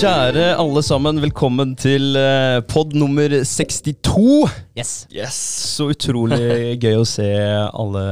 Kjære 0.00 0.54
alle 0.56 0.80
sammen, 0.80 1.18
velkommen 1.20 1.74
til 1.76 2.14
eh, 2.16 2.62
pod 2.64 2.94
nummer 2.96 3.28
62. 3.44 4.46
Yes. 4.78 4.92
Yes, 5.12 5.40
Så 5.74 5.90
utrolig 5.92 6.38
gøy 6.80 6.96
å 6.96 7.04
se 7.04 7.26
alle 7.68 8.04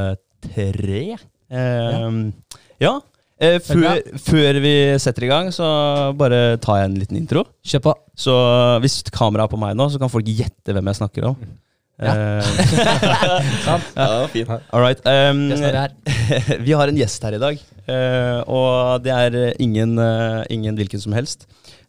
tre. 0.44 1.04
Eh, 1.48 2.18
ja. 2.84 2.92
Eh, 3.40 3.56
før, 3.64 4.02
før 4.20 4.58
vi 4.60 4.74
setter 5.00 5.24
i 5.24 5.30
gang, 5.30 5.48
så 5.54 5.70
bare 6.18 6.58
tar 6.60 6.82
jeg 6.82 6.90
en 6.90 6.98
liten 7.00 7.22
intro. 7.22 7.46
Kjør 7.64 7.86
på. 7.86 7.96
Så 8.20 8.36
hvis 8.84 8.98
kameraet 9.08 9.48
er 9.48 9.54
på 9.54 9.62
meg 9.64 9.80
nå, 9.80 9.88
så 9.88 10.02
kan 10.02 10.12
folk 10.12 10.28
gjette 10.28 10.76
hvem 10.76 10.92
jeg 10.92 11.00
snakker 11.00 11.30
om. 11.30 11.40
Ja. 12.04 12.12
Eh, 12.12 12.52
Sant? 13.64 13.88
Ja, 13.96 14.26
fint. 14.34 14.52
all 14.52 14.84
right. 14.84 15.00
Um, 15.08 15.48
vi 16.68 16.76
har 16.76 16.92
en 16.92 17.00
gjest 17.00 17.24
her 17.24 17.40
i 17.40 17.42
dag, 17.46 17.64
Uh, 17.88 18.44
og 18.52 19.00
det 19.00 19.14
er 19.14 19.36
ingen, 19.64 19.94
uh, 19.96 20.42
ingen 20.52 20.76
hvilken 20.76 21.00
som 21.00 21.14
helst. 21.16 21.46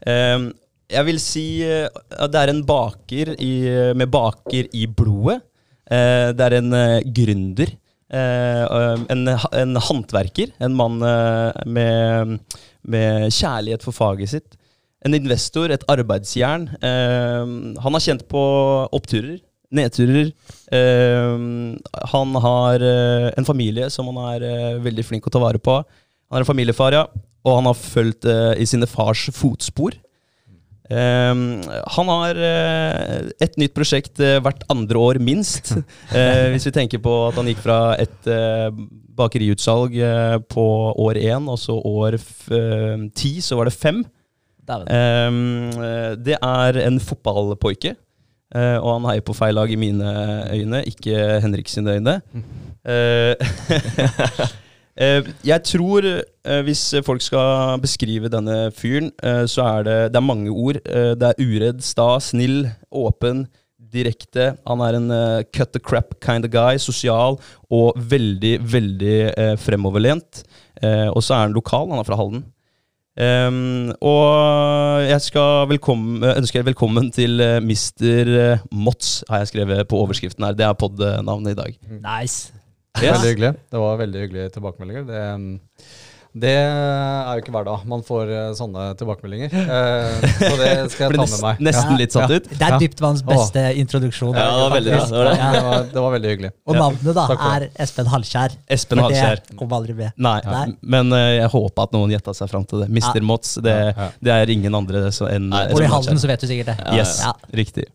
Eh, 0.08 0.50
jeg 0.90 1.06
vil 1.06 1.20
si 1.22 1.46
eh, 1.66 1.86
at 2.18 2.32
det 2.34 2.42
er 2.42 2.54
en 2.54 2.64
baker 2.66 3.36
i, 3.38 3.54
med 3.98 4.10
baker 4.10 4.70
i 4.74 4.88
blodet. 4.88 5.42
Eh, 5.90 6.32
det 6.34 6.46
er 6.48 6.58
en 6.60 6.74
gründer. 7.14 7.76
eh, 8.10 8.64
um, 8.66 9.06
en, 9.10 9.28
en 9.30 9.76
håndverker. 9.76 10.54
En 10.60 10.74
mann 10.74 10.98
med, 11.66 12.40
med 12.82 13.30
kjærlighet 13.30 13.86
for 13.86 13.94
faget 13.94 14.34
sitt. 14.34 14.58
En 15.06 15.14
investor, 15.16 15.72
et 15.72 15.86
arbeidsjern. 15.88 16.68
Eh, 16.82 17.54
han 17.84 17.96
har 17.96 18.04
kjent 18.04 18.26
på 18.28 18.42
oppturer, 18.92 19.38
nedturer. 19.72 20.34
Eh, 20.74 21.38
han 22.16 22.36
har 22.48 22.86
en 23.38 23.48
familie 23.48 23.90
som 23.94 24.10
han 24.10 24.22
er 24.34 24.82
veldig 24.84 25.06
flink 25.06 25.30
å 25.30 25.34
ta 25.34 25.42
vare 25.42 25.62
på. 25.62 25.80
Han 26.30 26.42
er 26.42 26.46
en 26.46 26.50
familiefar, 26.50 26.98
ja. 26.98 27.08
Og 27.48 27.58
han 27.60 27.70
har 27.70 27.80
fulgt 27.80 28.28
eh, 28.30 28.54
i 28.60 28.68
sine 28.70 28.88
fars 28.90 29.30
fotspor. 29.36 29.98
Um, 30.90 31.60
han 31.94 32.08
har 32.10 32.38
uh, 32.42 33.28
et 33.46 33.60
nytt 33.62 33.76
prosjekt 33.78 34.18
uh, 34.26 34.40
hvert 34.42 34.64
andre 34.74 34.98
år, 34.98 35.20
minst. 35.22 35.76
Uh, 36.10 36.50
hvis 36.56 36.66
vi 36.66 36.74
tenker 36.74 37.04
på 37.04 37.14
at 37.28 37.38
han 37.38 37.52
gikk 37.52 37.62
fra 37.62 37.80
et 38.02 38.30
bakeriutsalg 39.20 39.94
på 40.50 40.66
år 41.06 41.20
én, 41.22 41.46
og 41.52 41.60
så 41.62 41.76
år 41.78 42.18
f 42.18 42.48
ti, 43.14 43.36
så 43.44 43.60
var 43.60 43.70
det 43.70 43.78
fem. 43.78 44.02
Ehm, 44.70 45.70
eh, 45.82 46.14
det 46.16 46.38
er 46.42 46.78
en 46.86 47.00
fotballpoike, 47.02 47.96
eh, 48.56 48.78
og 48.78 48.92
han 48.94 49.10
heier 49.10 49.26
på 49.26 49.34
feil 49.34 49.56
lag 49.58 49.72
i 49.72 49.80
mine 49.80 50.14
øyne, 50.54 50.84
ikke 50.86 51.40
Henrik 51.42 51.70
sine 51.70 51.98
øyne. 51.98 52.22
Eh, 52.90 53.36
jeg 55.00 55.64
tror 55.64 56.06
eh, 56.10 56.62
hvis 56.68 56.84
folk 57.06 57.24
skal 57.24 57.80
beskrive 57.80 58.32
denne 58.32 58.68
fyren, 58.76 59.14
eh, 59.24 59.46
så 59.48 59.64
er 59.64 59.88
det, 59.88 59.98
det 60.12 60.20
er 60.20 60.28
mange 60.28 60.52
ord. 60.52 60.82
Eh, 60.84 61.14
det 61.16 61.30
er 61.30 61.40
uredd, 61.40 61.82
sta, 61.86 62.18
snill, 62.24 62.66
åpen, 62.92 63.46
direkte. 63.94 64.54
Han 64.68 64.84
er 64.84 64.98
en 64.98 65.10
eh, 65.14 65.42
cut 65.56 65.74
the 65.74 65.80
crap 65.80 66.20
kind 66.24 66.46
of 66.46 66.52
guy, 66.52 66.78
sosial 66.78 67.40
og 67.72 67.98
veldig, 68.12 68.58
veldig 68.74 69.18
eh, 69.32 69.56
fremoverlent. 69.60 70.44
Eh, 70.84 71.08
og 71.10 71.24
så 71.24 71.36
er 71.36 71.48
han 71.48 71.58
lokal, 71.58 71.90
han 71.92 72.02
er 72.02 72.08
fra 72.08 72.20
Halden. 72.20 72.48
Um, 73.20 73.90
og 74.00 75.02
jeg 75.04 75.20
skal 75.26 75.66
velkommen, 75.68 76.24
ønske 76.24 76.56
dere 76.56 76.70
velkommen 76.70 77.10
til 77.12 77.42
Mr. 77.60 78.62
Mots, 78.72 79.26
har 79.28 79.44
jeg 79.44 79.52
skrevet 79.52 79.90
på 79.92 80.00
overskriften 80.00 80.48
her. 80.48 80.56
Det 80.56 80.64
er 80.64 80.78
pod-navnet 80.80 81.52
i 81.52 81.60
dag. 81.60 81.76
Nice. 82.00 82.54
Yes. 82.98 83.14
Veldig 83.16 83.30
hyggelig. 83.34 83.54
Det 83.72 83.80
var 83.80 83.98
veldig 84.02 84.22
hyggelige 84.26 84.50
tilbakemeldinger. 84.56 85.04
Det, 85.08 85.20
um, 85.34 85.60
det 86.40 86.50
er 86.54 87.30
jo 87.38 87.42
ikke 87.42 87.52
hver 87.56 87.66
dag 87.66 87.86
man 87.90 88.02
får 88.06 88.30
eh, 88.30 88.48
sånne 88.58 88.84
tilbakemeldinger. 89.00 89.54
Eh, 89.54 90.26
så 90.38 90.50
det 90.60 90.74
skal 90.94 91.06
jeg 91.06 91.16
ta 91.18 91.26
med 91.26 91.42
meg. 91.46 91.62
nesten 91.70 91.94
Ja. 91.94 91.98
litt 92.02 92.14
satt 92.14 92.34
ut. 92.34 92.50
Det 92.52 92.68
er 92.68 92.76
dyptvanns 92.84 93.24
beste 93.26 93.64
introduksjon. 93.82 94.36
Ja, 94.38 94.46
det 94.52 94.60
var 94.62 94.76
veldig 94.76 94.94
bra. 94.94 95.06
Det 95.10 95.18
var 95.18 95.30
det. 95.30 95.38
Det, 95.56 95.64
var, 95.70 95.86
det 95.96 96.04
var 96.06 96.14
veldig 96.18 96.34
hyggelig. 96.34 96.52
Og 96.70 96.78
navnet 96.78 97.18
da 97.18 97.26
er 97.56 97.66
Espen 97.86 98.12
Halskjær. 98.14 98.58
Espen 98.78 99.02
Halskjær. 99.06 99.42
Det 99.48 99.58
kom 99.62 99.74
aldri 99.80 99.96
med. 100.02 100.12
Nei, 100.22 100.36
Nei. 100.46 100.66
men 100.98 101.14
eh, 101.18 101.28
jeg 101.40 101.54
håpa 101.56 101.88
at 101.88 101.96
noen 101.98 102.14
gjetta 102.14 102.36
seg 102.38 102.52
fram 102.52 102.68
til 102.70 102.84
det. 102.86 102.90
Mister 103.00 103.22
Ja. 103.24 103.28
Mots, 103.32 103.56
det, 103.66 103.78
det 104.22 104.36
er 104.36 104.54
ingen 104.54 104.76
andre 104.76 105.08
så- 105.16 105.30
enn 105.34 105.50
Bor 105.50 105.82
i. 105.82 105.90
Halden, 105.96 106.20
så 106.22 106.30
vet 106.30 106.42
du 106.46 106.50
sikkert 106.52 106.74
det. 106.76 106.78
Yes, 107.00 107.22
Ja. 107.26 107.34
riktig. 107.54 107.88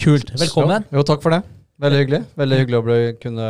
Kult. 0.00 0.32
Velkommen. 0.40 0.86
Jo, 0.90 1.02
jo, 1.02 1.06
takk 1.12 1.20
for 1.22 1.36
det. 1.36 1.42
Veldig 1.82 1.98
hyggelig. 2.04 2.20
Veldig 2.38 2.58
hyggelig 2.60 2.78
å 2.78 2.84
bli, 2.86 2.96
kunne 3.18 3.46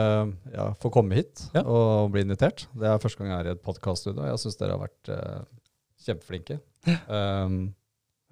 ja, 0.54 0.68
få 0.80 0.90
komme 0.94 1.18
hit 1.18 1.42
Ja. 1.52 1.60
og 1.68 2.12
bli 2.14 2.22
invitert. 2.24 2.66
Det 2.72 2.88
er 2.88 3.02
første 3.02 3.20
gang 3.20 3.34
jeg 3.34 3.42
er 3.42 3.50
i 3.50 3.54
et 3.58 3.64
podkaststudio. 3.66 4.24
Jeg 4.30 4.40
syns 4.40 4.56
dere 4.60 4.78
har 4.78 4.80
vært 4.86 5.10
eh, 5.12 5.42
kjempeflinke. 6.06 6.56
Um, 7.08 7.58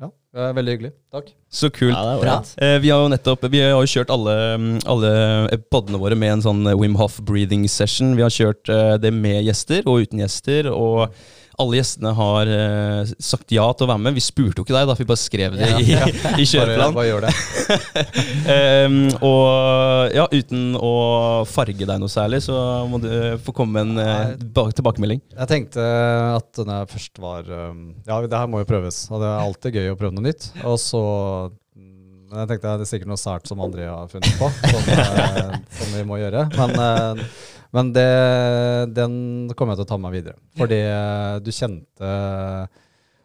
ja, 0.00 0.08
det 0.32 0.44
er 0.48 0.54
veldig 0.56 0.72
hyggelig. 0.72 0.90
Takk. 1.12 1.26
Så 1.52 1.68
kult. 1.68 1.92
Ja, 1.92 2.02
det 2.08 2.22
Bra. 2.22 2.38
Eh, 2.56 2.78
vi 2.80 2.88
har 2.88 3.02
jo 3.04 3.10
nettopp 3.12 3.44
Vi 3.52 3.60
har 3.60 3.74
jo 3.74 3.90
kjørt 3.90 4.12
alle, 4.14 4.34
alle 4.88 5.58
podene 5.68 6.00
våre 6.00 6.16
med 6.16 6.38
en 6.38 6.44
sånn 6.46 6.64
Wim 6.80 6.96
Hof 6.96 7.18
breathing 7.20 7.66
session. 7.68 8.14
Vi 8.16 8.24
har 8.24 8.32
kjørt 8.32 8.72
eh, 8.72 8.96
det 9.02 9.12
med 9.12 9.42
gjester 9.44 9.84
og 9.84 10.06
uten 10.06 10.24
gjester. 10.24 10.70
Og 10.72 11.12
alle 11.60 11.76
gjestene 11.78 12.12
har 12.16 12.48
eh, 12.48 13.10
sagt 13.20 13.52
ja 13.52 13.64
til 13.76 13.86
å 13.86 13.90
være 13.90 14.02
med. 14.06 14.16
Vi 14.16 14.24
spurte 14.24 14.60
jo 14.60 14.64
ikke 14.64 14.74
deg, 14.74 14.88
da 14.88 14.96
vi 14.96 15.06
bare 15.08 15.20
skrev 15.20 15.56
det 15.58 15.68
i, 15.82 15.92
i 15.92 15.96
Bare, 15.98 16.46
kjøreplan. 16.48 16.94
bare 16.96 17.08
gjør 17.10 17.26
det. 17.26 17.32
Em, 18.52 18.96
og 19.24 20.14
ja, 20.16 20.24
uten 20.32 20.78
å 20.80 20.92
farge 21.48 21.86
deg 21.88 22.00
noe 22.00 22.12
særlig, 22.12 22.42
så 22.44 22.56
må 22.88 23.00
du 23.02 23.08
eh, 23.12 23.36
få 23.42 23.54
komme 23.56 23.84
med 23.84 24.00
en 24.00 24.38
uh, 24.40 24.72
tilbakemelding. 24.72 25.22
Jeg 25.36 25.50
tenkte 25.50 25.84
at 26.38 26.62
når 26.62 26.82
jeg 26.82 26.92
først 26.94 27.22
var 27.22 27.48
um, 27.48 27.84
Ja, 28.08 28.18
det 28.24 28.38
her 28.38 28.50
må 28.50 28.62
jo 28.62 28.68
prøves. 28.68 29.04
Og 29.12 29.22
det 29.22 29.28
er 29.28 29.44
alltid 29.44 29.78
gøy 29.78 29.92
å 29.92 29.98
prøve 30.00 30.16
noe 30.16 30.21
nytt. 30.26 30.48
Og 30.64 30.78
så 30.80 31.00
mm, 31.76 32.28
Men 32.32 32.42
jeg 32.42 32.48
tenkte 32.52 32.74
det 32.80 32.86
er 32.86 32.90
sikkert 32.92 33.10
noe 33.12 33.20
sært 33.20 33.48
som 33.50 33.60
André 33.64 33.88
har 33.90 34.08
funnet 34.12 34.38
på, 34.40 34.48
som, 34.62 34.92
eh, 34.94 35.56
som 35.80 35.96
vi 35.98 36.04
må 36.08 36.18
gjøre. 36.22 36.46
Men, 36.56 36.72
eh, 36.86 37.24
men 37.72 37.90
det, 37.96 38.06
den 38.96 39.14
kommer 39.56 39.72
jeg 39.74 39.82
til 39.82 39.86
å 39.86 39.90
ta 39.92 39.98
med 40.00 40.08
meg 40.10 40.18
videre. 40.20 40.36
Fordi 40.60 40.80
eh, 40.84 41.36
du 41.44 41.50
kjente 41.56 42.10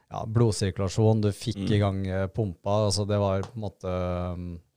ja, 0.07 0.21
blodsirkulasjon, 0.23 1.21
du 1.25 1.31
fikk 1.35 1.57
Mm. 1.65 1.71
i 1.75 1.79
gang 1.81 1.99
pumpa. 2.35 2.77
Altså 2.87 3.03
det 3.09 3.17
var 3.19 3.41
på 3.43 3.55
en 3.57 3.65
måte 3.67 3.95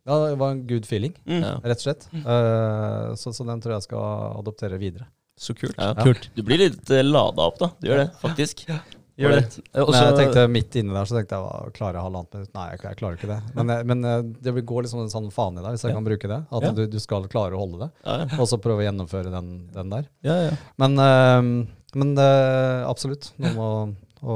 Ja, 0.08 0.16
det 0.26 0.38
var 0.40 0.50
en 0.56 0.64
good 0.66 0.86
feeling, 0.88 1.12
Mm. 1.26 1.44
Rett 1.62 1.78
og 1.78 1.86
slett. 1.86 2.06
Eh, 2.14 3.14
så, 3.20 3.30
så 3.36 3.46
den 3.46 3.60
tror 3.62 3.76
jeg 3.76 3.86
skal 3.86 4.38
adoptere 4.40 4.78
videre. 4.80 5.06
Så 5.40 5.54
kult. 5.56 5.76
Ja. 5.78 5.94
Kult. 6.04 6.26
Du 6.36 6.42
blir 6.44 6.58
litt 6.60 6.90
uh, 6.92 7.00
lada 7.06 7.46
opp, 7.48 7.56
da. 7.62 7.70
Du 7.80 7.86
gjør 7.88 8.02
det, 8.02 8.08
faktisk. 8.20 8.66
Gjør 9.20 9.34
det. 9.36 9.42
Også, 9.74 9.92
Men 9.92 10.06
jeg 10.06 10.18
tenkte 10.20 10.44
midt 10.48 10.76
inne 10.80 10.96
der 10.96 11.08
så 11.10 11.18
tenkte 11.18 11.38
jeg 11.40 11.72
klarer 11.76 11.98
jeg 12.00 12.06
halvannet 12.08 12.36
minutt? 12.38 12.52
Nei, 12.56 12.66
jeg, 12.72 12.82
jeg 12.86 13.00
klarer 13.02 13.18
ikke 13.20 13.30
det. 13.30 13.40
Men, 13.58 13.72
men 13.92 14.04
eh, 14.08 14.22
det 14.48 14.54
går 14.72 14.86
liksom 14.86 15.02
en 15.04 15.12
sånn 15.12 15.30
fane 15.34 15.60
i 15.60 15.64
deg, 15.64 15.74
hvis 15.76 15.84
jeg 15.84 15.92
Ja. 15.92 15.98
kan 16.00 16.06
bruke 16.08 16.30
det. 16.34 16.40
At 16.50 16.68
Ja. 16.68 16.74
du, 16.76 16.84
du 16.90 16.98
skal 17.02 17.28
klare 17.32 17.54
å 17.58 17.62
holde 17.64 17.84
det, 17.86 17.90
Ja, 18.06 18.18
ja. 18.24 18.28
og 18.40 18.48
så 18.48 18.58
prøve 18.62 18.80
å 18.82 18.86
gjennomføre 18.88 19.30
den, 19.34 19.50
den 19.74 19.90
der. 19.92 20.08
ja, 20.26 20.38
ja. 20.48 20.54
Men, 20.80 20.96
øh, 20.98 21.66
men 22.00 22.14
øh, 22.18 22.86
absolutt. 22.88 23.32
Noe 23.38 23.52
må 23.56 23.70
å 24.20 24.34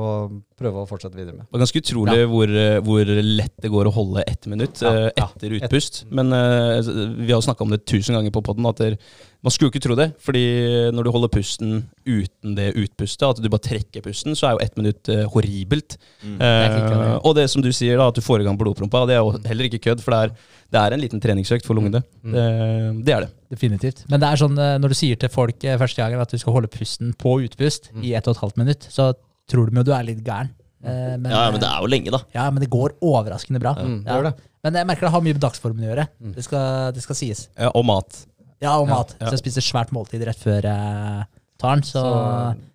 prøve 0.56 0.80
å 0.80 0.86
fortsette 0.88 1.12
videre 1.18 1.34
med. 1.36 1.44
Det 1.44 1.52
var 1.58 1.60
ganske 1.60 1.80
utrolig 1.82 2.22
hvor, 2.32 2.48
eh, 2.48 2.78
hvor 2.80 3.04
lett 3.04 3.52
det 3.60 3.68
går 3.72 3.90
å 3.90 3.92
holde 3.92 4.22
ett 4.26 4.46
minutt 4.48 4.80
Ja, 4.80 4.92
eh, 4.94 5.10
ja. 5.18 5.26
etter 5.28 5.52
utpust. 5.58 6.04
Men 6.10 6.32
uh, 6.32 6.80
vi 7.20 7.32
har 7.34 7.42
snakka 7.44 7.66
om 7.66 7.74
det 7.74 7.82
tusen 7.84 8.16
ganger 8.16 8.32
på 8.32 8.40
poden, 8.46 8.64
at 8.70 8.80
man 9.44 9.52
skulle 9.52 9.68
jo 9.68 9.74
ikke 9.74 9.82
tro 9.84 9.94
det. 9.98 10.06
Fordi 10.24 10.42
når 10.96 11.04
du 11.04 11.10
holder 11.12 11.30
pusten 11.34 11.74
uten 12.08 12.54
det 12.56 12.70
utpustet, 12.80 13.26
at 13.28 13.42
du 13.44 13.48
bare 13.52 13.62
trekker 13.66 14.02
pusten, 14.06 14.32
så 14.38 14.48
er 14.48 14.56
jo 14.56 14.62
ett 14.64 14.78
minutt 14.80 15.10
eh, 15.12 15.26
horribelt. 15.34 15.98
Mm. 16.24 16.38
Det 16.40 16.50
Eh, 16.54 16.78
ja. 16.80 17.18
og 17.20 17.34
det 17.36 17.44
som 17.52 17.62
du 17.62 17.68
sier, 17.76 17.98
da, 18.00 18.08
at 18.08 18.16
du 18.16 18.22
får 18.24 18.40
i 18.40 18.46
gang 18.48 18.56
blodprompa, 18.58 19.04
det 19.06 19.18
er 19.18 19.22
jo 19.22 19.34
heller 19.44 19.68
ikke 19.68 19.82
kødd, 19.90 20.00
for 20.04 20.16
det 20.16 20.20
er, 20.24 20.34
det 20.74 20.80
er 20.80 20.96
en 20.96 21.02
liten 21.04 21.20
treningsøkt 21.22 21.66
for 21.68 21.76
lungene. 21.76 22.00
Mm. 22.24 22.32
Det, 22.34 22.46
det 23.06 23.14
er 23.14 23.20
det. 23.26 23.30
Definitivt. 23.54 24.04
Men 24.10 24.20
det 24.24 24.32
er 24.32 24.40
sånn 24.40 24.56
eh, 24.58 24.74
når 24.82 24.94
du 24.94 24.98
sier 24.98 25.20
til 25.20 25.30
folk 25.30 25.62
eh, 25.68 25.76
første 25.78 26.00
gangen 26.02 26.20
at 26.24 26.32
du 26.32 26.40
skal 26.40 26.56
holde 26.56 26.72
pusten 26.72 27.12
på 27.20 27.36
utpust 27.44 27.90
Mm. 27.94 28.02
i 28.08 28.14
ett 28.16 28.26
og 28.26 28.34
et 28.34 28.42
halvt 28.42 28.56
minutt, 28.64 28.88
så 28.90 29.12
tror 29.50 29.68
de 29.70 29.76
jo 29.76 29.84
du 29.86 29.92
er 29.94 30.02
litt 30.08 30.24
gæren. 30.24 30.50
Eh, 30.84 31.14
Men, 31.20 31.30
ja, 31.32 31.44
men 31.52 31.60
det 31.60 31.68
er 31.68 31.80
jo 31.84 31.86
lenge, 31.92 32.10
da. 32.12 32.18
ja, 32.34 32.48
men 32.50 32.60
det 32.64 32.68
går 32.72 32.96
overraskende 33.04 33.60
bra. 33.60 33.74
Mm, 33.78 34.02
det 34.04 34.10
Ja. 34.12 34.22
det. 34.30 34.34
Men 34.64 34.74
jeg 34.80 34.86
merker 34.88 35.00
det 35.06 35.10
har 35.12 35.20
mye 35.20 35.34
med 35.36 35.40
dagsformen 35.44 35.84
å 35.84 35.88
gjøre. 35.90 36.04
Mm. 36.24 36.34
Det, 36.34 36.44
skal, 36.44 36.92
det 36.96 37.02
skal 37.04 37.16
sies. 37.18 37.48
Ja, 37.60 37.68
og 37.74 37.84
mat. 37.84 38.26
Ja, 38.64 38.76
og 38.80 38.88
mat. 38.90 39.14
Så 39.20 39.34
jeg 39.36 39.42
spiser 39.44 39.64
svært 39.66 39.92
måltid 39.94 40.24
rett 40.26 40.40
før 40.40 40.64
jeg 40.70 41.26
tar 41.60 41.76
den, 41.76 41.84
så, 41.86 42.00
Så, 42.00 42.12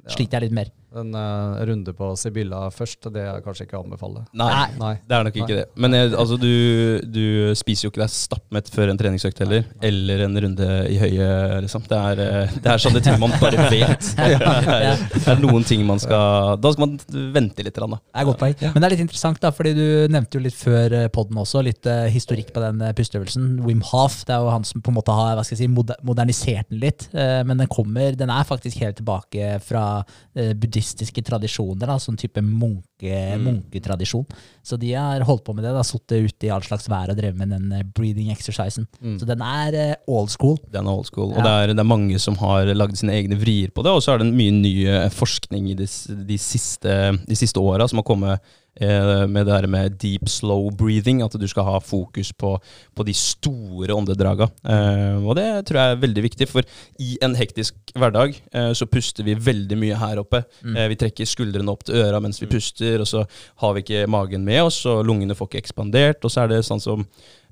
ja. 0.06 0.13
sliter 0.15 0.39
jeg 0.39 0.50
litt 0.50 0.57
mer. 0.59 0.69
En 0.97 1.13
uh, 1.13 1.59
runde 1.69 1.94
på 1.94 2.07
Sibylla 2.18 2.63
først, 2.74 3.12
det 3.13 3.21
er 3.21 3.44
kanskje 3.45 3.68
ikke 3.68 3.77
å 3.77 3.83
anbefale. 3.83 4.24
Nei, 4.33 4.47
Nei. 4.50 4.69
Nei. 4.80 4.94
det 5.06 5.15
er 5.15 5.27
nok 5.27 5.36
ikke 5.38 5.57
det. 5.59 5.65
Men 5.77 5.94
jeg, 5.94 6.09
altså, 6.18 6.38
du, 6.41 6.53
du 7.06 7.25
spiser 7.59 7.86
jo 7.86 7.91
ikke 7.94 8.01
deg 8.01 8.13
stappmett 8.13 8.71
før 8.74 8.89
en 8.89 8.97
treningsøkt 8.97 9.44
heller. 9.44 9.68
Eller 9.86 10.24
en 10.25 10.39
runde 10.45 10.69
i 10.89 10.97
høyet, 10.97 11.59
liksom. 11.68 11.86
Det 11.89 12.00
er, 12.00 12.24
eh, 12.24 12.56
det 12.57 12.71
er 12.74 12.81
sånne 12.81 13.03
ting 13.06 13.19
man 13.21 13.36
bare 13.38 13.68
vet. 13.75 14.09
Det 14.18 14.39
er, 14.39 15.03
det 15.13 15.21
er 15.30 15.44
noen 15.44 15.68
ting 15.68 15.86
man 15.86 16.01
skal 16.01 16.57
Da 16.62 16.74
skal 16.74 16.88
man 16.88 16.97
vente 17.38 17.65
litt. 17.65 17.77
Da. 17.77 18.00
Det 18.01 18.24
er 18.24 18.27
godt 18.31 18.41
poeng. 18.41 18.57
Men 18.65 18.81
det 18.81 18.89
er 18.89 18.95
litt 18.95 19.06
interessant, 19.06 19.41
da, 19.45 19.53
fordi 19.53 19.75
du 19.77 19.86
nevnte 20.09 20.39
jo 20.39 20.44
litt 20.47 20.57
før 20.57 20.97
poden 21.13 21.38
også, 21.39 21.62
litt 21.65 21.86
uh, 21.86 22.09
historikk 22.09 22.50
på 22.56 22.65
den 22.65 22.81
eh, 22.88 22.95
pusteøvelsen. 22.97 23.59
Wim 23.68 23.86
Hof, 23.91 24.24
det 24.25 24.33
er 24.33 24.41
jo 24.41 24.50
han 24.56 24.65
som 24.68 24.81
på 24.81 24.89
en 24.89 24.97
måte 24.97 25.13
har 25.13 25.38
hva 25.38 25.45
skal 25.45 25.59
jeg 25.59 25.68
si, 25.68 25.71
moder 25.71 26.01
modernisert 26.07 26.74
den 26.74 26.81
litt. 26.81 27.06
Uh, 27.13 27.45
men 27.45 27.62
den 27.62 27.69
kommer, 27.71 28.18
den 28.18 28.33
er 28.33 28.50
faktisk 28.50 28.81
helt 28.81 28.97
tilbake 29.00 29.59
fra 29.63 29.86
eh, 30.33 30.56
buddhismen 30.57 30.79
buddhistiske 30.80 31.22
tradisjoner, 31.26 31.88
da, 31.88 31.98
sånn 32.00 32.18
type 32.20 32.42
munke, 32.42 32.86
Mm. 33.36 33.44
munketradisjon. 33.46 34.26
Så 34.64 34.78
de 34.80 34.92
har 34.94 35.22
holdt 35.22 35.44
på 35.46 35.54
med 35.56 35.64
det, 35.64 35.72
da, 35.74 35.81
sittet 35.84 36.26
ute 36.30 36.48
i 36.48 36.50
all 36.52 36.62
slags 36.62 36.88
vær 36.88 37.10
og 37.10 37.18
drevet 37.18 37.36
med 37.38 37.50
den 37.50 37.72
eh, 37.72 37.84
breathing 37.84 38.30
exercisen. 38.31 38.88
Mm. 39.02 39.20
Så 39.20 39.26
den 39.26 39.42
er 39.42 39.74
eh, 39.74 39.96
old 40.08 40.30
school. 40.30 40.58
Den 40.72 40.86
er 40.88 40.92
old 40.92 41.06
school. 41.08 41.31
Og 41.31 41.38
Ja. 41.38 41.44
det, 41.44 41.70
er, 41.70 41.74
det 41.74 41.80
er 41.80 41.84
mange 41.88 42.20
som 42.20 42.36
har 42.36 42.66
lagd 42.76 42.98
sine 42.98 43.12
egne 43.14 43.38
vrier 43.40 43.72
på 43.72 43.84
det, 43.84 43.92
og 43.92 44.02
så 44.02 44.14
er 44.16 44.20
det 44.24 44.34
mye 44.34 44.52
ny 44.52 44.86
eh, 44.88 45.10
forskning 45.10 45.72
i 45.72 45.76
de, 45.76 45.88
de 46.26 46.38
siste, 46.38 46.96
de 47.25 47.36
siste 47.36 47.58
åra 47.60 47.88
som 47.88 47.98
har 48.00 48.04
kommet 48.08 48.40
med 48.80 49.46
det 49.48 49.54
her 49.54 49.68
med 49.68 49.98
deep 50.00 50.30
slow 50.31 50.70
breathing, 50.76 51.22
at 51.24 51.36
du 51.40 51.48
skal 51.50 51.68
ha 51.68 51.80
fokus 51.84 52.31
på, 52.31 52.54
på 52.96 53.06
de 53.08 53.16
store 53.16 53.96
åndedraga. 53.96 54.50
Eh, 54.64 55.18
og 55.20 55.36
det 55.40 55.48
tror 55.68 55.80
jeg 55.80 55.96
er 55.96 56.04
veldig 56.04 56.26
viktig, 56.26 56.50
for 56.50 56.68
i 57.02 57.16
en 57.26 57.36
hektisk 57.40 57.94
hverdag 57.98 58.38
eh, 58.54 58.72
så 58.78 58.88
puster 58.90 59.28
vi 59.28 59.38
veldig 59.38 59.80
mye 59.80 60.00
her 60.00 60.22
oppe. 60.22 60.44
Mm. 60.64 60.76
Eh, 60.76 60.88
vi 60.94 61.00
trekker 61.04 61.30
skuldrene 61.30 61.74
opp 61.74 61.86
til 61.88 62.00
øra 62.04 62.22
mens 62.24 62.42
vi 62.42 62.50
puster, 62.52 63.02
og 63.02 63.10
så 63.10 63.26
har 63.64 63.76
vi 63.76 63.86
ikke 63.86 64.08
magen 64.12 64.48
med 64.48 64.64
oss, 64.68 64.82
og 64.90 65.04
lungene 65.08 65.38
får 65.38 65.52
ikke 65.52 65.64
ekspandert, 65.66 66.24
og 66.24 66.34
så 66.34 66.46
er 66.46 66.56
det 66.56 66.64
sånn 66.68 66.84
som 66.84 67.06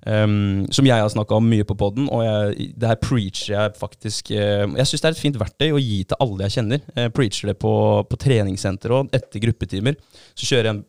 Um, 0.05 0.67
som 0.71 0.85
jeg 0.85 1.01
har 1.01 1.09
snakka 1.09 1.39
om 1.39 1.47
mye 1.49 1.65
på 1.65 1.75
poden, 1.75 2.05
og 2.13 2.21
jeg, 2.21 2.67
det 2.77 2.91
her 2.91 2.99
preacher 3.01 3.55
jeg 3.55 3.73
faktisk 3.79 4.29
uh, 4.29 4.69
Jeg 4.77 4.85
syns 4.87 5.01
det 5.01 5.09
er 5.09 5.15
et 5.15 5.21
fint 5.23 5.39
verktøy 5.41 5.71
å 5.73 5.81
gi 5.81 5.97
til 6.05 6.21
alle 6.23 6.45
jeg 6.45 6.53
kjenner. 6.59 6.83
Jeg 7.01 7.13
preacher 7.17 7.49
det 7.49 7.57
på, 7.59 7.73
på 8.05 8.19
treningssenter 8.21 8.93
og 8.93 9.09
etter 9.17 9.41
gruppetimer. 9.43 9.97
Så 10.37 10.51
kjører 10.51 10.69
jeg 10.69 10.75
en 10.75 10.83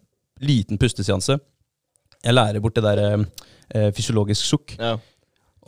liten 0.45 0.81
pusteseanse. 0.81 1.39
Jeg 2.25 2.35
lærer 2.35 2.61
bort 2.61 2.77
det 2.79 2.85
der 2.85 3.05
eh, 3.15 3.91
fysiologisk 3.95 4.45
sukk. 4.45 4.75
Ja. 4.79 4.97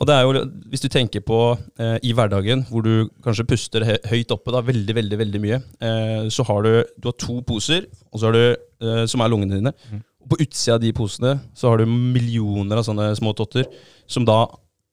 Og 0.01 0.07
det 0.09 0.15
er 0.17 0.23
jo, 0.25 0.45
hvis 0.71 0.81
du 0.81 0.87
tenker 0.89 1.21
på 1.21 1.39
eh, 1.77 1.97
i 2.09 2.11
hverdagen, 2.17 2.63
hvor 2.71 2.81
du 2.81 3.09
kanskje 3.21 3.45
puster 3.45 3.85
høyt 3.85 4.31
oppe, 4.33 4.53
da, 4.53 4.63
veldig, 4.65 4.95
veldig 4.97 5.19
veldig 5.19 5.41
mye, 5.43 5.59
eh, 5.77 6.23
så 6.33 6.45
har 6.47 6.65
du, 6.65 6.71
du 6.97 7.11
har 7.11 7.17
to 7.21 7.37
poser, 7.45 7.85
og 8.09 8.17
så 8.17 8.29
har 8.29 8.37
du, 8.37 8.63
eh, 8.81 9.03
som 9.11 9.21
er 9.21 9.29
lungene 9.29 9.59
dine. 9.59 9.73
Og 10.23 10.33
på 10.33 10.39
utsida 10.41 10.79
av 10.79 10.81
de 10.81 10.89
posene 10.97 11.35
så 11.57 11.69
har 11.69 11.81
du 11.81 11.85
millioner 11.85 12.81
av 12.81 12.87
sånne 12.87 13.11
små 13.19 13.35
totter, 13.37 13.69
som 14.09 14.25
da 14.25 14.43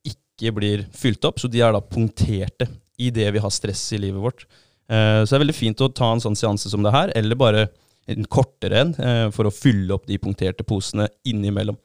ikke 0.05 0.53
blir 0.61 0.85
fylt 0.93 1.25
opp, 1.25 1.41
så 1.41 1.49
de 1.49 1.65
er 1.65 1.73
da 1.73 1.81
punkterte 1.81 2.69
i 3.01 3.09
det 3.15 3.31
vi 3.33 3.41
har 3.41 3.55
stress 3.55 3.87
i 3.97 4.03
livet 4.05 4.21
vårt. 4.21 4.45
Eh, 4.93 5.23
så 5.25 5.33
det 5.33 5.39
er 5.39 5.45
veldig 5.47 5.57
fint 5.57 5.85
å 5.85 5.89
ta 5.89 6.13
en 6.13 6.25
sånn 6.25 6.37
seanse 6.37 6.69
som 6.69 6.85
det 6.85 6.93
her, 6.93 7.17
eller 7.17 7.41
bare 7.41 7.69
en 8.09 8.25
kortere 8.31 8.81
en, 8.83 8.95
eh, 8.99 9.25
for 9.35 9.49
å 9.49 9.53
fylle 9.55 9.93
opp 9.95 10.07
de 10.09 10.19
punkterte 10.23 10.65
posene 10.67 11.09
innimellom. 11.29 11.77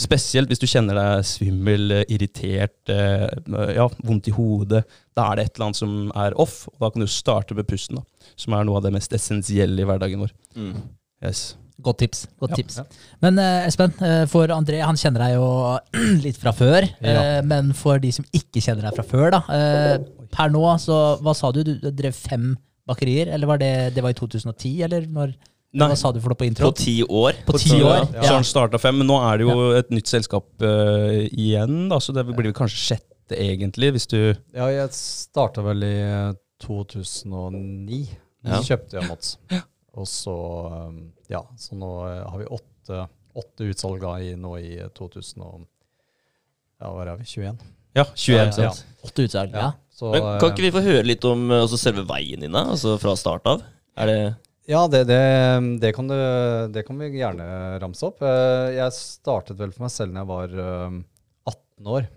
Spesielt 0.00 0.48
hvis 0.48 0.60
du 0.62 0.68
kjenner 0.70 0.94
deg 0.96 1.24
svimmel, 1.26 1.90
irritert, 2.08 2.78
eh, 2.94 3.26
ja, 3.74 3.88
vondt 4.06 4.28
i 4.30 4.34
hodet. 4.36 4.84
Da 5.18 5.24
er 5.32 5.36
det 5.40 5.44
et 5.48 5.56
eller 5.58 5.66
annet 5.70 5.80
som 5.80 6.12
er 6.14 6.36
off, 6.40 6.62
og 6.70 6.78
da 6.84 6.90
kan 6.94 7.02
du 7.02 7.08
starte 7.10 7.56
med 7.58 7.66
pusten, 7.68 7.98
da, 7.98 8.28
som 8.38 8.54
er 8.54 8.64
noe 8.68 8.78
av 8.78 8.86
det 8.86 8.92
mest 8.94 9.12
essensielle 9.18 9.82
i 9.82 9.88
hverdagen 9.88 10.22
vår. 10.22 10.30
Mm. 10.56 10.76
Yes. 11.26 11.42
Godt 11.82 11.98
tips. 12.04 12.26
godt 12.38 12.50
Ja. 12.52 12.56
tips. 12.60 12.78
Men 13.24 13.38
eh, 13.40 13.66
Espen, 13.66 13.92
for 14.28 14.46
André 14.54 14.80
han 14.84 14.96
kjenner 15.00 15.24
deg 15.26 15.34
jo 15.40 15.46
litt 16.26 16.36
fra 16.38 16.52
før. 16.52 16.86
Ja. 17.02 17.42
men 17.42 17.72
for 17.76 17.98
de 17.98 18.12
som 18.12 18.24
ikke 18.36 18.60
kjenner 18.62 18.86
deg 18.86 18.94
fra 19.00 19.04
før, 19.10 19.30
da. 19.32 19.42
eh, 19.50 20.26
per 20.30 20.52
nå, 20.54 20.62
så 20.78 21.18
hva 21.20 21.34
sa 21.34 21.50
du? 21.56 21.64
Du 21.64 21.90
drev 21.90 22.14
fem 22.14 22.52
bakerier? 22.90 23.30
Eller 23.34 23.50
var 23.50 23.62
det, 23.62 23.72
det 23.96 24.04
var 24.04 24.12
i 24.14 24.18
2010, 24.18 24.74
eller 24.86 25.06
når, 25.10 25.34
Nei. 25.78 25.88
hva 25.92 25.98
sa 25.98 26.10
du 26.12 26.20
for 26.20 26.34
noe 26.34 26.40
på 26.40 26.48
intro? 26.50 26.70
På 26.70 26.78
ti 26.78 26.96
år. 27.06 27.38
På 27.46 27.58
ti 27.60 27.78
år? 27.78 28.10
Så 28.18 28.34
han 28.34 28.46
starta 28.46 28.80
fem, 28.82 28.98
men 29.00 29.08
nå 29.10 29.20
er 29.28 29.40
det 29.40 29.48
jo 29.48 29.70
et 29.78 29.94
nytt 29.94 30.10
selskap 30.10 30.50
uh, 30.66 31.22
igjen, 31.30 31.86
da, 31.92 32.00
så 32.02 32.14
det 32.16 32.26
blir 32.28 32.50
vel 32.50 32.56
kanskje 32.56 32.82
sjette, 32.88 33.38
egentlig, 33.38 33.92
hvis 33.94 34.10
du 34.10 34.18
Ja, 34.20 34.66
jeg 34.72 34.90
starta 34.96 35.62
vel 35.62 35.86
i 35.86 35.96
eh, 36.02 36.32
2009. 36.60 38.00
Ja. 38.40 38.56
Så 38.56 38.72
kjøpte 38.72 38.98
jeg 38.98 39.08
Mats. 39.08 39.36
Og 40.00 40.06
så 40.08 40.36
um, 40.88 41.00
Ja, 41.30 41.42
så 41.58 41.76
nå 41.78 41.90
eh, 42.08 42.22
har 42.26 42.40
vi 42.40 42.48
åtte, 42.58 43.04
åtte 43.38 43.68
utsalg 43.70 44.06
i, 44.22 44.32
nå 44.38 44.56
i 44.58 44.72
2000 44.96 45.44
og 45.44 45.66
Ja, 46.80 46.90
hva 46.90 47.04
er 47.04 47.20
vi? 47.20 47.28
21? 47.28 47.60
Ja, 47.96 48.04
21, 48.14 48.58
Ja, 48.58 48.68
ja. 48.68 48.72
Åtte 49.02 49.24
utsalg, 49.26 49.54
ja. 49.56 49.72
Så, 50.00 50.10
Men 50.14 50.22
kan 50.40 50.48
eh, 50.48 50.52
ikke 50.54 50.64
vi 50.64 50.70
få 50.72 50.80
høre 50.84 51.04
litt 51.04 51.24
om 51.28 51.50
altså 51.52 51.76
selve 51.80 52.06
veien 52.08 52.40
din. 52.44 52.54
Altså 52.56 52.94
fra 53.00 53.12
start 53.18 53.48
av? 53.50 53.62
Er 54.00 54.08
det 54.08 54.20
Ja, 54.70 54.84
det, 54.88 55.02
det, 55.10 55.18
det, 55.82 55.90
kan 55.96 56.08
du, 56.08 56.14
det 56.72 56.84
kan 56.86 57.00
vi 57.00 57.08
gjerne 57.18 57.46
ramse 57.82 58.06
opp. 58.08 58.22
Eh, 58.22 58.70
Jeg 58.78 58.94
startet 58.96 59.58
vel 59.60 59.72
for 59.74 59.84
meg 59.88 59.92
selv 59.92 60.14
da 60.14 60.22
jeg 60.22 60.30
var 60.30 60.54
um, 60.88 60.98
18 61.50 61.92
år. 61.96 62.08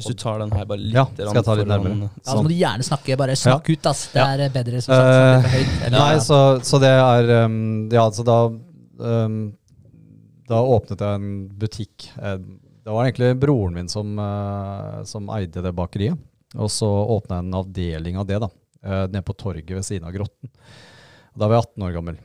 Hvis 0.00 0.06
du 0.08 0.14
tar 0.16 0.38
den 0.40 0.52
her 0.54 0.64
bare 0.68 0.80
litt 0.80 0.94
Ja, 0.96 1.04
skal 1.12 1.40
jeg 1.40 1.46
ta 1.48 1.56
litt 1.58 1.68
nærmere? 1.68 2.08
Ja, 2.08 2.30
Så 2.30 2.36
må 2.42 2.48
du 2.52 2.56
gjerne 2.56 2.86
snakke. 2.86 3.16
Bare 3.20 3.34
snakk 3.36 3.66
ut, 3.72 3.86
ass. 3.90 4.06
Det 4.14 4.20
Ja. 4.22 4.28
er 4.46 4.54
bedre 4.54 4.80
som 4.84 4.94
sagt. 4.94 5.10
Uh, 5.10 5.50
høyt. 5.56 5.74
Eller- 5.86 5.98
Nei, 5.98 6.14
så, 6.24 6.40
så 6.64 6.80
det 6.82 6.92
er 6.94 7.32
Ja, 7.34 8.06
altså 8.06 8.24
da 8.24 8.38
um, 8.50 9.40
Da 10.50 10.62
åpnet 10.62 10.98
jeg 11.06 11.20
en 11.20 11.30
butikk. 11.58 12.08
Eh, 12.18 12.38
Det 12.90 12.94
var 12.94 13.04
egentlig 13.06 13.36
broren 13.38 13.74
min 13.74 13.88
som, 13.88 14.18
eh, 14.18 15.02
som 15.06 15.28
eide 15.30 15.62
det 15.62 15.70
bakeriet. 15.78 16.18
Og 16.58 16.66
så 16.74 16.88
åpna 16.90 17.36
jeg 17.36 17.44
en 17.44 17.54
avdeling 17.60 18.16
av 18.18 18.26
det, 18.26 18.40
da. 18.42 18.48
eh, 18.82 19.04
nede 19.06 19.22
på 19.22 19.36
torget 19.38 19.70
ved 19.70 19.86
siden 19.86 20.08
av 20.08 20.16
Grotten. 20.16 20.50
Da 21.38 21.46
var 21.46 21.60
jeg 21.60 21.68
18 21.68 21.84
år 21.86 21.94
gammel. 21.94 22.18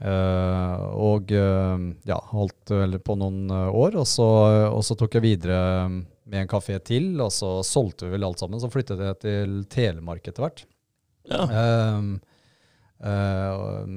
Eh, 0.00 0.82
og 0.98 1.30
ja, 1.30 2.18
holdt 2.32 2.72
vel 2.74 2.98
på 2.98 3.14
noen 3.20 3.54
år. 3.54 4.00
Og 4.02 4.08
så, 4.10 4.26
og 4.72 4.82
så 4.82 4.98
tok 4.98 5.14
jeg 5.14 5.28
videre 5.28 5.60
med 5.86 6.40
en 6.42 6.50
kafé 6.50 6.80
til, 6.82 7.12
og 7.22 7.30
så 7.30 7.60
solgte 7.62 8.08
vi 8.08 8.16
vel 8.16 8.26
alt 8.26 8.42
sammen. 8.42 8.58
Så 8.58 8.72
flyttet 8.72 8.98
jeg 8.98 9.20
til 9.22 9.56
Telemark 9.70 10.26
etter 10.26 10.42
hvert. 10.42 10.64
Ja. 11.30 11.46
Um, 11.94 12.16
eh, 12.98 13.94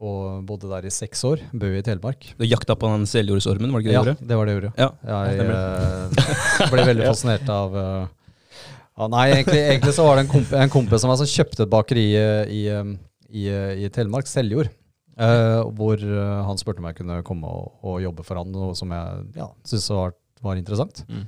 og- 0.00 0.44
bodde 0.48 0.68
der 0.70 0.86
i 0.88 0.90
seks 0.90 1.22
år. 1.28 1.42
Bø 1.52 1.70
i 1.78 1.82
Telemark. 1.84 2.30
Du 2.38 2.44
jakta 2.48 2.74
på 2.74 2.88
den 2.90 3.06
seljordsormen, 3.06 3.70
var 3.72 3.80
det 3.80 3.86
ikke 3.86 3.92
det 3.92 3.98
Ja, 3.98 4.02
du 4.02 4.10
gjorde? 4.10 4.28
det 4.28 4.38
var 4.38 4.46
det 4.46 4.54
jeg 4.54 4.62
gjorde. 4.62 4.72
Ja, 4.78 4.90
Jeg 5.28 5.40
eh, 5.44 6.70
ble 6.72 6.86
veldig 6.88 7.06
fascinert 7.12 7.48
av 7.52 7.76
uh, 7.76 8.06
ja, 8.96 9.08
Nei, 9.08 9.26
egentlig, 9.34 9.60
egentlig 9.60 9.94
så 9.96 10.04
var 10.04 10.16
det 10.16 10.26
en, 10.26 10.32
komp 10.32 10.52
en 10.52 10.72
kompis 10.72 11.00
som 11.04 11.10
altså, 11.12 11.28
kjøpte 11.28 11.64
et 11.64 11.72
bakeri 11.72 12.06
eh, 12.16 12.44
i, 12.48 12.62
eh, 12.68 12.94
i, 13.30 13.48
eh, 13.48 13.84
i 13.84 13.90
Telemark, 13.92 14.26
Seljord. 14.26 14.72
Uh, 15.20 15.68
hvor 15.76 16.00
uh, 16.00 16.46
han 16.46 16.56
spurte 16.56 16.80
om 16.80 16.86
jeg 16.88 16.96
kunne 16.96 17.20
komme 17.22 17.44
og, 17.44 17.74
og 17.84 18.00
jobbe 18.00 18.24
for 18.24 18.40
han, 18.40 18.48
noe 18.54 18.72
som 18.78 18.88
jeg 18.94 19.18
ja, 19.36 19.50
syntes 19.68 19.90
var, 19.92 20.14
var 20.40 20.56
interessant. 20.56 21.04
Mm. 21.10 21.26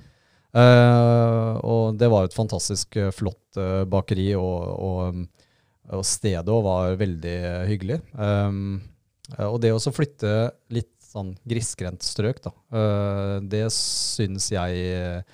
Eh, 0.53 1.53
og 1.65 1.97
det 1.97 2.11
var 2.13 2.27
et 2.29 2.35
fantastisk 2.37 2.97
eh, 3.01 3.13
flott 3.15 3.57
eh, 3.57 3.85
bakeri, 3.89 4.35
og, 4.37 4.67
og, 4.77 4.99
um, 5.15 5.23
og 5.91 6.05
stedet 6.07 6.47
òg 6.53 6.63
var 6.67 6.97
veldig 7.01 7.37
hyggelig. 7.67 7.99
Um, 8.15 8.81
og 9.43 9.61
det 9.63 9.73
å 9.75 9.81
flytte 9.93 10.53
litt 10.71 10.93
sånn 11.13 11.35
grisgrendt 11.49 12.05
strøk, 12.07 12.39
da, 12.45 12.53
uh, 12.73 13.39
det 13.43 13.67
syns 13.75 14.51
jeg 14.55 15.25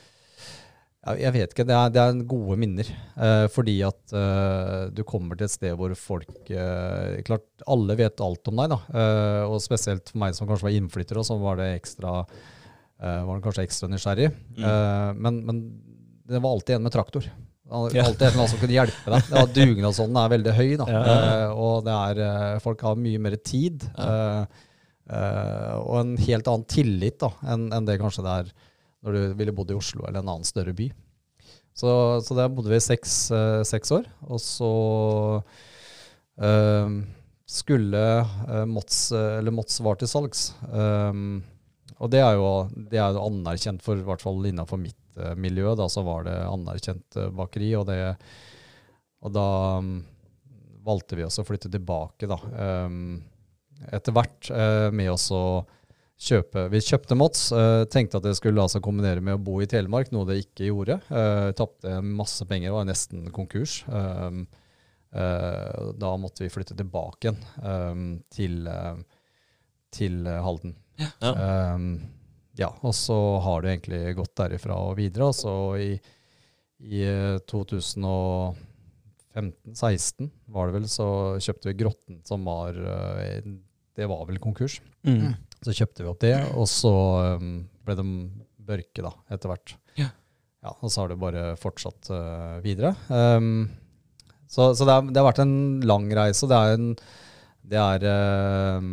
Jeg 1.09 1.33
vet 1.33 1.53
ikke. 1.55 1.65
Det 1.65 1.73
er, 1.73 1.93
det 1.95 2.01
er 2.03 2.19
gode 2.29 2.57
minner. 2.61 2.89
eh, 3.17 3.47
fordi 3.49 3.79
at 3.87 4.13
eh, 4.13 4.91
du 4.93 5.01
kommer 5.09 5.39
til 5.39 5.47
et 5.47 5.53
sted 5.55 5.73
hvor 5.79 5.95
folk 5.97 6.51
eh, 6.51 7.23
Klart, 7.25 7.47
alle 7.65 7.97
vet 7.97 8.21
alt 8.21 8.51
om 8.51 8.59
deg, 8.61 8.75
da. 8.75 8.79
eh, 8.93 9.45
og 9.47 9.63
spesielt 9.65 10.11
for 10.11 10.21
meg 10.21 10.35
som 10.37 10.51
kanskje 10.51 10.67
var 10.67 10.77
innflytter, 10.77 11.23
så 11.25 11.39
var 11.41 11.57
det 11.63 11.71
ekstra 11.79 12.27
eh, 12.27 13.23
var 13.25 13.39
det 13.39 13.45
kanskje 13.47 13.65
ekstra 13.65 13.89
nysgjerrig. 13.89 14.29
Mm. 14.59 14.67
Eh, 14.69 15.13
men, 15.23 15.41
men 15.49 15.63
det 16.29 16.43
var 16.45 16.59
alltid 16.59 16.77
en 16.77 16.85
med 16.91 16.93
traktor. 16.99 17.31
Alltid 17.69 18.23
en 18.23 18.49
som 18.49 18.61
kunne 18.61 18.73
hjelpe 18.73 19.13
deg. 19.13 19.27
Ja, 19.35 19.43
Dugnadsånden 19.53 20.21
er 20.21 20.31
veldig 20.33 20.55
høy, 20.57 20.71
da. 20.81 20.87
Eh, 20.89 21.51
og 21.53 21.85
det 21.85 21.97
er, 21.97 22.21
eh, 22.25 22.61
folk 22.65 22.81
har 22.87 22.97
mye 23.01 23.21
mer 23.21 23.37
tid. 23.45 23.85
eh, 23.99 25.75
og 25.79 25.95
en 26.03 26.17
helt 26.21 26.49
annen 26.49 26.65
tillit 26.69 27.19
da, 27.21 27.31
enn 27.49 27.69
en 27.73 27.87
det 27.89 27.99
kanskje 28.01 28.25
det 28.27 28.33
er 28.43 28.51
når 29.05 29.15
du 29.15 29.37
ville 29.39 29.55
bodd 29.57 29.71
i 29.73 29.77
Oslo 29.79 30.05
eller 30.05 30.21
en 30.21 30.33
annen 30.35 30.49
større 30.49 30.75
by. 30.77 30.89
Så, 31.79 31.91
så 32.27 32.35
der 32.35 32.51
bodde 32.51 32.73
vi 32.73 32.81
seks, 32.83 33.31
seks 33.69 33.93
år. 33.95 34.09
Og 34.27 34.41
så 34.43 34.73
eh, 36.43 36.97
skulle 37.49 38.03
Mots, 38.69 39.13
eller 39.13 39.55
Mots 39.55 39.79
var 39.85 40.01
til 40.01 40.11
salgs. 40.11 40.51
Um, 40.69 41.39
og 41.99 42.11
det 42.13 42.21
er 42.23 42.37
jo, 42.39 42.51
det 42.91 43.01
er 43.03 43.17
anerkjent 43.19 43.83
for, 43.83 43.99
i 43.99 44.07
hvert 44.07 44.23
fall 44.23 44.45
innenfor 44.47 44.79
mitt 44.81 45.19
uh, 45.19 45.35
miljø, 45.39 45.73
da 45.79 45.89
så 45.91 46.05
var 46.07 46.29
det 46.29 46.37
anerkjent 46.47 47.19
uh, 47.19 47.31
bakeri. 47.35 47.73
Og, 47.79 47.89
det, 47.89 47.99
og 49.25 49.35
da 49.35 49.49
um, 49.83 49.97
valgte 50.87 51.19
vi 51.19 51.27
også 51.27 51.43
å 51.43 51.49
flytte 51.49 51.73
tilbake, 51.73 52.31
da. 52.31 52.39
Um, 52.87 53.19
etter 53.95 54.15
hvert 54.15 54.51
uh, 54.55 54.89
med 54.95 55.11
å 55.11 55.43
kjøpe 56.19 56.65
Vi 56.73 56.81
kjøpte 56.83 57.15
Mots. 57.15 57.45
tenkte 57.95 58.19
at 58.19 58.25
det 58.27 58.33
skulle 58.35 58.59
altså 58.59 58.81
kombinere 58.83 59.23
med 59.23 59.37
å 59.37 59.43
bo 59.43 59.61
i 59.63 59.69
Telemark, 59.71 60.09
noe 60.11 60.27
det 60.27 60.41
ikke 60.41 60.67
gjorde. 60.67 60.97
Uh, 61.11 61.51
Tapte 61.55 62.01
masse 62.03 62.43
penger, 62.51 62.75
var 62.75 62.89
nesten 62.89 63.29
konkurs. 63.35 63.85
Um, 63.87 64.49
da 65.09 66.11
måtte 66.21 66.43
vi 66.43 66.51
flytte 66.53 66.75
tilbake 66.77 67.31
igjen 67.31 68.19
til, 68.35 68.59
til 69.95 70.27
Halden. 70.29 70.75
Ja. 70.99 71.33
Um, 71.75 71.91
ja, 72.59 72.73
og 72.83 72.95
så 72.97 73.17
har 73.45 73.63
det 73.63 73.77
egentlig 73.77 74.17
gått 74.19 74.35
derifra 74.41 74.79
og 74.89 74.97
videre. 74.99 75.31
Og 75.31 75.37
så 75.39 75.55
i, 75.79 75.93
i 76.83 77.05
eh, 77.07 77.39
2005 77.47 78.67
15-16 79.39 80.31
var 80.55 80.69
det 80.69 80.79
vel, 80.79 80.87
så 80.91 81.09
kjøpte 81.43 81.71
vi 81.71 81.79
Grotten, 81.83 82.21
som 82.27 82.47
var 82.49 82.77
eh, 82.79 83.43
Det 83.97 84.07
var 84.11 84.27
vel 84.29 84.41
konkurs. 84.43 84.81
Mm. 85.07 85.35
Så 85.65 85.75
kjøpte 85.75 86.05
vi 86.05 86.11
opp 86.11 86.23
det, 86.23 86.37
og 86.55 86.69
så 86.71 86.95
um, 87.39 87.67
ble 87.87 87.97
de 87.99 88.07
Børke 88.69 89.03
da, 89.03 89.11
etter 89.33 89.51
hvert. 89.51 89.75
Ja. 89.99 90.11
Ja, 90.63 90.75
og 90.75 90.91
så 90.91 91.03
har 91.03 91.13
det 91.13 91.21
bare 91.23 91.45
fortsatt 91.59 92.11
uh, 92.13 92.59
videre. 92.63 92.93
Um, 93.09 93.71
så 94.49 94.73
så 94.77 94.85
det, 94.85 94.93
har, 94.93 95.09
det 95.09 95.21
har 95.21 95.29
vært 95.31 95.43
en 95.45 95.57
lang 95.89 96.07
reise. 96.15 96.49
Det 96.51 96.59
er 96.59 96.77
en 96.77 96.91
Det 97.69 97.81
er 97.81 98.05
eh, 98.09 98.87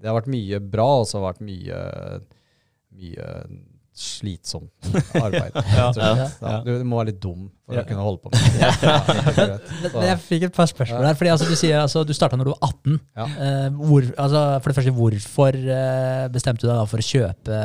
Det 0.00 0.08
har 0.08 0.16
vært 0.16 0.30
mye 0.32 0.60
bra, 0.72 0.88
og 1.02 1.06
så 1.08 1.18
har 1.18 1.26
det 1.26 1.30
vært 1.34 1.44
mye 1.50 1.82
mye 3.00 3.26
slitsomt 4.00 4.88
arbeid. 5.20 5.52
Ja. 5.74 5.86
Ja. 5.96 6.10
Ja, 6.40 6.52
du, 6.64 6.70
du 6.80 6.84
må 6.88 7.00
være 7.00 7.10
litt 7.10 7.18
dum 7.22 7.48
for 7.66 7.76
Ja. 7.76 7.82
å 7.82 7.88
kunne 7.88 8.04
holde 8.06 8.22
på 8.22 8.30
med 8.32 8.40
det. 9.36 9.90
Men 9.92 10.06
jeg 10.08 10.20
fikk 10.24 10.46
et 10.48 10.54
par 10.56 10.70
spørsmål 10.70 11.04
der. 11.08 11.18
fordi 11.18 11.32
altså, 11.34 11.48
Du 11.50 11.56
sier 11.58 11.82
altså, 11.82 12.04
du 12.08 12.14
starta 12.16 12.38
når 12.38 12.48
du 12.48 12.52
var 12.54 12.70
18. 12.70 12.96
Ja. 13.18 13.26
Eh, 13.28 13.68
hvor, 13.76 14.06
altså, 14.24 14.42
for 14.62 14.70
det 14.72 14.78
første, 14.78 14.94
hvorfor 14.96 15.60
uh, 15.68 16.24
bestemte 16.32 16.64
du 16.64 16.70
deg 16.70 16.78
da 16.80 16.86
for 16.88 17.02
å 17.02 17.06
kjøpe, 17.10 17.60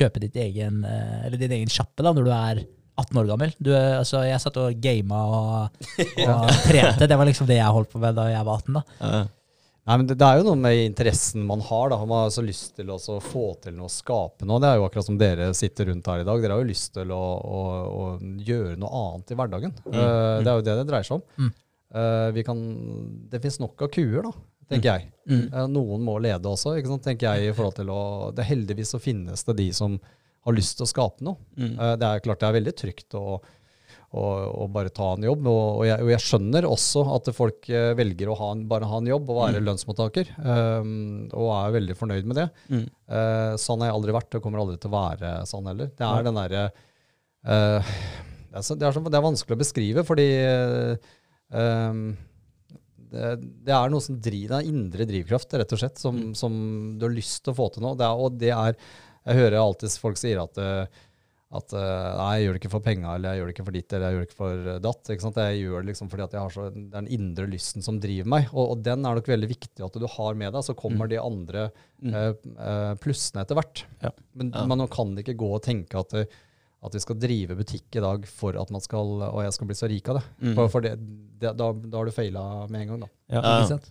kjøpe 0.00 0.22
ditt 0.26 0.36
egen, 0.42 0.82
uh, 0.86 1.26
eller 1.28 1.38
din 1.40 1.54
egen 1.60 1.70
sjappe 1.72 2.02
da, 2.06 2.12
når 2.16 2.26
du 2.26 2.32
er 2.34 2.62
18 3.00 3.20
år 3.22 3.30
gammel? 3.30 3.54
Du, 3.62 3.70
altså, 3.76 4.24
jeg 4.26 4.42
satt 4.42 4.58
og 4.60 4.80
gama 4.82 5.20
og, 5.28 5.84
og 6.26 6.48
trente. 6.66 7.06
Det 7.06 7.20
var 7.20 7.30
liksom 7.30 7.46
det 7.50 7.60
jeg 7.60 7.76
holdt 7.78 7.92
på 7.94 8.02
med 8.02 8.18
da 8.18 8.26
jeg 8.32 8.48
var 8.48 8.64
18. 8.64 8.80
da. 8.80 9.20
Nei, 9.88 9.96
men 9.96 10.06
det, 10.06 10.16
det 10.20 10.26
er 10.26 10.40
jo 10.40 10.44
noe 10.50 10.60
med 10.60 10.82
interessen 10.82 11.44
man 11.48 11.62
har. 11.64 11.88
da. 11.92 11.98
Man 12.04 12.26
har 12.26 12.34
så 12.34 12.44
lyst 12.44 12.76
til 12.76 12.90
å 12.92 12.98
få 13.24 13.46
til 13.64 13.74
noe, 13.78 13.90
skape 13.92 14.46
noe. 14.48 14.60
Det 14.62 14.68
er 14.68 14.78
jo 14.78 14.84
akkurat 14.86 15.08
som 15.08 15.18
dere 15.20 15.48
sitter 15.56 15.88
rundt 15.90 16.10
her 16.12 16.22
i 16.22 16.26
dag. 16.28 16.42
Dere 16.42 16.58
har 16.58 16.62
jo 16.62 16.68
lyst 16.68 16.92
til 16.98 17.14
å, 17.16 17.22
å, 17.40 17.62
å 17.88 18.04
gjøre 18.44 18.76
noe 18.80 19.02
annet 19.04 19.32
i 19.32 19.40
hverdagen. 19.40 19.74
Eh, 19.88 20.36
det 20.44 20.52
er 20.52 20.52
jo 20.52 20.66
det 20.68 20.76
det 20.82 20.86
dreier 20.92 21.08
seg 21.08 21.18
om. 21.18 21.26
Mm. 21.40 21.50
Uh, 21.90 22.28
vi 22.36 22.44
kan, 22.46 22.58
det 23.32 23.40
fins 23.42 23.58
nok 23.58 23.82
av 23.82 23.90
kuer, 23.90 24.20
da, 24.22 24.30
tenker 24.70 24.92
jeg. 24.92 25.08
Mm. 25.26 25.46
Eh, 25.48 25.64
noen 25.72 26.04
må 26.06 26.20
lede 26.22 26.52
også, 26.52 26.76
ikke 26.78 26.92
sant, 26.92 27.06
tenker 27.08 27.32
jeg. 27.32 27.50
i 27.50 27.56
forhold 27.56 27.80
til 27.80 27.90
å, 27.90 28.02
det 28.36 28.46
Heldigvis 28.46 28.92
så 28.94 29.00
finnes 29.02 29.42
det 29.48 29.56
de 29.58 29.70
som 29.74 29.96
har 30.46 30.56
lyst 30.56 30.76
til 30.78 30.86
å 30.86 30.92
skape 30.92 31.24
noe. 31.26 31.40
Mm. 31.58 31.74
Det 32.00 32.06
er 32.12 32.22
klart 32.24 32.44
det 32.44 32.46
er 32.48 32.60
veldig 32.60 32.76
trygt 32.78 33.16
å, 33.18 33.40
å, 34.10 34.22
og 34.64 34.70
bare 34.74 34.90
ta 34.90 35.12
en 35.14 35.22
jobb. 35.26 35.44
Og, 35.46 35.64
og, 35.80 35.82
jeg, 35.86 36.02
og 36.02 36.08
jeg 36.10 36.22
skjønner 36.24 36.66
også 36.66 37.04
at 37.14 37.30
folk 37.36 37.68
eh, 37.70 37.92
velger 37.98 38.32
å 38.32 38.38
ha 38.40 38.48
en, 38.56 38.64
bare 38.70 38.88
ha 38.90 38.98
en 38.98 39.10
jobb 39.10 39.28
og 39.30 39.38
være 39.44 39.62
lønnsmottaker, 39.62 40.32
um, 40.42 41.28
og 41.30 41.50
er 41.54 41.76
veldig 41.76 41.96
fornøyd 41.98 42.30
med 42.30 42.40
det. 42.40 42.48
Mm. 42.72 42.86
Uh, 43.06 43.52
sånn 43.60 43.84
har 43.84 43.92
jeg 43.92 43.98
aldri 44.00 44.16
vært, 44.16 44.34
og 44.34 44.42
kommer 44.42 44.64
aldri 44.64 44.80
til 44.82 44.90
å 44.90 44.96
være 44.96 45.34
sånn 45.50 45.70
heller. 45.70 45.92
Det 45.94 46.06
er 46.08 46.18
er 46.18 46.26
den 46.26 46.40
derre 46.40 46.64
uh, 46.70 47.92
det, 48.50 48.58
er 48.58 48.66
så, 48.66 48.74
det, 48.74 48.88
er 48.88 48.96
så, 48.96 49.04
det 49.06 49.20
er 49.20 49.28
vanskelig 49.28 49.56
å 49.56 49.62
beskrive, 49.62 50.04
fordi 50.08 50.26
um, 51.54 52.02
det, 53.10 53.28
det 53.66 53.74
er 53.74 53.92
noe 53.92 54.02
som 54.04 54.18
driver, 54.22 54.56
det 54.56 54.58
er 54.64 54.72
indre 54.72 55.06
drivkraft, 55.08 55.54
rett 55.58 55.76
og 55.76 55.82
slett, 55.82 56.02
som, 56.02 56.18
Mm. 56.20 56.34
som 56.38 56.58
du 56.98 57.06
har 57.06 57.14
lyst 57.14 57.44
til 57.44 57.54
å 57.54 57.58
få 57.58 57.68
til 57.74 57.86
noe. 57.86 57.94
Det 57.98 58.06
er, 58.06 58.18
og 58.26 58.36
det 58.42 58.50
er 58.54 58.74
Jeg 59.20 59.36
hører 59.36 59.60
alltid 59.60 59.92
folk 60.00 60.16
sier 60.16 60.38
at 60.40 60.58
at 61.50 61.72
eh, 61.74 62.10
nei, 62.14 62.26
jeg 62.38 62.44
gjør 62.46 62.54
det 62.54 62.60
ikke 62.60 62.70
for 62.76 62.84
penga, 62.84 63.14
eller 63.16 63.32
jeg 63.34 63.40
gjør 63.40 63.48
det 63.48 63.54
ikke 63.56 63.64
for 63.66 63.74
ditt, 63.74 63.92
eller 63.96 64.04
jeg 64.06 64.14
gjør 64.14 64.22
det 64.22 64.28
ikke 64.30 64.38
for 64.38 64.68
eh, 64.70 64.78
datt. 64.84 65.08
Ikke? 65.10 65.32
Jeg 65.50 65.62
gjør 65.64 65.80
det 65.82 65.88
liksom 65.90 66.10
fordi 66.12 66.22
at 66.28 66.36
jeg 66.36 66.44
har 66.44 66.52
så, 66.54 66.66
det 66.70 66.82
er 66.84 66.92
den 66.94 67.08
indre 67.16 67.46
lysten 67.50 67.82
som 67.82 67.98
driver 68.02 68.30
meg. 68.36 68.46
Og, 68.54 68.68
og 68.76 68.84
den 68.86 69.02
er 69.08 69.18
nok 69.18 69.30
veldig 69.32 69.48
viktig 69.50 69.82
at 69.88 69.98
du 69.98 70.06
har 70.14 70.38
med 70.38 70.54
deg. 70.54 70.62
Så 70.68 70.76
kommer 70.78 71.10
de 71.10 71.18
andre 71.22 71.70
Mm. 72.00 72.14
eh, 72.16 72.94
plussene 72.96 73.42
etter 73.42 73.58
hvert. 73.58 73.82
Ja. 74.00 74.08
Men 74.40 74.54
Ja. 74.56 74.62
man 74.64 74.80
kan 74.88 75.10
ikke 75.20 75.34
gå 75.36 75.50
og 75.58 75.60
tenke 75.66 75.98
at, 76.00 76.14
at 76.80 76.94
vi 76.96 77.00
skal 77.02 77.18
drive 77.20 77.56
butikk 77.58 77.96
i 77.98 78.00
dag 78.00 78.22
for 78.24 78.56
at 78.56 78.70
man 78.72 78.80
skal, 78.80 79.10
og 79.26 79.42
jeg 79.44 79.52
skal 79.52 79.68
bli 79.68 79.74
så 79.76 79.88
rik 79.90 80.06
av 80.08 80.16
det. 80.16 80.22
Mm. 80.40 80.52
For, 80.56 80.70
for 80.72 80.84
det, 80.84 80.94
det, 81.40 81.50
da, 81.58 81.66
da 81.76 81.98
har 81.98 82.08
du 82.08 82.12
feila 82.16 82.44
med 82.72 82.80
en 82.82 82.88
gang, 82.94 83.00
da. 83.02 83.08
Ja. 83.30 83.40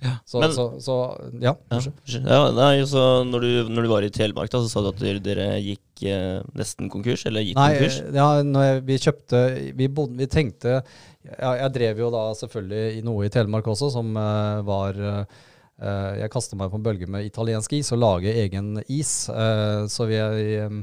Ja. 0.01 0.13
Så, 0.25 0.39
Men- 0.41 0.55
så, 0.55 0.65
så 0.81 0.95
ja. 1.41 1.53
Ja. 1.69 2.39
nei, 2.57 2.71
så 2.89 3.03
når, 3.29 3.45
du, 3.45 3.69
når 3.75 3.85
du 3.85 3.89
var 3.91 4.07
i 4.07 4.09
Telemark, 4.13 4.49
da, 4.53 4.61
så 4.65 4.71
sa 4.73 4.81
du 4.81 4.89
at 4.89 4.99
dere, 5.03 5.21
dere 5.21 5.45
gikk 5.61 6.01
eh, 6.09 6.39
nesten 6.57 6.89
konkurs? 6.89 7.27
Eller 7.29 7.45
gitt 7.45 7.59
Nei, 7.59 7.67
konkurs? 7.77 7.99
ja, 8.17 8.27
når 8.47 8.65
jeg, 8.67 8.81
vi 8.89 8.97
kjøpte 9.05 9.43
vi, 9.83 9.87
bodde, 9.99 10.17
vi 10.19 10.27
tenkte 10.33 10.79
ja, 10.79 11.51
Jeg 11.61 11.73
drev 11.75 12.01
jo 12.01 12.09
da 12.13 12.23
selvfølgelig 12.41 12.97
i 12.97 13.03
noe 13.05 13.27
i 13.27 13.31
Telemark 13.33 13.69
også, 13.69 13.91
som 13.93 14.09
eh, 14.17 14.63
var 14.65 14.97
eh, 14.97 15.37
Jeg 16.23 16.31
kasta 16.33 16.57
meg 16.59 16.73
på 16.73 16.79
en 16.81 16.87
bølge 16.89 17.07
med 17.11 17.27
italiensk 17.29 17.77
is 17.77 17.93
og 17.95 18.01
lage 18.01 18.33
egen 18.43 18.81
is. 18.87 19.13
eh, 19.29 19.85
så 19.93 20.09
vi 20.09 20.19
uh, 20.19 20.81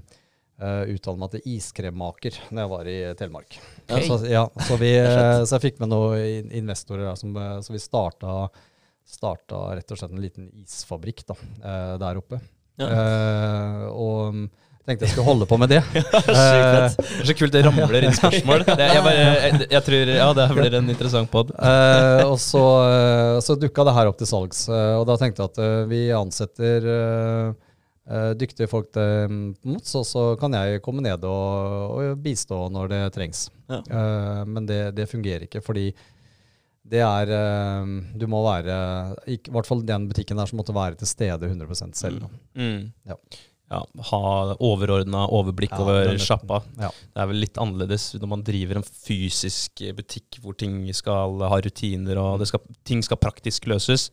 uttalte 0.56 1.20
meg 1.20 1.32
til 1.34 1.48
iskremmaker 1.56 2.38
når 2.48 2.62
jeg 2.62 2.70
var 2.72 2.88
i 2.88 2.96
Telemark. 3.18 3.58
Okay. 3.84 4.06
Så, 4.08 4.18
ja, 4.30 4.46
så, 4.68 4.78
vi, 4.80 4.94
eh, 4.98 5.42
så 5.44 5.58
jeg 5.58 5.66
fikk 5.66 5.82
med 5.82 5.92
noen 5.92 6.52
investorer 6.56 7.10
der, 7.10 7.18
som, 7.20 7.36
eh, 7.36 7.58
så 7.60 7.74
vi 7.74 7.82
starta, 7.82 8.36
starta 9.06 9.64
rett 9.76 9.92
og 9.92 10.00
slett 10.00 10.14
en 10.16 10.22
liten 10.24 10.48
isfabrikk 10.64 11.26
da, 11.28 11.36
eh, 11.60 11.96
der 12.00 12.22
oppe. 12.22 12.40
Ja. 12.76 12.88
Uh, 12.92 13.84
og 13.96 14.34
mm, 14.36 14.48
tenkte 14.86 15.06
jeg 15.06 15.14
skulle 15.14 15.26
holde 15.30 15.46
på 15.48 15.58
med 15.60 15.72
det. 15.72 15.80
Sykt 15.96 16.98
uh. 17.00 17.12
Så 17.24 17.36
kult 17.38 17.54
det 17.54 17.62
ramler 17.64 18.04
inn 18.04 18.16
spørsmål. 18.16 18.66
Det, 18.68 18.88
jeg, 18.90 19.04
bare, 19.06 19.22
jeg, 19.22 19.68
jeg 19.72 19.84
tror 19.86 20.12
Ja, 20.12 20.26
det 20.36 20.48
blir 20.58 20.76
en 20.80 20.92
interessant 20.92 21.30
pod. 21.32 21.52
uh, 21.56 22.26
og 22.28 22.36
så, 22.42 22.64
eh, 22.90 23.36
så 23.44 23.56
dukka 23.60 23.86
det 23.88 23.96
her 23.96 24.10
opp 24.10 24.20
til 24.20 24.28
salgs, 24.30 24.66
eh, 24.68 24.92
og 24.98 25.06
da 25.08 25.16
tenkte 25.20 25.44
jeg 25.44 25.54
at 25.54 25.62
eh, 25.64 25.78
vi 25.90 26.02
ansetter 26.16 26.90
eh, 26.92 27.48
eh, 27.48 27.65
dyktige 28.38 28.68
folk 28.70 28.92
til 28.94 29.32
mots, 29.66 29.94
og 29.98 30.04
så 30.06 30.20
kan 30.38 30.54
jeg 30.54 30.82
komme 30.84 31.02
ned 31.02 31.24
og, 31.26 31.96
og 31.96 32.20
bistå 32.22 32.60
når 32.70 32.92
det 32.92 33.00
trengs. 33.16 33.48
Ja. 33.66 33.80
Eh, 33.82 34.44
men 34.46 34.68
det, 34.68 34.94
det 34.94 35.08
fungerer 35.10 35.46
ikke, 35.48 35.62
fordi 35.64 35.88
det 36.86 37.00
er 37.02 37.32
eh, 37.34 37.88
Du 38.14 38.28
må 38.30 38.44
være 38.44 38.76
I 39.26 39.40
hvert 39.50 39.66
fall 39.66 39.82
den 39.82 40.06
butikken 40.06 40.38
der 40.38 40.46
som 40.46 40.60
måtte 40.60 40.76
være 40.76 40.98
til 41.00 41.10
stede 41.10 41.50
100% 41.50 41.98
selv. 41.98 42.22
da. 42.22 42.30
Mm. 42.62 42.88
Ja. 43.10 43.18
Ja, 43.66 43.80
ha 44.12 44.18
overordna 44.62 45.24
overblikk 45.34 45.72
Ja, 45.74 45.80
over 45.82 46.12
er 46.12 46.20
sjappa. 46.22 46.60
Ja. 46.78 46.92
Det 46.94 47.18
er 47.18 47.26
vel 47.32 47.40
litt 47.42 47.58
annerledes 47.58 48.12
når 48.14 48.30
man 48.30 48.44
driver 48.46 48.78
en 48.78 48.86
fysisk 48.86 49.82
butikk 49.98 50.38
hvor 50.38 50.54
ting 50.54 50.84
skal 50.94 51.42
ha 51.42 51.58
rutiner 51.58 52.20
og 52.22 52.38
det 52.38 52.46
skal, 52.52 52.62
ting 52.86 53.02
skal 53.02 53.18
praktisk 53.18 53.66
løses. 53.66 54.12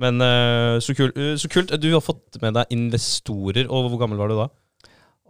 Men 0.00 0.24
eh, 0.24 0.78
så, 0.80 0.96
kul, 0.96 1.12
eh, 1.12 1.36
så 1.40 1.50
kult. 1.52 1.74
Du 1.80 1.90
har 1.92 2.04
fått 2.04 2.40
med 2.42 2.56
deg 2.56 2.72
investorer. 2.74 3.68
Og 3.68 3.90
hvor 3.92 4.04
gammel 4.04 4.20
var 4.20 4.32
du 4.32 4.38
da? 4.40 4.48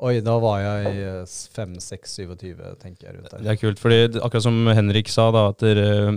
Oi, 0.00 0.14
da 0.24 0.32
var 0.40 0.62
jeg 0.62 1.26
5-6-27, 1.28 2.54
tenker 2.80 3.10
jeg 3.10 3.18
rundt 3.18 3.34
der. 3.34 3.42
Det 3.44 3.50
er 3.52 3.58
kult, 3.60 3.80
fordi 3.82 3.98
akkurat 4.16 4.46
som 4.46 4.70
Henrik 4.72 5.10
sa, 5.12 5.26
da, 5.34 5.42
at 5.52 5.60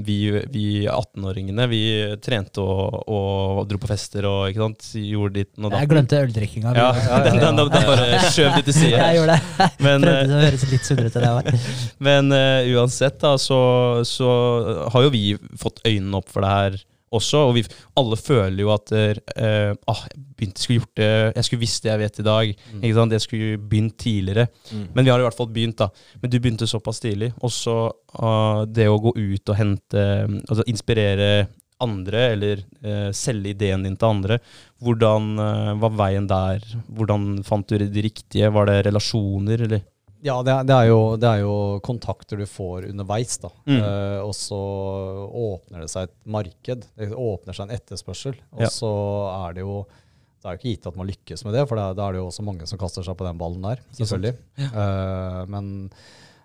vi, 0.07 0.15
vi 0.53 0.67
18-åringene 0.87 1.65
vi 1.67 1.81
trente 2.23 2.63
og, 2.63 3.01
og 3.11 3.65
dro 3.67 3.81
på 3.83 3.89
fester 3.91 4.23
og 4.29 4.45
ikke 4.47 4.63
sant, 4.63 4.87
gjorde 5.01 5.41
ditt 5.41 5.59
og 5.59 5.75
Jeg 5.75 5.91
glemte 5.91 6.21
øldrikkinga. 6.23 6.71
Ja, 6.79 6.87
den, 7.27 7.41
den, 7.41 7.59
den, 7.59 7.73
den 7.75 7.89
bare 7.89 8.23
skjøv 8.29 8.55
litt 8.55 8.71
til 8.71 8.77
side. 8.77 8.95
Jeg 8.95 9.19
gjorde 9.19 9.35
det. 9.35 9.67
Men, 9.89 10.07
Prøvde 10.07 10.23
eh, 10.23 10.37
å 10.37 10.41
høres 10.45 10.65
litt 10.71 10.87
sunnere 10.87 11.11
ut 11.11 11.19
enn 11.19 11.27
jeg 11.27 11.37
var. 11.41 11.69
Men 12.07 12.33
uh, 12.39 12.71
uansett, 12.77 13.19
da, 13.19 13.35
så, 13.49 13.59
så 14.07 14.31
har 14.95 15.09
jo 15.09 15.11
vi 15.11 15.25
fått 15.59 15.83
øynene 15.83 16.23
opp 16.23 16.31
for 16.31 16.47
det 16.47 16.55
her 16.55 16.81
også. 17.13 17.45
Og 17.49 17.55
vi 17.57 17.63
alle 17.99 18.19
føler 18.19 18.61
jo 18.63 18.71
at 18.73 18.93
uh, 18.93 19.71
ah, 19.91 20.03
jeg 20.09 20.21
begynte, 20.37 20.63
skulle 20.63 20.81
gjort 20.81 20.99
det 20.99 21.09
Jeg 21.37 21.47
skulle 21.47 21.63
visst 21.63 21.85
det 21.85 21.91
jeg 21.91 22.01
vet 22.03 22.19
i 22.19 22.27
dag. 22.27 22.53
Ikke 22.81 22.93
sant? 22.97 23.17
Jeg 23.17 23.25
skulle 23.25 23.57
begynt 23.61 23.97
tidligere. 24.01 24.47
Mm. 24.71 24.85
Men 24.93 25.05
vi 25.05 25.13
har 25.13 25.23
i 25.23 25.27
hvert 25.27 25.39
fall 25.39 25.51
begynt, 25.53 25.79
da. 25.81 25.89
Men 26.21 26.33
du 26.33 26.39
begynte 26.39 26.69
såpass 26.69 27.03
tidlig. 27.03 27.33
Og 27.41 27.53
så 27.53 27.77
uh, 27.89 28.63
det 28.69 28.89
å 28.89 29.01
gå 29.01 29.15
ut 29.17 29.53
og 29.53 29.59
hente 29.59 30.01
Altså 30.03 30.65
inspirere 30.69 31.47
andre, 31.83 32.19
eller 32.35 32.61
uh, 32.85 33.09
selge 33.15 33.53
ideen 33.53 33.83
din 33.85 33.97
til 33.99 34.09
andre. 34.09 34.39
Hvordan 34.83 35.33
var 35.79 35.95
veien 35.95 36.25
der? 36.27 36.63
Hvordan 36.91 37.43
fant 37.47 37.69
du 37.69 37.79
de 37.79 38.03
riktige? 38.03 38.51
Var 38.51 38.67
det 38.67 38.81
relasjoner, 38.89 39.63
eller? 39.67 39.83
Ja, 40.23 40.37
det 40.45 40.53
er, 40.53 40.63
det, 40.63 40.75
er 40.75 40.87
jo, 40.87 40.99
det 41.19 41.27
er 41.27 41.41
jo 41.43 41.55
kontakter 41.83 42.39
du 42.39 42.45
får 42.47 42.87
underveis, 42.93 43.35
da. 43.43 43.49
Mm. 43.67 43.79
Uh, 43.83 44.19
og 44.23 44.31
så 44.37 44.59
åpner 45.27 45.83
det 45.83 45.89
seg 45.91 46.07
et 46.07 46.15
marked. 46.31 46.85
Det 46.95 47.09
åpner 47.11 47.57
seg 47.57 47.67
en 47.67 47.75
etterspørsel. 47.75 48.37
Og 48.55 48.63
Ja. 48.63 48.69
så 48.71 48.91
er 49.49 49.57
det 49.59 49.65
jo 49.67 49.83
Det 50.43 50.49
er 50.49 50.55
jo 50.55 50.59
ikke 50.59 50.71
gitt 50.73 50.87
at 50.89 50.95
man 50.99 51.07
lykkes 51.07 51.43
med 51.47 51.53
det, 51.55 51.61
for 51.69 51.79
da 51.79 51.91
er 52.07 52.15
det 52.15 52.19
jo 52.19 52.25
også 52.27 52.43
mange 52.43 52.65
som 52.67 52.79
kaster 52.79 53.03
seg 53.05 53.15
på 53.15 53.23
den 53.23 53.37
ballen 53.39 53.63
der. 53.63 53.79
selvfølgelig. 53.95 54.33
Ja. 54.59 54.67
Eh, 54.83 55.37
men, 55.47 55.69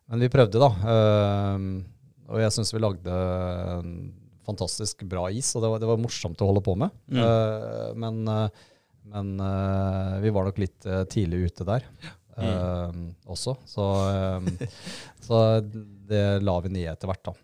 men 0.07 0.23
vi 0.23 0.29
prøvde, 0.31 0.61
da. 0.63 0.69
Uh, 0.87 1.83
og 2.31 2.39
jeg 2.45 2.55
syns 2.55 2.71
vi 2.75 2.83
lagde 2.85 3.17
en 3.75 3.91
fantastisk 4.47 5.03
bra 5.03 5.27
is, 5.35 5.51
og 5.57 5.65
det 5.65 5.71
var, 5.73 5.83
det 5.83 5.91
var 5.91 5.99
morsomt 5.99 6.39
å 6.39 6.47
holde 6.47 6.63
på 6.63 6.77
med. 6.79 6.95
Mm. 7.11 7.99
Men 7.99 8.51
men 9.09 9.31
vi 10.21 10.31
var 10.37 10.45
nok 10.45 10.59
litt 10.61 10.85
tidlig 11.09 11.47
ute 11.49 11.65
der 11.65 11.87
eh, 12.43 13.01
også. 13.27 13.57
Så, 13.69 13.87
eh, 14.13 14.69
så 15.27 15.41
det 16.09 16.23
la 16.43 16.59
vi 16.65 16.73
ned 16.77 16.89
etter 16.93 17.11
hvert, 17.11 17.25
da. 17.31 17.35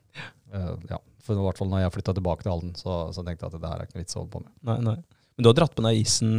Eh, 0.55 0.71
ja. 0.95 1.01
For 1.25 1.35
i 1.39 1.45
hvert 1.47 1.57
fall 1.57 1.71
når 1.73 1.81
jeg 1.87 1.93
flytta 1.95 2.13
tilbake 2.19 2.45
til 2.45 2.53
Halden, 2.53 2.75
så, 2.77 2.99
så 3.17 3.23
tenkte 3.25 3.47
jeg 3.47 3.55
at 3.55 3.61
det 3.63 3.69
her 3.73 3.81
er 3.81 3.87
ikke 3.89 3.97
noe 3.97 4.05
vits 4.05 4.17
å 4.17 4.21
holde 4.23 4.33
på 4.35 4.43
med. 4.45 4.51
Nei, 4.69 4.79
nei. 4.85 4.97
Men 5.35 5.43
du 5.43 5.49
har 5.51 5.57
dratt 5.57 5.73
med 5.81 5.87
deg 5.89 5.97
isen 6.05 6.35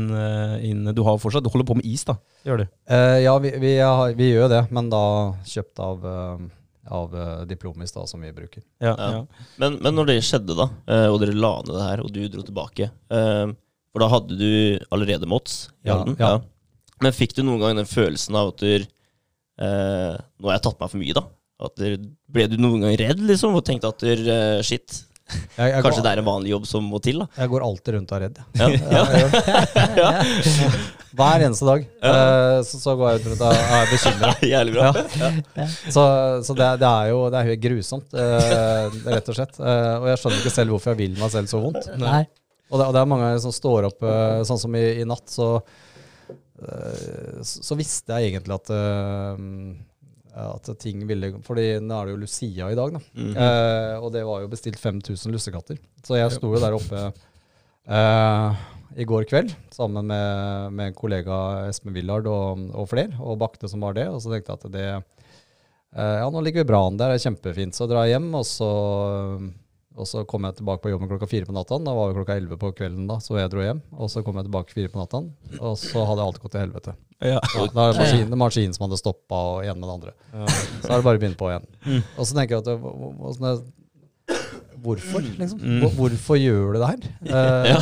inn 0.64 0.86
Du 0.96 1.02
har 1.04 1.18
fortsatt, 1.20 1.44
du 1.44 1.50
holder 1.52 1.68
på 1.68 1.76
med 1.76 1.88
is, 1.90 2.06
da? 2.08 2.14
Gjør 2.48 2.62
du. 2.62 2.68
Eh, 2.94 3.18
ja, 3.26 3.34
vi, 3.44 3.50
vi, 3.60 3.72
har- 3.82 4.14
vi 4.16 4.30
gjør 4.30 4.46
jo 4.46 4.52
det, 4.54 4.62
men 4.78 4.88
da 4.94 5.02
kjøpt 5.46 5.82
av 5.84 6.06
av 6.86 7.16
Diplomis, 7.50 7.90
da, 7.96 8.04
som 8.06 8.22
vi 8.22 8.30
bruker. 8.32 8.62
Ja, 8.78 8.92
Ja. 8.94 9.08
ja. 9.16 9.22
Men, 9.58 9.80
men 9.82 9.96
når 9.98 10.06
det 10.12 10.16
skjedde, 10.22 10.54
da, 10.54 10.68
eh, 10.86 11.08
og 11.10 11.18
dere 11.24 11.34
la 11.34 11.50
ned 11.66 11.74
det 11.74 11.82
her, 11.90 12.04
og 12.06 12.12
du 12.14 12.20
dro 12.30 12.44
tilbake 12.46 12.92
For 13.10 14.04
da 14.04 14.10
hadde 14.12 14.38
du 14.38 14.52
allerede 14.94 15.26
Mots 15.26 15.72
i 15.82 15.90
Ja, 15.90 15.96
Halden? 15.98 16.16
ja. 16.20 16.30
Men 17.04 17.16
fikk 17.16 17.36
du 17.36 17.44
noen 17.44 17.64
gang 17.64 17.80
den 17.82 17.90
følelsen 17.90 18.38
av 18.40 18.54
at 18.54 18.62
du 18.64 18.72
eh, 18.76 20.14
Nå 20.16 20.48
har 20.48 20.58
jeg 20.58 20.66
tatt 20.68 20.80
meg 20.80 20.94
for 20.94 21.02
mye, 21.02 21.18
da? 21.18 21.26
At 21.66 21.76
du, 21.80 22.08
ble 22.32 22.48
du 22.52 22.58
noen 22.60 22.84
gang 22.84 22.96
redd, 23.00 23.22
liksom, 23.24 23.56
og 23.56 23.64
tenkte 23.68 23.92
at 23.92 24.04
du, 24.04 24.12
eh, 24.12 24.60
shit, 24.66 25.02
Jeg, 25.56 25.72
jeg, 25.72 25.82
kanskje 25.82 26.02
går, 26.02 26.06
det 26.06 26.12
er 26.12 26.22
en 26.22 26.28
vanlig 26.28 26.52
jobb 26.52 26.68
som 26.70 26.92
må 26.92 27.00
til? 27.04 27.24
da? 27.24 27.30
jeg 27.40 27.52
går 27.54 27.66
alltid 27.68 27.98
rundt 27.98 28.12
og 28.12 28.20
er 28.20 28.28
redd. 28.28 28.44
Ja. 28.60 28.68
Ja, 28.92 29.06
Ja. 30.02 30.12
Hver 31.16 31.44
eneste 31.46 31.68
dag. 31.68 31.84
Eh, 32.04 32.58
så, 32.68 32.80
så 32.82 32.96
går 33.00 33.14
jeg 33.14 33.22
rundt 33.30 33.44
og 33.46 33.60
er 33.78 33.92
bekymra. 33.92 34.90
Så, 35.88 36.04
så 36.44 36.56
det, 36.58 36.68
det 36.82 36.90
er 36.90 37.12
jo 37.14 37.22
det 37.32 37.40
er 37.40 37.50
helt 37.52 37.62
grusomt, 37.64 38.18
eh, 38.20 38.98
rett 39.14 39.32
og 39.32 39.38
slett. 39.38 39.56
Eh, 39.62 39.94
og 40.02 40.10
jeg 40.12 40.20
skjønner 40.22 40.42
ikke 40.42 40.56
selv 40.58 40.76
hvorfor 40.76 40.92
jeg 40.92 41.02
vil 41.06 41.16
meg 41.22 41.32
selv 41.32 41.52
så 41.52 41.62
vondt. 41.64 41.88
Nei. 42.02 42.26
Og 42.68 42.82
det, 42.82 42.90
og 42.90 42.94
det 42.98 43.00
er 43.00 43.08
mange 43.08 43.28
som 43.44 43.54
står 43.54 43.86
opp 43.92 44.06
Sånn 44.50 44.58
som 44.58 44.74
i, 44.74 44.82
i 44.98 45.04
natt, 45.08 45.28
så, 45.30 45.60
så 46.56 47.64
så 47.66 47.76
visste 47.76 48.16
jeg 48.16 48.32
egentlig 48.32 48.56
at 48.56 48.70
eh, 48.72 49.42
at 50.36 50.70
ting 50.82 51.04
ville 51.08 51.32
Fordi 51.46 51.80
nå 51.84 51.96
er 51.96 52.08
det 52.08 52.16
jo 52.16 52.22
Lucia 52.26 52.70
i 52.72 52.78
dag, 52.78 52.96
da. 52.98 53.02
Mhm. 53.16 53.36
Eh, 53.40 53.96
og 54.04 54.12
det 54.16 54.26
var 54.28 54.44
jo 54.44 54.52
bestilt 54.52 54.80
5000 54.82 55.32
lussekatter. 55.32 55.80
Så 56.04 56.20
jeg 56.20 56.32
sto 56.36 56.52
jo 56.52 56.62
der 56.62 56.76
oppe 56.76 57.04
eh, 57.88 58.64
i 58.96 59.08
går 59.08 59.26
kveld 59.30 59.54
sammen 59.74 60.08
med, 60.08 60.72
med 60.76 60.92
en 60.92 60.98
kollega 60.98 61.68
Espen 61.70 61.96
Willard 61.96 62.28
og, 62.28 62.68
og 62.76 62.90
flere, 62.92 63.16
og 63.20 63.40
bakte 63.40 63.70
som 63.72 63.84
var 63.84 63.96
det. 63.98 64.08
Og 64.12 64.22
så 64.24 64.34
tenkte 64.34 64.52
jeg 64.52 64.60
at 64.60 64.76
det 64.76 64.88
eh, 64.92 66.18
Ja, 66.20 66.28
nå 66.30 66.44
ligger 66.44 66.66
vi 66.66 66.72
bra 66.74 66.84
an 66.88 67.00
der, 67.00 67.14
det 67.14 67.22
er 67.22 67.30
kjempefint. 67.30 67.78
Så 67.78 67.88
drar 67.88 68.08
jeg 68.08 68.18
hjem, 68.18 68.32
og 68.36 68.46
så, 68.48 68.72
og 69.96 70.08
så 70.10 70.26
kom 70.28 70.44
jeg 70.48 70.58
tilbake 70.58 70.82
på 70.84 70.90
jobben 70.92 71.08
klokka 71.12 71.28
fire 71.32 71.48
på 71.48 71.54
natta. 71.56 71.78
Da 71.80 71.94
var 71.96 72.10
det 72.12 72.18
klokka 72.18 72.36
elleve 72.36 72.58
på 72.60 72.72
kvelden, 72.76 73.06
da, 73.08 73.16
så 73.24 73.38
jeg 73.40 73.52
dro 73.54 73.62
hjem. 73.64 73.82
Og 73.96 74.10
så 74.12 74.24
kom 74.26 74.36
jeg 74.40 74.48
tilbake 74.50 74.76
fire 74.76 74.92
på 74.92 75.00
natta, 75.00 75.22
og 75.60 75.78
så 75.80 76.04
hadde 76.10 76.26
alt 76.26 76.40
gått 76.44 76.52
til 76.56 76.64
helvete. 76.66 76.96
Ja. 77.24 77.40
Ja, 77.40 77.66
da 77.72 77.86
er 77.88 77.94
det 77.96 78.02
maskinen, 78.04 78.38
maskinen 78.42 78.76
som 78.76 78.86
hadde 78.90 79.00
stoppa, 79.00 79.40
og 79.56 79.64
ene 79.64 79.78
med 79.80 79.88
det 79.88 79.96
andre. 79.96 80.14
Så 80.84 80.90
er 80.92 80.98
det 81.00 81.06
bare 81.08 81.16
å 81.16 81.22
begynne 81.24 81.40
på 81.40 81.48
igjen. 81.54 81.68
Mm. 81.88 82.02
Og 82.20 82.28
så 82.28 82.36
tenker 82.38 82.58
jeg 82.58 82.64
at 82.66 82.70
det, 82.74 82.76
hva- 82.84 83.14
hva- 83.22 83.34
sånn 83.38 83.50
er- 83.54 83.64
Hvorfor, 84.86 85.24
liksom? 85.40 85.60
Mm. 85.64 85.88
Hvorfor 85.96 86.38
gjør 86.38 86.76
du 86.76 86.80
det 86.82 86.92
her? 86.92 87.08
Eh, 87.40 87.72
Ja. 87.72 87.80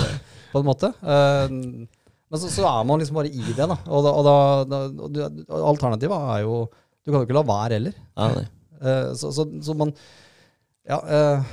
På 0.53 0.61
en 0.61 0.67
måte. 0.69 0.91
Eh, 1.01 1.49
men 1.49 2.39
så, 2.39 2.47
så 2.53 2.63
er 2.69 2.85
man 2.85 3.01
liksom 3.01 3.17
bare 3.17 3.31
i 3.33 3.41
det, 3.57 3.57
da. 3.57 3.75
Og, 3.89 4.05
da, 4.05 4.11
og, 4.13 4.23
da, 4.27 4.35
da 4.69 4.79
og 5.07 5.11
det- 5.17 5.45
og 5.49 5.65
alternativet 5.73 6.29
er 6.37 6.43
jo 6.45 6.55
Du 7.03 7.11
kan 7.11 7.19
jo 7.19 7.25
ikke 7.27 7.35
la 7.35 7.43
være 7.43 7.73
heller. 7.79 7.95
Ja. 8.15 8.27
Eh, 8.79 9.09
så, 9.19 9.33
så, 9.35 9.43
så 9.65 9.73
man 9.75 9.91
Ja. 10.87 10.99
eh, 11.03 11.43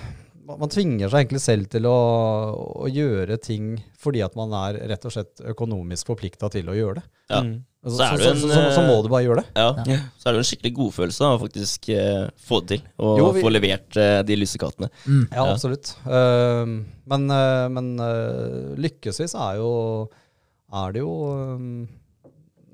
man 0.50 0.60
man 0.64 0.72
tvinger 0.72 1.10
seg 1.10 1.24
egentlig 1.24 1.40
selv 1.44 1.70
til 1.72 1.86
å, 1.88 1.96
å 2.84 2.90
gjøre 2.90 3.38
ting 3.42 3.72
fordi 4.00 4.22
at 4.24 4.36
man 4.38 4.52
er 4.66 4.78
rett 4.90 5.04
og 5.08 5.14
slett 5.14 5.42
økonomisk 5.52 6.10
forplikta 6.10 6.50
til 6.52 6.70
å 6.70 6.76
gjøre 6.76 7.00
det. 7.00 7.04
Ja. 7.30 7.42
Mm. 7.46 7.58
Så, 7.80 7.90
Så 7.94 7.96
så, 7.96 8.08
det 8.12 8.24
så, 8.26 8.30
en, 8.30 8.40
så, 8.52 8.62
så, 8.76 8.80
må 8.84 8.96
du 9.00 9.08
bare 9.08 9.24
gjøre 9.24 9.40
det. 9.40 9.52
Ja. 9.56 9.84
Ja. 9.88 9.98
Så 10.20 10.28
er 10.28 10.34
det 10.34 10.40
jo 10.40 10.42
en 10.42 10.48
skikkelig 10.50 10.72
godfølelse 10.76 11.22
da, 11.24 11.30
å 11.32 11.40
faktisk 11.40 11.88
eh, 11.94 12.26
få 12.48 12.58
det 12.60 12.74
til. 12.74 12.82
Og 13.00 13.20
Jo, 13.22 13.28
vi- 13.32 13.44
få 13.46 13.52
levert 13.54 13.96
eh, 14.00 14.18
de 14.28 14.36
lussekattene. 14.36 14.90
Mm. 15.06 15.22
Ja, 15.30 15.38
Ja. 15.38 15.46
absolutt. 15.54 15.94
Uh, 16.04 16.74
men 17.08 17.24
uh, 17.32 17.68
men 17.72 17.88
uh, 17.96 18.74
lykkesvis 18.76 19.32
er 19.32 19.62
jo 19.62 19.70
er 20.70 20.92
det 20.94 21.00
jo 21.02 21.14
um, 21.56 21.88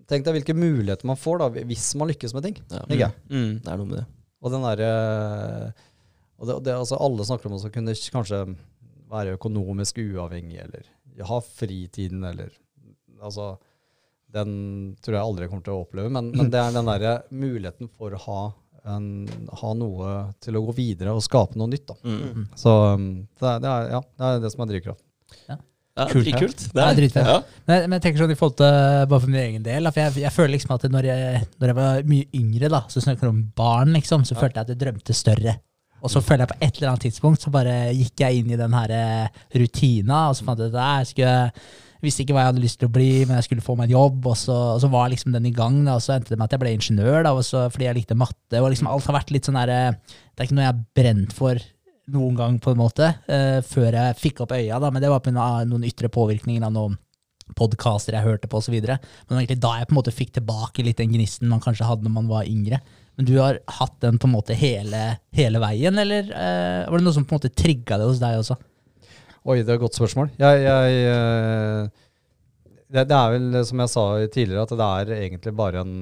Tenk 0.07 0.23
deg 0.27 0.37
hvilke 0.37 0.55
muligheter 0.55 1.07
man 1.09 1.19
får 1.19 1.41
da, 1.41 1.47
hvis 1.67 1.87
man 1.99 2.07
lykkes 2.11 2.35
med 2.37 2.45
ting. 2.47 2.59
Ja. 2.71 2.83
jeg. 2.95 3.15
Mm. 3.27 3.57
Det 3.63 3.73
er 3.73 3.81
noe 3.81 3.89
med 3.89 3.99
det. 3.99 4.05
Og 4.43 4.53
den 4.53 4.63
derre 4.63 4.91
og 6.37 6.49
det, 6.49 6.57
det, 6.67 6.75
altså 6.77 6.99
Alle 7.01 7.25
snakker 7.25 7.49
om 7.49 7.57
å 7.57 7.71
kunne 7.73 7.95
kanskje 8.13 8.43
være 9.11 9.37
økonomisk 9.39 10.01
uavhengig, 10.03 10.59
eller 10.65 11.25
ha 11.25 11.41
fritiden, 11.41 12.25
eller 12.29 12.51
Altså 13.25 13.55
Den 14.35 14.51
tror 15.01 15.17
jeg 15.17 15.25
aldri 15.25 15.47
kommer 15.49 15.65
til 15.65 15.73
å 15.77 15.85
oppleve, 15.87 16.11
men, 16.13 16.29
men 16.37 16.51
det 16.53 16.61
er 16.61 16.75
den 16.75 16.89
derre 16.91 17.13
muligheten 17.33 17.89
for 17.89 18.13
å 18.13 18.21
ha, 18.27 18.41
en, 18.93 19.07
ha 19.63 19.71
noe 19.79 20.11
til 20.45 20.59
å 20.59 20.65
gå 20.67 20.75
videre 20.77 21.15
og 21.17 21.25
skape 21.25 21.57
noe 21.57 21.71
nytt. 21.73 21.87
da. 21.89 21.97
Mm. 22.05 22.43
Så 22.59 22.75
um, 22.93 23.07
det, 23.41 23.47
er, 23.55 23.63
det, 23.65 23.71
er, 23.73 23.89
ja, 23.95 24.03
det 24.05 24.29
er 24.29 24.45
det 24.45 24.51
som 24.53 24.67
er 24.67 24.71
drivkraft. 24.75 25.03
Ja, 25.49 25.57
Kult. 26.11 26.29
kult. 26.37 26.67
Det 26.77 26.83
er 26.85 26.99
dritfett. 26.99 27.25
Ja. 27.25 27.39
Men, 27.65 27.87
men 27.87 27.97
jeg 27.97 28.03
tenker 28.05 28.21
sånn 28.21 28.35
i 28.35 28.37
forhold 28.37 28.59
til 28.61 28.75
bare 29.09 29.23
for 29.23 29.33
min 29.33 29.41
egen 29.41 29.63
del, 29.65 29.89
for 29.89 30.03
jeg, 30.03 30.19
jeg 30.27 30.35
føler 30.35 30.53
liksom 30.59 30.75
at 30.77 30.85
når 30.93 31.09
jeg, 31.09 31.39
når 31.57 31.73
jeg 31.73 31.79
var 31.79 32.11
mye 32.11 32.27
yngre, 32.37 32.69
da, 32.75 32.83
så 32.93 33.01
snakker 33.01 33.25
jeg 33.25 33.33
om 33.33 33.41
barn, 33.57 33.95
liksom, 33.97 34.27
så 34.29 34.37
følte 34.37 34.61
jeg 34.61 34.67
at 34.69 34.75
jeg 34.75 34.83
drømte 34.83 35.17
større. 35.17 35.57
Og 36.07 36.13
så 36.13 36.23
føler 36.23 36.45
jeg 36.45 36.53
på 36.53 36.61
et 36.63 36.79
eller 36.79 36.93
annet 36.93 37.05
tidspunkt 37.09 37.43
så 37.43 37.51
bare 37.55 37.75
gikk 37.97 38.23
jeg 38.23 38.41
inn 38.41 38.53
i 38.55 38.61
den 38.61 38.77
her 38.77 38.95
eh, 38.95 39.43
rutina, 39.59 40.29
og 40.31 40.39
så 40.39 40.47
fant 40.47 40.63
jeg 40.63 40.71
at 40.71 40.79
jeg 40.79 41.11
skulle 41.13 41.35
visste 42.05 42.23
ikke 42.23 42.37
hva 42.37 42.45
jeg 42.45 42.53
hadde 42.53 42.63
lyst 42.63 42.79
til 42.79 42.91
å 42.91 42.95
bli, 42.95 43.11
men 43.25 43.39
jeg 43.39 43.47
skulle 43.49 43.65
få 43.65 43.75
meg 43.75 43.89
en 43.89 43.97
jobb, 43.97 44.27
og 44.31 44.37
så, 44.39 44.57
og 44.77 44.83
så 44.83 44.91
var 44.93 45.09
liksom 45.11 45.33
den 45.35 45.49
i 45.49 45.55
gang, 45.55 45.81
da, 45.87 45.97
og 45.97 46.05
så 46.05 46.15
endte 46.15 46.31
det 46.31 46.39
med 46.39 46.47
at 46.47 46.55
jeg 46.55 46.63
ble 46.63 46.75
ingeniør, 46.77 47.23
da, 47.27 47.33
så, 47.43 47.65
fordi 47.73 47.89
jeg 47.89 47.99
likte 47.99 48.19
matte, 48.19 48.61
og 48.61 48.69
liksom 48.71 48.91
alt 48.93 49.09
har 49.09 49.17
vært 49.17 49.33
litt 49.35 49.49
sånn 49.49 49.59
der, 49.59 49.73
eh, 49.73 50.21
det 50.31 50.45
er 50.45 50.49
ikke 50.49 50.59
noe 50.59 50.67
jeg 50.67 50.75
har 50.75 50.85
brent 51.01 51.35
for 51.35 51.65
noen 52.15 52.39
gang 52.39 52.61
på 52.63 52.71
en 52.71 52.79
måte, 52.79 53.09
uh, 53.27 53.59
før 53.67 53.97
jeg 53.99 54.19
fikk 54.21 54.45
opp 54.45 54.55
øya, 54.55 54.79
da, 54.79 54.93
men 54.95 55.03
det 55.03 55.11
var 55.11 55.25
av 55.27 55.65
noen 55.67 55.87
ytre 55.89 56.11
påvirkninger 56.13 56.63
av 56.63 56.71
noen 56.77 56.95
podcaster 57.59 58.15
jeg 58.17 58.27
hørte 58.27 58.51
på 58.51 58.61
videre. 58.71 58.99
Men 58.99 59.29
det 59.29 59.35
var 59.35 59.43
egentlig 59.43 59.63
da 59.63 59.73
jeg 59.79 59.89
på 59.89 59.95
en 59.95 59.99
måte 60.01 60.15
fikk 60.15 60.33
tilbake 60.39 60.85
litt 60.87 60.99
den 60.99 61.13
gnisten 61.13 61.51
man 61.51 61.63
kanskje 61.63 61.87
hadde 61.87 62.07
når 62.07 62.15
man 62.15 62.31
var 62.31 62.49
yngre. 62.51 62.81
Men 63.17 63.29
du 63.29 63.37
har 63.41 63.59
hatt 63.79 63.95
den 64.05 64.19
på 64.21 64.29
en 64.29 64.35
måte 64.35 64.57
hele, 64.57 65.03
hele 65.37 65.61
veien, 65.63 65.99
eller 65.99 66.29
eh, 66.29 66.83
var 66.85 67.01
det 67.01 67.07
noe 67.07 67.17
som 67.17 67.25
på 67.25 67.33
en 67.33 67.41
måte 67.41 67.55
trigga 67.57 67.97
det 67.97 68.09
hos 68.11 68.21
deg 68.21 68.43
også? 68.43 68.59
Oi, 69.47 69.61
det 69.63 69.71
er 69.71 69.79
et 69.79 69.85
godt 69.85 69.97
spørsmål. 69.97 70.33
Jeg, 70.37 70.65
jeg, 70.67 70.99
eh, 71.15 72.75
det, 72.93 73.07
det 73.09 73.17
er 73.17 73.37
vel, 73.37 73.47
som 73.69 73.83
jeg 73.85 73.93
sa 73.95 74.05
tidligere, 74.27 74.67
at 74.67 74.75
det 74.77 74.89
er 74.89 75.15
egentlig 75.23 75.55
bare 75.57 75.85
en 75.87 75.95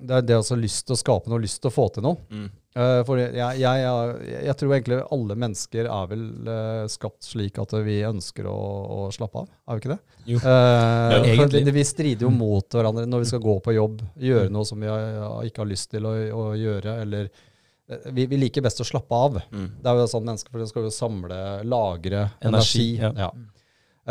Det 0.00 0.16
er 0.16 0.22
det 0.26 0.36
også 0.40 0.56
lyst 0.56 0.86
til 0.88 0.94
å 0.96 1.00
skape 1.00 1.28
noe, 1.30 1.40
lyst 1.42 1.60
til 1.60 1.68
å 1.70 1.74
få 1.74 1.84
til 1.92 2.04
noe. 2.06 2.16
Mm. 2.32 2.48
Uh, 2.70 3.00
for 3.02 3.18
jeg, 3.18 3.32
jeg, 3.34 3.58
jeg, 3.82 4.42
jeg 4.46 4.54
tror 4.60 4.72
egentlig 4.76 4.98
alle 5.16 5.34
mennesker 5.42 5.88
er 5.90 6.04
vel 6.12 6.22
uh, 6.46 6.84
skapt 6.88 7.26
slik 7.26 7.58
at 7.58 7.72
vi 7.82 7.96
ønsker 8.06 8.46
å, 8.46 8.54
å 8.94 8.98
slappe 9.12 9.42
av, 9.42 9.48
er 9.66 9.74
vi 9.76 9.82
ikke 9.82 9.90
det? 9.90 9.98
Jo. 10.30 10.38
Uh, 10.38 10.46
Ja, 10.46 11.18
egentlig. 11.32 11.64
det- 11.66 11.74
Vi 11.74 11.84
strider 11.88 12.28
jo 12.28 12.30
mot 12.30 12.76
hverandre 12.78 13.08
når 13.10 13.24
vi 13.24 13.30
skal 13.32 13.42
gå 13.42 13.56
på 13.66 13.74
jobb, 13.74 14.00
gjøre 14.22 14.52
noe 14.54 14.64
som 14.68 14.78
vi 14.80 14.86
har- 14.86 15.42
ikke 15.50 15.64
har 15.64 15.70
lyst 15.72 15.90
til 15.90 16.06
å, 16.06 16.14
å 16.30 16.44
gjøre, 16.54 16.94
eller 17.02 17.26
eh, 17.90 18.06
vi, 18.14 18.26
vi 18.30 18.38
liker 18.38 18.62
best 18.62 18.80
å 18.80 18.86
slappe 18.86 19.18
av. 19.18 19.40
Mm. 19.50 19.66
Det 19.82 19.90
er 19.90 19.98
jo 20.04 20.06
sånn 20.14 20.28
mennesker, 20.30 20.54
for 20.54 20.70
skal 20.70 20.86
jo 20.86 20.94
samle, 20.94 21.40
lagre 21.66 22.28
energi. 22.40 22.92
Energi, 23.02 23.18
ja. 23.26 23.32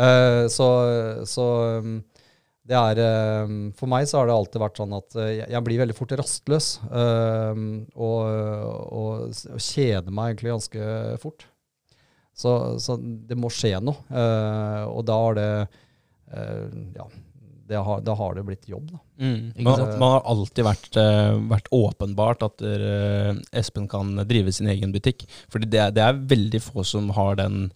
Eh, 0.00 0.46
så 0.52 0.68
så 1.28 1.46
um, 1.80 1.96
det 2.70 2.78
er 2.78 3.46
um, 3.46 3.70
For 3.76 3.90
meg 3.90 4.06
så 4.08 4.20
har 4.20 4.28
det 4.28 4.36
alltid 4.36 4.62
vært 4.62 4.80
sånn 4.80 4.92
at 4.94 5.16
eh, 5.18 5.30
jeg, 5.40 5.62
blir 5.66 5.80
veldig 5.82 5.96
fort 5.96 6.12
rastløs. 6.20 6.68
um, 6.90 7.64
og, 7.94 8.20
og, 9.00 9.40
og 9.50 9.64
kjeder 9.64 10.14
meg 10.14 10.34
egentlig 10.34 10.54
ganske 10.54 10.92
fort. 11.22 11.48
Så, 12.36 12.52
så 12.80 12.96
det 13.00 13.36
må 13.38 13.50
skje 13.52 13.74
noe. 13.82 14.06
eh, 14.08 14.84
og 14.86 15.02
da 15.08 15.18
har 15.24 15.36
det 15.40 15.50
eh, 15.58 16.78
Ja, 16.94 17.08
det 17.70 17.82
har, 17.86 18.00
da 18.06 18.14
har 18.18 18.38
det 18.38 18.46
blitt 18.46 18.70
jobb, 18.70 18.88
da. 18.90 19.02
Mm. 19.22 19.50
Man, 19.66 19.84
man 20.00 20.16
har 20.16 20.24
alltid 20.32 20.66
vært, 20.66 20.96
vært 21.52 21.68
åpenbart 21.70 22.42
at 22.42 22.64
Espen 23.54 23.86
kan 23.90 24.10
drive 24.26 24.50
sin 24.56 24.66
egen 24.72 24.90
butikk. 24.90 25.22
Fordi 25.52 25.68
det, 25.70 25.84
det 25.94 26.02
er 26.02 26.18
veldig 26.32 26.62
få 26.64 26.82
som 26.82 27.12
har 27.14 27.38
den 27.38 27.68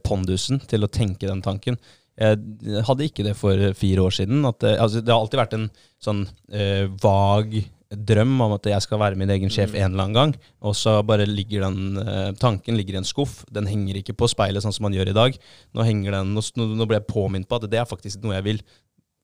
pondusen 0.00 0.62
til 0.64 0.86
å 0.86 0.88
tenke 0.88 1.28
den 1.28 1.44
tanken. 1.44 1.76
Jeg 2.14 2.84
hadde 2.86 3.06
ikke 3.08 3.24
det 3.26 3.34
for 3.38 3.58
fire 3.74 4.04
år 4.04 4.14
siden. 4.14 4.44
Det, 4.60 4.76
altså, 4.78 5.02
det 5.02 5.10
har 5.10 5.22
alltid 5.22 5.40
vært 5.40 5.56
en 5.56 5.70
sånn 6.02 6.26
eh, 6.54 6.86
vag 7.02 7.56
drøm 7.94 8.38
om 8.42 8.54
at 8.56 8.66
jeg 8.68 8.82
skal 8.84 9.00
være 9.02 9.18
min 9.18 9.30
egen 9.30 9.52
sjef 9.52 9.74
en 9.74 9.92
eller 9.92 10.06
annen 10.06 10.16
gang. 10.16 10.34
Og 10.64 10.76
så 10.78 10.96
bare 11.06 11.26
ligger 11.28 11.66
den 11.66 12.00
eh, 12.00 12.30
tanken 12.40 12.78
ligger 12.78 12.96
i 12.96 13.00
en 13.02 13.08
skuff. 13.08 13.42
Den 13.54 13.68
henger 13.70 14.00
ikke 14.00 14.16
på 14.18 14.28
speilet 14.30 14.64
sånn 14.64 14.74
som 14.74 14.86
man 14.86 14.96
gjør 14.96 15.12
i 15.12 15.16
dag. 15.16 15.38
Nå 15.74 15.86
den, 15.86 16.34
nå, 16.34 16.44
nå 16.78 16.88
ble 16.88 17.00
jeg 17.00 17.10
påminnet 17.10 17.50
på 17.50 17.58
at 17.58 17.68
det 17.70 17.82
er 17.82 17.88
faktisk 17.88 18.22
noe 18.24 18.36
jeg 18.38 18.48
vil 18.48 18.64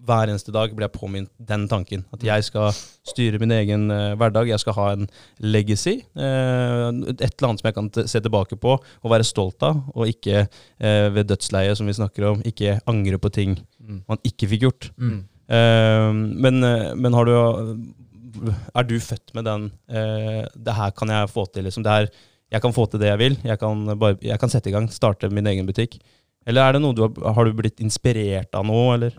hver 0.06 0.30
eneste 0.30 0.52
dag 0.54 0.72
blir 0.72 0.86
jeg 0.86 0.94
påminnet 0.96 1.30
den 1.50 1.66
tanken. 1.70 2.04
At 2.14 2.24
jeg 2.24 2.46
skal 2.46 2.72
styre 3.06 3.40
min 3.42 3.52
egen 3.54 3.88
uh, 3.92 4.16
hverdag. 4.18 4.48
Jeg 4.50 4.62
skal 4.62 4.76
ha 4.78 4.86
en 4.94 5.08
legacy. 5.42 5.98
Uh, 6.16 6.88
et 7.12 7.26
eller 7.26 7.48
annet 7.50 7.62
som 7.62 7.68
jeg 7.70 7.76
kan 7.76 7.90
se 7.98 8.22
tilbake 8.24 8.58
på 8.60 8.76
og 8.78 9.12
være 9.12 9.26
stolt 9.28 9.62
av, 9.66 9.82
og 9.94 10.08
ikke 10.10 10.46
uh, 10.46 11.08
ved 11.14 11.28
dødsleiet, 11.30 11.76
som 11.78 11.88
vi 11.90 11.96
snakker 11.98 12.30
om, 12.32 12.44
ikke 12.46 12.78
angre 12.90 13.20
på 13.20 13.32
ting 13.34 13.58
man 14.06 14.20
ikke 14.26 14.46
fikk 14.52 14.68
gjort. 14.68 14.90
Mm. 15.00 15.20
Men, 15.50 16.62
men 16.94 17.14
har 17.16 17.26
du 17.26 17.32
Er 18.70 18.84
du 18.86 18.92
født 19.02 19.32
med 19.34 19.48
den 19.48 19.64
Det 20.54 20.74
her 20.76 20.92
kan 20.94 21.10
jeg 21.10 21.30
få 21.32 21.42
til, 21.50 21.64
liksom. 21.66 21.82
Det 21.82 21.90
her, 21.90 22.06
jeg 22.54 22.62
kan 22.62 22.76
få 22.76 22.84
til 22.86 23.02
det 23.02 23.08
jeg 23.08 23.18
vil. 23.18 23.36
Jeg 23.42 23.58
kan, 23.58 23.82
bare, 23.98 24.14
jeg 24.22 24.38
kan 24.38 24.52
sette 24.52 24.70
i 24.70 24.72
gang, 24.76 24.86
starte 24.94 25.26
min 25.32 25.48
egen 25.50 25.66
butikk. 25.66 25.98
Eller 26.46 26.62
er 26.62 26.76
det 26.76 26.82
noe 26.84 26.94
du 26.94 27.02
har, 27.02 27.34
har 27.34 27.48
du 27.48 27.58
blitt 27.58 27.82
inspirert 27.82 28.54
av 28.54 28.68
nå, 28.68 28.78
eller? 28.94 29.18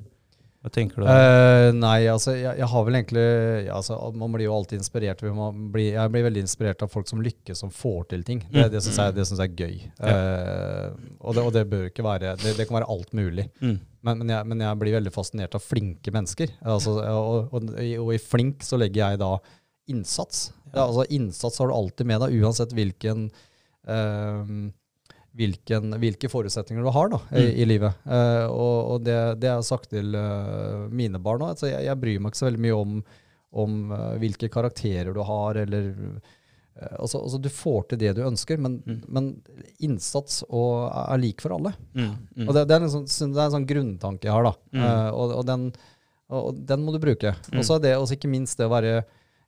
Hva 0.61 0.69
tenker 0.69 1.01
du? 1.01 1.07
Uh, 1.09 1.71
nei, 1.73 2.03
altså 2.11 2.35
jeg, 2.37 2.53
jeg 2.59 2.67
har 2.69 2.83
vel 2.85 2.97
egentlig 2.99 3.21
ja, 3.65 3.73
altså, 3.79 3.95
Man 4.13 4.29
blir 4.35 4.45
jo 4.45 4.53
alltid 4.53 4.77
inspirert. 4.77 5.23
Må 5.33 5.47
jeg 5.81 6.11
blir 6.13 6.25
veldig 6.27 6.43
inspirert 6.45 6.83
av 6.85 6.91
folk 6.93 7.07
som 7.09 7.23
lykkes, 7.25 7.57
som 7.63 7.71
får 7.73 8.03
til 8.11 8.21
ting. 8.27 8.43
Det, 8.51 8.67
Mm. 8.67 8.71
det 8.75 8.81
syns 8.85 8.99
jeg, 9.01 9.15
jeg 9.41 9.47
er 9.47 9.55
gøy. 9.57 9.79
Eh, 10.05 11.15
og, 11.19 11.33
det, 11.33 11.45
og 11.47 11.51
det 11.55 11.63
bør 11.71 11.87
ikke 11.89 12.05
være 12.05 12.35
det, 12.43 12.53
det 12.59 12.67
kan 12.69 12.77
være 12.77 12.89
alt 12.93 13.11
mulig. 13.17 13.47
Mm. 13.63 13.79
Men, 14.05 14.17
men, 14.21 14.29
jeg, 14.35 14.47
men 14.51 14.61
jeg 14.67 14.79
blir 14.83 14.95
veldig 14.99 15.13
fascinert 15.17 15.57
av 15.57 15.65
flinke 15.65 16.13
mennesker. 16.13 16.53
Altså, 16.61 16.93
og, 17.09 17.49
og, 17.57 17.73
og, 17.79 18.13
i- 18.13 18.21
flink 18.21 18.61
så 18.65 18.77
legger 18.77 19.01
jeg 19.15 19.21
da 19.23 19.31
innsats. 19.89 20.51
Ja, 20.75 20.85
altså 20.85 21.07
Innsats 21.11 21.57
har 21.59 21.67
du 21.67 21.73
alltid 21.75 22.07
med 22.07 22.21
deg, 22.23 22.37
uansett 22.45 22.71
hvilken 22.77 23.25
eh, 23.87 24.53
hvilken, 25.37 25.93
hvilke 26.01 26.27
forutsetninger 26.31 26.83
du 26.83 26.91
har 26.91 27.09
da, 27.13 27.19
i, 27.31 27.43
Mm. 27.45 27.55
i 27.63 27.65
livet. 27.69 27.93
Eh, 28.05 28.45
og 28.51 28.91
og 28.95 29.03
det, 29.05 29.17
det 29.39 29.49
har 29.49 29.61
jeg 29.61 29.69
sagt 29.69 29.89
til 29.93 30.15
uh, 30.15 30.87
mine 30.91 31.19
barn 31.23 31.41
òg, 31.45 31.53
Altså, 31.55 31.69
jeg, 31.71 31.85
jeg 31.87 31.99
bryr 32.01 32.19
meg 32.19 32.31
ikke 32.33 32.41
så 32.41 32.49
veldig 32.49 32.63
mye 32.65 32.75
om, 32.81 32.97
om 33.63 33.77
uh, 33.91 34.17
hvilke 34.19 34.49
karakterer 34.51 35.13
du 35.15 35.21
har, 35.23 35.55
eller 35.63 35.87
eh, 36.75 36.97
altså, 36.99 37.21
altså, 37.23 37.39
Du 37.41 37.49
får 37.49 37.87
til 37.89 38.01
det 38.03 38.15
du 38.17 38.21
ønsker, 38.27 38.59
men, 38.59 38.81
Mm. 38.85 38.99
men 39.07 39.31
innsats 39.79 40.43
og, 40.49 40.91
er 40.91 41.17
lik 41.23 41.41
for 41.41 41.55
alle. 41.55 41.73
Mm. 41.95 42.11
Mm. 42.35 42.47
Og 42.49 42.53
det, 42.55 42.67
det, 42.67 42.75
er 42.75 42.83
en 42.89 42.93
sånn, 42.97 43.07
det 43.07 43.39
er 43.39 43.45
en 43.47 43.55
sånn 43.57 43.69
grunntanke 43.71 44.27
jeg 44.27 44.35
har, 44.35 44.43
da. 44.51 44.53
Mm. 44.75 44.85
Og, 45.15 45.33
og, 45.39 45.45
den, 45.47 45.65
og 46.31 46.61
den 46.67 46.83
må 46.83 46.91
du 46.95 46.99
bruke. 47.03 47.35
Mm. 47.51 47.59
Og 47.59 47.65
så 47.67 47.75
er 47.79 47.83
det 47.87 47.95
også 47.97 48.15
ikke 48.19 48.31
minst 48.31 48.59
det 48.59 48.67
å 48.67 48.75
være 48.75 49.01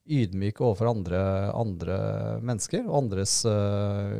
ydmyk 0.03 0.59
overfor 0.59 0.89
andre, 0.91 1.19
andre 1.55 1.95
mennesker 2.43 2.83
og 2.89 2.97
andres 3.05 3.37
eh, 3.47 4.17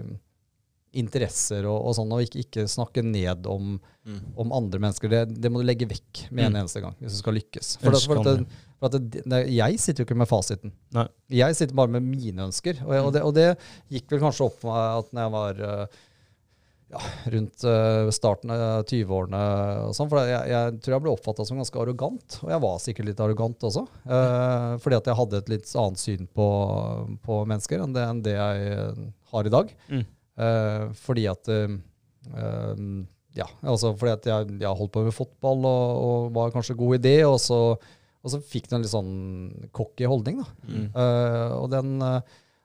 interesser 0.94 1.66
og, 1.66 1.80
og 1.90 1.96
sånn, 1.98 2.12
og 2.14 2.22
ikke, 2.26 2.44
ikke 2.46 2.68
snakke 2.70 3.04
ned 3.06 3.48
om, 3.50 3.80
Mm. 4.04 4.18
om 4.36 4.50
andre 4.52 4.82
mennesker. 4.84 5.08
Det, 5.08 5.20
det 5.40 5.48
må 5.50 5.62
du 5.62 5.66
legge 5.70 5.86
vekk 5.88 6.26
med 6.30 6.44
en 6.50 6.52
Mm. 6.52 6.60
eneste 6.66 6.82
gang 6.84 6.96
hvis 7.00 7.14
du 7.16 7.20
skal 7.22 7.38
lykkes. 7.38 7.70
For, 7.80 7.92
det, 7.96 8.02
for, 8.04 8.20
det, 8.26 8.48
for 8.84 8.90
det, 9.32 9.38
jeg 9.56 9.78
sitter 9.80 10.04
jo 10.04 10.08
ikke 10.10 10.18
med 10.20 10.28
fasiten. 10.28 10.74
Nei. 10.92 11.06
Jeg 11.32 11.56
sitter 11.56 11.74
bare 11.80 11.88
med 11.96 12.04
mine 12.04 12.50
ønsker. 12.50 12.82
Og, 12.84 12.92
og, 13.00 13.14
det, 13.16 13.22
og 13.24 13.32
det 13.38 13.46
gikk 13.96 14.12
vel 14.12 14.20
kanskje 14.26 14.44
opp 14.50 14.58
for 14.60 14.74
meg 14.74 14.98
at 15.06 15.14
når 15.16 15.24
jeg 15.24 15.34
var 15.38 15.62
eh, 15.70 15.96
ja, 16.94 17.02
rundt 17.34 17.64
eh, 17.72 18.10
starten 18.14 18.52
av 18.54 18.84
20-årene 18.92 19.40
og 19.88 19.96
sånn, 19.98 20.10
for 20.12 20.28
jeg, 20.28 20.52
jeg 20.52 20.76
tror 20.84 20.94
jeg 20.98 21.04
ble 21.08 21.14
oppfatta 21.16 21.46
som 21.48 21.62
ganske 21.64 21.80
arrogant, 21.82 22.38
og 22.44 22.52
jeg 22.52 22.64
var 22.68 22.82
sikkert 22.84 23.08
litt 23.08 23.24
arrogant 23.24 23.66
også. 23.72 23.86
eh, 24.04 24.74
fordi 24.84 25.00
at 25.00 25.08
jeg 25.10 25.18
hadde 25.22 25.40
et 25.46 25.54
litt 25.56 25.72
annet 25.80 26.04
syn 26.04 26.28
på, 26.36 26.50
på 27.24 27.40
mennesker 27.50 27.82
enn 27.88 27.96
det, 27.96 28.04
enn 28.12 28.22
det 28.28 28.36
jeg 28.36 29.08
har 29.34 29.48
i 29.50 29.56
dag. 29.56 29.72
Mm. 29.90 30.04
Eh, 30.40 30.86
fordi 30.98 31.28
at 31.30 31.50
eh, 31.54 31.76
Ja, 33.38 33.48
altså 33.62 33.94
fordi 33.98 34.14
at 34.14 34.30
jeg, 34.30 34.56
jeg 34.62 34.78
holdt 34.80 34.94
på 34.94 35.04
med 35.06 35.16
fotball 35.16 35.66
og, 35.66 36.06
og 36.06 36.32
var 36.36 36.54
kanskje 36.54 36.78
god 36.78 37.00
i 37.00 37.04
det, 37.04 37.20
og 37.26 37.40
så, 37.42 37.60
og 37.76 38.34
så 38.34 38.40
fikk 38.40 38.70
du 38.70 38.78
en 38.78 38.86
litt 38.86 38.94
sånn 38.94 39.14
cocky 39.74 40.06
holdning, 40.10 40.44
da. 40.44 40.48
Mm. 40.70 40.88
Eh, 40.90 41.54
og 41.58 41.70
den 41.74 41.98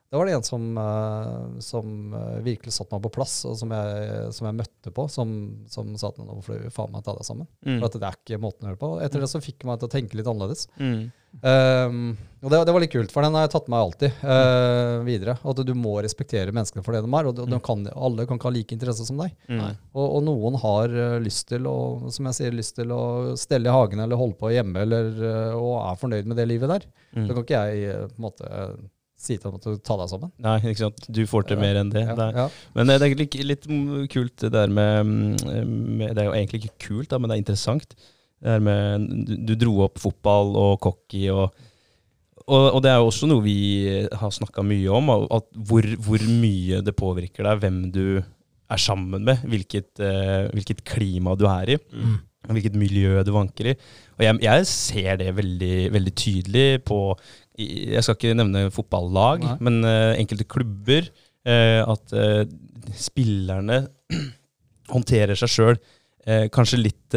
det 0.09 0.17
var 0.17 0.25
det 0.25 0.31
en 0.33 0.43
som, 0.43 0.63
eh, 0.77 1.59
som 1.61 2.13
eh, 2.17 2.37
virkelig 2.41 2.73
satte 2.73 2.95
meg 2.95 3.03
på 3.03 3.11
plass, 3.19 3.43
og 3.45 3.53
som 3.59 3.69
jeg, 3.75 4.31
som 4.33 4.47
jeg 4.47 4.57
møtte 4.57 4.93
på, 4.95 5.05
som, 5.05 5.35
som 5.69 5.91
sa 6.01 6.09
at 6.09 6.17
nå 6.17 6.39
får 6.41 6.63
du 6.63 6.73
faen 6.73 6.95
meg 6.95 7.03
ta 7.05 7.13
deg 7.13 7.27
sammen. 7.27 7.45
Mm. 7.61 7.75
For 7.75 7.85
at 7.85 7.97
det 7.99 8.07
er 8.07 8.17
ikke 8.17 8.41
måten 8.41 8.65
å 8.65 8.71
gjøre 8.71 8.79
det 8.79 8.81
på. 8.81 8.89
Etter 9.05 9.21
det 9.21 9.29
så 9.29 9.43
fikk 9.45 9.67
meg 9.69 9.77
til 9.77 9.91
å 9.91 9.93
tenke 9.93 10.17
litt 10.17 10.31
annerledes. 10.31 10.65
Mm. 10.81 11.11
Um, 11.45 12.01
og 12.41 12.49
det, 12.49 12.63
det 12.65 12.73
var 12.73 12.81
litt 12.81 12.93
kult, 12.95 13.13
for 13.13 13.21
den 13.21 13.37
har 13.37 13.45
jeg 13.45 13.53
tatt 13.53 13.69
med 13.69 13.75
meg 13.75 13.85
alltid 13.85 14.25
uh, 14.25 15.05
videre. 15.05 15.37
At 15.45 15.61
du 15.69 15.73
må 15.77 15.93
respektere 16.01 16.55
menneskene 16.57 16.81
for 16.81 16.97
det 16.97 17.05
de 17.05 17.13
er. 17.13 17.29
Og 17.29 17.37
de, 17.37 17.45
de 17.53 17.63
kan, 17.69 17.85
alle 17.93 18.25
kan 18.25 18.41
ikke 18.41 18.49
ha 18.49 18.55
like 18.57 18.73
interesse 18.73 19.05
som 19.05 19.21
deg. 19.21 19.37
Mm. 19.45 19.65
Og, 19.93 20.05
og 20.07 20.25
noen 20.25 20.57
har 20.65 21.01
lyst 21.21 21.51
til 21.53 21.69
å 21.69 21.79
som 22.09 22.31
jeg 22.31 22.41
sier, 22.41 22.57
lyst 22.57 22.79
til 22.81 22.97
å 22.97 23.03
stelle 23.37 23.69
i 23.69 23.77
hagen 23.77 24.01
eller 24.01 24.17
holde 24.17 24.41
på 24.41 24.55
hjemme 24.57 24.87
eller, 24.87 25.13
og 25.53 25.75
er 25.83 26.01
fornøyd 26.01 26.33
med 26.33 26.41
det 26.41 26.49
livet 26.49 26.79
der. 26.79 26.93
Mm. 27.13 27.27
Da 27.27 27.35
kan 27.35 27.45
ikke 27.45 27.67
jeg 27.69 28.07
på 28.09 28.17
en 28.17 28.31
måte 28.31 28.47
si 29.19 29.35
til 29.35 29.49
dem 29.49 29.57
at 29.59 29.65
du 29.67 29.81
tar 29.83 29.99
deg 29.99 30.11
sammen. 30.11 30.31
Nei, 30.43 30.57
ikke 30.71 30.85
sant. 30.85 31.09
Du 31.11 31.21
får 31.27 31.49
til 31.49 31.59
mer 31.59 31.79
enn 31.81 31.91
det. 31.93 32.05
Ja, 32.07 32.29
ja. 32.35 32.45
men 32.77 32.89
eh, 32.93 32.99
det 33.01 33.09
er 33.09 33.19
litt, 33.19 33.39
litt 33.43 33.67
kult 34.13 34.45
det 34.45 34.53
der 34.55 34.71
med, 34.71 35.09
mm, 35.09 35.73
med 35.99 36.15
Det 36.15 36.23
er 36.23 36.29
jo 36.29 36.37
egentlig 36.37 36.63
ikke 36.63 36.87
kult, 36.87 37.09
da, 37.11 37.19
men 37.19 37.31
det 37.31 37.37
er 37.37 37.43
interessant. 37.43 37.97
Det 38.39 38.53
der 38.55 38.63
med, 38.63 39.09
du, 39.27 39.33
du 39.51 39.57
dro 39.59 39.81
opp 39.89 39.99
fotball 39.99 40.55
og 40.59 40.79
cocky 40.85 41.27
og 41.33 41.49
og, 42.49 42.63
og 42.73 42.79
det 42.81 42.89
er 42.89 42.97
jo 42.97 43.09
også 43.11 43.27
noe 43.29 43.43
vi 43.45 43.59
har 44.17 44.31
snakka 44.33 44.63
mye 44.65 44.89
om, 44.97 45.11
at 45.29 45.45
hvor, 45.69 45.85
hvor 46.01 46.23
mye 46.25 46.79
det 46.81 46.95
påvirker 46.97 47.45
deg 47.45 47.59
hvem 47.61 47.75
du 47.93 48.05
er 48.19 48.81
sammen 48.81 49.21
med, 49.27 49.43
hvilket, 49.49 49.91
eh, 50.01 50.47
hvilket 50.55 50.81
klima 50.87 51.35
du 51.37 51.45
er 51.49 51.75
i, 51.75 51.77
Mm. 51.93 52.17
Hvilket 52.57 52.77
miljø 52.79 53.23
du 53.25 53.33
vanker 53.35 53.71
i. 53.71 53.75
Og 54.17 54.25
jeg, 54.25 54.39
jeg 54.45 54.67
ser 54.69 55.19
det 55.21 55.35
veldig, 55.37 55.75
veldig 55.95 56.15
tydelig 56.17 56.67
på 56.87 56.99
Jeg 57.59 58.03
skal 58.05 58.15
ikke 58.15 58.37
nevne 58.39 58.69
fotballag, 58.71 59.43
Nei. 59.43 59.55
men 59.67 59.79
uh, 59.85 60.15
enkelte 60.15 60.47
klubber. 60.49 61.09
Uh, 61.47 61.81
at 61.95 62.13
uh, 62.15 62.43
spillerne 62.99 63.83
håndterer 64.93 65.37
seg 65.39 65.53
sjøl 65.53 65.81
kanskje 66.53 66.77
litt, 66.77 67.15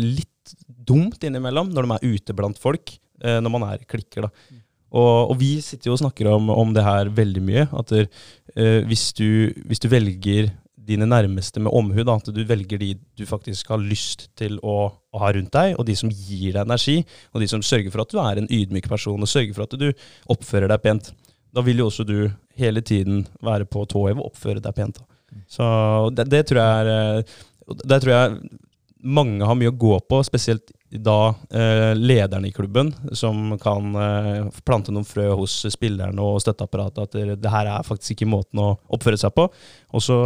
litt 0.00 0.52
dumt 0.88 1.24
innimellom 1.26 1.72
når 1.74 1.84
de 1.84 1.96
er 1.96 2.14
ute 2.14 2.34
blant 2.38 2.56
folk, 2.56 2.92
når 3.20 3.52
man 3.52 3.64
er 3.66 3.82
klikker. 3.90 4.24
da. 4.24 4.62
Og, 4.94 5.32
og 5.32 5.34
vi 5.40 5.56
sitter 5.64 5.90
jo 5.90 5.96
og 5.96 6.02
snakker 6.04 6.30
om, 6.30 6.50
om 6.52 6.72
det 6.74 6.84
her 6.86 7.10
veldig 7.12 7.42
mye. 7.44 7.66
At 7.76 7.92
eh, 7.96 8.82
hvis, 8.86 9.10
du, 9.18 9.52
hvis 9.66 9.82
du 9.82 9.88
velger 9.92 10.52
dine 10.86 11.08
nærmeste 11.08 11.60
med 11.62 11.74
omhu, 11.74 12.04
da, 12.06 12.16
at 12.20 12.30
du 12.34 12.42
velger 12.46 12.80
de 12.80 12.92
du 13.18 13.24
faktisk 13.28 13.72
har 13.72 13.82
lyst 13.82 14.28
til 14.38 14.58
å, 14.62 14.76
å 14.90 15.22
ha 15.22 15.32
rundt 15.34 15.52
deg, 15.54 15.74
og 15.76 15.86
de 15.88 15.96
som 15.98 16.12
gir 16.12 16.54
deg 16.54 16.62
energi, 16.62 17.00
og 17.34 17.42
de 17.42 17.50
som 17.50 17.64
sørger 17.64 17.92
for 17.94 18.04
at 18.04 18.12
du 18.12 18.20
er 18.22 18.40
en 18.40 18.50
ydmyk 18.52 18.88
person, 18.90 19.20
og 19.22 19.30
sørger 19.30 19.56
for 19.56 19.66
at 19.66 19.78
du 19.80 19.88
oppfører 20.32 20.70
deg 20.72 20.84
pent, 20.84 21.10
da 21.56 21.64
vil 21.64 21.80
jo 21.80 21.88
også 21.90 22.06
du 22.06 22.18
hele 22.60 22.82
tiden 22.84 23.24
være 23.44 23.68
på 23.68 23.84
tå 23.88 24.06
hev 24.08 24.20
og 24.20 24.30
oppføre 24.30 24.62
deg 24.62 24.76
pent. 24.76 25.00
Da. 25.00 25.42
Så 25.50 25.66
det, 26.16 26.28
det 26.32 26.46
tror 26.48 26.62
jeg 26.62 26.80
er 26.80 26.86
det 26.86 27.82
Der 27.90 28.00
tror 28.00 28.12
jeg 28.12 28.50
mange 29.02 29.46
har 29.46 29.56
mye 29.58 29.72
å 29.72 29.78
gå 29.78 29.96
på, 30.08 30.20
spesielt 30.26 30.70
da 31.02 31.34
eh, 31.50 31.92
lederne 31.96 32.48
i 32.48 32.54
klubben, 32.54 32.92
som 33.12 33.56
kan 33.62 33.96
eh, 34.00 34.46
plante 34.66 34.94
noen 34.94 35.06
frø 35.06 35.28
hos 35.38 35.58
spillerne 35.72 36.22
og 36.22 36.40
støtteapparatet 36.44 37.02
at 37.02 37.16
det, 37.16 37.36
det 37.42 37.52
her 37.52 37.70
er 37.72 37.86
faktisk 37.86 38.16
ikke 38.16 38.30
måten 38.30 38.62
å 38.62 38.72
oppføre 38.92 39.20
seg 39.20 39.34
på. 39.36 39.48
Og 39.96 40.02
så 40.02 40.16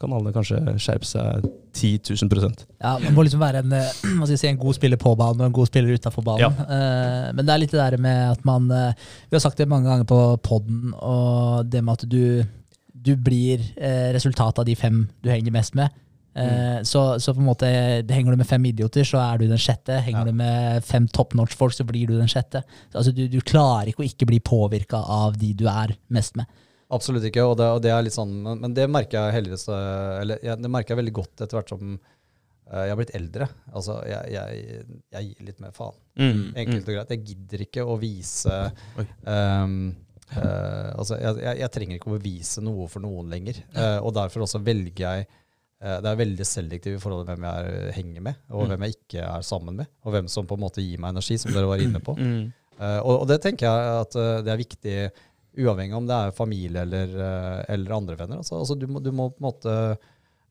kan 0.00 0.14
alle 0.14 0.34
kanskje 0.34 0.60
skjerpe 0.82 1.08
seg 1.08 1.46
10 1.76 2.00
000 2.22 2.52
Ja, 2.80 2.98
Man 3.02 3.14
må 3.14 3.24
liksom 3.26 3.42
være 3.42 3.62
en, 3.64 3.72
eh, 3.76 4.26
si, 4.30 4.48
en 4.48 4.60
god 4.60 4.76
spiller 4.78 5.00
på 5.00 5.14
banen 5.18 5.42
og 5.44 5.50
en 5.50 5.56
god 5.56 5.70
spiller 5.70 5.96
utafor 5.96 6.24
banen. 6.24 6.56
Eh, 6.66 7.32
men 7.36 7.44
det 7.44 7.54
er 7.54 7.62
litt 7.62 7.74
det 7.74 7.82
der 7.82 7.98
med 8.00 8.32
at 8.32 8.46
man 8.48 8.70
eh, 8.70 9.08
Vi 9.28 9.36
har 9.36 9.44
sagt 9.44 9.58
det 9.58 9.68
mange 9.68 9.90
ganger 9.90 10.08
på 10.08 10.20
poden, 10.42 10.94
og 10.94 11.66
det 11.70 11.84
med 11.84 11.98
at 11.98 12.08
du, 12.10 12.44
du 12.92 13.14
blir 13.16 13.62
eh, 13.76 14.12
resultatet 14.16 14.62
av 14.62 14.68
de 14.68 14.76
fem 14.78 15.04
du 15.22 15.30
henger 15.30 15.54
mest 15.54 15.76
med. 15.78 15.92
Eh, 16.36 16.82
så, 16.84 17.02
så 17.22 17.32
på 17.32 17.40
en 17.40 17.48
måte 17.48 17.68
henger 18.12 18.34
du 18.34 18.40
med 18.42 18.48
fem 18.48 18.64
idioter, 18.68 19.06
så 19.08 19.20
er 19.22 19.40
du 19.40 19.46
den 19.48 19.60
sjette. 19.62 20.00
Henger 20.04 20.26
Ja. 20.26 20.28
du 20.28 20.36
med 20.36 20.84
fem 20.84 21.06
top 21.08 21.32
notch-folk, 21.38 21.72
så 21.72 21.86
blir 21.88 22.10
du 22.10 22.18
den 22.18 22.28
sjette. 22.28 22.60
Altså, 22.92 23.14
du, 23.16 23.24
du 23.32 23.38
klarer 23.40 23.88
ikke 23.92 24.04
å 24.04 24.08
ikke 24.08 24.28
bli 24.28 24.40
påvirka 24.44 25.00
av 25.00 25.38
de 25.40 25.54
du 25.56 25.64
er 25.72 25.94
mest 26.12 26.36
med. 26.36 26.44
Absolutt 26.92 27.24
ikke, 27.26 27.42
og 27.42 27.56
det, 27.58 27.66
og 27.66 27.80
det 27.82 27.90
er 27.90 28.04
litt 28.06 28.14
sånn, 28.14 28.30
men, 28.44 28.60
men 28.62 28.74
det 28.76 28.84
merker 28.86 29.18
jeg 29.18 29.34
heldigvis 29.40 29.64
eh, 29.74 30.20
Eller 30.20 30.44
ja, 30.46 30.54
det 30.54 30.68
merker 30.70 30.94
jeg 30.94 31.00
veldig 31.00 31.14
godt 31.16 31.42
etter 31.42 31.58
hvert 31.58 31.72
som 31.72 31.96
eh, 31.96 32.82
jeg 32.84 32.92
har 32.92 33.00
blitt 33.00 33.14
eldre. 33.18 33.48
Altså, 33.72 33.96
jeg, 34.06 34.36
jeg, 34.36 34.84
jeg 35.16 35.30
gir 35.32 35.48
litt 35.48 35.64
mer 35.64 35.72
faen. 35.74 35.96
Mm. 36.20 36.44
Enkelt 36.62 36.86
og 36.92 36.98
greit. 36.98 37.14
Jeg 37.16 37.24
gidder 37.32 37.64
ikke 37.66 37.86
å 37.90 37.96
vise 37.98 38.60
ehm, 39.26 39.80
eh, 40.36 40.92
Altså, 40.94 41.18
jeg, 41.18 41.40
jeg, 41.42 41.58
jeg 41.64 41.72
trenger 41.74 41.98
ikke 41.98 42.12
å 42.12 42.16
bevise 42.18 42.62
noe 42.64 42.86
for 42.92 43.02
noen 43.04 43.34
lenger. 43.34 43.58
Uh, 43.76 43.98
og 44.06 44.14
derfor 44.16 44.46
også 44.46 44.62
velger 44.62 45.02
jeg 45.08 45.26
Det 45.80 46.08
er 46.08 46.16
veldig 46.16 46.44
selektivt 46.48 46.96
i 46.96 47.00
forhold 47.02 47.26
til 47.26 47.34
hvem 47.34 47.44
jeg 47.44 47.66
er, 47.68 47.90
henger 47.92 48.22
med, 48.24 48.34
og 48.50 48.62
Mm. 48.64 48.68
hvem 48.70 48.84
jeg 48.86 48.94
ikke 48.96 49.20
er 49.28 49.42
sammen 49.44 49.76
med. 49.76 49.86
Og 50.04 50.12
hvem 50.14 50.28
som 50.32 50.46
på 50.48 50.56
en 50.56 50.62
måte 50.64 50.80
gir 50.80 50.98
meg 50.98 51.12
energi, 51.12 51.36
som 51.38 51.52
dere 51.52 51.68
var 51.68 51.82
inne 51.84 52.00
på. 52.00 52.14
Mm. 52.16 52.52
Uh, 52.80 53.00
og, 53.04 53.14
og 53.22 53.28
det 53.28 53.40
tenker 53.44 53.66
jeg 53.68 54.00
at 54.00 54.16
uh, 54.16 54.40
det 54.44 54.52
er 54.54 54.62
viktig, 54.62 54.96
uavhengig 55.60 55.94
om 55.96 56.06
det 56.08 56.16
er 56.16 56.34
familie 56.36 56.82
eller, 56.82 57.12
uh, 57.16 57.60
eller 57.72 57.94
andre 57.96 58.16
venner. 58.16 58.40
Altså, 58.40 58.56
altså 58.60 58.74
du, 58.80 58.86
må, 58.88 59.00
du 59.04 59.12
må 59.12 59.28
på 59.30 59.36
en 59.40 59.46
måte 59.50 59.74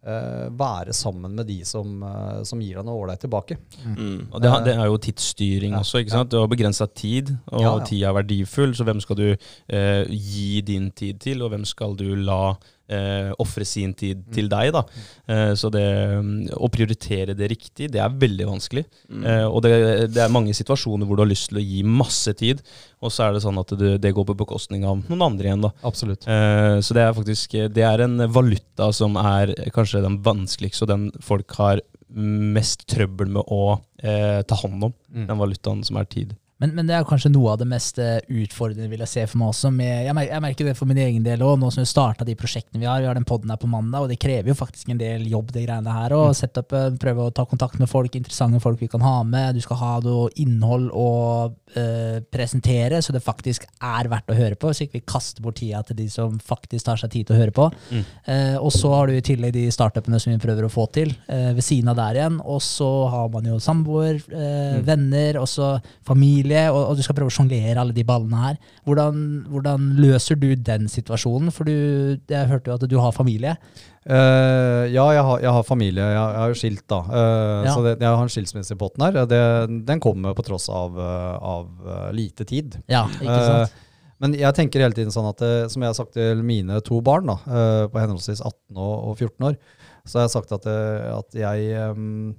eh, 0.05 0.45
være 0.53 0.93
sammen 0.93 1.33
med 1.35 1.47
de 1.49 1.59
som, 1.65 2.03
eh, 2.05 2.43
som 2.45 2.59
gir 2.61 2.77
deg 2.77 2.85
noe 2.85 3.01
ålreit 3.03 3.21
tilbake. 3.25 3.57
Mm. 3.81 4.27
Og 4.31 4.41
det, 4.43 4.51
det 4.67 4.75
er 4.77 4.85
jo 4.91 4.97
tidsstyring 5.01 5.73
Ja, 5.73 5.79
også. 5.81 6.01
ikke 6.03 6.13
sant? 6.13 6.29
Du 6.33 6.37
har 6.37 6.47
begrensa 6.51 6.85
tid, 6.93 7.31
og 7.49 7.61
Ja, 7.65 7.71
ja. 7.79 7.85
tid 7.89 8.03
er 8.05 8.13
verdifull. 8.19 8.75
Så 8.77 8.85
hvem 8.85 9.01
skal 9.01 9.17
du 9.17 9.25
eh, 9.33 10.05
gi 10.09 10.61
din 10.61 10.91
tid 10.93 11.19
til, 11.25 11.41
og 11.41 11.49
hvem 11.53 11.65
skal 11.65 11.95
du 11.97 12.05
la 12.15 12.55
eh, 12.89 13.31
ofre 13.39 13.65
sin 13.65 13.93
tid 13.93 14.17
Mm. 14.25 14.33
til 14.33 14.47
deg? 14.49 14.71
da? 14.73 14.81
Eh, 15.27 15.53
så 15.57 15.71
det 15.73 15.83
mm, 16.21 16.49
å 16.57 16.69
prioritere 16.71 17.33
det 17.35 17.49
riktig, 17.51 17.89
det 17.91 17.99
er 18.01 18.09
veldig 18.09 18.45
vanskelig. 18.47 18.85
Mm. 19.09 19.23
Eh, 19.25 19.45
og 19.47 19.61
det, 19.65 19.73
det 20.13 20.21
er 20.23 20.29
mange 20.33 20.53
situasjoner 20.53 21.05
hvor 21.05 21.17
du 21.17 21.23
har 21.25 21.29
lyst 21.31 21.49
til 21.49 21.57
å 21.61 21.65
gi 21.65 21.81
masse 21.83 22.33
tid, 22.37 22.61
og 23.01 23.11
så 23.11 23.27
er 23.27 23.33
det 23.33 23.43
sånn 23.45 23.59
at 23.61 23.73
det, 23.77 23.95
det 24.01 24.13
går 24.15 24.25
på 24.29 24.37
bekostning 24.45 24.85
av 24.85 25.01
noen 25.09 25.21
andre 25.31 25.49
igjen. 25.51 25.61
da. 25.67 25.71
Absolutt. 25.83 26.27
Eh, 26.27 26.79
Så 26.81 26.93
det 26.93 27.03
er 27.05 27.13
faktisk 27.13 27.51
Det 27.73 27.83
er 27.83 28.01
en 28.05 28.17
valuta 28.31 28.91
som 28.93 29.15
er 29.17 29.53
kanskje 29.73 30.01
den 30.05 30.21
vanskeligste, 30.25 30.83
og 30.83 30.87
den 30.93 31.11
folk 31.21 31.51
har 31.59 31.81
mest 32.15 32.85
trøbbel 32.87 33.27
med 33.27 33.43
å 33.51 33.79
eh, 33.99 34.41
ta 34.47 34.55
hånd 34.61 34.83
om. 34.87 34.93
Mm. 35.11 35.27
Den 35.27 35.39
valutaen 35.41 35.81
som 35.83 35.97
er 35.99 36.05
tid. 36.05 36.35
Men, 36.61 36.71
men 36.77 36.87
det 36.87 36.95
er 36.95 37.07
kanskje 37.07 37.33
noe 37.33 37.51
av 37.51 37.59
det 37.59 37.67
mest 37.67 37.97
eh, 37.99 38.21
utfordrende 38.31 38.87
vil 38.91 39.01
jeg 39.03 39.11
se 39.11 39.25
for 39.27 39.41
meg 39.41 39.51
også. 39.51 39.71
Med, 39.75 39.91
jeg, 40.05 40.15
mer, 40.15 40.29
jeg 40.29 40.43
merker 40.45 40.69
det 40.69 40.75
for 40.79 40.87
min 40.87 41.01
egen 41.03 41.25
del 41.25 41.43
òg, 41.43 41.57
nå 41.59 41.71
som 41.73 41.83
vi 41.83 41.89
starta 41.89 42.27
de 42.27 42.37
prosjektene 42.39 42.79
vi 42.79 42.87
har. 42.87 43.01
Vi 43.03 43.09
har 43.09 43.17
den 43.17 43.27
poden 43.27 43.51
her 43.51 43.59
på 43.59 43.69
mandag, 43.71 44.05
og 44.05 44.11
det 44.11 44.19
krever 44.23 44.53
jo 44.53 44.57
faktisk 44.57 44.93
en 44.93 45.01
del 45.01 45.25
jobb, 45.31 45.51
det 45.55 45.65
greiene 45.65 45.97
her. 45.97 46.15
Og 46.15 46.31
sette 46.37 46.63
opp, 46.63 46.75
prøve 47.01 47.27
å 47.27 47.33
ta 47.35 47.43
kontakt 47.49 47.79
med 47.81 47.91
folk, 47.91 48.15
interessante 48.15 48.61
folk 48.63 48.79
vi 48.79 48.91
kan 48.91 49.03
ha 49.03 49.17
med. 49.27 49.59
Du 49.59 49.65
skal 49.65 49.81
ha 49.81 49.91
noe 50.05 50.31
innhold 50.41 50.87
å 50.95 51.09
eh, 51.75 52.21
presentere, 52.31 53.01
så 53.03 53.15
det 53.15 53.23
faktisk 53.25 53.67
er 53.83 54.09
verdt 54.11 54.31
å 54.31 54.37
høre 54.37 54.59
på. 54.59 54.71
Så 54.71 54.85
ikke 54.85 54.99
vi 55.01 55.05
kaster 55.11 55.43
bort 55.43 55.59
tida 55.59 55.81
til 55.85 55.99
de 55.99 56.07
som 56.11 56.39
faktisk 56.39 56.87
tar 56.87 56.99
seg 56.99 57.11
tid 57.13 57.27
til 57.27 57.35
å 57.35 57.41
høre 57.41 57.55
på. 57.55 57.67
Mm. 57.91 58.03
Uh, 58.27 58.57
og 58.61 58.71
så 58.73 58.91
har 58.93 59.09
du 59.09 59.15
i 59.15 59.23
tillegg 59.25 59.53
de 59.55 59.65
startupene 59.73 60.19
som 60.21 60.33
vi 60.33 60.41
prøver 60.41 60.67
å 60.67 60.71
få 60.71 60.87
til, 60.95 61.13
uh, 61.29 61.51
ved 61.55 61.63
siden 61.65 61.91
av 61.91 61.99
der 61.99 62.19
igjen. 62.19 62.39
Og 62.43 62.61
så 62.63 62.89
har 63.11 63.29
man 63.33 63.47
jo 63.49 63.59
samboer, 63.61 64.19
eh, 64.35 64.79
venner, 64.85 65.39
og 65.41 65.47
så 65.49 65.75
familie, 66.05 66.44
og, 66.53 66.81
og 66.91 66.97
du 66.97 67.03
skal 67.05 67.15
prøve 67.17 67.31
å 67.31 67.35
sjonglere 67.35 67.79
alle 67.81 67.95
de 67.95 68.03
ballene 68.07 68.41
her. 68.41 68.57
Hvordan, 68.85 69.19
hvordan 69.51 69.89
løser 69.97 70.37
du 70.39 70.51
den 70.55 70.89
situasjonen? 70.91 71.51
For 71.55 71.67
du, 71.67 71.75
jeg 72.29 72.49
hørte 72.51 72.71
jo 72.71 72.77
at 72.77 72.87
du 72.91 72.97
har 73.01 73.15
familie. 73.15 73.55
Uh, 74.05 74.85
ja, 74.93 75.05
jeg 75.15 75.23
har, 75.25 75.39
jeg 75.41 75.53
har 75.55 75.65
familie. 75.65 76.05
Jeg, 76.13 76.41
er 76.41 76.51
jo 76.51 76.59
skilt, 76.59 76.83
da. 76.91 77.01
Uh, 77.09 77.65
Ja. 77.65 77.73
Så 77.73 77.81
det, 77.81 77.95
jeg 77.97 78.11
har 78.11 78.21
en 78.21 78.31
skilsmisse 78.31 78.75
i 78.75 78.79
potten 78.79 79.01
her. 79.07 79.25
Det, 79.25 79.41
den 79.87 80.03
kommer 80.03 80.35
på 80.37 80.45
tross 80.45 80.67
av, 80.69 80.99
eh, 80.99 81.33
av 81.41 82.13
lite 82.13 82.45
tid. 82.45 82.77
Ja, 82.91 83.07
ikke 83.17 83.41
sant? 83.41 83.73
Uh, 83.73 83.81
men 84.21 84.37
jeg 84.37 84.55
tenker 84.55 84.79
hele 84.79 84.95
tiden 84.95 85.11
sånn 85.11 85.27
at, 85.27 85.41
som 85.73 85.83
jeg 85.83 85.91
har 85.91 85.97
sagt 85.97 86.13
til 86.15 86.39
mine 86.45 86.77
to 86.87 87.01
barn, 87.03 87.27
da, 87.27 87.35
på 87.91 87.99
henholdsvis 87.99 88.39
18 88.39 88.77
og, 88.79 88.93
og 89.09 89.17
14 89.19 89.47
år, 89.49 89.57
så 90.07 90.21
har 90.21 90.29
jeg 90.29 90.33
sagt 90.37 90.53
at, 90.55 90.67
at 91.11 91.35
jeg 91.35 91.73
ehm, 91.75 92.29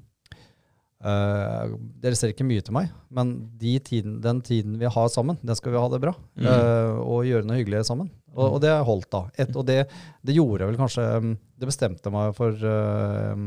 eh, 1.06 1.74
Dere 2.02 2.18
ser 2.18 2.32
ikke 2.32 2.46
mye 2.46 2.64
til 2.64 2.74
meg, 2.76 2.90
men 3.14 3.32
de 3.60 3.76
tiden, 3.84 4.18
den 4.24 4.42
tiden 4.44 4.76
vi 4.80 4.90
har 4.90 5.08
sammen, 5.12 5.38
den 5.42 5.58
skal 5.58 5.74
vi 5.74 5.80
ha 5.80 5.88
det 5.92 6.02
bra. 6.02 6.12
Mm. 6.36 6.46
Uh, 6.46 7.00
og 7.04 7.28
gjøre 7.28 7.46
noe 7.48 7.58
hyggelig 7.60 7.84
sammen. 7.88 8.10
Og, 8.36 8.56
og 8.56 8.60
det 8.64 8.74
holdt, 8.84 9.08
da. 9.12 9.22
Et, 9.40 9.50
og 9.56 9.64
det, 9.68 9.80
det 10.26 10.36
gjorde 10.36 10.68
vel 10.68 10.76
kanskje 10.76 11.04
mm, 11.24 11.30
Det 11.56 11.68
bestemte 11.70 12.10
meg 12.12 12.34
for, 12.36 12.52
uh, 12.52 13.46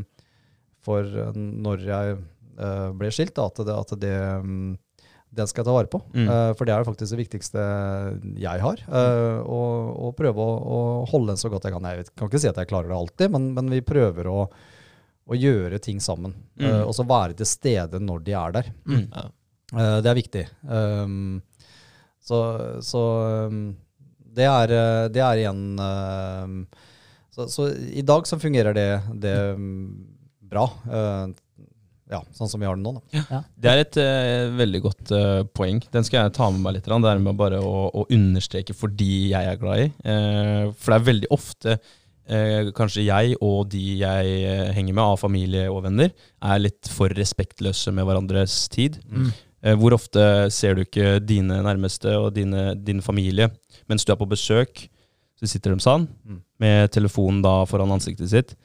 for 0.82 1.34
når 1.38 1.88
jeg 1.88 2.20
ble 3.00 3.12
skilt, 3.16 3.38
da, 3.38 3.46
at 3.48 3.60
det, 3.64 3.76
at 3.76 3.92
det 4.02 4.16
um, 4.44 4.72
den 5.30 5.48
skal 5.48 5.62
jeg 5.62 5.68
ta 5.70 5.76
vare 5.76 5.88
på. 5.94 6.00
Mm. 6.12 6.26
For 6.58 6.68
det 6.68 6.74
er 6.74 6.88
faktisk 6.88 7.14
det 7.14 7.20
viktigste 7.20 7.66
jeg 8.42 8.64
har. 8.64 8.82
og, 8.90 9.92
og 10.08 10.16
prøve 10.18 10.42
å, 10.44 10.56
å 10.60 10.80
holde 11.12 11.36
den 11.36 11.40
så 11.40 11.52
godt 11.54 11.68
jeg 11.70 11.76
kan. 11.76 11.86
Jeg 11.86 12.02
vet, 12.02 12.10
kan 12.18 12.32
ikke 12.32 12.42
si 12.42 12.50
at 12.50 12.60
jeg 12.60 12.72
klarer 12.72 12.90
det 12.90 12.98
alltid, 12.98 13.32
men, 13.36 13.46
men 13.56 13.70
vi 13.72 13.84
prøver 13.86 14.28
å, 14.28 14.40
å 15.30 15.38
gjøre 15.38 15.78
ting 15.84 16.00
sammen. 16.02 16.34
Mm. 16.60 16.66
Uh, 16.66 16.84
og 16.88 16.96
så 16.98 17.06
være 17.08 17.38
til 17.38 17.50
stede 17.50 18.02
når 18.02 18.26
de 18.26 18.36
er 18.40 18.56
der. 18.60 18.72
Mm. 18.90 19.06
Ja. 19.14 19.28
Eh, 19.76 19.98
det 20.04 20.12
er 20.12 20.18
viktig. 20.18 20.46
Um, 20.66 21.42
så 22.24 22.40
så 22.86 23.04
um, 23.50 23.60
det, 24.20 24.46
er, 24.46 24.74
eh, 24.76 25.04
det 25.14 25.22
er 25.26 25.42
igjen 25.42 25.62
uh, 25.82 26.80
så, 27.30 27.48
så 27.50 27.70
i 27.74 28.04
dag 28.06 28.28
så 28.28 28.40
fungerer 28.42 28.76
det, 28.76 28.90
det 29.22 29.36
um, 29.56 30.08
bra. 30.50 30.66
Eh, 30.90 31.30
ja, 32.10 32.24
sånn 32.34 32.50
som 32.50 32.58
vi 32.58 32.66
har 32.66 32.74
det 32.74 32.82
nå. 32.82 32.96
Da. 33.14 33.44
Det 33.54 33.70
er 33.70 33.84
et 33.84 33.98
veldig 34.58 34.80
godt 34.82 35.12
poeng. 35.54 35.78
Den 35.94 36.08
skal 36.08 36.24
jeg 36.24 36.34
ta 36.40 36.48
med 36.50 36.64
meg 36.64 36.80
litt. 36.80 36.88
Det 36.90 37.12
er 37.12 37.22
med 37.22 37.38
bare 37.38 37.60
å, 37.62 37.84
å 37.94 38.06
understreke 38.10 38.74
fordi 38.74 39.30
jeg 39.30 39.52
er 39.52 39.60
glad 39.62 39.84
i. 39.84 39.86
Eh, 40.10 40.72
for 40.74 40.90
det 40.90 40.98
er 40.98 41.06
veldig 41.12 41.30
ofte 41.38 41.78
eh, 42.30 42.70
kanskje 42.78 43.06
jeg 43.08 43.36
og 43.42 43.70
de 43.74 43.84
jeg 44.00 44.34
eh, 44.46 44.72
henger 44.76 44.94
med 44.96 45.04
av 45.04 45.20
familie 45.22 45.66
og 45.72 45.84
venner, 45.88 46.12
er 46.42 46.62
litt 46.62 46.90
for 46.94 47.10
respektløse 47.18 47.92
med 47.96 48.06
hverandres 48.08 48.68
tid. 48.72 49.00
Mm. 49.10 49.32
Eh, 49.64 49.76
hvor 49.76 49.98
ofte 49.98 50.22
ser 50.56 50.78
du 50.78 50.86
ikke 50.86 51.18
dine 51.20 51.60
nærmeste 51.66 52.14
og 52.16 52.32
dine, 52.38 52.72
din 52.76 53.02
familie 53.04 53.50
mens 53.92 54.06
du 54.06 54.14
er 54.14 54.20
på 54.22 54.30
besøk? 54.30 54.86
Så 55.40 55.48
sitter 55.48 55.72
de 55.72 55.80
sånn, 55.84 56.08
Mm. 56.28 56.42
med 56.60 56.92
telefonen 56.92 57.42
da 57.42 57.64
foran 57.66 57.92
ansiktet 57.96 58.30
sitt. 58.30 58.56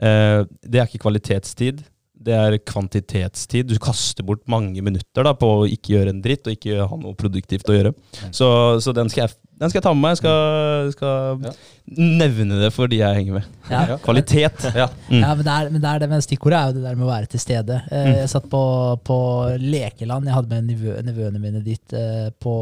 Eh, 0.00 0.44
det 0.64 0.80
er 0.80 0.86
ikke 0.88 1.04
kvalitetstid. 1.04 1.82
Det 2.22 2.32
er 2.32 2.56
kvantitetstid. 2.58 3.66
Du 3.68 3.78
kaster 3.82 4.22
bort 4.24 4.46
mange 4.48 4.80
minutter 4.80 5.24
da 5.26 5.34
på 5.34 5.48
å 5.62 5.66
ikke 5.68 5.96
gjøre 5.96 6.12
en 6.14 6.22
dritt 6.22 6.46
og 6.46 6.54
ikke 6.54 6.86
ha 6.88 6.96
noe 6.96 7.14
produktivt 7.18 7.68
å 7.68 7.74
gjøre. 7.76 7.92
Så, 8.30 8.48
så 8.80 8.94
den, 8.94 9.10
skal 9.10 9.26
jeg, 9.26 9.36
den 9.62 9.70
skal 9.70 9.78
jeg 9.78 9.84
ta 9.86 9.92
med 9.94 10.02
meg. 10.02 10.16
Jeg 10.16 10.20
skal, 10.20 10.92
skal 10.96 11.46
Ja. 11.46 11.52
nevne 12.18 12.58
det 12.60 12.68
for 12.74 12.90
de 12.90 12.98
jeg 13.00 13.16
henger 13.20 13.38
med. 13.40 13.46
Ja. 13.70 13.96
Kvalitet. 14.04 14.66
Ja. 14.76 14.88
Mm. 15.08 15.20
Ja, 15.22 15.32
men 15.38 15.44
det, 15.46 15.54
er, 15.54 15.70
men 15.72 15.82
det 15.82 15.90
er 15.94 16.02
det 16.04 16.08
med 16.12 16.22
stikkordet 16.26 16.58
er 16.58 16.68
jo 16.70 16.76
det 16.80 16.84
der 16.88 16.98
med 16.98 17.06
å 17.08 17.12
være 17.14 17.30
til 17.32 17.42
stede. 17.42 17.80
Eh, 17.90 18.02
Mm. 18.12 18.14
Jeg 18.20 18.30
satt 18.34 18.46
på, 18.50 18.62
på 19.06 19.16
lekeland. 19.62 20.26
Jeg 20.28 20.34
hadde 20.36 20.50
med 20.52 20.68
nevø, 20.70 20.94
nevøene 21.06 21.40
mine 21.42 21.62
dit 21.64 21.94
eh, 21.96 22.28
på, 22.42 22.54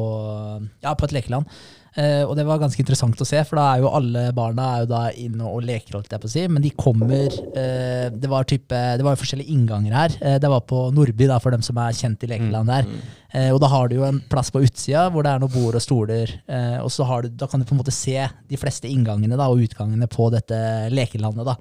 ja, 0.85 0.95
på 0.95 1.09
et 1.09 1.17
lekeland. 1.17 1.49
Eh, 1.98 2.22
og 2.22 2.37
det 2.38 2.44
var 2.46 2.61
ganske 2.62 2.79
interessant 2.83 3.18
å 3.18 3.26
se, 3.26 3.40
for 3.48 3.59
da 3.59 3.66
er 3.72 3.83
jo 3.83 3.90
alle 3.98 4.29
barna 4.37 4.66
er 4.76 4.85
jo 4.85 4.90
da 4.92 5.03
inne 5.18 5.48
og 5.48 5.64
leker, 5.66 5.96
holdt 5.98 6.12
jeg 6.14 6.22
på 6.22 6.31
å 6.31 6.33
si. 6.33 6.44
Men 6.50 6.62
de 6.64 6.72
kommer 6.79 7.26
eh, 7.29 8.07
Det 8.14 8.31
var 8.31 8.46
type, 8.48 8.83
det 8.98 9.07
var 9.07 9.16
jo 9.16 9.22
forskjellige 9.22 9.55
innganger 9.55 9.96
her. 9.96 10.18
Eh, 10.20 10.38
det 10.42 10.50
var 10.53 10.62
på 10.70 10.87
Nordby, 10.94 11.26
da, 11.31 11.40
for 11.42 11.55
dem 11.55 11.64
som 11.66 11.81
er 11.83 11.96
kjent 11.96 12.26
i 12.26 12.31
lekeland 12.31 12.70
der. 12.70 12.90
Eh, 13.35 13.50
og 13.55 13.61
da 13.62 13.70
har 13.72 13.90
du 13.90 13.98
jo 13.98 14.07
en 14.07 14.20
plass 14.31 14.53
på 14.55 14.62
utsida 14.66 15.09
hvor 15.11 15.26
det 15.26 15.35
er 15.35 15.42
noen 15.42 15.55
bord 15.55 15.79
og 15.79 15.85
stoler. 15.85 16.37
Og 16.85 16.90
så 16.94 17.07
har 17.07 17.24
du, 17.26 17.33
da 17.35 17.48
kan 17.50 17.62
du 17.62 17.66
på 17.66 17.74
en 17.74 17.81
måte 17.83 17.94
se 17.94 18.18
de 18.50 18.59
fleste 18.59 18.90
inngangene 18.90 19.38
da, 19.38 19.50
og 19.50 19.62
utgangene 19.66 20.09
på 20.11 20.31
dette 20.35 20.59
lekelandet. 20.94 21.46
da. 21.46 21.59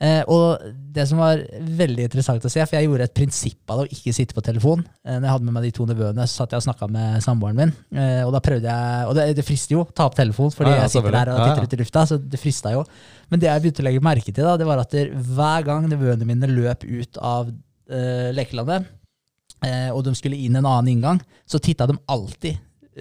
Eh, 0.00 0.22
og 0.32 0.62
det 0.94 1.04
som 1.10 1.18
var 1.20 1.42
veldig 1.76 2.06
interessant 2.06 2.44
å 2.44 2.50
se, 2.50 2.62
for 2.64 2.78
jeg 2.78 2.86
gjorde 2.88 3.04
et 3.04 3.14
prinsipp 3.18 3.72
av 3.72 3.82
det 3.82 3.84
å 3.84 3.96
ikke 3.98 4.14
sitte 4.16 4.36
på 4.36 4.44
telefon. 4.46 4.80
Eh, 5.04 5.18
når 5.18 5.26
jeg 5.26 5.34
hadde 5.34 5.48
med 5.48 5.56
meg 5.58 5.66
de 5.66 5.72
to 5.76 5.84
nevøene, 5.90 6.24
så 6.24 6.40
satt 6.40 6.54
jeg 6.54 6.62
og 6.62 6.64
snakka 6.64 6.88
med 6.94 7.18
samboeren 7.24 7.58
min. 7.58 7.74
Eh, 7.92 8.22
og 8.24 8.32
da 8.32 8.40
prøvde 8.44 8.70
jeg, 8.70 9.08
og 9.10 9.18
det, 9.18 9.26
det 9.36 9.44
frister 9.44 9.76
jo, 9.76 9.84
ta 9.92 10.06
opp 10.08 10.16
telefon, 10.16 10.54
fordi 10.56 10.72
Ja, 10.72 10.78
ja, 10.78 10.86
jeg 10.86 10.94
sitter 10.96 11.16
der 11.18 11.32
og 11.34 11.42
titter 11.42 11.68
ut 11.68 11.76
i 11.76 11.80
lufta. 11.82 12.06
så 12.08 12.20
det 12.20 12.40
frista 12.40 12.72
jo. 12.72 12.86
Men 13.28 13.42
det 13.42 13.50
jeg 13.50 13.66
begynte 13.66 13.84
å 13.84 13.88
legge 13.90 14.06
merke 14.08 14.32
til, 14.32 14.48
da, 14.48 14.56
det 14.56 14.70
var 14.70 14.80
at 14.80 14.96
der, 14.96 15.12
hver 15.12 15.68
gang 15.68 15.90
nevøene 15.90 16.30
mine 16.32 16.48
løp 16.48 16.88
ut 16.88 17.20
av 17.20 17.52
eh, 17.52 18.32
lekelandet, 18.32 18.88
eh, 19.68 19.90
og 19.92 20.00
de 20.08 20.16
skulle 20.16 20.40
inn 20.40 20.56
en 20.56 20.64
annen 20.64 20.94
inngang, 20.96 21.20
så 21.44 21.60
titta 21.60 21.90
de 21.90 22.00
alltid 22.08 22.56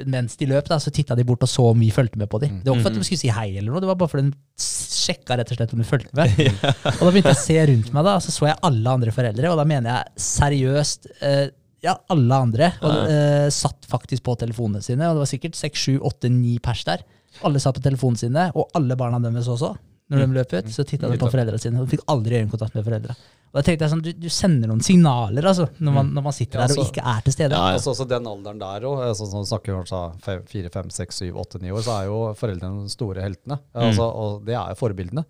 mens 0.07 0.37
de 0.39 0.47
løp, 0.49 0.67
da, 0.69 0.77
så 0.79 0.91
titta 0.93 1.17
de 1.17 1.25
bort 1.27 1.43
og 1.45 1.49
så 1.51 1.69
om 1.71 1.79
vi 1.81 1.89
fulgte 1.93 2.19
med 2.21 2.29
på 2.31 2.39
dem. 2.43 2.59
Det 2.63 2.71
var 2.71 2.79
ikke 2.79 2.87
for 2.87 2.93
at 2.93 2.99
de 2.99 3.07
skulle 3.07 3.23
si 3.23 3.31
hei, 3.33 3.47
eller 3.57 3.73
noe, 3.73 3.83
det 3.83 3.89
var 3.89 3.99
bare 3.99 4.11
fordi 4.11 4.29
de 4.29 4.65
sjekka 4.65 5.37
rett 5.39 5.53
og 5.53 5.59
slett 5.59 5.75
om 5.75 5.83
de 5.83 5.87
fulgte 5.87 6.17
med. 6.17 6.41
Og 6.99 7.03
da 7.05 7.11
begynte 7.11 7.33
jeg 7.33 7.39
å 7.39 7.43
se 7.43 7.57
rundt 7.71 7.93
meg, 7.95 8.07
da, 8.07 8.17
og 8.19 8.25
så 8.25 8.35
så 8.35 8.49
jeg 8.49 8.61
alle 8.69 8.95
andre 8.99 9.13
foreldre, 9.15 9.51
og 9.51 9.59
da 9.59 9.65
mener 9.67 9.93
jeg 9.93 10.25
seriøst 10.29 11.09
eh, 11.25 11.45
ja, 11.85 11.95
alle 12.11 12.39
andre 12.45 12.71
og, 12.83 12.95
eh, 13.07 13.47
satt 13.55 13.87
faktisk 13.89 14.25
på 14.27 14.35
telefonene 14.41 14.83
sine, 14.83 15.07
og 15.07 15.17
det 15.17 15.23
var 15.23 15.31
sikkert 15.31 15.59
seks, 15.59 15.85
sju, 15.87 15.93
åtte, 16.05 16.31
ni 16.31 16.57
pers 16.63 16.83
der. 16.87 17.05
Alle 17.45 17.61
satt 17.61 17.77
på 17.77 17.85
telefonene 17.85 18.19
sine, 18.19 18.49
og 18.57 18.73
alle 18.77 18.97
barna 18.99 19.21
deres 19.23 19.47
også. 19.51 19.73
Når 20.09 20.23
de 20.23 20.37
løp 20.39 20.53
ut, 20.57 20.69
så 20.73 20.83
titta 20.89 21.09
de 21.11 21.17
på 21.21 21.27
foreldrene 21.29 21.61
sine, 21.61 21.81
og 21.83 21.89
fikk 21.91 22.01
aldri 22.09 22.39
øyekontakt 22.41 22.73
med 22.77 22.85
foreldra. 22.87 23.15
Og 23.49 23.57
da 23.57 23.61
tenkte 23.65 23.85
jeg 23.85 23.91
sånn, 23.93 24.01
du, 24.05 24.09
du 24.13 24.27
sender 24.29 24.69
noen 24.69 24.81
signaler 24.85 25.45
altså, 25.49 25.65
når 25.81 25.93
man, 25.95 26.09
når 26.13 26.25
man 26.27 26.35
sitter 26.37 26.61
Ja, 26.61 26.67
der 26.69 26.81
og 26.81 26.89
ikke 26.91 27.01
er 27.01 27.23
til 27.25 27.33
stede. 27.33 27.57
Ja, 27.57 27.71
ja. 27.71 27.77
Altså, 27.79 27.93
også 27.95 28.05
den 28.09 28.27
alderen 28.29 28.59
der 28.61 28.85
òg, 28.89 28.99
altså, 29.07 29.25
sånn 29.31 29.47
snakker 29.49 29.73
vi 29.73 29.77
kanskje 29.79 30.01
fem, 30.25 30.43
fire, 30.51 30.69
fem, 30.73 30.91
seks, 30.93 31.21
syv, 31.23 31.39
åtte, 31.41 31.61
ni 31.63 31.71
år, 31.73 31.81
så 31.85 31.95
er 31.95 32.09
jo 32.11 32.19
foreldrene 32.37 32.85
de 32.85 32.93
store 32.93 33.25
heltene. 33.25 33.57
Altså, 33.73 34.05
og 34.05 34.43
det 34.45 34.53
er 34.53 34.75
jo 34.75 34.77
forbildene. 34.83 35.25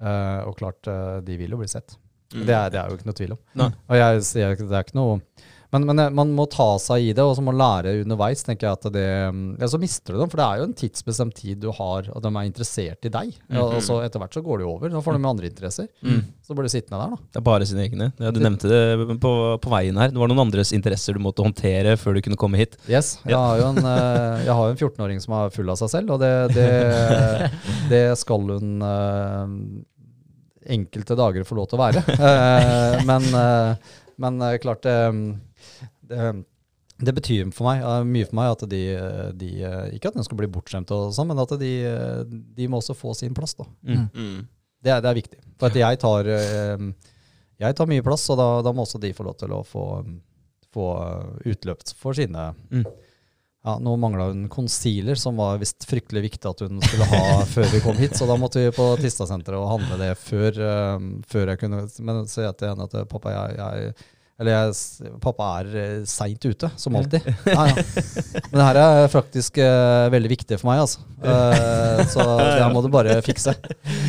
Uh, 0.00 0.48
og 0.48 0.54
klart, 0.58 0.80
eh, 0.88 1.18
de 1.26 1.36
vil 1.36 1.52
jo 1.54 1.58
bli 1.60 1.68
sett. 1.70 1.94
Det, 2.32 2.54
er, 2.54 2.70
det 2.72 2.78
er 2.80 2.90
jo 2.90 2.96
ikke 2.98 3.06
noe 3.10 3.18
tvil 3.18 3.32
om. 3.34 3.40
Nei. 3.58 3.70
Og 3.90 3.98
jeg 3.98 4.22
sier 4.30 4.54
ikke- 4.54 4.66
det 4.70 4.76
er 4.78 4.86
ikke 4.86 4.98
noe 4.98 5.16
men, 5.70 5.86
men 5.86 6.02
eh, 6.02 6.10
man 6.14 6.32
må 6.34 6.46
ta 6.50 6.72
seg 6.82 7.10
i 7.10 7.12
det, 7.14 7.22
og 7.22 7.36
så 7.38 7.44
må 7.44 7.54
lære 7.54 7.94
underveis. 8.02 8.42
tenker 8.46 8.66
jeg 8.66 8.78
at 8.78 8.88
det, 8.94 9.06
ja, 9.60 9.68
Så 9.70 9.78
mister 9.82 10.14
du 10.14 10.20
dem, 10.22 10.30
for 10.32 10.40
det 10.40 10.46
er 10.46 10.60
jo 10.60 10.66
en 10.68 10.76
tidsbestemt 10.76 11.36
tid 11.38 11.60
du 11.62 11.68
har, 11.76 12.08
og 12.10 12.24
de 12.24 12.30
er 12.32 12.48
interessert 12.48 13.06
i 13.06 13.12
deg. 13.12 13.34
Ja, 13.48 13.62
og 13.64 13.78
så 13.86 14.00
Etter 14.04 14.22
hvert 14.22 14.34
så 14.34 14.42
går 14.44 14.60
det 14.60 14.66
jo 14.66 14.72
over. 14.74 14.90
Da 14.90 15.02
får 15.04 15.18
de 15.18 15.28
andre 15.30 15.50
interesser. 15.50 15.90
Så 16.46 16.56
blir 16.56 16.66
du 16.66 16.72
sittende 16.72 16.98
der, 16.98 17.14
da. 17.14 17.28
Det 17.30 17.40
er 17.42 17.46
bare 17.46 17.68
sine 17.68 17.84
egne. 17.84 18.10
Ja, 18.18 18.32
du 18.34 18.40
nevnte 18.42 18.70
det 18.70 19.18
på, 19.22 19.32
på 19.62 19.72
veien 19.72 19.98
her. 20.00 20.10
Det 20.10 20.18
var 20.20 20.30
noen 20.32 20.42
andres 20.46 20.72
interesser 20.76 21.14
du 21.14 21.22
måtte 21.22 21.44
håndtere 21.46 21.94
før 22.00 22.16
du 22.16 22.24
kunne 22.26 22.40
komme 22.40 22.58
hit. 22.60 22.74
Yes, 22.90 23.18
jeg 23.28 23.38
har 23.38 23.60
jo 23.60 23.68
en, 23.70 23.82
eh, 23.92 24.50
en 24.50 24.80
14-åring 24.80 25.22
som 25.22 25.36
er 25.38 25.54
full 25.54 25.70
av 25.70 25.78
seg 25.80 25.92
selv, 25.94 26.16
og 26.16 26.24
det, 26.24 26.32
det, 26.56 26.68
det 27.92 28.02
skal 28.18 28.56
hun 28.56 28.82
eh, 28.86 29.54
enkelte 30.74 31.16
dager 31.18 31.46
få 31.46 31.60
lov 31.60 31.70
til 31.70 31.78
å 31.78 31.84
være. 31.84 32.04
Men, 33.08 33.24
men 34.20 34.42
klart 34.60 34.84
det, 36.10 36.18
det, 36.18 37.06
det 37.06 37.14
betyr 37.16 37.50
for 37.56 37.70
meg, 37.70 37.84
mye 38.10 38.26
for 38.28 38.36
meg 38.36 38.50
at 38.52 38.64
de, 38.68 38.80
de 39.40 39.50
Ikke 39.96 40.10
at 40.10 40.18
de 40.18 40.24
skal 40.26 40.36
bli 40.42 40.50
bortskjemte, 40.52 40.92
og 40.92 41.14
sånn, 41.16 41.30
men 41.32 41.40
at 41.40 41.54
de, 41.62 41.70
de 42.58 42.66
må 42.68 42.82
også 42.82 42.96
få 42.98 43.14
sin 43.16 43.32
plass. 43.36 43.54
da. 43.56 43.64
Mm. 43.88 44.42
Det, 44.82 44.90
er- 44.92 45.00
det 45.04 45.08
er 45.14 45.16
viktig. 45.22 45.38
For 45.60 45.70
at 45.72 45.78
jeg 45.80 46.00
tar, 46.02 46.28
eh, 46.34 46.84
jeg 47.60 47.76
tar 47.78 47.88
mye 47.88 48.04
plass, 48.04 48.26
og 48.32 48.36
da, 48.40 48.50
da 48.64 48.72
må 48.76 48.84
også 48.84 49.00
de 49.00 49.14
få 49.16 49.24
lov 49.30 49.38
til 49.40 49.52
å 49.56 49.62
få, 49.68 49.86
få 50.76 50.86
utløp 51.48 51.82
for 51.96 52.16
sine, 52.16 52.50
Mm. 52.70 52.84
ja, 53.64 53.74
Nå 53.80 53.96
mangla 54.00 54.28
hun 54.30 54.46
concealer, 54.52 55.16
som 55.20 55.36
var 55.40 55.58
visst 55.60 55.84
fryktelig 55.88 56.22
viktig 56.30 56.48
at 56.48 56.62
hun 56.64 56.80
skulle 56.84 57.08
ha 57.10 57.42
før 57.54 57.68
vi 57.74 57.80
kom 57.84 57.96
hit. 58.00 58.16
Så 58.16 58.28
da 58.28 58.36
måtte 58.40 58.60
vi 58.62 58.70
på 58.76 58.86
Tista-senteret 59.00 59.56
og 59.60 59.68
handle 59.74 59.98
det 60.00 60.14
før, 60.20 60.60
um, 60.96 61.10
før 61.28 61.52
jeg 61.52 61.60
kunne 61.64 61.82
Men 62.00 62.22
så 62.24 62.32
sier 62.38 62.48
jeg 62.48 62.56
til 62.62 62.72
henne 62.72 62.86
at 62.88 62.94
eh, 63.00 63.04
pappa, 63.10 63.34
jeg, 63.36 63.60
jeg 63.60 63.94
eller 64.40 64.54
jeg, 64.56 65.10
pappa 65.22 65.48
er 65.60 65.70
uh, 65.74 66.06
seint 66.08 66.44
ute, 66.48 66.70
som 66.80 66.96
alltid. 66.98 67.26
Ja, 67.50 67.66
ja. 67.68 67.84
Men 68.50 68.56
det 68.60 68.66
her 68.66 68.78
er 68.82 69.08
faktisk 69.12 69.58
uh, 69.60 70.08
veldig 70.12 70.30
viktig 70.32 70.58
for 70.60 70.70
meg, 70.70 70.82
altså. 70.86 71.02
Uh, 71.20 72.00
så 72.08 72.24
det 72.40 72.62
her 72.62 72.70
må 72.72 72.80
du 72.84 72.88
bare 72.92 73.18
fikse. 73.26 73.52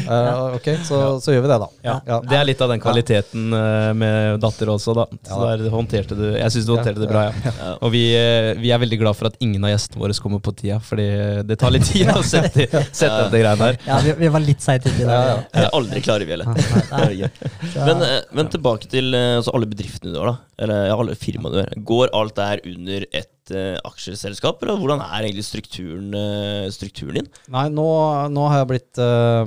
Uh, 0.07 0.55
ok, 0.57 0.69
så, 0.87 1.01
så 1.23 1.35
gjør 1.35 1.45
vi 1.45 1.51
det, 1.51 1.59
da. 1.65 1.69
Ja, 1.85 1.97
Ja. 2.07 2.19
Det 2.31 2.37
er 2.37 2.45
litt 2.47 2.61
av 2.63 2.71
den 2.71 2.79
kvaliteten 2.81 3.51
eh, 3.55 3.91
med 3.97 4.39
datter 4.43 4.69
også, 4.71 4.93
da. 4.97 5.05
Så 5.27 5.37
Ja. 5.41 5.55
der 5.57 5.71
håndterte 5.73 6.15
du 6.17 6.23
Jeg 6.37 6.53
syns 6.53 6.67
du 6.67 6.71
håndterte 6.75 7.01
det 7.03 7.09
bra, 7.09 7.23
ja. 7.29 7.71
Og 7.83 7.91
vi, 7.93 8.03
eh, 8.17 8.51
vi 8.59 8.71
er 8.71 8.79
veldig 8.81 8.99
glad 9.01 9.17
for 9.17 9.29
at 9.31 9.35
ingen 9.43 9.63
av 9.67 9.73
gjestene 9.73 10.01
våre 10.01 10.15
kommer 10.21 10.41
på 10.43 10.53
tida, 10.57 10.77
fordi 10.83 11.07
det 11.47 11.57
tar 11.61 11.73
litt 11.73 11.87
tid 11.89 12.09
å 12.13 12.21
sette, 12.25 12.67
sette 12.91 13.11
opp 13.25 13.31
de 13.33 13.41
greiene 13.41 13.67
her. 13.71 13.79
Ja, 13.87 13.99
vi, 14.05 14.13
vi 14.21 14.31
var 14.33 14.43
litt 14.45 14.63
seint 14.63 14.85
ute 14.87 14.95
i 14.95 15.07
dag. 15.07 15.11
Ja, 15.11 15.65
ja. 15.65 15.69
Aldri 15.77 16.01
klarer 16.05 16.27
vi 16.27 16.35
heller. 16.35 16.51
Det 16.55 17.25
er 17.25 17.85
Men, 17.89 18.03
eh, 18.07 18.17
men 18.37 18.51
tilbake 18.53 18.89
til 18.91 19.13
eh, 19.17 19.37
altså 19.39 19.53
alle 19.57 19.69
bedriftene 19.71 20.13
du 20.13 20.19
har, 20.20 20.20
da. 20.29 20.35
Eller 20.61 20.87
ja, 20.89 20.95
gjør. 20.97 21.75
Går 21.89 22.13
alt 22.17 22.37
der 22.37 22.63
under 22.71 23.05
et 23.09 23.53
uh, 23.55 23.77
aksjeselskap, 23.89 24.63
eller 24.63 24.79
hvordan 24.81 25.03
er 25.05 25.27
egentlig 25.27 25.45
strukturen, 25.47 26.09
uh, 26.15 26.69
strukturen 26.73 27.21
din? 27.21 27.29
Nei, 27.53 27.67
nå, 27.73 27.87
nå 28.33 28.47
har 28.51 28.61
jeg 28.61 28.71
blitt 28.73 29.01
uh, 29.01 29.45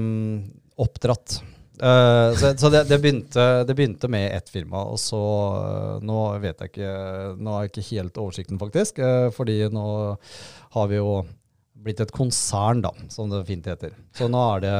oppdratt. 0.85 1.41
Så 1.75 2.53
så 2.55 2.69
det, 2.71 2.85
det, 2.87 3.01
begynte, 3.03 3.45
det 3.67 3.75
begynte 3.75 4.07
med 4.09 4.29
ett 4.31 4.47
firma, 4.49 4.85
og 4.87 4.99
så 5.03 5.19
Nå 6.07 6.19
vet 6.39 6.63
jeg 6.63 6.71
ikke 6.71 6.93
Nå 7.35 7.51
har 7.51 7.65
jeg 7.65 7.73
ikke 7.73 7.87
helt 7.89 8.21
oversikten, 8.23 8.61
faktisk. 8.61 9.01
fordi 9.35 9.57
nå 9.75 9.89
har 10.77 10.87
vi 10.93 11.01
jo 11.01 11.17
blitt 11.85 11.99
et 12.01 12.15
konsern, 12.15 12.85
da, 12.87 12.95
som 13.11 13.27
det 13.29 13.43
fint 13.51 13.67
heter. 13.67 13.91
Så 14.15 14.31
nå 14.31 14.45
er 14.55 14.65
det 14.65 14.77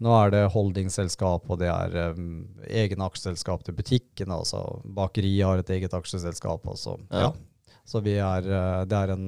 nå 0.00 0.12
er 0.16 0.32
det 0.32 0.42
holdingselskap, 0.54 1.48
og 1.52 1.58
det 1.60 1.68
er 1.68 2.14
um, 2.16 2.44
egne 2.64 3.04
aksjeselskap 3.04 3.64
til 3.66 3.76
butikkene. 3.76 4.38
Altså 4.40 4.62
bakeriet 4.96 5.44
har 5.44 5.60
et 5.60 5.72
eget 5.76 5.96
aksjeselskap. 5.96 6.64
Og 6.72 6.78
så, 6.80 6.96
Ja. 7.10 7.28
ja. 7.28 7.74
så 7.84 8.00
vi 8.04 8.16
er 8.16 8.46
eh, 8.48 8.84
Det 8.88 8.96
er 8.96 9.12
en 9.16 9.26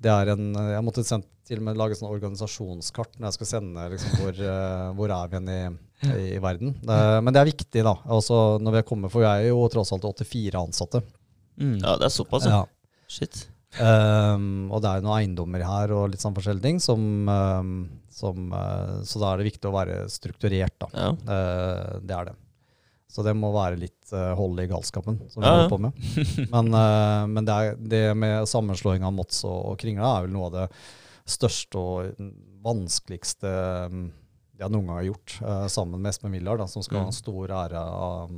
det 0.00 0.12
er 0.12 0.30
en, 0.34 0.52
Jeg 0.54 0.84
måtte 0.84 1.04
sendt, 1.04 1.26
til 1.46 1.60
og 1.60 1.66
med 1.68 1.78
lage 1.78 1.94
sånn 1.94 2.10
organisasjonskart 2.10 3.20
når 3.20 3.28
jeg 3.28 3.36
skal 3.36 3.48
sende 3.52 3.84
liksom, 3.92 4.16
hvor, 4.18 4.40
eh, 4.42 4.86
hvor 4.98 5.12
er 5.14 5.28
vi 5.30 5.40
i, 5.54 5.58
i, 6.08 6.24
i 6.34 6.40
verden. 6.42 6.72
Eh, 6.82 7.18
men 7.22 7.34
det 7.34 7.42
er 7.42 7.50
viktig, 7.52 7.84
da. 7.86 7.94
Også 8.16 8.38
når 8.62 8.74
vi 8.74 8.80
er 8.80 8.88
kommet, 8.88 9.12
for 9.12 9.22
vi 9.22 9.28
er 9.30 9.50
jo 9.52 9.60
tross 9.72 9.92
alt 9.94 10.08
84 10.08 10.58
ansatte. 10.58 11.02
Mm. 11.60 11.78
Ja, 11.84 11.94
det 12.00 12.08
er 12.08 12.16
såpass. 12.16 12.48
Ja. 12.50 12.64
Shit. 13.06 13.46
Um, 13.80 14.70
og 14.72 14.80
det 14.80 14.88
er 14.90 15.00
jo 15.00 15.04
noen 15.06 15.18
eiendommer 15.20 15.62
her 15.66 15.92
og 15.96 16.10
litt 16.12 16.22
sånn 16.22 16.34
forskjellige 16.36 16.64
ting 16.64 16.78
som, 16.80 17.00
um, 17.28 17.72
som 18.12 18.50
uh, 18.54 19.02
Så 19.04 19.20
da 19.20 19.32
er 19.34 19.42
det 19.42 19.50
viktig 19.50 19.68
å 19.68 19.74
være 19.74 19.96
strukturert, 20.12 20.76
da. 20.80 20.88
Ja. 20.94 21.10
Uh, 21.12 21.96
det 22.00 22.16
er 22.16 22.30
det. 22.30 22.36
Så 23.12 23.22
det 23.24 23.32
må 23.38 23.48
være 23.54 23.78
litt 23.80 24.12
uh, 24.12 24.32
hold 24.36 24.60
i 24.60 24.68
galskapen, 24.68 25.18
som 25.30 25.40
vi 25.40 25.46
Ja, 25.48 25.54
holder 25.62 25.72
på 25.72 25.80
med. 25.86 26.00
Men, 26.54 26.72
uh, 26.74 27.24
men 27.30 27.46
det, 27.48 27.54
er, 27.54 27.76
det 27.94 28.02
med 28.18 28.48
sammenslåing 28.50 29.04
av 29.06 29.14
Mots 29.16 29.44
og, 29.46 29.58
og 29.72 29.78
Kringla 29.80 30.10
er 30.18 30.26
vel 30.26 30.34
noe 30.34 30.50
av 30.50 30.56
det 30.58 30.66
største 31.26 31.80
og 31.80 32.20
vanskeligste 32.66 33.50
um, 33.92 34.08
jeg 34.56 34.72
noen 34.72 34.86
gang 34.88 34.96
har 35.02 35.08
gjort, 35.10 35.32
sammen 35.68 36.00
med 36.00 36.08
Espen 36.14 36.32
Millard, 36.32 36.62
da, 36.62 36.66
som 36.70 36.80
skal 36.80 37.02
ha 37.02 37.04
Mm. 37.04 37.10
en 37.12 37.16
stor 37.18 37.50
ære 37.52 37.80
av 37.82 38.30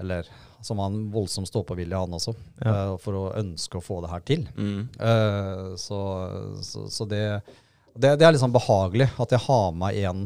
Eller 0.00 0.28
som 0.62 0.78
har 0.82 0.90
en 0.90 1.10
voldsom 1.14 1.46
stå-på-vilje, 1.46 1.96
han 2.00 2.16
også, 2.16 2.34
Ja. 2.64 2.72
uh, 2.92 2.96
for 2.98 3.14
å 3.14 3.24
ønske 3.38 3.78
å 3.78 3.84
få 3.84 4.00
det 4.02 4.10
her 4.10 4.20
til. 4.26 4.46
Mm. 4.56 4.88
Uh, 4.98 5.76
så, 5.78 5.98
så, 6.66 6.86
så 6.90 7.06
det, 7.08 7.22
det, 7.94 8.16
det 8.18 8.26
er 8.26 8.34
liksom 8.34 8.52
behagelig 8.54 9.10
at 9.22 9.30
jeg 9.36 9.44
har 9.46 9.70
med 9.78 9.94
en, 10.02 10.24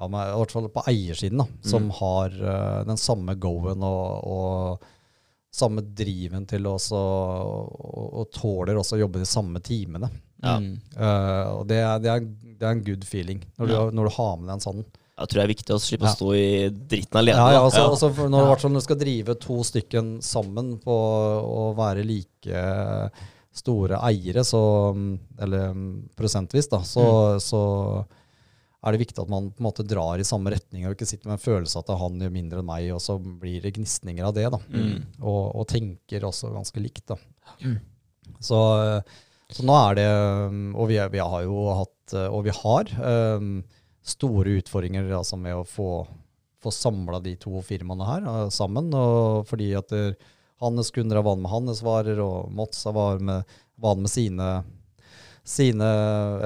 ja, 0.00 0.08
med, 0.10 0.32
i 0.32 0.40
hvert 0.40 0.54
fall 0.56 0.66
på 0.74 0.82
eiersiden, 0.90 1.38
da, 1.44 1.46
som 1.62 1.86
Mm. 1.86 1.94
har 2.00 2.34
uh, 2.42 2.80
den 2.90 2.98
samme 2.98 3.34
go-en 3.38 3.82
og, 3.86 4.26
og 4.26 4.88
samme 5.52 5.82
driven 5.84 6.46
til 6.48 6.64
å 6.66 6.74
også, 6.78 6.96
og, 6.96 8.06
og 8.22 8.30
tåler 8.32 8.78
også 8.80 8.96
å 8.96 9.02
jobbe 9.04 9.20
de 9.22 9.28
samme 9.28 9.60
timene. 9.60 10.08
Ja. 10.42 10.56
Mm. 10.58 10.72
Eh, 10.96 11.48
og 11.54 11.66
det 11.70 11.76
er, 11.84 11.98
det, 12.02 12.08
er, 12.10 12.24
det 12.58 12.64
er 12.66 12.72
en 12.74 12.80
good 12.82 13.04
feeling 13.06 13.42
når 13.60 13.68
du, 13.68 13.72
Ja. 13.76 13.82
når 13.94 14.08
du 14.08 14.14
har 14.16 14.32
med 14.40 14.48
deg 14.48 14.54
en 14.56 14.64
sånn. 14.64 14.80
Jeg 15.18 15.28
tror 15.28 15.38
det 15.38 15.44
er 15.44 15.52
viktig 15.52 15.74
å 15.74 15.80
slippe 15.82 16.06
Ja. 16.08 16.10
å 16.12 16.16
stå 16.16 16.30
i 16.34 16.46
dritten 16.72 17.18
alene. 17.20 17.36
Ja, 17.36 17.52
ja, 17.52 17.60
altså, 17.66 17.82
Ja. 17.82 17.90
altså 17.90 18.08
for 18.16 18.28
når, 18.32 18.46
i 18.46 18.48
hvert 18.52 18.62
fall 18.64 18.72
du 18.72 18.80
skal 18.80 18.96
drive 19.02 19.34
to 19.38 19.58
stykken 19.62 20.08
sammen 20.24 20.78
på 20.80 20.96
å 20.96 21.74
være 21.76 22.04
like 22.06 23.10
store 23.52 23.98
eiere, 24.08 24.40
så, 24.48 24.62
eller 25.38 25.74
mm, 25.76 26.08
prosentvis, 26.16 26.70
da, 26.72 26.80
så, 26.88 27.04
så 27.44 27.60
er 28.82 28.92
det 28.96 29.02
viktig 29.04 29.20
at 29.22 29.28
man 29.30 29.50
på 29.52 29.60
en 29.60 29.66
måte 29.68 29.84
drar 29.86 30.18
i 30.18 30.24
samme 30.26 30.50
retning 30.54 30.86
og 30.88 30.96
ikke 30.96 31.06
sitter 31.06 31.28
med 31.28 31.36
en 31.36 31.44
følelse 31.44 31.82
at 31.82 31.92
han 32.00 32.16
gjør 32.18 32.32
mindre 32.32 32.62
enn 32.62 32.70
meg, 32.70 32.88
og 32.96 33.02
så 33.04 33.18
blir 33.20 33.60
det 33.62 33.74
gnisninger 33.76 34.24
av 34.24 34.32
det. 34.34 34.48
da. 34.50 34.58
Mm. 34.72 35.04
Og, 35.20 35.42
og 35.60 35.68
tenker 35.70 36.24
også 36.24 36.50
ganske 36.56 36.80
likt. 36.82 37.04
da. 37.12 37.18
Mm. 37.60 37.76
Så, 38.40 38.58
så 39.52 39.62
nå 39.68 39.76
er 39.90 39.94
det 39.98 40.08
mm, 40.54 40.74
Og 40.80 40.88
vi, 40.90 40.96
vi 41.12 41.20
har 41.20 41.42
jo 41.44 41.62
hatt, 41.76 42.14
og 42.32 42.42
vi 42.46 42.54
har, 42.56 42.90
um, 43.36 43.54
store 44.02 44.58
utfordringer 44.60 45.08
altså 45.14 45.38
med 45.38 45.54
å 45.56 45.64
få, 45.68 45.88
få 46.62 46.72
samla 46.74 47.20
de 47.22 47.36
to 47.40 47.62
firmaene 47.66 48.06
her 48.08 48.26
uh, 48.28 48.46
sammen. 48.52 48.90
Og 48.94 49.46
fordi 49.50 49.72
at 49.78 49.92
der, 49.94 50.14
hans 50.62 50.92
kunder 50.94 51.18
er 51.18 51.26
vant 51.26 51.42
med 51.42 51.50
hans 51.52 51.82
varer, 51.82 52.20
og 52.22 52.50
Mots 52.54 52.84
er 52.86 52.94
vant 52.96 53.24
med, 53.26 53.56
van 53.82 54.02
med 54.02 54.10
sine, 54.12 54.48
sine, 55.42 55.88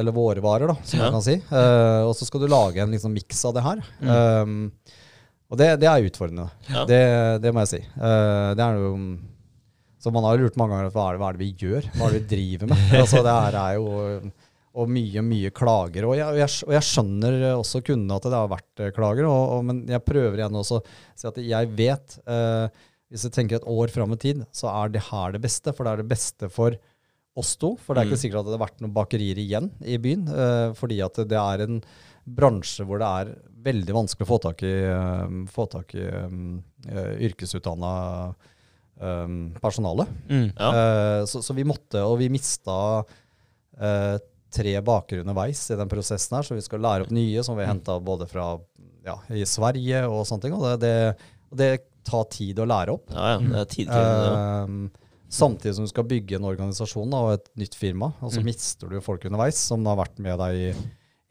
eller 0.00 0.14
våre 0.16 0.40
varer, 0.44 0.72
da, 0.72 0.76
som 0.84 1.00
Ja. 1.00 1.08
man 1.10 1.18
kan 1.18 1.26
si. 1.26 1.36
Uh, 1.50 2.08
og 2.08 2.14
så 2.16 2.28
skal 2.28 2.44
du 2.44 2.48
lage 2.48 2.80
en 2.80 2.92
liksom, 2.96 3.12
miks 3.16 3.44
av 3.44 3.56
det 3.56 3.64
her. 3.66 3.82
Um, 4.00 4.72
og 5.52 5.60
det, 5.60 5.68
det 5.82 5.88
er 5.90 6.08
utfordrende. 6.08 6.48
Ja. 6.72 6.84
Det, 6.88 7.02
det 7.44 7.52
må 7.54 7.62
jeg 7.64 7.72
si. 7.76 7.82
Uh, 7.96 8.52
det 8.58 8.64
er 8.64 8.80
jo 8.82 8.92
Så 10.02 10.10
man 10.14 10.24
har 10.26 10.38
lurt 10.38 10.56
mange 10.58 10.74
ganger 10.74 10.90
hva 10.94 11.04
er, 11.08 11.16
det, 11.16 11.20
hva 11.20 11.28
er 11.28 11.36
det 11.36 11.44
vi 11.44 11.52
gjør? 11.66 11.86
Hva 11.96 12.08
er 12.08 12.16
det 12.16 12.20
vi 12.24 12.30
driver 12.32 12.72
med? 12.72 12.82
altså, 13.02 13.22
det 13.26 13.36
her 13.36 13.56
er 13.60 13.76
jo 13.78 13.86
Og 14.76 14.90
mye, 14.92 15.22
mye 15.24 15.50
klager. 15.56 16.04
Og 16.04 16.16
jeg, 16.18 16.26
og 16.28 16.36
jeg, 16.36 16.50
og 16.66 16.72
jeg 16.76 16.84
skjønner 16.84 17.36
også 17.54 17.80
kundene 17.86 18.18
at 18.18 18.26
det 18.28 18.36
har 18.36 18.50
vært 18.52 18.82
eh, 18.84 18.90
klager, 18.92 19.24
og, 19.30 19.54
og, 19.54 19.62
men 19.70 19.78
jeg 19.88 20.04
prøver 20.04 20.42
igjen 20.42 20.58
også 20.60 20.82
å 20.82 20.84
si 21.16 21.28
at 21.30 21.38
jeg 21.40 21.70
vet 21.78 22.18
eh, 22.28 22.66
Hvis 23.08 23.24
jeg 23.24 23.32
tenker 23.38 23.56
et 23.60 23.68
år 23.70 23.88
fram 23.94 24.12
i 24.12 24.18
tid, 24.20 24.42
så 24.52 24.68
er 24.74 24.90
det 24.92 25.04
her 25.08 25.32
det 25.32 25.40
beste. 25.46 25.72
For 25.72 25.86
det 25.86 25.92
er 25.94 26.02
det 26.02 26.08
beste 26.10 26.48
for 26.52 26.76
oss 27.38 27.54
to. 27.60 27.70
For 27.80 27.94
det 27.94 28.02
er 28.02 28.08
ikke 28.10 28.16
Mm. 28.18 28.22
sikkert 28.24 28.40
at 28.42 28.46
det 28.50 28.56
har 28.58 28.64
vært 28.66 28.80
noen 28.84 28.94
bakerier 28.96 29.38
igjen 29.40 29.70
i 29.84 29.96
byen. 30.02 30.26
eh, 30.28 30.72
fordi 30.76 31.00
at 31.04 31.20
det 31.30 31.38
er 31.40 31.64
en 31.64 31.80
bransje 32.26 32.84
hvor 32.84 32.98
det 32.98 33.06
er 33.22 33.32
veldig 33.66 33.94
vanskelig 33.94 34.26
å 34.26 34.30
få 34.32 34.38
tak 34.42 34.62
i, 34.66 34.74
um, 34.90 35.44
få 35.50 35.64
tak 35.70 35.94
i 35.94 36.04
um, 36.26 36.62
yrkesutdanna 36.86 38.34
personale. 39.60 40.06
Mm. 40.28 40.50
Ja. 40.56 40.68
Eh, 40.72 41.24
så, 41.28 41.42
så 41.42 41.54
vi 41.56 41.64
måtte, 41.68 42.00
og 42.06 42.18
vi 42.20 42.28
mista 42.32 43.04
eh, 43.80 44.16
tre 44.56 44.72
bakere 44.84 45.22
underveis 45.24 45.60
i 45.70 45.76
den 45.78 45.90
prosessen 45.92 46.36
her, 46.38 46.46
så 46.48 46.56
vi 46.56 46.64
skal 46.64 46.80
lære 46.84 47.06
opp 47.06 47.12
nye 47.14 47.44
som 47.46 47.56
vi 47.58 47.64
har 47.66 47.74
henta 47.74 47.98
både 48.00 48.26
fra 48.30 48.54
ja, 49.06 49.18
i 49.30 49.44
Sverige 49.46 50.00
og 50.08 50.24
sånne 50.26 50.42
ting. 50.48 50.56
Og 50.56 50.64
det, 50.66 50.76
det, 50.82 51.28
det 51.60 51.70
tar 52.06 52.24
tid 52.32 52.58
å 52.62 52.66
lære 52.68 52.94
opp. 52.96 53.10
ja, 53.14 53.34
ja. 53.36 53.38
Det 53.42 53.60
er 53.64 53.68
tidkrevende. 53.76 54.30
ja. 54.30 54.62
Eh, 54.64 55.02
samtidig 55.36 55.72
som 55.74 55.84
du 55.84 55.90
skal 55.90 56.04
bygge 56.06 56.36
en 56.38 56.44
organisasjon 56.46 57.10
da, 57.10 57.18
og 57.26 57.32
et 57.34 57.48
nytt 57.58 57.74
firma, 57.74 58.12
og 58.22 58.30
så 58.30 58.38
Mm. 58.40 58.44
mister 58.46 58.88
du 58.92 59.00
folk 59.02 59.24
underveis 59.26 59.58
som 59.58 59.84
har 59.90 59.96
vært 59.98 60.20
med 60.22 60.38
deg 60.38 60.54
i, 60.54 60.68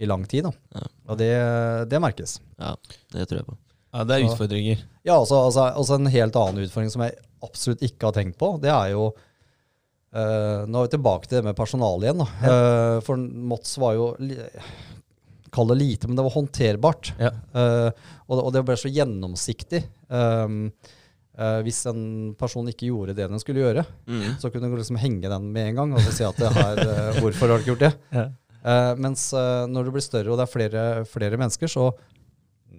i 0.04 0.10
lang 0.10 0.26
tid. 0.28 0.44
Da. 0.44 0.52
Ja. 0.76 0.88
Og 1.08 1.18
det, 1.22 1.30
det 1.90 2.02
merkes. 2.04 2.40
Ja, 2.60 2.74
det 3.16 3.28
tror 3.30 3.40
jeg 3.40 3.48
på. 3.48 3.56
Ja, 3.96 4.04
det 4.04 4.18
er 4.18 4.26
Så- 4.28 4.34
utfordringer. 4.36 4.82
Ja, 5.08 5.16
også, 5.22 5.40
altså, 5.48 5.70
også 5.80 5.96
en 5.96 6.12
helt 6.12 6.36
annen 6.36 6.66
utfordring 6.68 6.92
som 6.92 7.02
jeg 7.06 7.16
absolutt 7.42 7.82
ikke 7.88 8.10
har 8.10 8.18
tenkt 8.20 8.38
på, 8.38 8.50
det 8.60 8.70
er 8.76 8.92
jo 8.92 9.14
Nå 10.16 10.80
er 10.80 10.88
vi 10.88 10.94
tilbake 10.96 11.28
til 11.28 11.38
det 11.42 11.44
med 11.50 11.58
personalet 11.58 12.08
igjen. 12.08 12.22
Da. 12.24 12.28
Eh, 12.48 13.00
for 13.04 13.18
Mots 13.20 13.74
var 13.82 13.94
jo 13.98 14.06
Kall 15.56 15.68
det 15.72 15.78
lite, 15.80 16.08
men 16.08 16.16
det 16.18 16.24
var 16.26 16.34
håndterbart. 16.36 17.14
Ja. 17.20 17.30
Eh, 17.56 17.90
og, 18.28 18.34
det- 18.38 18.44
og 18.46 18.54
det 18.56 18.64
ble 18.68 18.76
så 18.80 18.90
gjennomsiktig. 18.92 19.84
Eh, 20.12 21.60
hvis 21.68 21.82
en 21.92 22.34
person 22.40 22.68
ikke 22.72 22.88
gjorde 22.88 23.16
det 23.16 23.28
den 23.28 23.40
skulle 23.40 23.60
gjøre, 23.64 23.86
Mm. 24.08 24.38
så 24.40 24.50
kunne 24.52 24.70
du 24.72 24.78
liksom 24.78 24.98
henge 24.98 25.22
den 25.28 25.52
med 25.52 25.68
en 25.70 25.76
gang 25.76 25.94
og 25.94 26.00
si 26.02 26.24
at 26.24 26.36
det 26.40 26.52
her, 26.54 26.80
uh, 26.80 27.14
hvorfor 27.22 27.48
har 27.52 27.58
du 27.58 27.64
ikke 27.64 27.76
gjort 27.76 27.84
det? 27.90 27.94
Ja. 28.16 28.26
Uh, 28.66 28.96
mens 28.96 29.34
eh, 29.34 29.66
når 29.68 29.84
det 29.86 29.94
blir 29.94 30.02
større 30.06 30.32
og 30.32 30.38
det 30.40 30.46
er 30.48 30.54
flere, 30.54 30.84
flere 31.06 31.38
mennesker, 31.38 31.68
så 31.68 31.92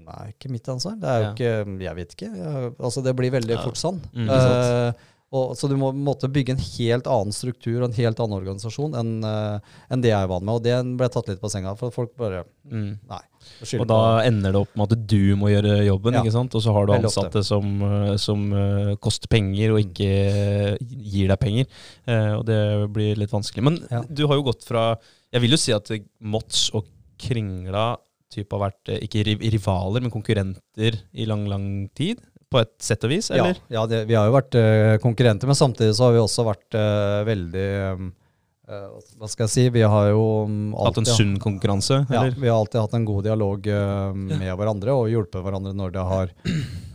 Nei, 0.06 0.28
ikke 0.38 0.50
mitt 0.52 0.68
ansvar. 0.70 0.94
Det 1.00 1.08
er 1.10 1.18
jo 1.18 1.24
Ja. 1.26 1.32
ikke 1.34 1.80
Jeg 1.82 1.94
vet 1.96 2.12
ikke. 2.14 2.28
Jeg, 2.36 2.72
altså, 2.78 3.02
det 3.02 3.16
blir 3.16 3.30
veldig 3.32 3.56
Ja. 3.56 3.62
fort 3.64 3.74
sånn. 3.74 4.00
Mm, 4.14 4.28
Eh, 4.30 4.92
Og, 5.34 5.56
så 5.58 5.66
du 5.66 5.74
må 5.74 5.88
måtte 5.90 6.28
bygge 6.30 6.54
en 6.54 6.60
helt 6.62 7.08
annen 7.10 7.34
struktur 7.34 7.80
og 7.80 7.88
en 7.88 7.96
helt 7.96 8.20
annen 8.22 8.36
organisasjon 8.36 8.92
enn 8.94 9.08
uh, 9.26 9.58
enn 9.90 10.04
det 10.04 10.12
jeg 10.12 10.22
er 10.22 10.28
vant 10.30 10.44
med. 10.46 10.60
Og 10.60 10.62
det 10.62 10.76
ble 11.00 11.08
tatt 11.10 11.32
litt 11.32 11.40
på 11.42 11.50
senga, 11.50 11.74
for 11.78 11.94
folk 11.94 12.14
bare 12.18 12.44
Mm. 12.66 12.98
Nei. 13.06 13.20
Og 13.78 13.84
da 13.86 14.24
ender 14.26 14.50
det 14.50 14.58
opp 14.58 14.72
med 14.74 14.90
at 14.90 15.02
du 15.06 15.36
må 15.38 15.52
gjøre 15.52 15.76
jobben, 15.86 16.16
Ja. 16.16 16.22
ikke 16.24 16.32
sant? 16.34 16.54
og 16.58 16.62
så 16.64 16.72
har 16.74 16.88
du 16.88 16.94
ansatte 16.96 17.44
som, 17.46 17.76
eh, 17.86 18.16
som 18.18 18.40
uh, 18.50 18.96
koster 18.98 19.30
penger 19.30 19.70
og 19.70 19.84
ikke 19.84 20.08
uh, 20.34 20.76
gir 20.82 21.30
deg 21.30 21.38
penger. 21.38 21.68
Og 22.10 22.42
det 22.48 22.58
blir 22.90 23.14
litt 23.22 23.30
vanskelig. 23.30 23.62
Men 23.62 23.78
Ja. 23.86 24.02
du 24.02 24.26
har 24.26 24.34
jo 24.34 24.48
gått 24.50 24.64
fra 24.66 24.96
Jeg 25.32 25.42
vil 25.42 25.54
jo 25.54 25.56
si 25.62 25.72
at 25.72 25.90
Mots 26.20 26.70
og 26.74 26.86
Kringla 27.18 27.96
type 28.34 28.50
har 28.50 28.70
vært 28.70 28.98
ikke 28.98 29.22
rivaler, 29.38 30.02
men 30.02 30.10
konkurrenter 30.10 30.98
i 31.14 31.24
lang, 31.24 31.46
lang 31.46 31.88
tid. 31.94 32.18
På 32.52 32.60
et 32.62 32.74
sett 32.82 33.02
og 33.02 33.10
vis, 33.10 33.30
eller? 33.34 33.58
Ja, 33.66 33.80
ja 33.80 33.86
det, 33.90 34.04
vi 34.06 34.14
har 34.14 34.28
jo 34.28 34.36
vært 34.36 34.54
uh, 34.54 34.94
konkurrenter, 35.02 35.50
men 35.50 35.58
samtidig 35.58 35.96
så 35.98 36.06
har 36.06 36.14
vi 36.14 36.22
også 36.22 36.44
vært 36.46 36.76
uh, 36.78 37.24
veldig 37.26 37.66
um, 37.98 38.12
uh, 38.70 39.00
Hva 39.18 39.30
skal 39.32 39.48
jeg 39.48 39.54
si? 39.54 39.64
Vi 39.74 39.82
har 39.82 40.12
jo 40.12 40.22
um, 40.46 40.60
Hatt 40.78 41.00
en 41.00 41.02
alltid 41.02 41.10
sunn 41.18 41.34
konkurranse, 41.42 42.04
Ja, 42.06 42.20
eller? 42.20 42.38
vi 42.38 42.46
har 42.46 42.60
alltid 42.60 42.84
hatt 42.84 42.94
en 43.00 43.08
god 43.08 43.26
dialog 43.26 43.66
med 44.22 44.46
hverandre 44.60 44.94
og 44.94 45.10
hjulpet 45.10 45.42
hverandre 45.42 45.74
når 45.74 45.96
det 45.98 46.06
har 46.12 46.32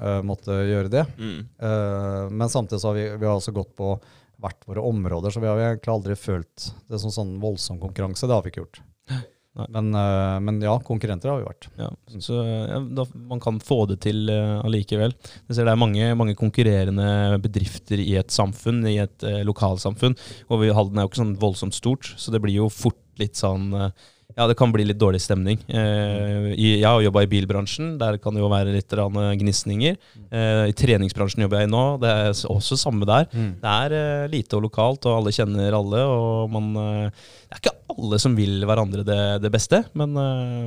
uh, 0.01 0.21
måttet 0.25 0.65
gjøre 0.71 0.91
det. 0.91 1.05
Mm. 1.19 1.37
Eh, 1.67 2.23
men 2.31 2.49
samtidig 2.49 2.81
så 2.81 2.91
har 2.91 2.97
vi, 2.97 3.05
vi 3.17 3.27
har 3.27 3.35
også 3.37 3.53
gått 3.55 3.75
på 3.77 3.95
hvert 4.41 4.65
våre 4.65 4.81
områder, 4.87 5.33
så 5.33 5.41
vi 5.43 5.49
har 5.49 5.59
egentlig 5.61 5.93
aldri 5.93 6.15
følt 6.17 6.71
det 6.89 6.99
som 7.01 7.13
sånn 7.13 7.35
voldsom 7.41 7.79
konkurranse. 7.81 8.25
Det 8.25 8.33
har 8.33 8.45
vi 8.45 8.53
ikke 8.53 8.63
gjort. 8.63 8.81
Men, 9.51 9.89
eh, 9.93 10.37
men 10.39 10.61
ja, 10.63 10.77
konkurrenter 10.87 11.27
har 11.27 11.41
vi 11.41 11.47
vært. 11.49 11.67
Ja, 11.79 11.89
så 12.23 12.37
ja, 12.45 12.79
da, 12.79 13.05
man 13.27 13.41
kan 13.43 13.59
få 13.63 13.83
det 13.89 13.99
til 14.05 14.31
allikevel. 14.31 15.11
Jeg 15.49 15.57
det 15.59 15.67
er 15.67 15.79
mange, 15.79 16.07
mange 16.15 16.37
konkurrerende 16.39 17.39
bedrifter 17.43 17.99
i 17.99 18.15
et 18.21 18.31
samfunn, 18.31 18.79
i 18.87 18.95
et 19.03 19.27
uh, 19.27 19.41
lokalsamfunn. 19.47 20.15
Og 20.49 20.63
vi, 20.63 20.71
Halden 20.75 21.01
er 21.01 21.05
jo 21.05 21.11
ikke 21.11 21.23
sånn 21.23 21.37
voldsomt 21.41 21.75
stort, 21.75 22.13
så 22.15 22.31
det 22.33 22.41
blir 22.43 22.61
jo 22.61 22.71
fort 22.71 22.99
litt 23.19 23.39
sånn 23.39 23.71
eh, 23.75 24.09
ja, 24.37 24.45
det 24.49 24.55
kan 24.59 24.71
bli 24.73 24.85
litt 24.87 24.99
dårlig 25.01 25.19
stemning. 25.23 25.59
Eh, 25.69 26.51
i, 26.55 26.67
jeg 26.81 26.87
har 26.87 27.01
jobba 27.03 27.23
i 27.25 27.29
bilbransjen. 27.31 27.93
Der 28.01 28.17
kan 28.21 28.35
det 28.37 28.43
jo 28.43 28.49
være 28.51 28.73
litt 28.75 28.93
eh, 28.93 29.31
gnisninger. 29.41 29.97
Eh, 30.31 30.63
I 30.71 30.75
treningsbransjen 30.77 31.43
jobber 31.45 31.61
jeg 31.63 31.69
i 31.69 31.71
nå. 31.73 31.83
Det 32.01 32.11
er 32.11 32.31
også 32.51 32.77
samme 32.79 33.07
der. 33.09 33.27
Det 33.31 33.75
er 33.91 34.27
lite 34.31 34.57
og 34.59 34.65
lokalt, 34.69 35.05
og 35.09 35.19
alle 35.21 35.35
kjenner 35.35 35.77
alle. 35.77 36.03
Og 36.07 36.51
man 36.53 36.71
Det 36.73 37.57
er 37.57 37.61
ikke 37.63 37.77
alle 37.91 38.19
som 38.23 38.35
vil 38.37 38.61
hverandre 38.63 39.03
det, 39.03 39.19
det 39.43 39.49
beste, 39.51 39.81
men 39.99 40.13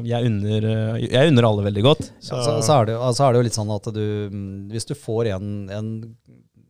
jeg, 0.05 0.27
unner, 0.29 0.67
jeg 1.01 1.31
unner 1.31 1.47
alle 1.49 1.65
veldig 1.65 1.85
godt. 1.87 2.03
Så, 2.21 2.37
så, 2.45 2.59
så, 2.61 2.81
er 2.83 2.91
det, 2.91 2.99
jo- 2.99 3.13
så 3.17 3.25
er 3.25 3.33
det 3.33 3.41
jo 3.41 3.47
litt 3.49 3.57
sånn 3.57 3.73
at 3.73 3.89
du 3.97 4.03
mm, 4.29 4.51
Hvis 4.75 4.85
du 4.91 4.93
får 4.99 5.31
en, 5.39 5.49
en, 5.73 5.89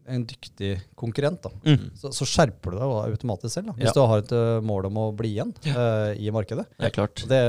en 0.07 0.25
dyktig 0.29 0.73
konkurrent, 1.01 1.47
Mm. 1.65 1.91
så, 1.97 2.11
så 2.13 2.27
skjerper 2.29 2.75
du 2.75 2.79
deg 2.79 2.95
automatisk 3.15 3.55
selv. 3.55 3.67
Da, 3.71 3.73
hvis 3.79 3.89
Ja. 3.89 3.93
du 3.97 4.01
har 4.11 4.19
et 4.25 4.33
ø, 4.37 4.61
mål 4.61 4.87
om 4.91 4.99
å 5.01 5.05
bli 5.17 5.31
igjen 5.37 5.55
ø, 5.73 6.15
i 6.21 6.31
markedet. 6.35 6.67
Det 6.79 6.91
er 6.91 6.91
klart. 6.97 7.23
Det, 7.31 7.41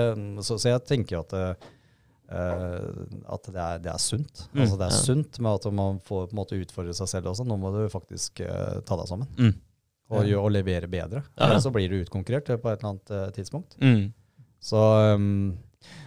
så, 0.46 0.56
så 0.62 0.70
jeg 0.72 0.86
tenker 0.88 1.20
at, 1.20 1.34
ø, 1.36 1.50
at 3.36 3.50
det, 3.52 3.60
er, 3.62 3.80
det 3.84 3.92
er 3.92 4.02
sunt. 4.02 4.46
Mm. 4.54 4.62
Altså 4.64 4.78
det 4.80 4.88
er 4.88 4.96
Ja. 4.96 5.04
sunt 5.04 5.40
med 5.40 5.52
at 5.60 5.74
man 5.74 6.00
får 6.00 6.28
på 6.30 6.34
en 6.34 6.40
måte 6.40 6.60
utfordre 6.60 6.96
seg 6.98 7.08
selv 7.12 7.28
også. 7.34 7.46
Nå 7.48 7.58
må 7.60 7.72
du 7.76 7.84
faktisk 7.92 8.42
ta 8.86 8.96
deg 8.98 9.08
sammen 9.12 9.28
Mm. 9.38 9.54
og, 10.10 10.32
og 10.46 10.52
levere 10.52 10.88
bedre. 10.90 11.24
Ja, 11.38 11.52
ja. 11.54 11.60
Så 11.60 11.72
blir 11.74 11.90
du 11.90 12.00
utkonkurrert 12.04 12.46
på 12.62 12.72
et 12.72 12.80
eller 12.84 12.96
annet 12.96 13.34
tidspunkt. 13.36 13.76
Mm. 13.82 14.14
Så, 14.62 14.80
um, 15.16 15.58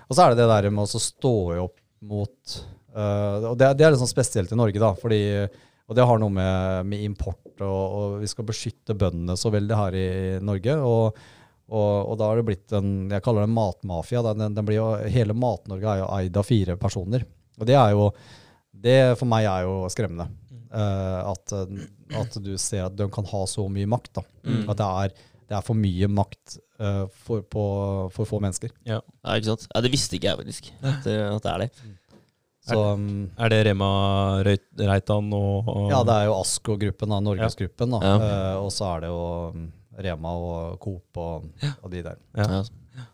og 0.08 0.16
så 0.16 0.24
er 0.24 0.30
det 0.34 0.38
det 0.42 0.48
der 0.50 0.70
med 0.70 0.84
å 0.88 1.00
stå 1.00 1.34
opp 1.62 1.76
mot 2.02 2.58
uh, 2.96 3.50
Og 3.52 3.56
det, 3.58 3.72
det 3.78 3.84
er 3.86 3.90
litt 3.92 4.00
sånn 4.00 4.10
spesielt 4.10 4.50
i 4.52 4.58
Norge, 4.58 4.78
da. 4.82 4.92
Fordi, 4.98 5.20
og 5.88 5.96
det 5.96 6.04
har 6.04 6.18
noe 6.20 6.30
med, 6.36 6.86
med 6.86 7.00
import 7.06 7.62
og, 7.64 7.94
og 7.98 8.16
vi 8.22 8.28
skal 8.28 8.44
beskytte 8.46 8.94
bøndene 9.00 9.34
så 9.40 9.48
veldig 9.50 9.76
her 9.78 9.94
i 9.96 10.08
Norge. 10.44 10.74
Og, 10.84 11.16
og, 11.68 11.94
og 12.12 12.18
da 12.20 12.28
har 12.28 12.36
det 12.38 12.44
blitt 12.48 12.74
en 12.76 12.90
Jeg 13.10 13.24
kaller 13.24 13.42
det 13.44 13.48
en 13.50 13.56
matmafia. 13.56 14.20
Den, 14.28 14.42
den, 14.44 14.58
den 14.58 14.68
blir 14.68 14.78
jo, 14.82 14.88
hele 15.10 15.34
Mat-Norge 15.36 15.88
er 15.94 16.02
jo 16.02 16.10
eid 16.18 16.36
av 16.40 16.46
fire 16.46 16.76
personer. 16.80 17.24
Og 17.58 17.66
det 17.66 17.74
er 17.80 17.96
jo 17.96 18.10
Det 18.84 18.98
for 19.18 19.26
meg 19.32 19.48
er 19.50 19.64
jo 19.66 19.80
skremmende. 19.90 20.28
Uh, 20.68 21.32
at, 21.32 21.52
at 22.20 22.36
du 22.44 22.52
ser 22.60 22.84
at 22.90 22.96
de 22.98 23.06
kan 23.10 23.24
ha 23.32 23.40
så 23.48 23.64
mye 23.72 23.88
makt. 23.88 24.12
da. 24.20 24.26
Mm. 24.44 24.62
At 24.68 24.76
det 24.82 24.88
er, 25.02 25.14
det 25.48 25.56
er 25.56 25.64
for 25.64 25.80
mye 25.80 26.08
makt 26.12 26.58
uh, 26.84 27.06
for, 27.24 27.40
på, 27.48 27.64
for 28.12 28.28
få 28.28 28.38
mennesker. 28.44 28.70
Ja, 28.86 29.00
ikke 29.34 29.54
sant? 29.54 29.64
Ja, 29.72 29.80
det 29.82 29.90
visste 29.96 30.20
ikke 30.20 30.28
jeg 30.34 30.40
faktisk, 30.44 30.68
at, 30.84 31.00
det- 31.08 31.16
at 31.32 31.48
det 31.48 31.54
er 31.56 31.64
det. 31.64 31.70
Så 32.68 32.78
um, 32.94 33.30
Er 33.38 33.48
det 33.52 33.58
Rema 33.66 33.88
Reitan 34.44 35.32
og, 35.32 35.68
og 35.72 35.90
ja, 35.92 36.02
det 36.04 36.14
er 36.20 36.28
jo 36.28 36.36
Asko-gruppen, 36.42 37.14
Norgesgruppen. 37.24 37.96
Ja. 37.98 38.14
Ja. 38.14 38.30
Uh, 38.58 38.64
og 38.66 38.72
så 38.74 38.88
er 38.96 39.04
det 39.06 39.10
jo 39.12 39.20
um, 39.54 39.66
Rema 39.98 40.32
og 40.38 40.78
Coop 40.84 41.16
og, 41.24 41.48
og 41.82 41.90
de 41.94 42.02
der. 42.06 42.18
Ja. 42.38 42.48
Ja. 42.60 43.06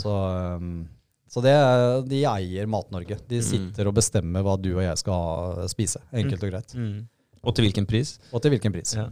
Så, 0.00 0.12
um, 0.60 0.86
så 1.30 1.42
det, 1.44 1.52
er- 1.56 2.02
de 2.08 2.22
eier 2.28 2.66
Mat-Norge. 2.70 3.18
De 3.28 3.38
Mm. 3.42 3.46
sitter 3.50 3.88
og 3.88 3.94
bestemmer 3.96 4.42
hva 4.44 4.56
du 4.60 4.72
og 4.76 4.82
jeg 4.84 4.98
skal 4.98 5.12
ha, 5.60 5.68
spise. 5.68 6.00
Enkelt 6.12 6.42
og 6.44 6.50
greit. 6.52 6.74
Mm. 6.76 7.04
Og 7.46 7.54
til 7.54 7.62
hvilken 7.68 7.86
pris? 7.86 8.16
Og 8.34 8.42
til 8.42 8.50
hvilken 8.50 8.72
pris. 8.74 8.94
Ja. 8.96 9.06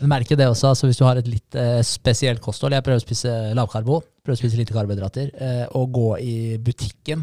Du 0.00 0.06
merker 0.10 0.36
det 0.36 0.48
også, 0.50 0.72
altså 0.72 0.88
hvis 0.88 0.98
du 0.98 1.04
har 1.06 1.16
et 1.20 1.28
litt 1.30 1.54
eh, 1.54 1.78
spesielt 1.86 2.40
kosthold. 2.42 2.74
Jeg 2.74 2.82
prøver 2.84 2.98
å 2.98 3.04
spise 3.04 3.30
lavkarbo, 3.54 4.00
prøver 4.26 4.36
å 4.36 4.40
spise 4.40 4.58
lite 4.58 4.74
karbohydrater, 4.74 5.30
eh, 5.38 5.66
og 5.78 5.92
gå 5.94 6.08
i 6.18 6.34
butikken. 6.58 7.22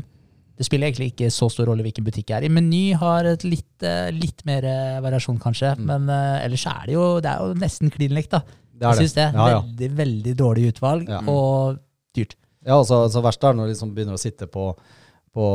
Det 0.54 0.68
spiller 0.68 0.90
egentlig 0.90 1.14
ikke 1.14 1.32
så 1.34 1.48
stor 1.50 1.66
rolle 1.70 1.82
hvilken 1.86 2.06
butikk 2.06 2.30
jeg 2.30 2.38
er 2.38 2.46
i. 2.46 2.52
Meny 2.54 2.84
har 3.02 3.26
et 3.32 3.46
litt, 3.48 3.86
eh, 3.86 4.12
litt 4.14 4.44
mer 4.46 4.66
eh, 4.70 5.00
variasjon, 5.02 5.40
kanskje. 5.42 5.74
Mm. 5.80 5.88
Men 5.90 6.12
uh, 6.14 6.44
ellers 6.44 6.66
er 6.70 6.84
det 6.86 6.94
jo, 6.94 7.06
det 7.26 7.32
er 7.32 7.42
jo 7.42 7.56
nesten 7.64 7.94
klin 7.94 8.14
likt, 8.14 8.36
da. 8.36 8.44
Det 8.74 8.86
er 8.86 9.00
jeg 9.00 9.08
syns 9.08 9.16
det. 9.18 9.26
Ja, 9.34 9.48
ja. 9.50 9.62
Veldig, 9.64 9.90
veldig 9.98 10.34
dårlig 10.38 10.68
utvalg, 10.74 11.10
Ja. 11.10 11.24
og 11.30 11.80
dyrt. 12.14 12.38
Ja, 12.64 12.78
altså, 12.78 13.02
altså 13.08 13.24
verst 13.26 13.44
er 13.44 13.58
når 13.58 13.68
de 13.68 13.74
liksom 13.74 13.96
begynner 13.96 14.16
å 14.18 14.22
sitte 14.22 14.46
på, 14.52 14.68
på, 15.34 15.48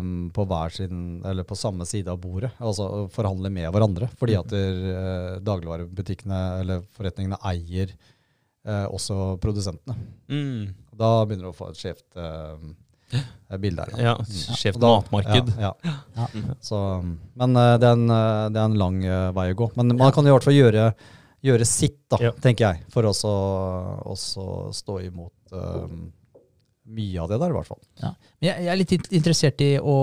um, 0.00 0.16
på 0.34 0.48
hver 0.48 0.72
sin, 0.74 1.04
eller 1.28 1.46
på 1.46 1.58
samme 1.58 1.84
side 1.86 2.10
av 2.10 2.18
bordet, 2.22 2.54
altså 2.56 3.06
forhandle 3.12 3.52
med 3.52 3.68
hverandre. 3.76 4.08
Fordi 4.16 4.38
at 4.40 4.56
uh, 4.56 5.36
dagligvarebutikkene 5.44 6.40
eller 6.62 6.82
forretningene 6.96 7.38
eier 7.52 7.92
uh, 7.92 8.88
også 8.88 9.36
produsentene. 9.44 10.00
Mm. 10.32 10.72
Da 10.96 11.12
begynner 11.28 11.50
du 11.50 11.52
å 11.52 11.56
få 11.60 11.70
et 11.74 11.84
skjevt 11.84 12.08
eh, 13.16 13.58
bildet 13.62 13.92
her. 13.94 14.02
Ja, 14.10 14.14
Sjef 14.26 14.58
Skjevt 14.60 14.80
matmarked. 14.84 15.52
Ja, 15.60 15.72
ja. 15.84 15.94
Ja. 16.16 16.26
Så, 16.64 16.80
men 17.34 17.56
eh, 17.56 17.74
det, 17.82 17.88
er 17.92 17.96
en, 17.98 18.08
eh, 18.10 18.48
det 18.54 18.60
er 18.62 18.66
en 18.70 18.78
lang 18.80 19.00
eh, 19.04 19.30
vei 19.36 19.48
å 19.54 19.58
gå. 19.62 19.70
Men 19.78 19.96
man 19.96 20.12
kan 20.16 20.26
i 20.26 20.34
hvert 20.34 20.46
fall 20.46 20.56
gjøre, 20.58 20.90
gjøre 21.46 21.68
sitt, 21.68 22.00
da, 22.12 22.20
Ja. 22.28 22.34
tenker 22.42 22.70
jeg, 22.70 22.84
for 22.92 23.06
også, 23.08 23.32
også 24.12 24.46
stå 24.74 25.00
imot 25.06 25.56
um, 25.56 26.06
mye 26.86 27.18
av 27.18 27.26
det 27.32 27.38
der, 27.42 27.50
i 27.50 27.54
hvert 27.56 27.66
fall. 27.66 27.80
Ja. 27.98 28.12
Jeg 28.46 28.62
jeg 28.62 28.70
er 28.70 28.78
litt 28.78 28.92
interessert 29.18 29.62
i 29.64 29.72
å, 29.80 29.94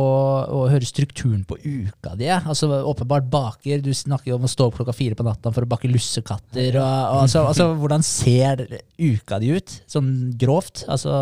å 0.52 0.64
høre 0.68 0.84
strukturen 0.88 1.46
på 1.48 1.56
uka 1.64 2.12
di. 2.20 2.28
Altså, 2.34 2.68
åpenbart 2.90 3.30
baker. 3.32 3.80
Du 3.86 3.92
snakker 3.96 4.34
jo 4.34 4.36
om 4.40 4.48
å 4.48 4.52
stå 4.52 4.68
opp 4.68 4.82
klokka 4.82 4.96
fire 4.98 5.16
på 5.16 5.24
natta 5.24 5.52
for 5.56 5.64
å 5.64 5.70
bake 5.72 5.88
lussekatter. 5.92 6.76
Og, 6.76 6.84
og, 6.84 7.22
altså, 7.24 7.46
altså, 7.48 7.70
hvordan 7.80 8.04
ser 8.04 8.66
uka 9.00 9.40
di 9.40 9.54
ut, 9.56 9.78
sånn 9.88 10.12
grovt? 10.40 10.84
Altså, 10.92 11.16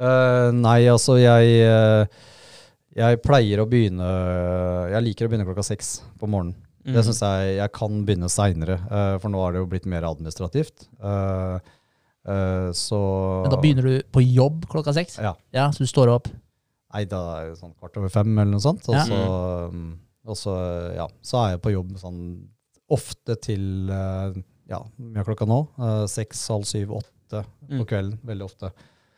Eh, 0.00 0.48
nei, 0.52 0.80
altså 0.92 1.14
jeg 1.20 1.52
eh, 1.64 2.06
Jeg 2.96 3.20
pleier 3.24 3.62
å 3.62 3.68
begynne 3.70 4.04
Jeg 4.92 5.02
liker 5.06 5.26
å 5.26 5.30
begynne 5.32 5.46
klokka 5.48 5.64
seks 5.64 6.02
på 6.20 6.28
morgenen. 6.28 6.56
Mm. 6.86 6.94
Det 6.94 7.02
syns 7.08 7.20
jeg 7.24 7.56
jeg 7.58 7.72
kan 7.74 7.96
begynne 8.06 8.28
seinere, 8.30 8.76
for 9.18 9.28
nå 9.32 9.40
har 9.42 9.52
det 9.56 9.58
jo 9.58 9.66
blitt 9.72 9.88
mer 9.90 10.04
administrativt. 10.06 10.84
Uh, 11.02 11.58
så 12.74 12.98
men 13.42 13.50
da 13.52 13.58
begynner 13.62 13.86
du 13.86 13.94
på 14.14 14.22
jobb 14.22 14.64
klokka 14.70 14.94
seks? 14.94 15.16
Ja. 15.22 15.32
Ja, 15.54 15.68
Så 15.74 15.82
du 15.82 15.90
står 15.90 16.12
opp? 16.14 16.28
Nei, 16.94 17.04
da 17.10 17.20
er 17.40 17.50
det 17.50 17.58
sånn 17.60 17.74
kvart 17.74 17.98
over 17.98 18.10
fem 18.14 18.30
eller 18.38 18.52
noe 18.54 18.62
sånt. 18.62 18.86
Og 18.88 18.94
Ja. 18.94 19.02
så, 19.06 19.18
um, 19.70 19.98
og 20.26 20.38
så, 20.38 20.54
ja, 20.94 21.06
så 21.26 21.42
er 21.44 21.50
jeg 21.56 21.62
på 21.66 21.74
jobb 21.74 21.92
sånn 21.98 22.20
ofte 22.90 23.34
til 23.42 23.88
ja, 23.90 24.80
mye 24.98 25.22
av 25.22 25.26
klokka 25.26 25.46
nå. 25.46 25.60
Seks, 26.10 26.46
halv 26.54 26.66
syv, 26.70 26.94
åtte 27.02 27.42
på 27.66 27.82
Mm. 27.82 27.86
kvelden. 27.86 28.18
Veldig 28.26 28.46
ofte. 28.46 28.70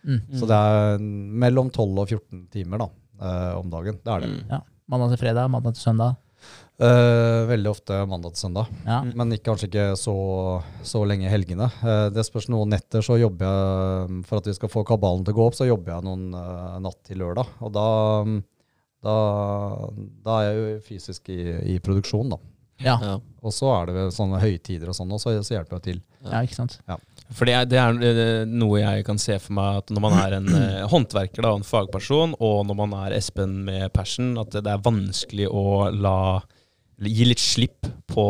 Mm. 0.06 0.20
Så 0.38 0.48
det 0.48 0.56
er 0.56 1.02
mellom 1.44 1.70
12 1.70 2.02
og 2.04 2.06
14 2.08 2.46
timer 2.54 2.84
da, 2.84 2.88
eh, 3.22 3.52
om 3.58 3.70
dagen. 3.72 4.00
Det 4.04 4.14
er 4.14 4.24
det. 4.24 4.32
Mm. 4.32 4.40
Ja. 4.52 4.62
Mandag 4.88 5.12
til 5.12 5.22
fredag, 5.26 5.50
mandag 5.52 5.76
til 5.76 5.84
søndag? 5.84 6.16
Eh, 6.78 7.40
veldig 7.50 7.70
ofte 7.72 7.96
mandag 8.06 8.36
til 8.36 8.44
søndag. 8.44 8.68
Ja. 8.86 9.00
Mm. 9.02 9.10
Men 9.18 9.34
ikke, 9.34 9.48
kanskje 9.50 9.66
ikke 9.66 9.86
så, 9.98 10.14
så 10.86 11.02
lenge 11.10 11.26
i 11.26 11.32
helgene. 11.32 11.66
Eh, 11.82 12.04
det 12.14 12.22
spørs 12.26 12.46
noen 12.54 12.70
netter, 12.70 13.02
så 13.02 13.16
jobber 13.18 13.48
jeg 13.48 14.20
For 14.28 14.38
at 14.38 14.46
vi 14.46 14.54
skal 14.54 14.70
få 14.70 14.84
kabalen 14.86 15.26
til 15.26 15.34
å 15.34 15.38
gå 15.40 15.48
opp, 15.50 15.58
så 15.58 15.66
jobber 15.66 15.96
jeg 15.96 16.06
noen 16.06 16.28
eh, 16.38 16.78
natt 16.84 17.00
til 17.08 17.18
lørdag. 17.24 17.50
Og 17.66 17.74
da, 17.74 17.88
da, 19.02 19.16
da 20.28 20.38
er 20.38 20.46
jeg 20.46 20.60
jo 20.60 20.78
fysisk 20.86 21.34
i, 21.34 21.40
i 21.74 21.80
produksjon, 21.82 22.30
da. 22.36 22.38
Ja. 22.78 22.94
Ja. 23.02 23.16
Og 23.42 23.54
så 23.54 23.72
er 23.74 23.90
det 23.90 24.08
sånne 24.14 24.38
høytider 24.38 24.92
og 24.92 24.94
sånn, 24.94 25.10
og 25.10 25.18
så, 25.18 25.34
så 25.42 25.56
hjelper 25.56 25.80
jeg 25.80 25.86
til. 25.88 26.02
ja, 26.28 26.44
ikke 26.46 26.60
sant? 26.60 26.78
For 27.36 27.48
det 27.48 27.54
er, 27.54 27.66
det 27.68 27.78
er 27.80 27.98
eh, 28.08 28.48
noe 28.48 28.80
jeg 28.80 29.04
kan 29.06 29.20
se 29.20 29.36
for 29.42 29.56
meg 29.58 29.82
at 29.82 29.92
når 29.92 30.04
man 30.04 30.16
er 30.22 30.36
en 30.38 30.48
eh, 30.48 30.86
håndverker 30.92 31.44
da, 31.44 31.52
en 31.56 31.66
fagperson, 31.66 32.34
og 32.40 32.64
når 32.68 32.80
man 32.84 32.96
er 33.04 33.18
Espen 33.18 33.60
med 33.66 33.88
passion, 33.94 34.32
at 34.40 34.54
det, 34.56 34.66
er 34.68 34.84
vanskelig 34.84 35.50
å 35.50 35.88
la 35.92 36.18
gi 37.04 37.28
litt 37.28 37.42
slipp 37.42 37.88
på 38.10 38.26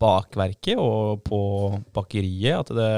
bakverket 0.00 0.78
og 0.80 1.20
på 1.26 1.38
bakeriet. 1.92 2.62
At 2.62 2.70
det, 2.76 2.90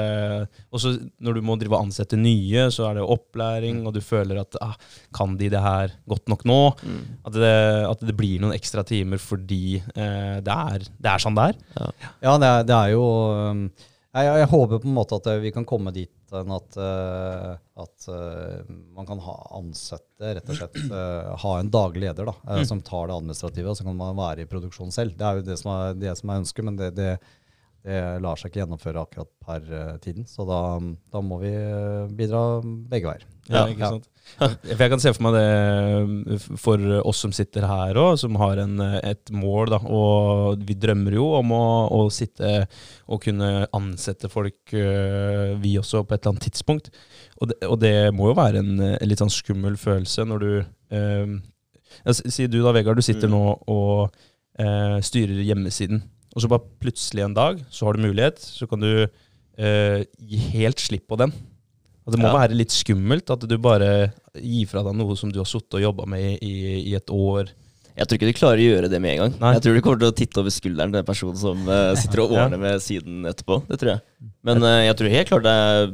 også 0.75 0.93
når 1.23 1.37
du 1.37 1.45
må 1.45 1.57
drive 1.59 1.75
og 1.75 1.87
ansette 1.89 2.19
nye, 2.19 2.67
så 2.71 2.87
er 2.89 2.99
det 2.99 3.07
opplæring, 3.15 3.81
og 3.87 3.95
du 3.95 3.99
føler 4.03 4.39
at 4.43 4.59
ah, 4.63 4.75
kan 5.15 5.35
de 5.39 5.49
det 5.51 5.63
her 5.63 5.95
godt 6.09 6.31
nok 6.31 6.45
nå? 6.47 6.59
Mm. 6.83 7.01
At 7.27 7.39
det, 7.39 7.55
at 7.89 8.05
det 8.07 8.15
blir 8.19 8.43
noen 8.43 8.55
ekstra 8.55 8.85
timer 8.87 9.19
fordi 9.23 9.79
eh, 9.79 10.37
det, 10.43 10.59
er, 10.75 10.87
det 10.87 11.11
er 11.11 11.25
sånn 11.25 11.39
det 11.39 11.49
er. 11.51 11.59
Ja, 12.23 12.37
det 12.37 12.53
er, 12.53 12.69
det 12.69 12.77
er 12.77 12.93
jo 12.95 13.07
jeg, 14.13 14.39
jeg 14.43 14.49
håper 14.51 14.81
på 14.81 14.89
en 14.89 14.95
måte 14.95 15.17
at 15.17 15.27
eh, 15.31 15.39
vi 15.41 15.51
kan 15.55 15.65
komme 15.67 15.93
dit 15.95 16.35
enn 16.37 16.51
at, 16.53 16.75
eh, 16.81 17.53
at 17.83 18.07
eh, 18.13 18.73
man 18.93 19.07
kan 19.09 19.21
ha 19.25 19.35
ansette, 19.57 20.33
rett 20.37 20.49
og 20.49 20.59
slett 20.59 20.77
eh, 20.83 21.31
ha 21.43 21.53
en 21.59 21.71
daglig 21.73 22.05
leder 22.07 22.29
da, 22.29 22.35
eh, 22.49 22.63
som 22.69 22.81
tar 22.85 23.09
det 23.09 23.17
administrative, 23.17 23.69
og 23.71 23.79
så 23.79 23.87
kan 23.87 23.97
man 23.97 24.17
være 24.17 24.45
i 24.45 24.49
produksjon 24.49 24.93
selv. 24.93 25.17
Det 25.17 25.25
er 25.27 25.39
jo 25.39 25.47
det 25.49 25.57
som 25.61 25.73
er, 25.73 25.97
det 25.97 26.13
som 26.19 26.29
er 26.29 26.43
ønsket, 26.43 26.67
men 26.69 26.77
det, 26.79 26.91
det, 26.97 27.09
det 27.83 27.99
lar 28.23 28.39
seg 28.39 28.49
ikke 28.49 28.61
gjennomføre 28.61 29.01
akkurat 29.03 29.29
per 29.43 29.65
uh, 29.67 29.95
tiden. 30.03 30.23
Så 30.29 30.45
da, 30.47 30.79
da 31.11 31.21
må 31.23 31.41
vi 31.41 31.51
eh, 31.51 32.09
bidra 32.15 32.61
begge 32.63 33.09
veier. 33.09 33.25
Ja, 33.51 33.65
ikke 33.67 33.73
ikke 33.73 33.83
ja. 33.83 33.89
sant? 33.97 34.09
For 34.39 34.83
jeg 34.85 34.91
kan 34.93 35.01
se 35.03 35.11
for 35.11 35.25
meg 35.25 35.35
det 35.35 36.37
for 36.63 36.83
oss 37.03 37.19
som 37.25 37.33
sitter 37.35 37.65
her 37.67 37.97
òg, 37.99 38.13
som 38.21 38.37
har 38.39 38.61
en, 38.63 38.79
et 39.03 39.33
mål. 39.35 39.73
Da, 39.73 39.81
og 39.83 40.63
vi 40.63 40.77
drømmer 40.79 41.17
jo 41.17 41.25
om 41.41 41.51
å, 41.51 41.65
å 41.91 42.05
sitte 42.13 42.53
og 43.11 43.19
kunne 43.25 43.65
ansette 43.75 44.31
folk, 44.31 44.71
vi 44.71 45.73
også, 45.81 46.05
på 46.07 46.15
et 46.15 46.21
eller 46.21 46.37
annet 46.37 46.47
tidspunkt. 46.47 46.87
Og 47.43 47.51
det, 47.51 47.59
og 47.67 47.79
det 47.83 47.95
må 48.15 48.31
jo 48.31 48.37
være 48.39 48.63
en, 48.63 48.77
en 48.93 49.09
litt 49.09 49.19
sånn 49.19 49.33
skummel 49.33 49.75
følelse 49.81 50.23
når 50.29 50.45
du 50.45 50.51
eh, 50.95 51.33
ja, 52.05 52.13
Si 52.15 52.47
du 52.47 52.61
da, 52.63 52.71
Vegard, 52.75 52.99
du 52.99 53.05
sitter 53.05 53.27
Mm. 53.27 53.35
nå 53.35 53.43
og 53.67 54.15
eh, 54.59 54.97
styrer 55.03 55.43
hjemmesiden. 55.43 56.03
Og 56.33 56.41
så 56.41 56.49
bare 56.49 56.65
plutselig 56.81 57.23
en 57.25 57.35
dag 57.37 57.59
så 57.69 57.85
har 57.87 57.93
du 57.97 58.05
mulighet, 58.07 58.39
så 58.41 58.65
kan 58.69 58.81
du 58.81 58.91
øh, 59.05 59.99
gi 60.17 60.37
helt 60.55 60.81
slipp 60.81 61.05
på 61.11 61.17
den. 61.21 61.33
Og 62.03 62.11
det 62.11 62.19
må 62.19 62.27
Ja. 62.27 62.35
være 62.41 62.57
litt 62.57 62.73
skummelt 62.73 63.29
at 63.31 63.45
du 63.47 63.57
bare 63.61 64.11
gir 64.35 64.65
fra 64.67 64.81
deg 64.83 64.95
noe 64.97 65.15
som 65.15 65.31
du 65.31 65.39
har 65.39 65.47
sittet 65.47 65.77
og 65.79 65.85
jobba 65.85 66.07
med 66.09 66.41
i, 66.43 66.89
i 66.89 66.95
et 66.97 67.09
år. 67.13 67.51
Jeg 67.93 68.07
tror 68.09 68.17
ikke 68.17 68.31
du 68.31 68.39
klarer 68.39 68.57
å 68.57 68.65
gjøre 68.65 68.89
det 68.89 68.99
med 68.99 69.13
en 69.13 69.19
gang. 69.21 69.33
Nei. 69.39 69.51
Jeg 69.53 69.61
tror 69.63 69.75
du 69.77 69.81
kommer 69.85 69.99
til 70.01 70.09
å 70.09 70.15
titte 70.17 70.41
over 70.41 70.49
skulderen 70.55 70.89
til 70.91 70.97
den 70.97 71.05
personen 71.05 71.37
som 71.37 71.67
uh, 71.69 71.93
sitter 71.93 72.23
og 72.23 72.33
Ja. 72.33 72.47
ordner 72.47 72.57
med 72.57 72.81
siden 72.81 73.21
etterpå. 73.29 73.59
Det 73.69 73.77
tror 73.79 73.91
jeg. 73.93 74.01
Men 74.49 74.65
uh, 74.65 74.81
jeg 74.87 74.97
tror 74.97 75.13
helt 75.13 75.29
klart 75.29 75.45
det 75.45 75.53
er 75.53 75.83
eh, 75.85 75.93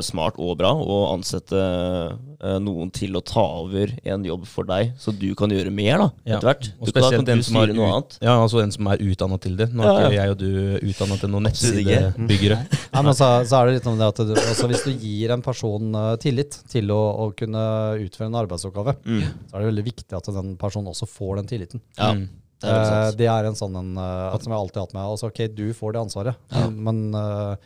smart 0.00 0.38
og 0.38 0.56
bra 0.58 0.70
å 0.72 0.94
ansette 1.12 1.58
eh, 1.60 2.58
noen 2.62 2.90
til 2.94 3.16
å 3.18 3.20
ta 3.24 3.42
over 3.60 3.90
en 4.04 4.24
jobb 4.24 4.46
for 4.48 4.64
deg, 4.64 4.92
så 5.00 5.12
du 5.12 5.34
kan 5.34 5.50
gjøre 5.52 5.72
mer 5.74 5.98
da, 5.98 6.06
Ja. 6.24 6.36
etter 6.38 6.48
hvert. 6.48 6.68
Og 6.80 6.88
spesielt 6.88 7.26
den 7.26 7.38
en 7.38 7.42
som 7.44 7.56
er 7.60 7.72
noe 7.74 7.88
annet. 7.92 8.18
Ja, 8.24 8.36
altså 8.40 8.62
en 8.62 8.72
som 8.72 8.86
er 8.92 9.02
utdanna 9.04 9.38
til 9.40 9.56
det. 9.56 9.68
Nå 9.74 9.82
er 9.84 9.90
ikke 10.06 10.14
ja. 10.14 10.22
jeg 10.22 10.30
og 10.30 10.38
du 10.38 10.88
utdanna 10.90 11.18
til 11.20 11.32
noen 11.34 11.46
nettsidebyggere. 11.50 12.60
Ja, 12.94 13.02
men 13.02 13.14
så, 13.18 13.28
så 13.48 13.58
er 13.60 13.66
det 13.66 13.74
litt 13.80 13.90
om 13.90 13.98
det 13.98 14.08
at 14.12 14.22
du, 14.24 14.32
altså 14.38 14.68
hvis 14.70 14.84
du 14.86 14.92
gir 14.94 15.34
en 15.34 15.42
person 15.44 15.94
eh, 16.00 16.14
tillit 16.22 16.56
til 16.70 16.90
å, 16.94 17.00
å 17.26 17.28
kunne 17.36 17.64
utføre 18.06 18.30
en 18.30 18.40
arbeidsoppgave, 18.44 18.96
Mm. 19.04 19.20
så 19.50 19.56
er 19.56 19.60
det 19.64 19.68
veldig 19.72 19.84
viktig 19.84 20.16
at 20.16 20.28
den 20.32 20.54
personen 20.60 20.88
også 20.92 21.06
får 21.10 21.36
den 21.42 21.46
tilliten. 21.50 21.80
Ja, 21.98 22.12
Mm. 22.14 22.28
det 22.62 22.70
er 22.70 22.92
Eh, 23.04 23.10
det 23.18 23.26
er 23.28 23.44
en 23.44 23.54
sånn 23.58 23.74
en, 23.76 23.90
eh, 23.98 24.38
som 24.40 24.52
jeg 24.52 24.56
alltid 24.60 24.76
har 24.80 24.86
hatt 24.86 24.94
med. 24.94 25.02
Altså, 25.04 25.28
ok, 25.28 25.40
du 25.54 25.66
får 25.76 25.92
det 25.92 26.00
ansvaret, 26.00 26.36
Ja. 26.54 26.70
men 26.70 27.14
eh, 27.14 27.56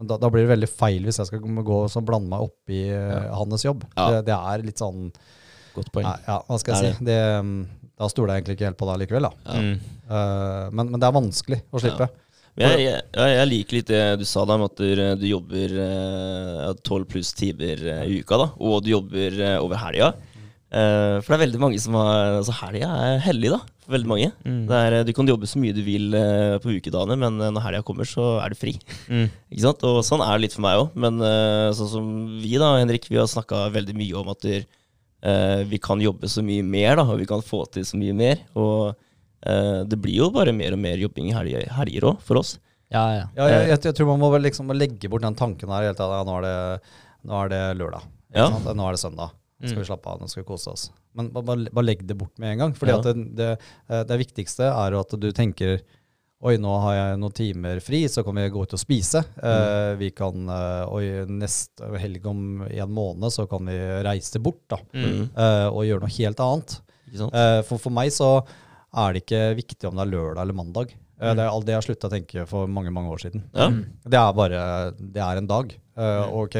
da, 0.00 0.18
da 0.20 0.28
blir 0.32 0.44
det 0.44 0.52
veldig 0.52 0.68
feil 0.68 1.06
hvis 1.06 1.20
jeg 1.22 1.30
skal 1.30 1.40
gå 1.40 1.80
og 1.86 2.04
blande 2.06 2.30
meg 2.32 2.44
opp 2.48 2.72
i 2.72 2.84
eh, 2.92 3.32
hans 3.32 3.64
jobb. 3.64 3.86
Ja. 3.94 4.10
Det, 4.16 4.26
det 4.28 4.36
er 4.36 4.66
litt 4.66 4.82
sånn 4.82 5.10
Godt 5.76 5.90
poeng. 5.92 6.06
Ja, 6.24 6.38
hva 6.48 6.56
skal 6.56 6.72
jeg 6.72 6.94
si? 6.94 7.04
Det, 7.04 7.16
mm, 7.44 7.56
da 8.00 8.06
stoler 8.08 8.32
jeg 8.32 8.42
egentlig 8.42 8.54
ikke 8.56 8.68
helt 8.70 8.78
på 8.80 8.86
deg 8.88 9.02
likevel. 9.02 9.26
Da. 9.28 9.32
Ja. 9.44 9.56
Mm. 9.60 9.98
Eh, 10.06 10.62
men, 10.72 10.92
men 10.94 11.02
det 11.02 11.08
er 11.08 11.18
vanskelig 11.18 11.58
å 11.68 11.82
slippe. 11.82 12.08
Jeg, 12.56 12.86
jeg, 12.86 13.00
jeg, 13.12 13.48
liker 13.50 13.76
litt 13.76 13.90
det 13.90 14.04
du 14.16 14.24
sa 14.24 14.46
da, 14.48 14.56
med 14.56 14.70
at 14.70 15.18
du, 15.20 15.26
jobber 15.28 15.74
tolv 16.88 17.04
pluss 17.10 17.34
timer 17.36 17.82
eh, 17.84 18.04
i 18.08 18.22
uka, 18.22 18.38
da, 18.40 18.46
og 18.56 18.80
du 18.84 18.94
jobber 18.94 19.36
eh, 19.44 19.58
over 19.60 19.76
helga. 19.82 20.14
Eh, 20.72 21.18
for 21.20 21.28
det 21.28 21.36
er 21.36 21.42
veldig 21.44 21.60
mange 21.60 21.78
som 21.78 21.94
har 22.00 22.38
Altså, 22.38 22.54
helga 22.62 22.88
er 23.04 23.20
hellig, 23.26 23.52
da, 23.52 23.60
veldig 23.92 24.08
mange. 24.10 24.28
Mm. 24.46 24.62
Det 24.68 24.76
er, 24.78 24.94
eh, 24.98 25.04
du 25.08 25.12
kan 25.16 25.28
jobbe 25.30 25.48
så 25.50 25.60
mye 25.62 25.74
du 25.76 25.80
vil 25.86 26.14
eh, 26.18 26.56
på 26.62 26.72
ukedagene, 26.76 27.16
men 27.20 27.40
eh, 27.40 27.52
når 27.54 27.64
helga 27.64 27.82
kommer, 27.86 28.08
så 28.08 28.26
er 28.42 28.52
du 28.54 28.58
fri. 28.58 28.74
Mm. 29.08 29.26
Ikke 29.52 29.64
sant? 29.64 29.84
Og 29.88 30.00
sånn 30.06 30.24
er 30.24 30.32
det 30.36 30.44
litt 30.46 30.56
for 30.56 30.64
meg 30.66 30.82
òg. 30.82 30.96
Men 31.06 31.20
sånn 31.78 31.90
som 31.92 32.10
vi, 32.42 32.54
da, 32.60 32.72
Henrik, 32.80 33.08
vi 33.10 33.18
har 33.20 33.28
snakka 33.30 33.66
veldig 33.74 33.96
mye 33.98 34.20
om 34.22 34.30
at 34.34 34.44
der, 34.46 34.66
vi 35.70 35.78
kan 35.82 36.02
jobbe 36.02 36.28
så 36.30 36.44
mye 36.44 36.62
mer, 36.66 36.98
da, 37.00 37.06
og 37.08 37.18
vi 37.22 37.26
kan 37.30 37.42
få 37.42 37.64
til 37.74 37.86
så 37.88 37.98
mye 37.98 38.14
mer. 38.14 38.42
Og 38.58 38.94
det 39.88 39.98
blir 40.02 40.20
jo 40.20 40.30
bare 40.34 40.52
mer 40.54 40.74
og 40.76 40.80
mer 40.82 40.98
jobbing 41.00 41.30
i 41.30 41.34
helger- 41.36 41.70
helger 41.78 42.06
òg, 42.12 42.20
for 42.26 42.38
oss. 42.42 42.56
Ja, 42.92 43.02
ja. 43.14 43.24
Ja, 43.38 43.46
jeg, 43.50 43.68
jeg, 43.72 43.80
jeg 43.88 43.96
tror 43.98 44.12
man 44.12 44.20
må 44.22 44.28
vel 44.34 44.44
liksom 44.46 44.70
legge 44.76 45.08
bort 45.10 45.24
den 45.26 45.34
tanken 45.38 45.70
her. 45.72 45.88
hele 45.88 45.96
tida. 45.98 46.20
ja, 46.20 46.26
nå, 46.26 46.36
det, 46.44 46.54
nå 47.26 47.40
er 47.44 47.50
det 47.54 47.62
lørdag. 47.80 48.06
Ja. 48.36 48.46
Nå 48.52 48.86
er 48.86 48.94
det 48.94 49.00
søndag. 49.02 49.32
Nå 49.60 49.68
skal 49.70 49.78
Mm. 49.78 49.82
vi 49.82 49.88
slappe 49.88 50.06
av, 50.12 50.20
nå 50.20 50.28
skal 50.28 50.42
vi 50.42 50.48
kose 50.48 50.68
oss. 50.70 50.90
Men 51.16 51.30
bare, 51.32 51.56
bare, 51.72 51.84
legg 51.84 52.06
det 52.06 52.16
bort 52.18 52.38
med 52.38 52.52
en 52.52 52.58
gang. 52.58 52.72
Fordi 52.76 52.92
Ja. 52.92 53.00
det, 53.00 53.34
det, 53.36 53.58
eh, 53.88 54.02
det 54.04 54.18
viktigste 54.20 54.66
er 54.68 54.90
jo 54.92 55.00
at 55.00 55.14
du 55.20 55.30
tenker 55.32 55.80
Oi, 56.44 56.58
nå 56.58 56.68
har 56.82 56.92
jeg 56.94 57.18
noen 57.18 57.32
timer 57.32 57.80
fri, 57.80 58.02
så 58.12 58.22
kan 58.22 58.34
vi 58.34 58.42
gå 58.52 58.60
ut 58.62 58.74
og 58.74 58.78
spise. 58.78 59.24
Eh, 59.42 59.94
vi 59.96 60.10
kan, 60.10 60.46
eh, 60.46 60.84
Oi, 60.92 61.24
neste 61.26 61.88
helg 61.98 62.26
om 62.26 62.60
en 62.68 62.90
måned 62.92 63.32
så 63.32 63.48
kan 63.48 63.64
vi 63.64 63.72
reise 64.04 64.38
bort 64.38 64.60
da, 64.68 64.76
Mm. 64.92 65.30
eh, 65.34 65.66
og 65.72 65.82
gjøre 65.88 66.00
noe 66.02 66.12
helt 66.18 66.36
annet. 66.38 66.80
Eh, 67.32 67.62
for, 67.62 67.78
for 67.78 67.90
meg 67.90 68.10
så 68.12 68.44
er 68.94 69.14
det 69.14 69.24
ikke 69.24 69.56
viktig 69.56 69.88
om 69.88 69.96
det 69.96 70.06
er 70.06 70.12
lørdag 70.12 70.42
eller 70.42 70.52
mandag. 70.54 70.92
Mm. 71.18 71.34
det 71.34 71.38
er 71.40 71.48
all 71.48 71.62
det 71.62 71.72
jeg 71.72 71.80
har 71.80 71.86
slutta 71.94 72.08
å 72.10 72.12
tenke 72.12 72.46
for 72.46 72.66
mange 72.68 72.92
mange 72.92 73.08
år 73.08 73.18
siden. 73.24 73.42
Ja. 73.54 73.70
Det 74.04 74.18
er 74.20 74.32
bare 74.34 74.92
det 75.00 75.16
er 75.22 75.38
en 75.38 75.46
dag. 75.46 75.74
Eh, 75.96 76.34
ok, 76.42 76.56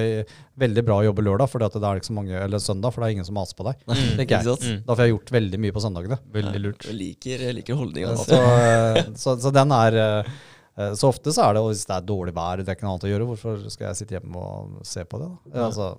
Veldig 0.56 0.82
bra 0.86 0.94
å 1.02 1.04
jobbe 1.04 1.24
lørdag, 1.26 1.50
for 1.52 1.60
det 1.60 1.68
er 1.76 1.98
ikke 2.00 2.08
så 2.08 2.16
mange, 2.16 2.32
eller 2.40 2.62
søndag, 2.62 2.94
for 2.94 3.02
det 3.04 3.08
er 3.10 3.14
ingen 3.18 3.26
som 3.28 3.36
maser 3.36 3.56
på 3.58 3.66
deg. 3.68 3.82
Mm. 3.84 4.20
Ikke 4.24 4.38
jeg. 4.40 4.56
Mm. 4.64 4.78
Da 4.86 4.94
får 4.96 5.04
jeg 5.04 5.12
gjort 5.14 5.32
veldig 5.36 5.60
mye 5.60 5.74
på 5.76 5.82
søndagene. 5.84 6.18
Veldig 6.38 6.62
lurt. 6.64 6.86
Jeg 6.88 6.96
liker, 6.96 7.44
jeg 7.50 7.56
liker 7.60 7.80
holdninga. 7.82 8.14
Så, 8.16 8.26
Altså. 8.26 8.38
eh, 8.40 9.14
så, 9.20 9.36
så 9.44 9.52
den 9.52 9.74
er 9.76 9.98
eh, 10.02 10.92
Så 10.96 11.08
ofte 11.12 11.32
så 11.32 11.44
er 11.50 11.54
det, 11.56 11.62
og 11.64 11.70
hvis 11.74 11.84
det 11.88 11.94
er 11.98 12.08
dårlig 12.08 12.34
vær, 12.36 12.60
det 12.64 12.68
er 12.72 12.76
ikke 12.78 12.84
noe 12.88 12.94
annet 12.96 13.08
å 13.08 13.12
gjøre, 13.12 13.28
hvorfor 13.32 13.60
skal 13.72 13.90
jeg 13.90 14.00
sitte 14.00 14.16
hjemme 14.18 14.40
og 14.40 14.80
se 14.88 15.04
på 15.08 15.20
det? 15.20 15.28
da? 15.28 15.52
Ja. 15.60 15.66
Altså, 15.68 15.90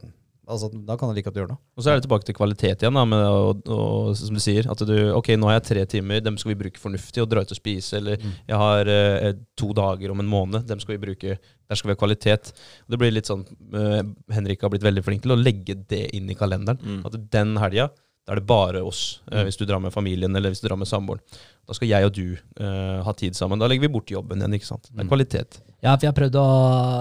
altså, 0.47 0.69
da 0.87 0.95
kan 0.97 1.11
jeg 1.11 1.19
like 1.19 1.31
at 1.31 1.35
du 1.35 1.41
gjør 1.41 1.49
noe. 1.51 1.59
Og 1.77 1.83
så 1.83 1.91
er 1.91 1.97
det 1.97 2.05
tilbake 2.07 2.27
til 2.27 2.37
kvalitet 2.37 2.83
igjen, 2.83 2.97
da, 2.97 3.03
med, 3.09 3.23
og, 3.27 3.61
og, 3.73 4.11
som 4.19 4.37
du 4.37 4.41
sier. 4.43 4.69
At 4.71 4.81
du, 4.87 4.95
ok, 5.17 5.33
nå 5.39 5.49
har 5.49 5.59
jeg 5.59 5.67
tre 5.69 5.85
timer, 5.97 6.23
dem 6.23 6.39
skal 6.39 6.53
vi 6.53 6.59
bruke 6.63 6.81
fornuftig 6.81 7.23
og 7.23 7.29
dra 7.31 7.43
ut 7.43 7.53
og 7.53 7.59
spise. 7.59 7.99
Eller 7.99 8.21
jeg 8.21 8.61
har 8.63 8.91
eh, 8.93 9.33
to 9.59 9.73
dager 9.77 10.13
om 10.13 10.23
en 10.23 10.31
måned, 10.31 10.67
dem 10.69 10.81
skal 10.83 10.95
vi 10.95 11.03
bruke, 11.03 11.37
der 11.37 11.79
skal 11.79 11.91
vi 11.91 11.97
ha 11.97 12.01
kvalitet. 12.01 12.53
Og 12.85 12.95
det 12.95 13.01
blir 13.03 13.15
litt 13.15 13.29
sånn, 13.29 13.45
eh, 13.75 14.01
Henrik 14.35 14.65
har 14.65 14.73
blitt 14.73 14.87
veldig 14.87 15.05
flink 15.05 15.25
til 15.25 15.35
å 15.35 15.39
legge 15.39 15.77
det 15.91 16.05
inn 16.17 16.31
i 16.31 16.37
kalenderen. 16.39 16.81
Mm. 16.81 17.01
At 17.07 17.19
den 17.37 17.55
helga, 17.61 17.91
da 18.27 18.33
er 18.35 18.41
det 18.41 18.49
bare 18.49 18.81
oss, 18.83 19.21
mm. 19.31 19.45
hvis 19.47 19.55
du 19.55 19.63
drar 19.63 19.79
med 19.79 19.93
familien 19.95 20.35
eller 20.35 20.51
hvis 20.51 20.59
du 20.59 20.67
drar 20.67 20.79
med 20.79 20.89
samboeren. 20.89 21.23
Da 21.67 21.75
skal 21.75 21.87
jeg 21.87 22.07
og 22.07 22.11
du 22.15 22.25
uh, 22.35 22.99
ha 23.03 23.13
tid 23.15 23.35
sammen. 23.35 23.59
Da 23.59 23.69
legger 23.71 23.85
vi 23.87 23.93
bort 23.93 24.11
jobben 24.11 24.41
igjen, 24.41 24.55
ikke 24.57 24.67
sant. 24.67 24.89
Det 24.91 25.03
er 25.03 25.07
kvalitet. 25.07 25.59
Ja, 25.77 25.93
for 25.93 26.03
jeg 26.03 26.09
har 26.09 26.17
prøvd 26.17 26.35
å 26.41 26.45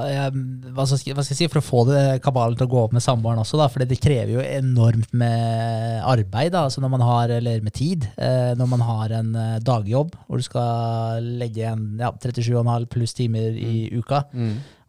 jeg, 0.07 0.45
hva, 0.77 0.85
skal, 0.87 1.15
jeg 1.17 1.39
si, 1.39 1.47
For 1.49 1.63
å 1.63 1.65
få 1.65 1.83
det 1.89 2.01
kabalen 2.23 2.59
til 2.59 2.69
å 2.69 2.71
gå 2.71 2.83
opp 2.83 2.95
med 2.95 3.03
samboeren 3.03 3.41
også, 3.43 3.59
da, 3.59 3.67
for 3.73 3.83
det 3.83 3.99
krever 3.99 4.37
jo 4.37 4.45
enormt 4.45 5.17
med 5.19 6.05
arbeid. 6.07 6.53
Da, 6.55 6.67
altså 6.69 6.85
når 6.85 6.93
man 6.95 7.07
har, 7.09 7.35
eller 7.41 7.65
med 7.67 7.75
tid. 7.75 8.07
Eh, 8.15 8.53
når 8.59 8.71
man 8.77 8.87
har 8.87 9.17
en 9.19 9.35
eh, 9.43 9.57
dagjobb 9.67 10.15
hvor 10.29 10.39
du 10.39 10.47
skal 10.47 11.27
legge 11.43 11.65
igjen 11.65 11.89
ja, 12.03 12.13
37,5 12.13 12.87
pluss 12.93 13.19
timer 13.19 13.59
i 13.59 13.89
uka. 13.97 14.23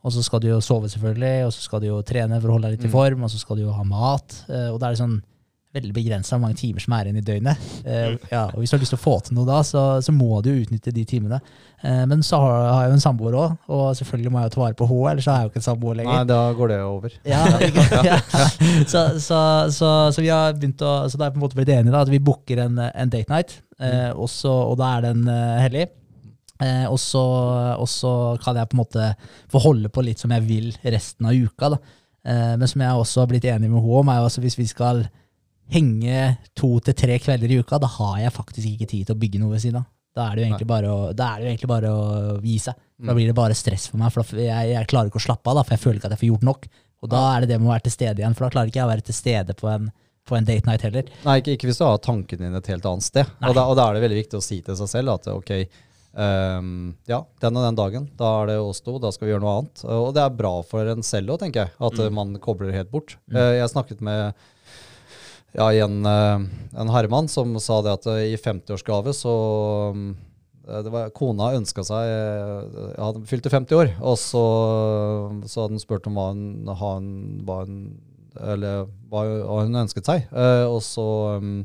Og 0.06 0.14
så 0.14 0.22
skal 0.24 0.44
du 0.44 0.52
jo 0.52 0.60
sove, 0.64 0.92
selvfølgelig, 0.94 1.48
og 1.48 1.56
så 1.56 1.64
skal 1.66 1.82
du 1.82 1.90
jo 1.90 2.04
trene 2.06 2.38
for 2.38 2.52
å 2.52 2.58
holde 2.60 2.70
deg 2.70 2.78
litt 2.78 2.86
i 2.88 2.94
form, 2.94 3.26
og 3.26 3.34
så 3.34 3.42
skal 3.42 3.58
du 3.58 3.66
jo 3.66 3.74
ha 3.74 3.88
mat. 3.88 4.44
eh, 4.52 4.70
og 4.70 4.78
da 4.78 4.92
er 4.92 4.96
det 4.96 5.02
sånn 5.02 5.18
veldig 5.78 5.94
begrensa 5.96 6.36
hvor 6.36 6.44
mange 6.44 6.60
timer 6.60 6.84
som 6.84 6.96
er 6.98 7.08
igjen 7.08 7.22
i 7.22 7.26
døgnet. 7.26 7.66
Uh, 7.86 8.18
ja, 8.32 8.44
og 8.52 8.60
hvis 8.60 8.74
du 8.74 8.78
har 8.78 8.84
lyst 8.84 8.94
til 8.94 9.00
å 9.00 9.04
få 9.04 9.16
til 9.26 9.38
noe 9.38 9.48
da, 9.48 9.62
så, 9.66 9.86
så 10.04 10.16
må 10.16 10.42
du 10.46 10.52
utnytte 10.54 10.94
de 10.96 11.06
timene. 11.08 11.40
Uh, 11.84 12.04
men 12.10 12.24
så 12.26 12.42
har, 12.44 12.68
har 12.68 12.82
jeg 12.86 12.94
jo 12.94 12.98
en 12.98 13.06
samboer 13.06 13.38
òg, 13.38 13.58
og 13.78 13.86
selvfølgelig 14.00 14.34
må 14.34 14.42
jeg 14.42 14.50
jo 14.50 14.56
ta 14.56 14.64
vare 14.64 14.80
på 14.80 14.90
henne, 14.92 15.12
ellers 15.14 15.28
så 15.30 15.34
er 15.34 15.40
jeg 15.40 15.48
jo 15.48 15.54
ikke 15.54 15.62
en 15.62 15.68
samboer 15.68 16.00
lenger. 16.02 16.16
Nei, 16.16 16.32
da 16.34 16.42
går 16.58 16.74
det 16.74 16.80
over. 16.86 17.20
Ja, 17.28 17.44
ja. 18.08 18.18
Så, 18.88 19.02
så, 19.22 19.40
så, 19.74 19.88
så 20.14 20.22
vi 20.22 20.30
har 20.32 20.54
begynt 20.56 20.82
å 20.86 20.92
Så 21.10 21.18
da 21.18 21.26
er 21.26 21.30
jeg 21.30 21.36
på 21.36 21.40
en 21.40 21.44
måte 21.44 21.58
blitt 21.58 21.72
enige 21.74 21.94
da, 21.94 22.04
at 22.06 22.12
vi 22.12 22.20
booker 22.24 22.62
en, 22.64 22.80
en 22.88 23.12
date 23.12 23.32
night, 23.32 23.56
uh, 23.82 24.12
også, 24.16 24.52
og 24.72 24.78
da 24.82 24.98
er 24.98 25.08
den 25.10 25.26
hellig. 25.64 25.88
Eh, 26.58 26.86
og 26.90 26.98
så 27.00 28.14
kan 28.42 28.58
jeg 28.58 28.70
på 28.70 28.78
en 28.78 28.82
måte 28.82 29.12
få 29.52 29.62
holde 29.62 29.92
på 29.94 30.02
litt 30.06 30.22
som 30.22 30.34
jeg 30.34 30.46
vil 30.48 30.72
resten 30.82 31.30
av 31.30 31.38
uka. 31.38 31.74
Da. 31.76 31.80
Eh, 32.26 32.54
men 32.58 32.68
som 32.70 32.82
jeg 32.82 33.04
også 33.04 33.24
har 33.24 33.32
blitt 33.32 33.46
enig 33.46 33.70
med 33.70 33.80
henne 33.80 34.02
om, 34.02 34.12
er 34.12 34.22
jo 34.22 34.30
altså 34.30 34.44
hvis 34.44 34.58
vi 34.60 34.68
skal 34.70 35.06
henge 35.74 36.24
to 36.58 36.78
til 36.84 36.96
tre 36.98 37.20
kvelder 37.20 37.52
i 37.52 37.60
uka, 37.62 37.80
da 37.82 37.90
har 37.98 38.18
jeg 38.24 38.36
faktisk 38.36 38.70
ikke 38.72 38.90
tid 38.90 39.08
til 39.08 39.16
å 39.16 39.22
bygge 39.22 39.42
noe 39.42 39.56
ved 39.56 39.64
siden 39.64 39.82
av. 39.82 39.88
Da 40.18 40.32
er 40.32 40.38
det 40.38 40.42
jo 40.42 40.48
egentlig 40.48 40.70
bare 40.72 40.90
å, 40.90 41.00
da 41.14 41.30
er 41.30 41.38
det 41.38 41.46
jo 41.46 41.52
egentlig 41.52 41.70
bare 41.70 41.94
å 41.94 42.38
gi 42.42 42.58
seg. 42.64 42.78
Da 43.06 43.14
blir 43.14 43.30
det 43.30 43.38
bare 43.38 43.58
stress 43.58 43.86
for 43.92 44.02
meg, 44.02 44.10
for 44.16 44.40
jeg, 44.42 44.70
jeg 44.72 44.90
klarer 44.90 45.12
ikke 45.12 45.22
å 45.22 45.26
slappe 45.28 45.52
av, 45.52 45.60
da, 45.60 45.64
for 45.68 45.76
jeg 45.76 45.84
føler 45.84 46.00
ikke 46.00 46.10
at 46.10 46.16
jeg 46.16 46.24
får 46.24 46.32
gjort 46.32 46.48
nok. 46.48 46.68
Og 47.06 47.12
da 47.12 47.22
er 47.36 47.44
det 47.44 47.52
det 47.52 47.60
med 47.62 47.70
å 47.70 47.74
være 47.76 47.86
til 47.86 47.94
stede 47.94 48.24
igjen, 48.24 48.34
for 48.38 48.48
da 48.48 48.54
klarer 48.56 48.72
ikke 48.72 48.80
jeg 48.82 48.88
å 48.88 48.94
være 48.96 49.06
til 49.06 49.18
stede 49.18 49.56
på 49.60 49.70
en, 49.70 49.92
på 50.26 50.38
en 50.38 50.48
date 50.48 50.66
night 50.66 50.86
heller. 50.88 51.12
Nei, 51.28 51.36
ikke, 51.44 51.54
ikke 51.54 51.70
hvis 51.70 51.82
du 51.82 51.86
har 51.86 52.02
tanken 52.02 52.42
din 52.42 52.58
et 52.58 52.72
helt 52.74 52.88
annet 52.90 53.06
sted. 53.06 53.30
Og 53.46 53.54
da, 53.54 53.68
og 53.70 53.78
da 53.78 53.86
er 53.86 53.98
det 53.98 54.06
veldig 54.08 54.20
viktig 54.24 54.40
å 54.40 54.48
si 54.48 54.64
til 54.66 54.80
seg 54.80 54.90
selv 54.96 55.14
at 55.14 55.30
ok, 55.30 55.54
um, 56.18 56.74
ja, 57.12 57.22
den 57.46 57.62
og 57.62 57.68
den 57.68 57.78
dagen, 57.78 58.10
da 58.18 58.34
er 58.42 58.54
det 58.56 58.60
oss 58.66 58.82
to, 58.82 58.98
da 59.04 59.14
skal 59.14 59.30
vi 59.30 59.36
gjøre 59.36 59.46
noe 59.46 59.56
annet. 59.62 59.86
Og 59.94 60.10
det 60.18 60.26
er 60.26 60.38
bra 60.42 60.56
for 60.66 60.94
en 60.96 61.06
selv 61.06 61.36
òg, 61.36 61.44
tenker 61.46 61.68
jeg, 61.68 61.76
at 61.78 62.02
mm. 62.02 62.18
man 62.18 62.34
kobler 62.42 62.74
helt 62.74 62.90
bort. 62.90 63.20
Mm. 63.30 63.44
jeg 63.60 63.74
snakket 63.76 64.02
med 64.10 64.48
ja, 65.56 65.68
igjen 65.72 66.06
eh, 66.06 66.48
en 66.82 66.92
herremann 66.92 67.30
som 67.32 67.56
sa 67.64 67.80
det 67.86 67.94
at 68.00 68.08
eh, 68.12 68.24
i 68.34 68.40
50-årsgave 68.40 69.14
så 69.16 69.36
mm, 69.96 70.10
eh, 70.68 70.82
det 70.86 70.94
var, 70.94 71.14
Kona 71.16 71.54
ønska 71.58 71.86
seg 71.88 72.10
ja, 72.12 73.08
Han 73.08 73.28
fylte 73.30 73.52
50 73.54 73.80
år, 73.80 73.94
og 74.02 74.18
så, 74.22 74.44
så 75.48 75.64
hadde 75.64 75.78
hun 75.78 75.84
spurt 75.84 76.10
om 76.10 76.20
hva 76.20 76.30
hun, 76.34 76.74
han, 76.82 77.12
hva 77.48 77.62
hun 77.64 77.78
Eller 78.38 78.84
hva, 79.10 79.24
hun 79.64 79.80
ønsket 79.82 80.06
seg. 80.06 80.28
Eh, 80.30 80.66
og 80.68 80.82
så 80.86 81.08
mm, 81.42 81.62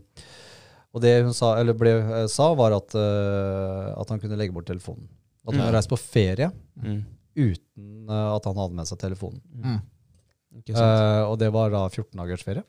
Og 0.94 1.02
det 1.04 1.16
hun 1.26 1.34
sa, 1.36 1.56
eller 1.60 1.76
ble, 1.76 1.96
sa, 2.32 2.52
var 2.56 2.76
at, 2.78 2.94
at 2.94 4.12
han 4.12 4.20
kunne 4.20 4.36
legge 4.36 4.52
bort 4.52 4.68
telefonen. 4.68 5.08
At 5.42 5.56
han 5.56 5.66
mm. 5.66 5.72
reiste 5.74 5.94
på 5.94 6.02
ferie 6.02 6.52
Mm. 6.82 7.02
uten 7.36 8.08
at 8.08 8.46
han 8.48 8.56
hadde 8.56 8.74
med 8.74 8.88
seg 8.88 8.98
telefonen. 8.98 9.42
Mm. 9.52 9.76
Ikke 10.60 10.74
sant? 10.76 11.00
Eh, 11.00 11.24
og 11.28 11.38
det 11.40 11.50
var 11.54 11.72
da 11.72 11.82
14 11.88 12.18
dagers 12.18 12.44
ferie. 12.44 12.64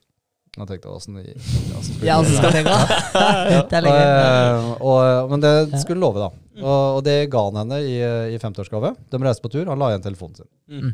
Jeg 0.54 0.70
tenkte 0.70 0.92
åssen 0.94 1.16
åssen 1.80 2.04
Ja, 2.06 2.20
åssen 2.22 2.38
skal 2.38 2.54
det 2.54 2.62
gå. 2.68 2.76
Det 3.72 3.78
er 3.80 3.86
lenge. 3.88 4.76
Og, 4.86 5.32
men 5.32 5.42
det 5.42 5.82
skulle 5.82 6.04
love, 6.04 6.22
da. 6.22 6.44
Og, 6.62 7.00
og 7.00 7.02
det 7.08 7.16
ga 7.34 7.42
han 7.48 7.58
henne 7.64 7.80
i, 7.82 7.96
i 8.36 8.38
50-årsgave. 8.38 8.94
De 9.10 9.22
reiste 9.24 9.42
på 9.42 9.50
tur, 9.56 9.66
han 9.72 9.82
la 9.82 9.90
igjen 9.90 10.06
telefonen 10.06 10.44
sin. 10.44 10.50
Mm. 10.70 10.94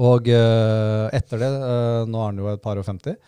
Og 0.00 0.30
uh, 0.30 1.08
etter 1.12 1.42
det, 1.42 1.50
uh, 1.50 2.04
nå 2.08 2.20
er 2.20 2.30
han 2.30 2.40
jo 2.40 2.48
et 2.52 2.62
par 2.62 2.78
og 2.80 2.86
50, 2.86 3.18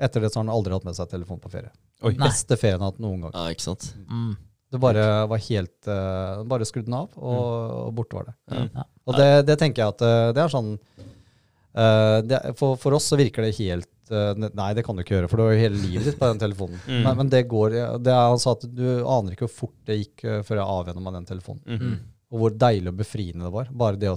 etter 0.00 0.24
det 0.24 0.32
så 0.32 0.40
har 0.40 0.46
han 0.46 0.54
aldri 0.54 0.74
hatt 0.74 0.86
med 0.88 0.96
seg 0.96 1.10
telefon 1.12 1.42
på 1.42 1.52
ferie. 1.52 1.70
Oi. 2.06 2.14
Beste 2.18 2.56
ferien 2.58 2.80
han 2.80 2.88
har 2.88 2.94
hatt 2.94 3.04
noen 3.04 3.26
gang. 3.26 3.36
Ja, 3.36 3.52
ikke 3.54 3.66
sant? 3.68 3.90
Mm. 4.08 4.32
Det 4.68 4.80
bare 4.82 5.04
var 5.30 5.40
helt 5.40 5.88
uh, 5.88 6.42
Bare 6.48 6.66
skrudde 6.68 6.90
den 6.90 6.98
av, 6.98 7.12
og, 7.16 7.44
og 7.88 7.92
borte 8.00 8.18
var 8.18 8.30
det. 8.30 8.34
Mm. 8.52 8.66
Ja. 8.80 8.88
Og 9.08 9.20
det, 9.20 9.28
det 9.48 9.60
tenker 9.60 9.84
jeg 9.84 9.94
at 9.94 10.34
det 10.36 10.42
er 10.42 10.50
sånn 10.52 10.74
eh, 10.76 12.18
det, 12.28 12.40
for, 12.58 12.76
for 12.76 12.98
oss 12.98 13.06
så 13.08 13.16
virker 13.16 13.46
det 13.46 13.54
helt 13.56 13.88
Nei, 14.10 14.68
det 14.74 14.84
kan 14.86 14.96
du 14.96 15.02
ikke 15.02 15.16
gjøre, 15.16 15.28
for 15.30 15.36
du 15.40 15.44
har 15.46 15.52
jo 15.54 15.62
hele 15.62 15.80
livet 15.82 16.04
ditt 16.08 16.18
på 16.20 16.28
den 16.32 16.40
telefonen. 16.42 16.78
Mm. 16.88 17.02
Men, 17.04 17.16
men 17.22 17.28
det 17.32 17.42
går 17.48 17.74
det 18.02 18.12
er, 18.12 18.28
Han 18.32 18.38
sa 18.42 18.52
at 18.56 18.64
du 18.64 18.84
aner 19.04 19.34
ikke 19.34 19.46
hvor 19.48 19.56
fort 19.68 19.76
det 19.86 19.96
gikk 20.00 20.24
eh, 20.24 20.38
før 20.46 20.60
jeg 20.62 20.72
avvenna 20.78 21.02
meg 21.04 21.18
den 21.18 21.28
telefonen. 21.28 21.62
Mhm. 21.66 21.98
Og 22.28 22.42
hvor 22.42 22.52
deilig 22.60 22.90
og 22.90 22.96
befriende 22.98 23.46
det 23.46 23.52
var. 23.54 23.68
Bare 23.72 23.96
det 23.96 24.10
å 24.12 24.16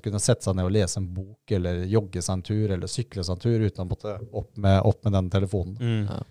kunne 0.00 0.20
sette 0.24 0.46
seg 0.46 0.54
ned 0.56 0.64
og 0.64 0.72
lese 0.72 0.96
en 1.02 1.08
bok, 1.12 1.52
eller 1.52 1.82
jogge 1.84 2.22
seg 2.24 2.38
en 2.38 2.44
tur, 2.48 2.70
eller 2.72 2.88
sykle 2.88 3.20
seg 3.24 3.34
en 3.34 3.42
tur 3.42 3.64
uten 3.66 3.82
å 3.84 3.88
måtte 3.90 4.14
opp 4.32 4.56
med, 4.56 4.78
opp 4.88 5.04
med 5.04 5.12
den 5.18 5.28
telefonen. 5.34 5.74
Mm. 5.76 6.22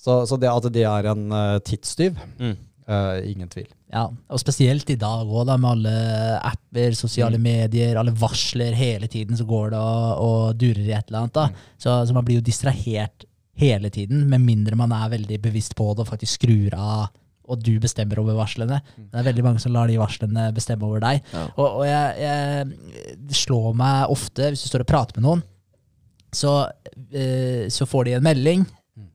Så, 0.00 0.14
så 0.26 0.38
det 0.40 0.48
at 0.48 0.68
det 0.72 0.86
er 0.88 1.10
en 1.12 1.26
uh, 1.28 1.58
tidstyv, 1.60 2.16
Mm. 2.40 2.54
eh, 2.88 3.18
ingen 3.34 3.48
tvil. 3.52 3.68
Ja, 3.92 4.06
og 4.08 4.40
spesielt 4.40 4.88
i 4.88 4.96
dag 4.96 5.28
òg, 5.28 5.50
med 5.52 5.68
alle 5.68 5.96
apper, 6.48 6.94
sosiale 6.96 7.36
medier, 7.40 7.98
alle 8.00 8.14
varsler 8.16 8.72
hele 8.76 9.08
tiden, 9.12 9.36
så 9.36 9.44
går 9.48 9.74
det 9.74 9.80
og, 9.82 10.22
og 10.24 10.44
durer 10.56 10.86
i 10.86 10.94
et 10.96 11.10
eller 11.10 11.26
annet. 11.26 11.34
da. 11.36 11.74
Så, 11.76 11.98
så 12.08 12.16
man 12.16 12.24
blir 12.24 12.40
jo 12.40 12.46
distrahert 12.46 13.26
hele 13.60 13.90
tiden, 13.92 14.24
med 14.30 14.40
mindre 14.40 14.78
man 14.80 14.94
er 14.96 15.12
veldig 15.12 15.36
bevisst 15.44 15.76
på 15.76 15.90
det 15.92 16.06
og 16.06 16.08
faktisk 16.08 16.40
skrur 16.40 16.72
av, 16.78 17.10
og 17.52 17.60
du 17.60 17.74
bestemmer 17.82 18.22
over 18.22 18.38
varslene. 18.38 18.78
Det 18.96 19.18
er 19.20 19.26
veldig 19.28 19.44
mange 19.44 19.60
som 19.60 19.74
lar 19.74 19.90
de 19.90 19.98
varslene 20.00 20.46
bestemme 20.56 20.88
over 20.88 21.02
deg. 21.04 21.20
Ja. 21.34 21.44
Og, 21.58 21.82
og 21.82 21.84
jeg, 21.84 22.22
jeg, 22.22 23.18
det 23.28 23.36
slår 23.42 23.76
meg 23.76 24.14
ofte, 24.14 24.48
hvis 24.54 24.64
du 24.64 24.70
står 24.70 24.86
og 24.86 24.92
prater 24.94 25.20
med 25.20 25.26
noen, 25.26 25.44
så, 26.32 26.62
eh, 27.12 27.68
så 27.68 27.84
får 27.84 28.08
de 28.08 28.16
en 28.16 28.24
melding, 28.24 28.64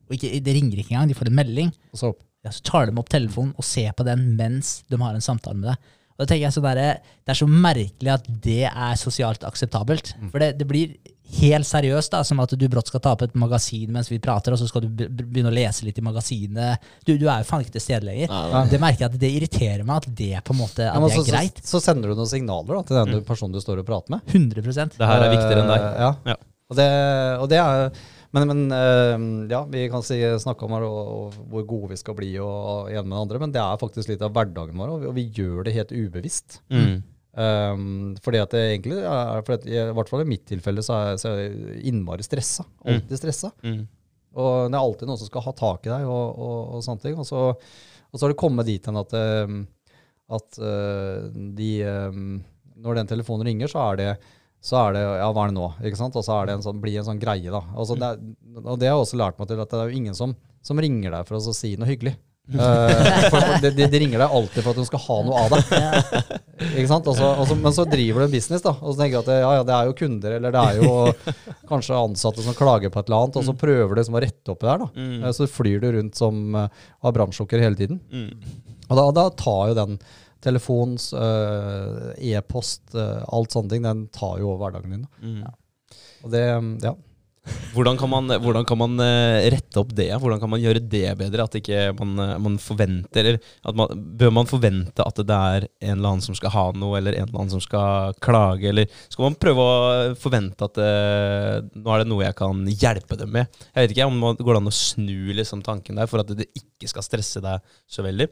og 0.06 0.14
ikke, 0.14 0.36
det 0.44 0.54
ringer 0.54 0.78
ikke 0.78 0.94
engang, 0.94 1.10
de 1.10 1.18
får 1.18 1.32
en 1.32 1.38
melding, 1.40 1.74
Og 1.90 1.98
så 1.98 2.12
opp. 2.12 2.22
Ja, 2.48 2.54
så 2.56 2.64
tar 2.72 2.88
de 2.90 2.96
opp 2.98 3.12
telefonen 3.12 3.52
og 3.60 3.66
ser 3.68 3.92
på 3.98 4.06
den 4.08 4.24
mens 4.40 4.80
de 4.88 4.98
har 5.04 5.14
en 5.14 5.24
samtale 5.24 5.60
med 5.60 5.70
deg. 5.74 5.94
Og 6.18 6.24
da 6.24 6.32
tenker 6.32 6.48
jeg 6.48 6.56
så 6.56 6.64
der, 6.64 6.78
Det 7.22 7.30
er 7.30 7.38
så 7.38 7.46
merkelig 7.46 8.10
at 8.16 8.24
det 8.42 8.64
er 8.66 8.96
sosialt 8.98 9.44
akseptabelt. 9.46 10.16
For 10.32 10.42
det, 10.42 10.56
det 10.58 10.66
blir 10.66 10.96
helt 11.38 11.68
seriøst, 11.68 12.10
da, 12.14 12.22
som 12.24 12.40
at 12.40 12.54
du 12.56 12.64
brått 12.72 12.88
skal 12.88 13.02
ta 13.04 13.10
opp 13.12 13.22
et 13.26 13.34
magasin 13.36 13.90
mens 13.92 14.08
vi 14.10 14.16
prater, 14.18 14.54
og 14.56 14.58
så 14.58 14.66
skal 14.66 14.86
du 14.86 14.88
be- 14.88 15.06
be- 15.12 15.26
begynne 15.28 15.50
å 15.52 15.54
lese 15.54 15.84
litt 15.84 15.98
i 16.00 16.02
magasinet. 16.02 16.80
Du, 17.04 17.12
du 17.20 17.26
er 17.28 17.42
jo 17.44 17.48
faen 17.50 17.62
ikke 17.66 17.74
til 17.76 17.84
stede 17.84 18.08
lenger. 18.08 18.32
Nei, 18.32 18.40
nei. 18.54 18.62
Det 18.72 18.80
merker 18.80 19.04
jeg 19.04 19.12
at 19.12 19.18
det 19.20 19.30
irriterer 19.36 19.84
meg 19.84 20.00
at 20.00 20.08
det 20.22 20.40
på 20.48 20.56
en 20.56 20.60
måte 20.64 20.86
Ja, 20.88 20.94
så, 20.96 21.20
er 21.22 21.28
greit. 21.28 21.60
Så, 21.62 21.76
så 21.76 21.84
sender 21.84 22.08
du 22.10 22.16
noen 22.18 22.30
signaler 22.32 22.80
da, 22.80 22.82
til 22.88 22.98
den 23.12 23.26
personen 23.28 23.54
du 23.54 23.60
står 23.62 23.84
og 23.84 23.90
prater 23.92 24.16
med. 24.16 24.24
100% 24.32 24.96
Det 24.96 25.10
her 25.12 25.26
er 25.28 25.34
viktigere 25.36 25.66
enn 25.66 25.70
deg. 25.74 25.84
Uh, 25.84 26.00
ja. 26.06 26.10
Ja. 26.32 26.38
Og, 26.68 26.76
det, 26.80 26.88
og 27.44 27.46
det 27.52 27.60
er 27.62 28.02
Men, 28.36 28.44
men 28.50 28.64
eh, 28.76 29.14
ja, 29.52 29.62
vi 29.70 29.86
kan 29.88 30.02
si, 30.04 30.18
snakke 30.42 30.66
om 30.66 30.74
og, 30.78 30.88
og 30.88 31.36
hvor 31.48 31.62
gode 31.68 31.92
vi 31.94 32.00
skal 32.00 32.16
bli 32.18 32.34
og, 32.42 32.48
og 32.48 32.90
ene 32.92 33.06
med 33.06 33.14
det 33.16 33.22
andre, 33.22 33.42
men 33.44 33.54
det 33.54 33.62
er 33.62 33.80
faktisk 33.80 34.10
litt 34.10 34.24
av 34.24 34.34
hverdagen 34.36 34.76
vår, 34.76 34.90
og 34.92 35.00
vi, 35.00 35.08
og 35.08 35.14
vi 35.16 35.28
gjør 35.38 35.62
det 35.64 35.76
helt 35.78 35.94
ubevisst. 35.96 36.60
Mm. 36.68 36.98
Um, 37.38 38.16
fordi 38.24 38.40
at 38.42 38.50
det 38.50 38.64
egentlig 38.72 38.98
er, 38.98 39.44
for 39.46 39.54
at, 39.54 39.66
I 39.68 39.78
hvert 39.94 40.10
fall 40.10 40.24
i 40.24 40.28
mitt 40.28 40.42
tilfelle 40.48 40.82
så 40.82 40.96
er, 40.96 41.20
så 41.22 41.30
er 41.30 41.42
jeg 41.44 41.82
innmari 41.92 42.26
stressa. 42.26 42.66
Alltid 42.82 43.20
stressa. 43.20 43.52
Mm. 43.62 43.84
Og 44.38 44.50
det 44.68 44.76
er 44.76 44.82
alltid 44.82 45.10
noen 45.10 45.20
som 45.20 45.30
skal 45.30 45.44
ha 45.46 45.52
tak 45.56 45.86
i 45.86 45.92
deg, 45.92 46.06
og, 46.08 46.26
og, 46.34 46.58
og 46.76 46.84
sånne 46.84 47.04
ting. 47.04 47.16
Og 47.20 47.28
så, 47.28 47.44
og 47.54 48.18
så 48.18 48.26
har 48.26 48.34
det 48.34 48.40
kommet 48.40 48.68
dit 48.68 48.90
hen 48.90 48.98
at, 48.98 49.14
um, 49.46 49.60
at 50.34 50.60
uh, 50.60 51.28
de 51.58 51.70
um, 51.86 52.40
Når 52.78 53.00
den 53.00 53.12
telefonen 53.14 53.48
ringer, 53.48 53.70
så 53.70 53.86
er 53.86 54.02
det 54.02 54.10
så 54.60 54.78
er 54.80 54.96
det 54.96 55.02
Ja, 55.04 55.28
hva 55.30 55.44
er 55.44 55.52
det 55.52 55.58
nå? 55.58 55.68
Ikke 55.86 56.00
sant? 56.00 56.16
Og 56.18 56.24
så 56.26 56.34
er 56.34 56.48
det 56.48 56.58
en 56.58 56.64
sånn, 56.64 56.80
blir 56.82 56.98
en 57.00 57.06
sånn 57.06 57.20
greie, 57.22 57.50
da. 57.52 57.62
Altså, 57.78 57.98
det 57.98 58.08
er, 58.08 58.22
og 58.64 58.74
det 58.80 58.88
har 58.90 58.96
jeg 58.96 59.04
også 59.04 59.20
lært 59.20 59.38
meg 59.38 59.50
til, 59.50 59.60
at 59.62 59.74
det 59.74 59.82
er 59.82 59.92
jo 59.92 60.00
ingen 60.02 60.18
som, 60.18 60.34
som 60.64 60.80
ringer 60.82 61.14
deg 61.14 61.28
for 61.28 61.38
å 61.38 61.54
si 61.54 61.76
noe 61.78 61.90
hyggelig. 61.90 62.16
Uh, 62.48 62.88
for, 63.28 63.42
for 63.44 63.60
de, 63.60 63.70
de, 63.76 63.98
ringer 64.00 64.22
deg 64.22 64.34
alltid 64.38 64.64
for 64.64 64.72
at 64.72 64.78
de 64.80 64.84
skal 64.88 65.02
ha 65.04 65.16
noe 65.26 65.40
av 65.42 65.52
deg. 65.52 66.38
Ikke 66.80 66.88
sant? 66.88 67.10
Også, 67.12 67.26
også, 67.44 67.56
men 67.60 67.74
så 67.76 67.84
driver 67.88 68.24
du 68.24 68.26
en 68.28 68.32
business, 68.32 68.64
da. 68.64 68.72
Og 68.80 68.94
så 68.94 69.02
tenker 69.02 69.18
du 69.18 69.20
at 69.20 69.28
det, 69.28 69.36
ja, 69.42 69.50
ja, 69.58 69.66
det 69.68 69.74
er 69.76 69.90
jo 69.90 69.96
kunder, 69.98 70.36
eller 70.38 70.54
det 70.54 70.62
er 70.62 70.80
jo 70.80 71.34
kanskje 71.68 71.98
ansatte 71.98 72.44
som 72.46 72.56
klager 72.56 72.92
på 72.94 73.02
et 73.02 73.10
eller 73.10 73.26
annet, 73.26 73.36
og 73.40 73.44
så 73.50 73.56
prøver 73.58 73.92
du 73.92 74.00
liksom 74.00 74.16
å 74.16 74.24
rette 74.24 74.54
opp 74.54 74.64
i 74.64 74.68
det 74.68 74.72
her. 74.72 74.86
da. 74.86 74.88
Mm. 74.96 75.18
Eh, 75.20 75.34
Så 75.36 75.50
flyr 75.58 75.84
du 75.84 75.90
rundt 75.98 76.22
som 76.22 76.40
uh, 76.56 76.88
av 77.04 77.14
brannsjokker 77.18 77.62
hele 77.62 77.78
tiden. 77.78 78.00
Mm. 78.08 78.32
Og 78.88 78.96
da, 78.96 79.06
da 79.20 79.28
tar 79.36 79.62
jo 79.68 79.78
den 79.82 80.00
telefons, 80.44 81.10
eh, 81.16 82.32
e-post, 82.32 82.94
eh, 82.94 83.24
alt 83.34 83.54
sånne 83.54 83.74
ting, 83.74 83.84
den 83.86 84.06
tar 84.14 84.38
jo 84.42 84.52
over 84.52 84.68
hverdagen 84.68 84.96
din. 84.96 85.06
Mm. 85.22 85.44
Og 86.24 86.32
det, 86.34 86.46
ja. 86.84 86.94
Hvordan 87.74 87.98
kan 87.98 88.10
man, 88.10 88.28
hvordan 88.42 88.64
kan 88.68 88.78
man 88.80 89.00
eh, 89.00 89.48
rette 89.52 89.80
opp 89.80 89.92
det? 89.96 90.10
Hvordan 90.20 90.40
kan 90.40 90.50
man 90.52 90.60
gjøre 90.60 90.82
det 90.82 91.12
bedre? 91.20 91.46
At 91.46 91.56
ikke 91.58 91.92
man, 91.98 92.14
eh, 92.22 92.34
man 92.44 92.58
forventer 92.60 93.38
man, 93.76 94.02
Bør 94.18 94.32
man 94.34 94.48
forvente 94.50 95.04
at 95.04 95.20
det 95.20 95.38
er 95.52 95.68
en 95.68 95.94
eller 95.94 96.14
annen 96.14 96.24
som 96.24 96.36
skal 96.36 96.52
ha 96.54 96.64
noe, 96.76 96.98
eller 96.98 97.16
en 97.16 97.28
eller 97.28 97.40
annen 97.40 97.54
som 97.54 97.62
skal 97.64 98.16
klage? 98.24 98.68
Eller 98.70 98.88
skal 99.08 99.28
man 99.28 99.38
prøve 99.40 99.64
å 99.64 100.14
forvente 100.20 100.68
at 100.68 100.78
det, 100.78 100.92
nå 101.78 101.94
er 101.94 102.04
det 102.04 102.10
noe 102.10 102.26
jeg 102.26 102.38
kan 102.38 102.64
hjelpe 102.68 103.20
dem 103.20 103.34
med? 103.38 103.60
Jeg 103.72 103.86
vet 103.86 103.96
ikke 103.96 104.10
om 104.10 104.20
det 104.28 104.48
går 104.48 104.60
an 104.60 104.72
å 104.72 104.74
snu 104.74 105.34
liksom, 105.38 105.64
tanken 105.66 106.00
der 106.00 106.10
for 106.10 106.24
at 106.24 106.32
det 106.38 106.50
ikke 106.56 106.90
skal 106.90 107.06
stresse 107.06 107.44
deg 107.44 107.76
så 107.88 108.04
veldig. 108.06 108.28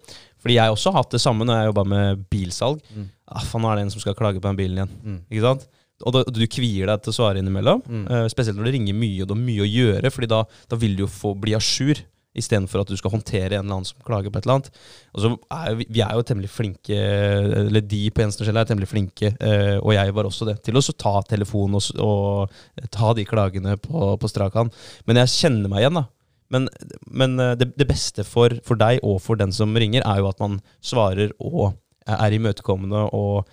Fordi 0.46 0.60
jeg 0.60 0.74
også 0.76 0.92
har 0.92 1.02
hatt 1.02 1.16
det 1.16 1.22
samme 1.22 1.46
når 1.48 1.58
jeg 1.58 1.70
jobba 1.72 1.84
med 1.90 2.24
bilsalg. 2.30 2.82
Mm. 2.94 3.08
Ah, 3.26 3.42
faen, 3.42 3.64
nå 3.64 3.72
er 3.72 3.80
det 3.80 3.86
en 3.88 3.94
som 3.96 4.02
skal 4.04 4.14
klage 4.18 4.38
på 4.38 4.46
den 4.46 4.58
bilen 4.60 4.78
igjen. 4.78 4.96
Mm. 5.02 5.20
Ikke 5.26 5.46
sant? 5.48 5.66
Og 6.04 6.12
da, 6.12 6.22
du 6.28 6.42
kvier 6.52 6.90
deg 6.90 7.02
til 7.02 7.10
å 7.10 7.16
svare 7.16 7.40
innimellom. 7.40 7.80
Mm. 7.82 8.04
Uh, 8.06 8.26
spesielt 8.30 8.58
når 8.58 8.68
det 8.68 8.76
ringer 8.76 8.98
mye, 9.00 9.24
og 9.24 9.30
du 9.30 9.34
har 9.34 9.42
mye 9.42 9.64
å 9.64 9.70
gjøre. 9.70 10.12
Fordi 10.14 10.28
da, 10.30 10.44
da 10.70 10.78
vil 10.78 10.94
du 10.94 11.02
jo 11.06 11.10
få 11.10 11.32
bli 11.40 11.56
à 11.56 11.62
jour, 11.62 11.98
istedenfor 12.36 12.82
at 12.82 12.90
du 12.92 12.98
skal 13.00 13.14
håndtere 13.14 13.56
en 13.56 13.64
eller 13.64 13.78
annen 13.78 13.88
som 13.88 14.00
klager 14.04 14.32
på 14.32 14.38
et 14.38 14.46
eller 14.46 14.58
annet. 14.58 14.80
Og 15.16 15.22
så 15.24 15.30
er 15.56 15.78
vi, 15.78 15.86
vi 15.96 16.02
er 16.04 16.12
jo 16.18 16.24
temmelig 16.28 16.50
flinke, 16.52 16.98
eller 17.62 17.84
de 17.84 18.02
på 18.12 18.22
Jensen 18.22 18.50
er 18.52 18.68
temmelig 18.68 18.90
flinke, 18.90 19.32
eh, 19.40 19.76
og 19.80 19.94
jeg 19.96 20.12
var 20.16 20.28
også 20.28 20.48
det, 20.50 20.58
til 20.66 20.76
å 20.76 20.84
ta 20.92 21.14
telefonen 21.30 21.78
og, 21.80 22.02
og 22.04 22.90
ta 22.92 23.14
de 23.16 23.24
klagene 23.28 23.78
på, 23.80 24.10
på 24.20 24.30
strak 24.30 24.58
arm. 24.60 24.72
Men 25.08 25.22
jeg 25.22 25.32
kjenner 25.32 25.72
meg 25.72 25.84
igjen, 25.86 26.02
da. 26.02 26.04
Men, 26.52 26.68
men 27.10 27.38
eh, 27.42 27.54
det, 27.58 27.72
det 27.76 27.88
beste 27.90 28.24
for, 28.26 28.54
for 28.66 28.78
deg 28.80 29.00
og 29.02 29.20
for 29.24 29.36
den 29.40 29.52
som 29.52 29.74
ringer, 29.76 30.04
er 30.06 30.20
jo 30.22 30.28
at 30.30 30.38
man 30.42 30.60
svarer 30.84 31.32
og 31.42 31.74
er 32.06 32.36
imøtekommende 32.36 33.08
og 33.16 33.48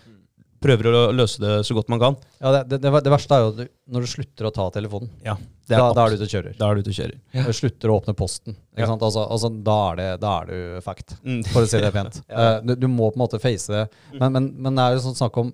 prøver 0.63 0.87
å 0.95 0.99
løse 1.11 1.41
det 1.43 1.55
så 1.67 1.75
godt 1.75 1.89
man 1.91 1.99
kan. 1.99 2.15
ja 2.39 2.51
det, 2.63 2.77
det, 2.79 2.91
det, 3.03 3.11
verste 3.11 3.35
er 3.35 3.41
jo 3.43 3.49
du, 3.57 3.63
når 3.91 4.05
du 4.05 4.07
slutter 4.13 4.47
å 4.47 4.51
ta 4.55 4.69
telefonen. 4.71 5.09
Ja, 5.25 5.33
det 5.67 5.75
er 5.75 5.81
Da, 5.81 5.89
da 5.97 6.05
er 6.05 6.13
du 6.13 6.21
ute 6.21 6.27
og 6.29 6.31
kjører. 6.31 6.53
da 6.59 6.69
er 6.69 6.77
du 6.79 6.83
ute 6.85 6.93
og 6.93 6.99
kjører. 7.01 7.17
Og 7.41 7.49
du 7.49 7.57
slutter 7.57 7.91
å 7.91 7.97
åpne 7.99 8.15
posten. 8.15 8.55
Ikke 8.71 8.85
Ja. 8.85 8.87
sant? 8.93 9.03
Altså, 9.03 9.25
altså, 9.27 9.49
da, 9.67 9.75
er 9.91 9.99
det, 9.99 10.07
da 10.23 10.31
er 10.39 10.45
du 10.53 10.81
fact, 10.85 11.17
Mm. 11.25 11.41
for 11.51 11.65
å 11.65 11.67
si 11.67 11.81
det 11.83 11.91
pent. 11.91 12.21
ja. 12.29 12.61
du, 12.63 12.75
du 12.79 12.87
må 12.87 13.09
på 13.11 13.17
en 13.19 13.23
måte 13.25 13.41
face 13.43 13.67
det. 13.75 13.83
Men, 14.13 14.31
men, 14.37 14.47
men 14.63 14.75
det 14.79 14.85
er 14.85 14.95
jo 14.95 15.03
sånn 15.09 15.19
snakk 15.19 15.41
om 15.43 15.51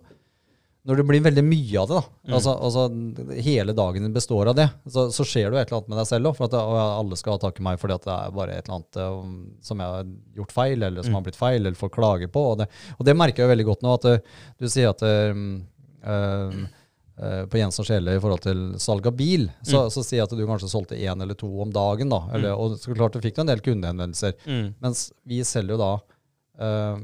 Når 0.88 0.96
det 0.96 1.04
blir 1.10 1.22
veldig 1.22 1.44
mye 1.44 1.80
av 1.82 1.88
det, 1.90 1.96
da, 2.00 2.04
Mm. 2.30 2.34
altså, 2.38 2.52
altså 2.64 3.42
hele 3.44 3.74
dagen 3.76 4.02
din 4.06 4.14
består 4.14 4.48
av 4.48 4.56
det, 4.56 4.70
så, 4.88 5.10
så 5.12 5.26
skjer 5.28 5.50
det 5.52 5.58
jo 5.58 5.62
et 5.62 5.68
eller 5.72 5.78
annet 5.82 5.90
med 5.90 5.98
deg 6.00 6.08
selv 6.08 6.30
òg. 6.30 6.36
For 6.38 6.46
at 6.46 6.52
det, 6.52 6.62
alle 6.64 7.18
skal 7.20 7.34
ha 7.36 7.38
tak 7.44 7.60
i 7.60 7.64
meg 7.68 7.80
fordi 7.82 7.94
at 7.98 8.06
det 8.08 8.16
er 8.16 8.32
bare 8.32 8.56
et 8.56 8.64
eller 8.70 8.78
annet 8.80 8.98
eh, 9.04 9.60
som 9.62 9.78
jeg 9.84 9.88
har 9.98 10.06
gjort 10.40 10.52
feil, 10.56 10.84
eller 10.88 11.04
som 11.04 11.12
Mm. 11.12 11.16
har 11.20 11.26
blitt 11.28 11.36
feil, 11.42 11.60
eller 11.66 11.76
folk 11.76 11.94
klager 11.94 12.28
på. 12.32 12.46
Og 12.54 12.58
det, 12.64 12.70
og 12.98 13.06
det 13.06 13.18
merker 13.18 13.44
jeg 13.44 13.50
jo 13.50 13.54
veldig 13.56 13.66
godt 13.74 13.84
nå, 13.84 13.94
at 14.00 14.06
eh, 14.06 14.20
du 14.58 14.68
sier 14.70 14.90
at 14.90 15.04
eh, 15.04 15.34
eh, 17.20 17.46
på 17.52 17.60
Jens 17.60 17.80
og 17.84 17.86
Sjele 17.90 18.16
i 18.16 18.20
forhold 18.24 18.44
til 18.46 18.62
salg 18.80 19.06
av 19.10 19.16
bil, 19.20 19.50
så, 19.62 19.84
Mm. 19.84 19.90
så 19.92 20.04
sier 20.08 20.20
jeg 20.22 20.28
at 20.32 20.38
du 20.38 20.46
kanskje 20.48 20.70
solgte 20.72 20.96
én 20.98 21.22
eller 21.22 21.36
to 21.36 21.50
om 21.62 21.70
dagen. 21.72 22.08
da, 22.10 22.22
eller, 22.34 22.54
Og 22.56 22.78
så 22.80 22.96
klart 22.96 23.12
du 23.14 23.20
fikk 23.20 23.40
en 23.40 23.48
del 23.48 23.60
kundehenvendelser. 23.60 24.34
Mm. 24.48 24.76
Mens 24.82 25.12
vi 25.28 25.42
selger 25.44 25.76
jo 25.76 25.78
da 25.78 26.00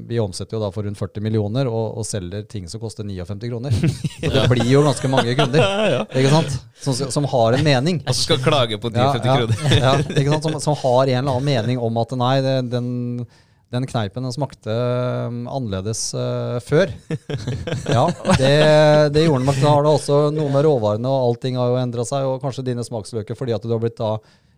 vi 0.06 0.18
omsetter 0.20 0.58
jo 0.58 0.60
da 0.60 0.68
for 0.68 0.84
rundt 0.84 0.98
40 1.00 1.22
millioner 1.24 1.68
og, 1.70 1.96
og 1.96 2.04
selger 2.04 2.42
ting 2.50 2.66
som 2.68 2.82
koster 2.82 3.06
59 3.08 3.48
kroner. 3.48 3.72
Så 4.20 4.32
det 4.34 4.42
blir 4.52 4.68
jo 4.68 4.82
ganske 4.84 5.08
mange 5.08 5.32
kunder 5.38 6.04
ikke 6.12 6.32
sant? 6.32 6.58
Som, 6.82 6.98
som 7.14 7.28
har 7.32 7.56
en 7.56 7.64
mening. 7.64 8.02
Og 8.04 8.12
som 8.12 8.26
skal 8.26 8.42
klage 8.44 8.78
på 8.80 8.92
59 8.92 9.00
ja, 9.00 9.40
kroner. 9.40 9.64
ja, 9.80 9.96
ikke 10.04 10.30
sant? 10.34 10.46
Som, 10.48 10.60
som 10.60 10.78
har 10.82 11.02
en 11.08 11.18
eller 11.22 11.32
annen 11.38 11.48
mening 11.48 11.82
om 11.82 12.00
at 12.02 12.14
nei, 12.20 12.34
det, 12.44 12.54
den, 12.72 12.88
den 13.74 13.86
kneipen 13.90 14.26
den 14.26 14.34
smakte 14.34 14.72
um, 14.72 15.44
annerledes 15.48 16.08
uh, 16.14 16.58
før. 16.64 16.92
Ja, 17.96 18.06
det, 18.38 18.54
det 19.14 19.24
gjorde 19.24 19.40
den 19.40 19.48
nok. 19.48 19.60
Da 19.62 19.72
har 19.72 19.86
det 19.86 19.94
også 19.94 20.18
noe 20.34 20.50
med 20.52 20.66
råvarene, 20.66 21.10
og 21.10 21.30
allting 21.30 21.58
har 21.58 21.72
jo 21.72 21.78
endra 21.80 22.04
seg. 22.06 22.26
Og 22.28 22.42
kanskje 22.44 22.66
dine 22.66 22.84
smaksløker 22.86 23.38
fordi 23.38 23.56
at 23.56 23.64
du 23.64 23.72
har 23.72 23.82
blitt 23.82 23.98
da 23.98 24.16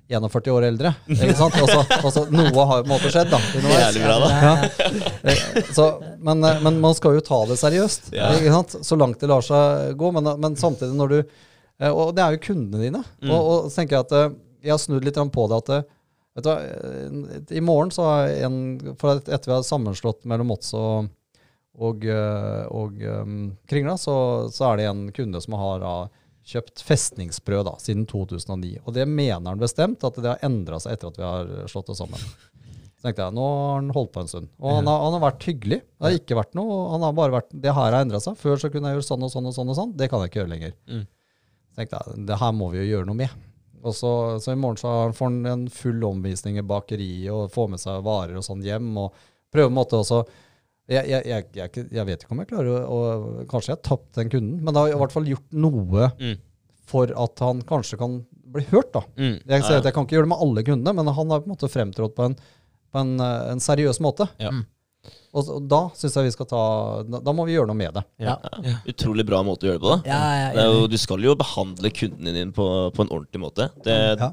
41 0.08 0.52
år 0.54 0.64
eldre. 0.70 0.92
ikke 1.12 1.34
sant? 1.36 1.56
Også, 1.60 1.82
også, 2.00 2.22
noe 2.32 2.64
har 2.70 2.80
på 2.80 2.86
en 2.86 2.92
måte 2.94 3.10
skjedd, 3.12 3.28
da. 3.32 3.40
Jævlig 3.60 4.04
bra, 4.06 4.16
da. 4.22 4.30
Ja. 4.40 4.54
Eh, 5.28 5.42
Så, 5.76 5.88
men, 6.24 6.40
eh, 6.48 6.62
men 6.64 6.78
man 6.80 6.96
skal 6.96 7.18
jo 7.18 7.24
ta 7.24 7.42
det 7.50 7.58
seriøst, 7.60 8.08
Ja. 8.16 8.30
ikke 8.38 8.54
sant? 8.54 8.78
så 8.88 8.96
langt 8.96 9.20
det 9.20 9.28
lar 9.28 9.44
seg 9.44 9.92
gå. 10.00 10.10
Men, 10.16 10.30
men 10.40 10.56
samtidig, 10.56 10.96
når 10.96 11.12
du 11.12 11.18
eh, 11.20 11.92
Og 11.92 12.14
det 12.16 12.24
er 12.24 12.36
jo 12.36 12.44
kundene 12.48 12.86
dine. 12.86 13.02
Mm. 13.20 13.30
Og, 13.34 13.38
og 13.52 13.68
så 13.68 13.82
tenker 13.82 13.98
jeg 13.98 14.06
at 14.08 14.16
jeg 14.64 14.74
har 14.74 14.80
snudd 14.82 15.04
litt 15.06 15.20
på 15.34 15.46
det 15.52 15.60
at 15.60 15.70
vet 16.38 16.46
du 16.46 16.48
hva, 16.48 16.56
I 17.54 17.60
morgen 17.62 17.90
så 17.94 18.06
har 18.06 18.32
en 18.46 18.56
For 18.98 19.20
etter 19.20 19.50
vi 19.50 19.54
har 19.56 19.66
sammenslått 19.66 20.24
mellom 20.30 20.48
Mots 20.50 20.72
og, 20.78 21.10
og, 21.78 22.04
og 22.74 23.02
um, 23.06 23.36
Kringla, 23.70 23.94
så, 23.98 24.14
så 24.54 24.70
er 24.72 24.80
det 24.80 24.88
en 24.90 25.04
kunde 25.14 25.42
som 25.42 25.54
har 25.58 25.82
da, 25.82 25.94
kjøpt 26.48 26.82
festningsbrød 26.84 27.66
da, 27.68 27.74
siden 27.82 28.06
2009. 28.08 28.78
Og 28.84 28.94
det 28.96 29.04
mener 29.08 29.50
han 29.50 29.60
bestemt 29.60 30.04
at 30.06 30.16
det 30.18 30.30
har 30.30 30.46
endra 30.46 30.78
seg 30.80 30.96
etter 30.96 31.10
at 31.10 31.18
vi 31.20 31.26
har 31.26 31.50
slått 31.70 31.92
oss 31.92 32.00
sammen. 32.00 32.22
Så 32.98 33.06
tenkte 33.06 33.26
jeg, 33.26 33.36
nå 33.36 33.44
har 33.46 33.76
han 33.76 33.90
holdt 33.94 34.14
på 34.14 34.22
en 34.24 34.30
stund. 34.30 34.48
Og 34.58 34.78
han 34.80 34.88
har, 34.90 35.02
han 35.04 35.14
har 35.14 35.22
vært 35.28 35.44
hyggelig. 35.46 35.80
Det 35.86 36.06
har 36.06 36.16
ikke 36.16 36.38
vært 36.40 36.56
noe, 36.58 36.78
han 36.94 37.04
har 37.06 37.12
bare 37.14 37.36
vært, 37.36 37.52
det 37.52 37.70
her 37.70 37.92
har 37.92 38.00
endra 38.00 38.18
seg. 38.24 38.38
Før 38.40 38.58
så 38.58 38.72
kunne 38.72 38.90
jeg 38.90 38.98
gjøre 38.98 39.08
sånn 39.10 39.26
og 39.28 39.30
sånn 39.34 39.50
og 39.50 39.54
sånn 39.54 39.70
og 39.70 39.78
sånn. 39.78 39.92
Det 40.00 40.08
kan 40.10 40.24
jeg 40.24 40.32
ikke 40.32 40.40
gjøre 40.42 40.54
lenger. 40.54 40.74
Mm. 40.90 41.04
Så 41.68 41.78
tenkte 41.78 42.00
jeg, 42.00 42.24
det 42.30 42.40
her 42.40 42.56
må 42.58 42.72
vi 42.72 42.80
jo 42.80 42.88
gjøre 42.88 43.10
noe 43.10 43.20
med. 43.20 43.44
Og 43.86 43.94
så, 43.94 44.12
så 44.42 44.50
i 44.50 44.58
morgen 44.58 44.80
så 44.80 44.96
får 45.14 45.30
han 45.30 45.52
en 45.52 45.64
full 45.70 46.02
omvisning 46.08 46.58
i 46.58 46.66
bakeriet 46.66 47.30
og 47.30 47.52
får 47.54 47.70
med 47.74 47.82
seg 47.82 48.02
varer 48.08 48.40
og 48.40 48.46
sånn 48.46 48.64
hjem. 48.66 48.90
og 48.98 49.14
prøver 49.52 49.68
på 49.68 49.72
en 49.72 49.78
måte 49.78 50.00
også 50.02 50.22
jeg, 50.88 51.04
jeg, 51.10 51.22
jeg, 51.28 51.46
jeg, 51.54 51.86
jeg 51.92 52.06
vet 52.08 52.22
ikke 52.24 52.32
om 52.34 52.38
jeg 52.42 52.48
klarer 52.50 52.68
å, 52.80 52.98
å 52.98 53.46
Kanskje 53.50 53.72
jeg 53.72 53.76
har 53.78 53.82
tapt 53.90 54.14
den 54.18 54.30
kunden, 54.32 54.60
men 54.64 54.72
det 54.74 54.80
har 54.84 54.94
i 54.94 55.00
hvert 55.02 55.12
fall 55.14 55.28
gjort 55.28 55.52
noe 55.52 56.08
Mm. 56.18 56.36
for 56.88 57.10
at 57.24 57.42
han 57.44 57.60
kanskje 57.68 57.98
kan 58.00 58.22
bli 58.48 58.64
hørt. 58.70 58.92
da. 58.94 59.02
Mm. 59.20 59.34
Jeg, 59.44 59.62
sier 59.66 59.76
Ja, 59.76 59.82
at 59.82 59.84
jeg 59.90 59.94
kan 59.94 60.06
ikke 60.08 60.16
gjøre 60.16 60.24
det 60.24 60.32
med 60.32 60.40
alle 60.46 60.62
kundene, 60.64 60.94
men 60.96 61.10
han 61.12 61.30
har 61.34 61.42
på 61.44 61.50
en 61.50 61.52
måte 61.52 61.68
fremtrådt 61.68 62.14
på 62.16 62.24
en, 62.30 62.36
på 62.88 63.02
en, 63.02 63.10
eh, 63.20 63.50
en 63.52 63.60
seriøs 63.60 64.00
måte. 64.00 64.24
Ja. 64.40 64.50
Mm. 64.56 64.64
Og, 65.36 65.48
og 65.54 65.66
da 65.68 65.82
syns 65.94 66.16
jeg 66.16 66.26
vi 66.26 66.32
skal 66.34 66.46
ta 66.48 66.60
da, 67.06 67.20
da 67.22 67.32
må 67.36 67.44
vi 67.46 67.52
gjøre 67.54 67.68
noe 67.70 67.76
med 67.78 67.92
det. 68.00 68.02
ja. 68.24 68.38
Ja. 68.64 68.78
Utrolig 68.88 69.24
bra 69.28 69.42
måte 69.46 69.68
å 69.68 69.70
gjøre 69.70 69.78
det 69.78 69.84
på, 69.84 69.92
da. 69.92 69.98
Ja, 70.08 70.22
ja, 70.40 70.48
Det 70.56 70.62
er 70.64 70.72
jo, 70.74 70.86
du 70.90 70.96
skal 71.00 71.22
jo 71.28 71.34
behandle 71.38 71.92
kunden 71.94 72.34
din 72.40 72.50
på, 72.56 72.66
på 72.96 73.04
en 73.04 73.12
ordentlig 73.12 73.40
måte. 73.44 73.68
Det, 73.84 73.98
Ja. 74.18 74.32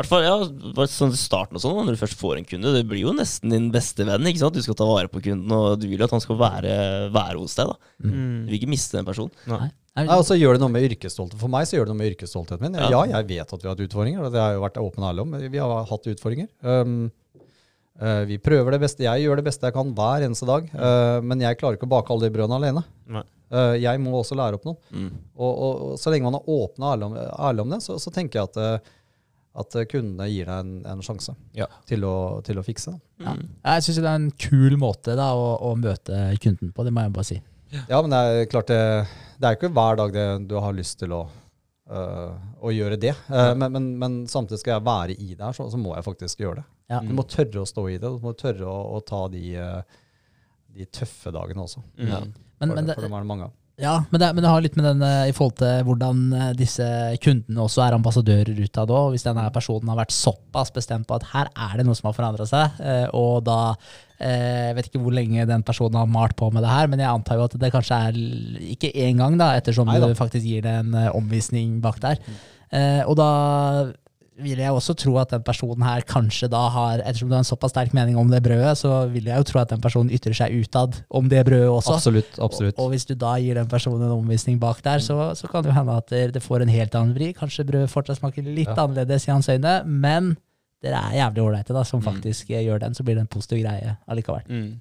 Hvert 0.00 0.10
fall, 0.10 0.24
ja, 0.26 0.86
sånn 0.90 1.12
starten 1.14 1.54
og 1.58 1.62
sånn, 1.62 1.76
Når 1.86 1.94
du 1.94 2.00
først 2.00 2.18
får 2.18 2.38
en 2.40 2.48
kunde, 2.50 2.72
det 2.74 2.82
blir 2.90 3.04
jo 3.04 3.12
nesten 3.14 3.52
din 3.54 3.70
beste 3.74 4.02
venn. 4.08 4.26
ikke 4.26 4.40
sant? 4.42 4.54
Du 4.56 4.62
skal 4.64 4.74
ta 4.78 4.86
vare 4.88 5.08
på 5.12 5.22
kunden, 5.22 5.50
og 5.54 5.78
du 5.78 5.86
vil 5.86 5.98
jo 6.02 6.08
at 6.08 6.14
han 6.16 6.22
skal 6.24 6.36
være, 6.40 6.74
være 7.14 7.38
hos 7.38 7.54
deg. 7.54 7.70
da. 7.70 7.76
Du 8.02 8.10
vil 8.50 8.58
ikke 8.58 8.70
miste 8.72 8.98
den 8.98 9.06
personen. 9.06 9.30
Nei. 9.46 9.70
Ja, 9.94 10.16
og 10.18 10.24
så 10.26 10.34
gjør 10.34 10.56
det 10.56 10.60
noe 10.64 10.72
med 10.74 10.82
yrkesstolthet. 10.88 11.38
For 11.38 11.46
meg 11.52 11.68
så 11.70 11.76
gjør 11.78 11.86
det 11.86 11.92
noe 11.94 12.00
med 12.02 12.10
yrkesstoltheten 12.16 12.64
min. 12.66 12.74
Ja, 12.74 12.88
Ja. 12.90 13.04
jeg 13.20 13.28
vet 13.28 13.52
at 13.54 13.62
vi 13.62 13.68
har 13.68 13.76
hatt 13.76 13.84
utfordringer, 13.86 14.24
og 14.26 14.32
det 14.34 14.40
har 14.42 14.50
jeg 14.50 14.58
jo 14.58 14.64
vært 14.64 14.80
åpen 14.82 15.04
og 15.04 15.10
ærlig 15.12 15.22
om. 15.22 15.36
Vi 15.52 15.58
har 15.62 15.84
hatt 15.86 16.08
utfordringer. 16.10 16.48
Um, 16.66 17.12
uh, 18.02 18.24
vi 18.26 18.38
prøver 18.42 18.74
det 18.74 18.80
beste. 18.82 19.06
Jeg 19.06 19.22
gjør 19.22 19.38
det 19.38 19.44
beste 19.46 19.68
jeg 19.68 19.76
kan 19.76 19.94
hver 19.94 20.26
eneste 20.26 20.48
dag, 20.50 20.66
Uh, 20.74 21.20
men 21.22 21.38
jeg 21.46 21.58
klarer 21.60 21.78
ikke 21.78 21.86
å 21.86 21.94
bake 21.94 22.10
alle 22.10 22.26
de 22.26 22.34
brødene 22.34 22.58
alene. 22.58 22.82
Nei. 23.06 23.22
Eh, 23.54 23.76
jeg 23.78 24.00
må 24.02 24.10
også 24.18 24.34
lære 24.34 24.56
opp 24.58 24.64
noen. 24.66 24.78
Mm. 24.90 25.10
Og, 25.36 25.52
og, 25.52 25.82
og 25.92 25.98
så 26.00 26.10
lenge 26.10 26.26
man 26.26 26.34
er 26.40 26.48
åpen 26.50 26.82
og 26.82 26.90
ærlig 26.90 27.06
om, 27.06 27.12
ærlig 27.38 27.62
om 27.62 27.70
det, 27.70 27.78
så, 27.84 27.98
så 28.02 28.10
tenker 28.10 28.40
jeg 28.40 28.48
at, 28.50 28.88
at 29.54 29.74
kundene 29.90 30.26
gir 30.32 30.48
deg 30.50 30.64
en, 30.64 30.70
en 30.90 31.02
sjanse 31.06 31.34
Ja. 31.54 31.68
til, 31.86 32.02
å, 32.08 32.40
til 32.46 32.58
å 32.58 32.64
fikse. 32.66 32.96
Ja. 33.22 33.36
Jeg 33.38 33.84
syns 33.86 34.00
det 34.00 34.08
er 34.10 34.18
en 34.18 34.30
kul 34.40 34.74
måte 34.80 35.14
da, 35.18 35.28
å, 35.38 35.52
å 35.68 35.74
møte 35.78 36.24
kunden 36.42 36.72
på, 36.74 36.82
det 36.86 36.92
må 36.94 37.04
jeg 37.06 37.14
bare 37.14 37.28
si. 37.28 37.40
Ja, 37.88 38.00
men 38.02 38.10
det 38.14 38.18
er 38.22 38.48
klart 38.50 38.68
det, 38.70 38.80
det 39.38 39.48
er 39.48 39.56
ikke 39.58 39.70
hver 39.74 39.98
dag 40.02 40.12
det, 40.14 40.26
du 40.50 40.56
har 40.62 40.74
lyst 40.74 40.98
til 41.00 41.14
å, 41.14 41.22
øh, 41.90 42.34
å 42.66 42.74
gjøre 42.74 42.98
det. 43.02 43.14
Eh, 43.30 43.52
men, 43.58 43.72
men, 43.74 43.88
men 44.02 44.16
samtidig 44.30 44.60
skal 44.62 44.76
jeg 44.76 44.86
være 44.90 45.16
i 45.18 45.32
det 45.34 45.42
her, 45.42 45.54
så, 45.56 45.66
så 45.72 45.78
må 45.80 45.94
jeg 45.96 46.06
faktisk 46.06 46.42
gjøre 46.44 46.60
det. 46.62 46.66
Ja. 46.92 47.00
Du 47.02 47.14
må 47.16 47.24
tørre 47.26 47.62
å 47.62 47.68
stå 47.68 47.86
i 47.90 47.96
det. 47.98 48.10
Du 48.10 48.22
må 48.26 48.34
tørre 48.38 48.66
å, 48.70 48.78
å 48.98 49.02
ta 49.06 49.24
de, 49.32 49.42
eh, 49.58 50.00
de 50.74 50.86
tøffe 50.94 51.32
dagene 51.34 51.62
også. 51.66 51.82
Mm. 51.98 52.10
For, 52.10 52.32
Men, 52.62 52.74
men, 52.78 52.86
det, 52.90 52.94
for 52.98 53.06
dem 53.06 53.14
er 53.18 53.24
det 53.24 53.30
mange 53.30 53.48
av. 53.48 53.54
ja, 53.80 53.94
men, 54.10 54.20
det, 54.20 54.28
men 54.36 54.44
det 54.44 54.50
har 54.52 54.62
litt 54.62 54.76
med 54.78 54.86
den 54.86 55.02
eh, 55.02 55.30
i 55.30 55.34
forhold 55.34 55.56
til 55.58 55.82
hvordan 55.88 56.22
eh, 56.38 56.50
disse 56.58 56.86
kundene 57.24 57.64
også 57.64 57.82
er 57.82 57.96
ambassadører 57.96 58.60
utad 58.62 58.92
òg. 58.94 59.14
Hvis 59.14 59.26
denne 59.26 59.44
personen 59.54 59.90
har 59.90 59.98
vært 59.98 60.14
såpass 60.14 60.70
bestemt 60.74 61.08
på 61.08 61.18
at 61.18 61.26
her 61.32 61.50
er 61.50 61.80
det 61.80 61.86
noe 61.88 61.98
som 61.98 62.10
har 62.10 62.16
forandra 62.16 62.46
seg, 62.48 62.80
eh, 62.84 63.06
og 63.12 63.44
da 63.48 63.60
Jeg 64.24 64.76
vet 64.76 64.86
ikke 64.86 65.00
hvor 65.02 65.12
lenge 65.12 65.42
den 65.44 65.64
personen 65.66 65.98
har 65.98 66.06
malt 66.08 66.36
på 66.38 66.46
med 66.54 66.62
det 66.62 66.70
her, 66.70 66.86
men 66.88 67.00
jeg 67.02 67.10
antar 67.10 67.36
jo 67.36 67.48
at 67.48 67.56
det 67.60 67.72
kanskje 67.74 67.96
er 68.08 68.18
ikke 68.72 68.92
én 68.94 69.18
gang, 69.18 69.34
da, 69.36 69.50
ettersom 69.58 69.90
Neida. 69.90 70.06
du 70.08 70.14
faktisk 70.16 70.46
gir 70.46 70.62
det 70.64 70.70
en 70.84 70.94
omvisning 71.10 71.80
bak 71.82 71.98
der. 72.00 72.22
Eh, 72.74 73.02
og 73.04 73.18
da 73.18 73.28
vil 74.42 74.58
jeg 74.58 74.72
også 74.74 74.94
tro 74.98 75.12
at 75.20 75.30
den 75.30 75.42
personen 75.46 75.84
her 75.86 76.02
kanskje 76.08 76.48
da 76.50 76.64
har 76.74 77.02
Ettersom 77.04 77.28
du 77.30 77.34
har 77.36 77.44
en 77.44 77.46
såpass 77.46 77.70
sterk 77.70 77.92
mening 77.94 78.16
om 78.18 78.30
det 78.32 78.42
brødet, 78.42 78.72
så 78.80 79.06
vil 79.12 79.28
jeg 79.30 79.38
jo 79.38 79.46
tro 79.46 79.60
at 79.60 79.70
den 79.70 79.82
personen 79.84 80.10
ytrer 80.10 80.34
seg 80.34 80.56
utad 80.58 80.96
om 81.08 81.28
det 81.30 81.44
brødet 81.46 81.68
også. 81.70 81.94
Absolutt. 82.00 82.38
absolutt. 82.42 82.74
Og, 82.78 82.84
og 82.88 82.94
hvis 82.94 83.06
du 83.06 83.14
da 83.14 83.36
gir 83.38 83.54
den 83.54 83.68
personen 83.70 84.02
en 84.02 84.16
omvisning 84.16 84.58
bak 84.62 84.82
der, 84.82 84.98
så, 84.98 85.30
så 85.38 85.50
kan 85.50 85.62
det 85.62 85.70
jo 85.70 85.76
hende 85.78 85.98
at 86.02 86.10
det, 86.34 86.42
får 86.42 86.64
en 86.64 86.72
helt 86.74 86.94
annen 86.98 87.14
vri. 87.14 87.30
Kanskje 87.36 87.66
brødet 87.68 87.92
fortsatt 87.92 88.18
smaker 88.18 88.42
litt 88.42 88.72
Ja. 88.72 88.80
annerledes 88.82 89.28
i 89.28 89.30
hans 89.30 89.48
øyne, 89.48 89.76
men 89.86 90.34
dere 90.82 90.98
er 90.98 91.20
jævlig 91.22 91.44
ålreite 91.44 91.84
som 91.86 92.00
Mm. 92.00 92.04
faktisk 92.10 92.50
mm. 92.50 92.58
gjør 92.66 92.80
den, 92.80 92.94
så 92.94 93.04
blir 93.04 93.14
det 93.14 93.20
en 93.24 93.30
positiv 93.30 93.62
greie 93.62 93.96
allikevel. 94.08 94.42
Mm. 94.48 94.80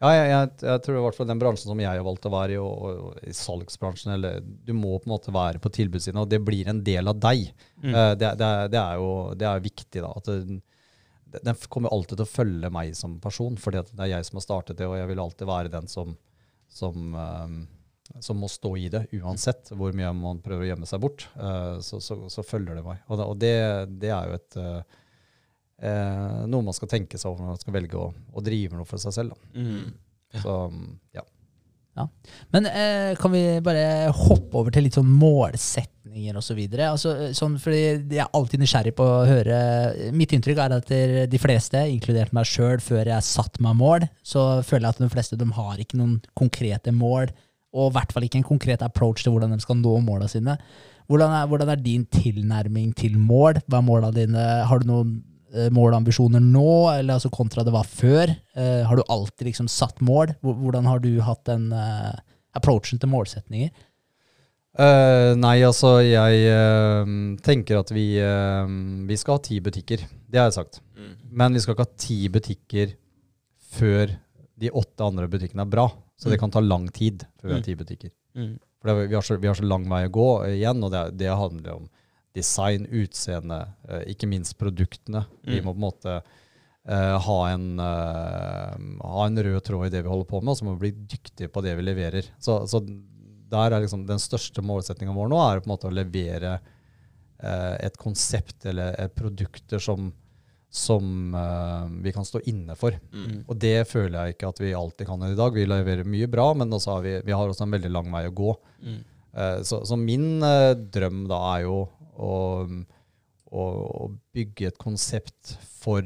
Ja, 0.00 0.10
jeg, 0.16 0.28
jeg, 0.32 0.52
jeg 0.64 0.80
tror 0.84 0.96
i 0.96 1.00
hvert 1.04 1.16
fall 1.18 1.28
den 1.28 1.40
bransjen 1.42 1.68
som 1.68 1.80
jeg 1.82 1.92
har 1.92 2.06
valgt 2.06 2.24
å 2.24 2.32
være 2.32 2.54
i, 2.54 2.60
og, 2.60 2.84
og, 2.88 3.18
i 3.28 3.34
salgsbransjen, 3.36 4.14
eller 4.14 4.38
du 4.40 4.72
må 4.72 4.94
på 4.96 5.10
en 5.10 5.12
måte 5.12 5.34
være 5.34 5.60
på 5.60 5.72
tilbudssiden, 5.76 6.22
og 6.22 6.30
det 6.30 6.40
blir 6.44 6.70
en 6.72 6.80
del 6.86 7.10
av 7.12 7.18
deg. 7.20 7.50
Mm. 7.82 7.92
Eh, 7.92 8.12
det, 8.16 8.30
det, 8.40 8.50
det 8.72 8.80
er 8.80 9.02
jo 9.02 9.10
det 9.36 9.48
er 9.50 9.66
viktig, 9.66 10.00
da. 10.00 10.14
At 10.16 10.30
det, 10.30 11.42
den 11.44 11.60
kommer 11.68 11.92
alltid 11.92 12.16
til 12.16 12.24
å 12.24 12.30
følge 12.30 12.70
meg 12.72 12.94
som 12.96 13.18
person, 13.22 13.58
fordi 13.60 13.84
det 13.92 14.06
er 14.06 14.14
jeg 14.14 14.30
som 14.30 14.40
har 14.40 14.46
startet 14.46 14.80
det, 14.80 14.88
og 14.88 14.96
jeg 14.98 15.10
vil 15.10 15.22
alltid 15.26 15.50
være 15.52 15.74
den 15.76 15.92
som, 15.92 16.16
som, 16.72 17.12
eh, 17.20 18.16
som 18.24 18.40
må 18.40 18.48
stå 18.50 18.72
i 18.80 18.88
det, 18.92 19.04
uansett 19.20 19.74
hvor 19.76 19.92
mye 19.96 20.14
man 20.16 20.40
prøver 20.40 20.64
å 20.64 20.70
gjemme 20.72 20.88
seg 20.88 21.04
bort. 21.04 21.28
Uh, 21.36 21.76
så, 21.84 22.00
så, 22.00 22.22
så 22.32 22.46
følger 22.46 22.80
det 22.80 22.86
meg. 22.88 23.04
Og 23.12 23.20
og 23.26 23.36
det, 23.44 23.54
det 24.00 24.16
er 24.16 24.32
jo 24.32 24.40
et 24.40 24.58
eh, 24.64 24.98
eh, 25.82 26.46
noe 26.50 26.66
man 26.66 26.76
skal 26.76 26.90
tenke 26.92 27.18
seg 27.20 27.32
over 27.32 27.44
når 27.44 27.56
man 27.56 27.60
skal 27.64 27.76
velge 27.76 27.98
å, 27.98 28.08
å 28.10 28.44
drive 28.44 28.78
noe 28.78 28.88
for 28.88 29.02
seg 29.02 29.16
selv. 29.16 29.36
Da. 29.36 29.66
Mm. 29.66 30.40
Så 30.40 30.56
ja. 31.16 31.26
Men 32.54 32.66
eh, 32.70 33.16
kan 33.18 33.32
vi 33.32 33.42
bare 33.64 34.12
hoppe 34.14 34.56
over 34.56 34.72
til 34.72 34.86
litt 34.86 34.96
sånn 34.96 35.10
målsetninger 35.20 36.38
og 36.38 36.44
så 36.46 36.54
videre? 36.56 36.90
Altså, 36.94 37.12
eh, 37.26 37.32
sånn, 37.36 37.58
fordi 37.60 37.80
jeg 37.82 38.22
er 38.22 38.30
alltid 38.36 38.62
nysgjerrig 38.62 38.94
på 38.96 39.04
å 39.04 39.26
høre 39.28 39.58
Mitt 40.16 40.32
inntrykk 40.36 40.62
er 40.64 40.76
at 40.78 40.92
de 41.32 41.40
fleste, 41.42 41.82
inkludert 41.90 42.32
meg 42.36 42.48
sjøl, 42.48 42.78
før 42.84 43.10
jeg 43.10 43.26
satt 43.26 43.60
meg 43.60 43.76
mål, 43.80 44.06
så 44.22 44.62
føler 44.66 44.86
jeg 44.86 44.96
at 44.96 45.02
de 45.04 45.12
fleste 45.12 45.40
de 45.40 45.50
har 45.58 45.82
ikke 45.82 45.98
noen 46.00 46.20
konkrete 46.38 46.94
mål, 46.94 47.34
og 47.76 47.90
i 47.90 47.96
hvert 47.98 48.14
fall 48.14 48.26
ikke 48.26 48.40
en 48.40 48.48
konkret 48.48 48.86
approach 48.86 49.26
til 49.26 49.34
hvordan 49.34 49.52
de 49.54 49.60
skal 49.62 49.78
nå 49.78 49.98
måla 50.06 50.30
sine. 50.30 50.56
Hvordan 51.10 51.34
er, 51.34 51.50
hvordan 51.50 51.72
er 51.72 51.82
din 51.82 52.06
tilnærming 52.06 52.94
til 52.98 53.18
mål? 53.18 53.58
Hva 53.66 53.80
er 53.80 53.86
måla 53.86 54.10
dine? 54.14 54.46
Har 54.66 54.82
du 54.82 54.90
noen 54.90 55.12
eh, 55.54 55.68
mål 55.74 55.92
og 55.92 55.98
ambisjoner 56.00 56.40
nå, 56.42 56.66
eller 56.94 57.16
altså 57.18 57.30
kontra 57.34 57.64
det 57.66 57.72
var 57.74 57.84
før? 57.88 58.32
Uh, 58.56 58.82
har 58.88 58.96
du 58.96 59.02
alltid 59.08 59.46
liksom 59.50 59.68
satt 59.68 60.00
mål? 60.00 60.34
Hvordan 60.42 60.86
har 60.86 60.98
du 61.02 61.10
hatt 61.26 61.44
den 61.48 61.70
uh, 61.72 62.14
approachen 62.56 62.98
til 63.02 63.10
målsetninger? 63.12 63.70
Uh, 64.78 65.34
nei, 65.34 65.56
altså 65.66 65.96
jeg 66.06 66.46
tenker 67.42 67.80
at 67.80 67.90
vi, 67.90 68.04
vi 69.10 69.16
skal 69.18 69.36
ha 69.36 69.42
ti 69.42 69.58
butikker. 69.60 70.04
Det 70.30 70.38
har 70.38 70.46
jeg 70.48 70.58
sagt. 70.60 70.80
Mm. 70.94 71.14
Men 71.42 71.56
vi 71.58 71.62
skal 71.64 71.74
ikke 71.74 71.86
ha 71.88 71.98
ti 71.98 72.18
butikker 72.30 72.92
før 73.74 74.14
de 74.60 74.70
åtte 74.76 75.06
andre 75.06 75.26
butikkene 75.30 75.64
er 75.66 75.72
bra. 75.72 75.88
Så 76.20 76.28
det 76.28 76.36
Mm. 76.38 76.40
kan 76.44 76.50
ta 76.52 76.60
lang 76.60 76.86
tid 76.92 77.24
før 77.40 77.48
vi 77.48 77.54
har 77.54 77.60
Mm. 77.60 77.64
ti 77.64 77.74
butikker. 77.74 78.10
Mm. 78.36 78.58
For 78.80 78.88
det, 78.88 79.08
vi, 79.08 79.14
har 79.14 79.22
så, 79.22 79.36
vi 79.40 79.46
har 79.48 79.54
så 79.54 79.66
lang 79.66 79.88
vei 79.88 80.04
å 80.06 80.12
gå 80.12 80.28
igjen, 80.54 80.84
og 80.84 80.90
det, 80.92 81.16
det 81.18 81.28
handler 81.34 81.74
om 81.74 81.88
design, 82.36 82.86
utseende, 82.94 83.64
eh, 83.88 84.04
ikke 84.12 84.28
minst 84.30 84.58
produktene. 84.58 85.24
Vi 85.42 85.58
Mm. 85.60 85.64
må 85.66 85.74
på 85.74 85.78
en 85.80 85.86
måte 85.88 86.22
uh, 86.88 87.18
ha, 87.18 87.38
en, 87.50 87.78
uh, 87.78 88.76
ha 89.02 89.26
en 89.26 89.36
rød 89.42 89.60
tråd 89.66 89.86
i 89.86 89.90
det 89.90 90.02
vi 90.04 90.08
holder 90.08 90.28
på 90.30 90.40
med, 90.40 90.52
og 90.52 90.56
så 90.56 90.64
må 90.64 90.76
vi 90.76 90.90
bli 90.90 91.06
dyktige 91.10 91.50
på 91.52 91.62
det 91.62 91.74
vi 91.76 91.82
leverer. 91.82 92.30
Så, 92.38 92.66
så 92.70 92.80
der 93.50 93.74
er 93.74 93.82
liksom 93.82 94.06
den 94.06 94.22
største 94.22 94.62
målsettinga 94.62 95.12
vår 95.12 95.28
nå, 95.28 95.42
er 95.42 95.60
på 95.60 95.68
en 95.68 95.74
måte 95.74 95.90
å 95.90 95.94
levere 95.94 96.54
uh, 97.42 97.76
et 97.82 97.98
konsept 97.98 98.64
eller 98.70 98.94
et 98.98 99.14
produkter 99.14 99.82
som, 99.82 100.12
som 100.70 101.34
vi 102.00 102.12
kan 102.14 102.24
stå 102.24 102.40
inne 102.46 102.76
for. 102.78 102.94
Mm. 103.12 103.44
Og 103.48 103.56
det 103.58 103.88
føler 103.90 104.20
jeg 104.20 104.36
ikke 104.36 104.54
at 104.54 104.60
vi 104.62 104.74
alltid 104.74 105.06
kan 105.08 105.24
i 105.26 105.34
dag. 105.34 105.52
Vi 105.52 105.66
leverer 105.66 106.06
mye 106.06 106.30
bra, 106.30 106.52
men 106.54 106.70
har 106.70 107.02
vi, 107.02 107.20
vi 107.26 107.32
har 107.34 107.48
også 107.48 107.66
en 107.66 107.74
veldig 107.74 107.90
lang 107.90 108.12
vei 108.14 108.28
å 108.28 108.34
gå. 108.38 108.54
Mm. 108.86 109.00
Så, 109.66 109.82
så 109.86 109.98
min 109.98 110.38
drøm 110.94 111.24
da 111.30 111.40
er 111.56 111.64
jo 111.66 111.88
å, 112.20 112.34
å 113.50 113.64
bygge 114.36 114.70
et 114.70 114.80
konsept 114.80 115.56
for 115.80 116.04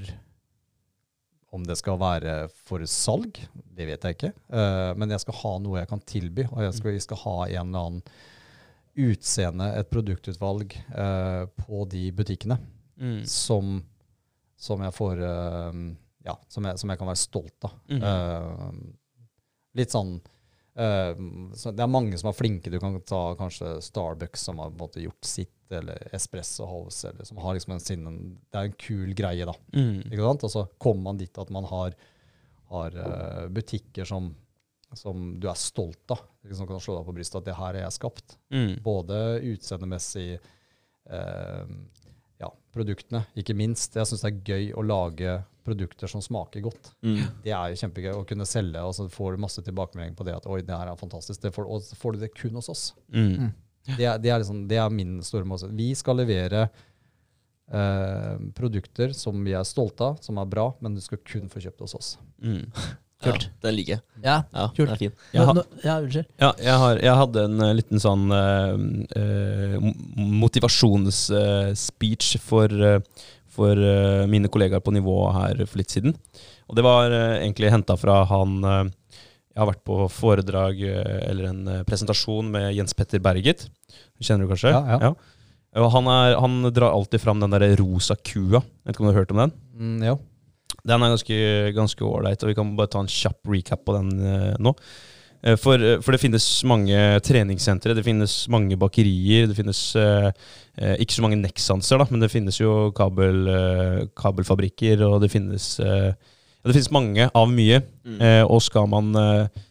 om 1.55 1.63
det 1.63 1.77
skal 1.79 2.01
være 2.01 2.35
for 2.67 2.83
salg, 2.91 3.39
det 3.55 3.87
vet 3.87 4.05
jeg 4.05 4.17
ikke. 4.17 4.33
Uh, 4.51 4.91
men 4.99 5.13
jeg 5.15 5.23
skal 5.23 5.39
ha 5.39 5.53
noe 5.63 5.79
jeg 5.79 5.91
kan 5.93 6.03
tilby, 6.03 6.47
og 6.51 6.65
jeg 6.67 6.79
skal, 6.81 6.97
jeg 6.97 7.05
skal 7.05 7.21
ha 7.23 7.37
en 7.45 7.69
eller 7.69 7.85
annen 7.85 8.01
utseende, 9.05 9.69
et 9.79 9.91
produktutvalg 9.91 10.75
uh, 10.95 11.45
på 11.65 11.85
de 11.91 12.09
butikkene 12.15 12.61
Mm. 12.95 13.25
som, 13.27 13.81
som 14.55 14.79
jeg 14.85 14.95
får 14.95 15.19
uh, 15.19 15.79
Ja, 16.23 16.37
som 16.47 16.69
jeg, 16.69 16.79
som 16.79 16.93
jeg 16.93 17.01
kan 17.01 17.09
være 17.11 17.19
stolt 17.19 17.67
av. 17.67 17.73
Mm. 17.91 18.85
Litt 19.75 19.91
sånn 19.91 20.13
så 20.75 21.73
Det 21.75 21.83
er 21.83 21.91
mange 21.91 22.17
som 22.19 22.31
er 22.31 22.37
flinke. 22.39 22.71
Du 22.71 22.79
kan 22.83 22.95
ta 23.03 23.35
kanskje 23.39 23.81
Starbucks, 23.83 24.47
som 24.47 24.63
har 24.63 24.71
på 24.71 24.79
en 24.79 24.85
måte 24.85 25.03
gjort 25.03 25.27
sitt, 25.27 25.53
eller 25.79 26.09
Espresso 26.15 26.67
House, 26.69 27.09
eller 27.09 27.27
som 27.29 27.41
har 27.43 27.57
liksom 27.57 27.75
en 27.75 27.83
sinne, 27.83 28.15
Det 28.51 28.61
er 28.61 28.71
en 28.71 28.79
kul 28.79 29.15
greie, 29.17 29.47
da. 29.49 29.55
Mm. 29.75 30.11
Ikke 30.11 30.27
sant? 30.27 30.47
Og 30.47 30.55
så 30.55 30.65
kommer 30.79 31.11
man 31.11 31.21
dit 31.21 31.39
at 31.39 31.53
man 31.55 31.69
har, 31.71 31.97
har 32.73 32.99
uh, 32.99 33.47
butikker 33.53 34.09
som, 34.09 34.33
som 34.93 35.33
du 35.41 35.49
er 35.51 35.59
stolt 35.61 36.15
av. 36.15 36.25
Som 36.53 36.69
kan 36.69 36.83
slå 36.83 36.99
deg 36.99 37.09
på 37.09 37.17
brystet 37.17 37.41
at 37.41 37.49
det 37.49 37.59
her 37.59 37.79
er 37.79 37.87
jeg 37.87 37.99
skapt. 37.99 38.37
Mm. 38.55 38.77
Både 38.85 39.21
utseendemessig 39.55 40.29
uh, 40.39 41.65
ja, 42.41 42.53
produktene, 42.75 43.25
ikke 43.39 43.57
minst. 43.57 43.97
Jeg 43.97 44.11
syns 44.11 44.25
det 44.25 44.33
er 44.33 44.55
gøy 44.55 44.71
å 44.77 44.85
lage 44.87 45.41
produkter 45.65 46.11
som 46.11 46.23
smaker 46.23 46.61
godt. 46.61 46.91
Mm. 47.05 47.21
Det 47.45 47.53
er 47.57 47.73
jo 47.73 47.81
kjempegøy 47.81 48.13
å 48.19 48.25
kunne 48.29 48.47
selge, 48.49 48.83
og 48.85 48.93
så 48.97 49.07
får 49.13 49.35
du 49.35 49.45
masse 49.45 49.65
tilbakemelding 49.65 50.17
på 50.19 50.27
det 50.29 50.37
at 50.37 50.49
oi, 50.51 50.61
det 50.67 50.77
her 50.77 50.91
er 50.93 51.01
fantastisk. 51.01 51.41
Det 51.41 51.55
får, 51.57 51.69
og 51.71 51.85
så 51.87 51.97
får 51.99 52.17
du 52.17 52.25
det 52.25 52.35
kun 52.37 52.59
hos 52.59 52.69
oss. 52.73 52.85
Mm. 53.15 53.55
Det 53.85 54.05
er, 54.09 54.19
det 54.19 54.31
er, 54.33 54.39
liksom, 54.41 54.65
det 54.71 54.79
er 54.81 54.91
min 54.93 55.19
store 55.23 55.45
måte. 55.49 55.69
Vi 55.77 55.91
skal 55.99 56.17
levere 56.23 56.67
eh, 57.73 58.35
produkter 58.57 59.13
som 59.17 59.43
vi 59.45 59.53
er 59.57 59.65
stolte 59.69 60.05
av, 60.13 60.19
som 60.25 60.39
er 60.41 60.49
bra, 60.49 60.71
men 60.81 60.95
du 60.97 61.03
skal 61.05 61.21
kun 61.27 61.51
få 61.53 61.61
kjøpt 61.65 61.85
hos 61.85 61.95
oss. 61.99 62.13
Mm. 62.43 62.65
Kult. 63.25 63.47
Ja, 63.47 63.53
den 63.65 63.77
liker 63.79 63.95
jeg. 63.95 64.03
Ja, 64.25 64.35
Ja, 64.53 64.65
Kult. 64.77 64.89
den 64.89 64.95
er 64.95 65.01
fin. 65.01 65.13
Jeg 65.33 65.47
har- 65.49 65.61
ja 65.85 65.95
unnskyld. 66.03 66.27
Ja, 66.43 66.51
jeg, 66.61 66.75
har, 66.83 66.99
jeg 67.07 67.15
hadde 67.23 67.45
en 67.49 67.61
eh, 67.65 67.75
liten 67.79 68.03
sånn 68.03 68.25
uh, 68.35 68.75
motivasjonsspeech 70.19 70.35
motivasjonsspeech 70.45 72.35
for, 72.45 72.69
uh, 72.69 72.99
for 73.55 73.79
eh, 73.79 74.25
mine 74.27 74.49
kollegaer 74.51 74.83
på 74.83 74.93
nivå 74.97 75.15
her 75.37 75.61
for 75.67 75.79
litt 75.79 75.93
siden. 75.95 76.17
Og 76.69 76.77
det 76.79 76.85
var 76.85 77.13
eh, 77.15 77.37
egentlig 77.45 77.71
henta 77.73 77.97
fra 78.01 78.25
han 78.29 78.57
eh, 78.65 78.85
Jeg 79.55 79.63
har 79.63 79.71
vært 79.71 79.85
på 79.87 79.97
foredrag 80.11 80.81
eh, 80.83 81.19
eller 81.31 81.49
en 81.53 81.63
eh, 81.71 81.85
presentasjon 81.87 82.49
med 82.57 82.73
Jens 82.75 82.97
Petter 82.99 83.23
Berget. 83.23 83.69
Kjenner 84.19 84.49
du 84.49 84.51
kanskje? 84.51 84.73
Ja, 84.75 84.99
ja. 84.99 85.13
ja. 85.79 85.89
han, 85.95 86.11
er, 86.11 86.35
han 86.43 86.57
drar 86.75 86.91
alltid 86.91 87.23
fram 87.23 87.43
den 87.43 87.55
der 87.55 87.69
rosa 87.79 88.19
kua. 88.19 88.65
Vet 88.83 88.97
ikke 88.97 89.05
om 89.05 89.11
du 89.11 89.13
har 89.13 89.21
hørt 89.23 89.35
om 89.35 89.45
den? 89.45 89.55
Mm, 89.79 89.99
ja. 90.11 90.19
Den 90.85 91.07
er 91.07 91.15
ganske 91.73 92.05
ålreit, 92.05 92.43
og 92.43 92.51
vi 92.51 92.57
kan 92.59 92.75
bare 92.77 92.91
ta 92.91 93.01
en 93.01 93.11
kjapp 93.11 93.47
recap 93.49 93.87
på 93.87 93.95
den 93.95 94.11
uh, 94.21 94.57
nå. 94.61 94.75
For, 95.61 95.77
for 96.01 96.17
det 96.17 96.23
finnes 96.23 96.45
mange 96.65 96.97
treningssentre, 97.21 97.93
det 97.93 98.05
finnes 98.07 98.33
mange 98.49 98.79
bakerier, 98.81 99.45
det 99.51 99.57
finnes 99.59 99.81
eh, 100.01 100.31
ikke 101.05 101.19
så 101.19 101.25
mange 101.25 101.37
Nexanser, 101.37 102.01
da, 102.01 102.07
men 102.09 102.23
det 102.25 102.31
finnes 102.33 102.57
jo 102.57 102.89
kabel, 102.97 103.43
eh, 103.53 103.99
kabelfabrikker, 104.17 105.05
og 105.05 105.19
det 105.21 105.29
finnes 105.35 105.67
eh, 105.85 106.17
ja, 106.65 106.71
Det 106.71 106.79
finnes 106.79 106.91
mange 106.97 107.29
av 107.37 107.53
mye. 107.53 107.83
Mm. 108.09 108.19
Eh, 108.19 108.43
og 108.49 108.63
skal 108.65 108.89
man 108.89 109.13
eh, 109.21 109.63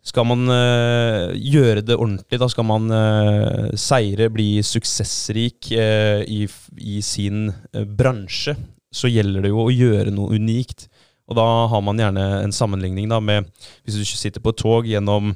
skal 0.00 0.24
man 0.24 0.48
eh, 0.48 1.34
gjøre 1.36 1.82
det 1.84 1.98
ordentlig, 1.98 2.38
da 2.40 2.48
skal 2.48 2.64
man 2.64 2.88
eh, 2.94 3.74
seire, 3.78 4.30
bli 4.32 4.62
suksessrik 4.64 5.72
eh, 5.76 6.22
i, 6.24 6.46
i 6.80 7.02
sin 7.04 7.50
bransje, 7.98 8.56
så 8.90 9.10
gjelder 9.10 9.44
det 9.44 9.52
jo 9.52 9.66
å 9.66 9.74
gjøre 9.74 10.14
noe 10.14 10.38
unikt. 10.40 10.88
Og 11.30 11.36
da 11.38 11.46
har 11.70 11.84
man 11.84 12.00
gjerne 12.00 12.24
en 12.40 12.54
sammenligning 12.54 13.06
da 13.06 13.20
med 13.22 13.46
Hvis 13.84 14.00
du 14.00 14.02
sitter 14.18 14.42
på 14.42 14.50
et 14.50 14.58
tog 14.58 14.88
gjennom 14.88 15.30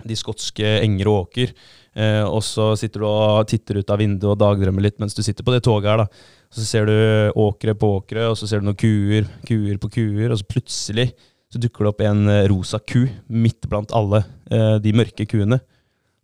de 0.00 0.16
skotske 0.16 0.64
enger 0.80 1.10
og 1.10 1.26
åker, 1.26 1.50
eh, 1.98 2.22
og 2.24 2.40
så 2.46 2.70
sitter 2.80 3.02
du 3.02 3.08
og 3.10 3.48
titter 3.50 3.82
ut 3.82 3.90
av 3.92 4.00
vinduet 4.00 4.32
og 4.32 4.38
dagdrømmer 4.40 4.86
litt 4.86 5.02
mens 5.02 5.18
du 5.18 5.20
sitter 5.26 5.44
på 5.44 5.52
det 5.52 5.64
toget 5.66 5.90
her, 5.90 6.04
da. 6.06 6.38
Så 6.50 6.64
ser 6.66 6.86
du 6.88 6.94
åkre 7.38 7.76
på 7.78 7.92
åkre, 8.00 8.26
og 8.30 8.38
så 8.38 8.48
ser 8.50 8.60
du 8.60 8.66
noen 8.66 8.78
kuer, 8.78 9.28
kuer 9.46 9.76
på 9.78 9.90
kuer, 9.94 10.32
og 10.32 10.40
så 10.40 10.48
plutselig 10.50 11.12
så 11.50 11.58
dukker 11.58 11.84
det 11.84 11.90
opp 11.90 12.02
en 12.06 12.30
eh, 12.30 12.46
rosa 12.50 12.78
ku 12.78 13.04
midt 13.26 13.66
blant 13.70 13.92
alle 13.96 14.22
eh, 14.50 14.76
de 14.82 14.94
mørke 14.94 15.26
kuene. 15.30 15.60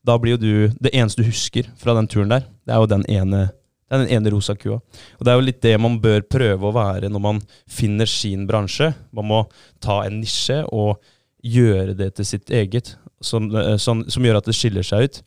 Da 0.07 0.15
blir 0.23 0.37
jo 0.37 0.43
du 0.43 0.51
Det 0.79 0.93
eneste 0.95 1.23
du 1.23 1.31
husker 1.31 1.67
fra 1.79 1.97
den 1.99 2.07
turen 2.11 2.31
der, 2.31 2.47
det 2.67 2.75
er 2.75 2.83
jo 2.83 2.91
den 2.91 3.07
ene, 3.11 3.49
den 3.91 4.07
ene 4.19 4.35
rosa 4.35 4.55
kua. 4.55 4.79
Og 5.19 5.27
det 5.27 5.33
er 5.33 5.39
jo 5.39 5.47
litt 5.49 5.63
det 5.67 5.75
man 5.83 5.99
bør 6.03 6.23
prøve 6.31 6.69
å 6.69 6.75
være 6.75 7.11
når 7.11 7.23
man 7.23 7.43
finner 7.67 8.11
sin 8.11 8.47
bransje. 8.47 8.93
Man 9.15 9.31
må 9.33 9.43
ta 9.83 10.05
en 10.05 10.21
nisje 10.21 10.63
og 10.71 11.03
gjøre 11.43 11.95
det 11.99 12.13
til 12.19 12.27
sitt 12.27 12.51
eget, 12.55 12.95
som, 13.23 13.51
eh, 13.51 13.75
som, 13.83 14.05
som 14.11 14.27
gjør 14.27 14.39
at 14.39 14.51
det 14.51 14.59
skiller 14.59 14.87
seg 14.87 15.09
ut. 15.09 15.25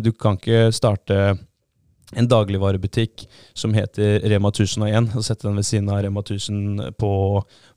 Du 0.00 0.14
kan 0.16 0.38
ikke 0.38 0.70
starte 0.72 1.34
en 2.18 2.26
dagligvarebutikk 2.26 3.24
som 3.54 3.74
heter 3.76 4.24
Rema 4.30 4.50
1001, 4.50 5.12
og 5.14 5.24
sette 5.26 5.46
den 5.46 5.58
ved 5.60 5.66
siden 5.66 5.90
av 5.92 6.00
Rema 6.02 6.24
1000 6.24 6.96
på 6.98 7.12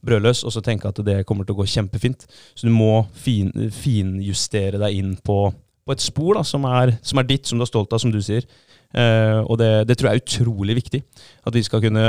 brødløs, 0.06 0.44
og 0.44 0.56
så 0.56 0.64
tenke 0.66 0.90
at 0.90 1.02
det 1.06 1.22
kommer 1.30 1.46
til 1.46 1.56
å 1.56 1.62
gå 1.62 1.68
kjempefint. 1.70 2.26
Så 2.56 2.68
du 2.68 2.74
må 2.74 3.06
fin, 3.14 3.52
finjustere 3.74 4.82
deg 4.82 4.98
inn 4.98 5.16
på, 5.22 5.38
på 5.86 5.96
et 5.96 6.04
spor 6.04 6.40
da, 6.40 6.46
som, 6.48 6.66
er, 6.66 6.96
som 7.06 7.22
er 7.22 7.30
ditt, 7.30 7.46
som 7.50 7.62
du 7.62 7.68
er 7.68 7.70
stolt 7.70 7.94
av, 7.94 8.02
som 8.02 8.14
du 8.14 8.22
sier. 8.26 8.48
Eh, 8.94 9.40
og 9.42 9.58
det, 9.58 9.88
det 9.90 9.98
tror 9.98 10.12
jeg 10.12 10.20
er 10.20 10.24
utrolig 10.24 10.78
viktig. 10.82 11.04
At 11.46 11.58
vi 11.58 11.64
skal 11.66 11.82
kunne 11.84 12.04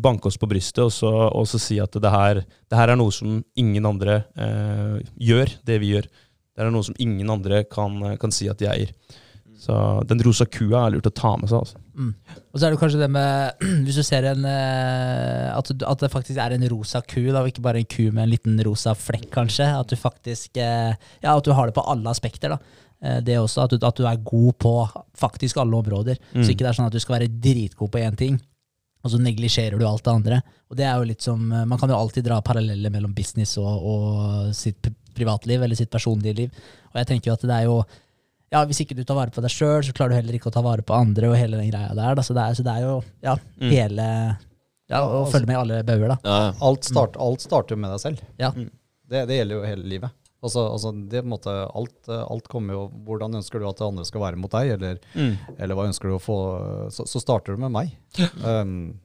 banke 0.00 0.28
oss 0.28 0.40
på 0.40 0.48
brystet 0.48 0.84
og 0.84 0.92
så, 0.92 1.12
og 1.28 1.48
så 1.48 1.60
si 1.60 1.78
at 1.80 1.96
det 1.96 2.12
her, 2.12 2.42
det 2.44 2.80
her 2.80 2.92
er 2.92 3.00
noe 3.00 3.12
som 3.14 3.40
ingen 3.60 3.88
andre 3.88 4.22
eh, 4.36 4.98
gjør, 5.30 5.52
det 5.68 5.80
vi 5.84 5.94
gjør. 5.96 6.08
Det 6.08 6.64
er 6.64 6.72
noe 6.74 6.86
som 6.88 6.96
ingen 7.00 7.28
andre 7.30 7.62
kan, 7.70 8.00
kan 8.20 8.34
si 8.34 8.48
at 8.50 8.60
de 8.60 8.68
eier. 8.72 8.92
Så 9.68 9.74
den 10.08 10.22
rosa 10.24 10.46
kua 10.48 10.86
er 10.86 10.94
lurt 10.94 11.06
å 11.10 11.12
ta 11.12 11.34
med 11.36 11.50
seg. 11.50 11.60
Altså. 11.60 11.80
Mm. 11.98 12.12
Og 12.40 12.56
så 12.56 12.64
er 12.64 12.72
det 12.72 12.80
kanskje 12.80 13.00
det 13.02 13.08
med 13.12 13.64
Hvis 13.84 13.98
du 13.98 14.04
ser 14.06 14.24
en 14.30 14.46
eh, 14.48 15.48
at, 15.52 15.72
at 15.92 16.00
det 16.04 16.08
faktisk 16.12 16.40
er 16.40 16.54
en 16.56 16.64
rosa 16.72 17.02
ku, 17.04 17.20
da, 17.28 17.42
og 17.42 17.50
ikke 17.50 17.64
bare 17.66 17.82
en 17.82 17.88
ku 17.90 18.06
med 18.08 18.22
en 18.24 18.32
liten 18.32 18.56
rosa 18.64 18.94
flekk, 18.96 19.28
kanskje. 19.34 19.66
At 19.76 19.92
du 19.92 19.98
faktisk 20.00 20.56
eh, 20.56 20.94
Ja, 21.20 21.34
at 21.36 21.44
du 21.44 21.52
har 21.52 21.68
det 21.68 21.76
på 21.76 21.84
alle 21.84 22.08
aspekter. 22.14 22.56
da. 22.56 22.86
Eh, 23.04 23.20
Det 23.26 23.36
også, 23.42 23.66
at 23.66 23.76
du, 23.76 23.84
at 23.84 24.00
du 24.00 24.08
er 24.08 24.22
god 24.24 24.56
på 24.64 24.72
faktisk 25.20 25.60
alle 25.60 25.76
områder. 25.82 26.16
Mm. 26.32 26.40
Så 26.40 26.54
ikke 26.54 26.64
det 26.64 26.72
er 26.72 26.80
sånn 26.80 26.88
at 26.88 26.96
du 26.96 27.02
skal 27.04 27.18
være 27.18 27.28
dritgod 27.28 27.92
på 27.92 28.00
én 28.00 28.16
ting, 28.16 28.40
og 29.04 29.12
så 29.12 29.20
neglisjerer 29.20 29.78
du 29.78 29.84
alt 29.86 30.02
det 30.08 30.16
andre. 30.16 30.40
Og 30.72 30.80
det 30.80 30.88
er 30.88 30.96
jo 30.98 31.06
litt 31.12 31.22
som, 31.22 31.44
Man 31.44 31.78
kan 31.78 31.92
jo 31.92 32.00
alltid 32.00 32.24
dra 32.26 32.40
paralleller 32.42 32.90
mellom 32.90 33.12
business 33.14 33.58
og, 33.60 33.68
og 33.68 34.54
sitt 34.56 34.88
privatliv, 35.14 35.60
eller 35.62 35.76
sitt 35.78 35.90
personlige 35.92 36.34
liv. 36.40 36.50
Og 36.92 36.98
jeg 37.02 37.06
tenker 37.12 37.30
jo 37.30 37.36
at 37.36 37.46
det 37.46 37.54
er 37.60 37.68
jo 37.68 37.82
ja, 38.52 38.64
Hvis 38.64 38.80
ikke 38.80 38.96
du 38.96 39.04
tar 39.04 39.14
vare 39.18 39.30
på 39.34 39.42
deg 39.44 39.50
sjøl, 39.52 39.82
så 39.84 39.92
klarer 39.92 40.10
du 40.14 40.20
heller 40.22 40.38
ikke 40.38 40.48
å 40.48 40.54
ta 40.54 40.62
vare 40.64 40.82
på 40.82 40.94
andre. 40.96 41.28
og 41.28 41.36
hele 41.36 41.56
den 41.60 41.70
greia 41.70 41.94
der. 41.94 42.14
Da. 42.14 42.22
Så, 42.22 42.34
det 42.34 42.44
er, 42.46 42.54
så 42.54 42.64
det 42.64 42.74
er 42.76 42.86
jo 42.86 43.02
ja, 43.22 43.34
Mm. 43.60 43.70
hele 43.70 44.06
ja, 44.88 45.00
Å 45.02 45.24
altså- 45.24 45.32
følge 45.34 45.46
med 45.46 45.56
i 45.56 45.60
alle 45.60 45.82
bauger, 45.84 46.08
da. 46.08 46.16
Ja, 46.24 46.38
ja. 46.46 46.52
Alt, 46.62 46.84
start, 46.84 47.16
alt 47.20 47.40
starter 47.44 47.76
jo 47.76 47.80
med 47.82 47.90
deg 47.92 48.00
selv. 48.00 48.22
Ja. 48.38 48.50
Mm. 48.56 48.70
Det, 49.08 49.26
det 49.28 49.36
gjelder 49.38 49.54
jo 49.56 49.66
hele 49.68 49.84
livet. 49.84 50.10
Altså, 50.42 50.62
altså 50.70 50.92
det, 51.10 51.24
måte, 51.26 51.50
alt, 51.74 52.08
alt 52.08 52.46
kommer 52.48 52.72
jo 52.76 52.82
Hvordan 53.04 53.34
ønsker 53.34 53.58
du 53.58 53.66
at 53.68 53.80
andre 53.82 54.04
skal 54.06 54.20
være 54.22 54.36
mot 54.38 54.50
deg, 54.50 54.70
eller, 54.76 54.98
Mm. 55.14 55.36
eller 55.58 55.74
hva 55.74 55.88
ønsker 55.88 56.08
du 56.08 56.14
å 56.14 56.22
få 56.22 56.36
Så, 56.94 57.06
så 57.10 57.18
starter 57.20 57.56
du 57.56 57.58
med 57.58 57.72
meg. 57.72 57.96
Um, 58.46 59.00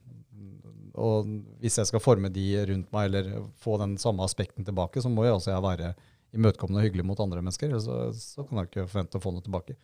og 0.94 1.26
hvis 1.60 1.74
jeg 1.80 1.86
skal 1.90 1.98
forme 2.00 2.30
de 2.32 2.44
rundt 2.70 2.92
meg, 2.94 3.08
eller 3.10 3.42
få 3.58 3.78
den 3.80 3.96
samme 3.98 4.22
aspekten 4.22 4.64
tilbake, 4.64 5.02
så 5.02 5.10
må 5.10 5.24
jeg 5.26 5.34
også 5.34 5.50
jeg 5.50 5.62
være 5.64 5.94
imøtekommende 6.34 6.80
og 6.80 6.86
hyggelig 6.88 7.06
mot 7.06 7.20
andre 7.22 7.42
mennesker. 7.42 7.74
Så, 7.82 7.98
så 8.18 8.44
kan 8.44 8.60
jeg 8.60 8.70
ikke 8.70 8.86
forvente 8.90 9.18
å 9.18 9.24
få 9.24 9.32
noe 9.34 9.44
tilbake. 9.44 9.76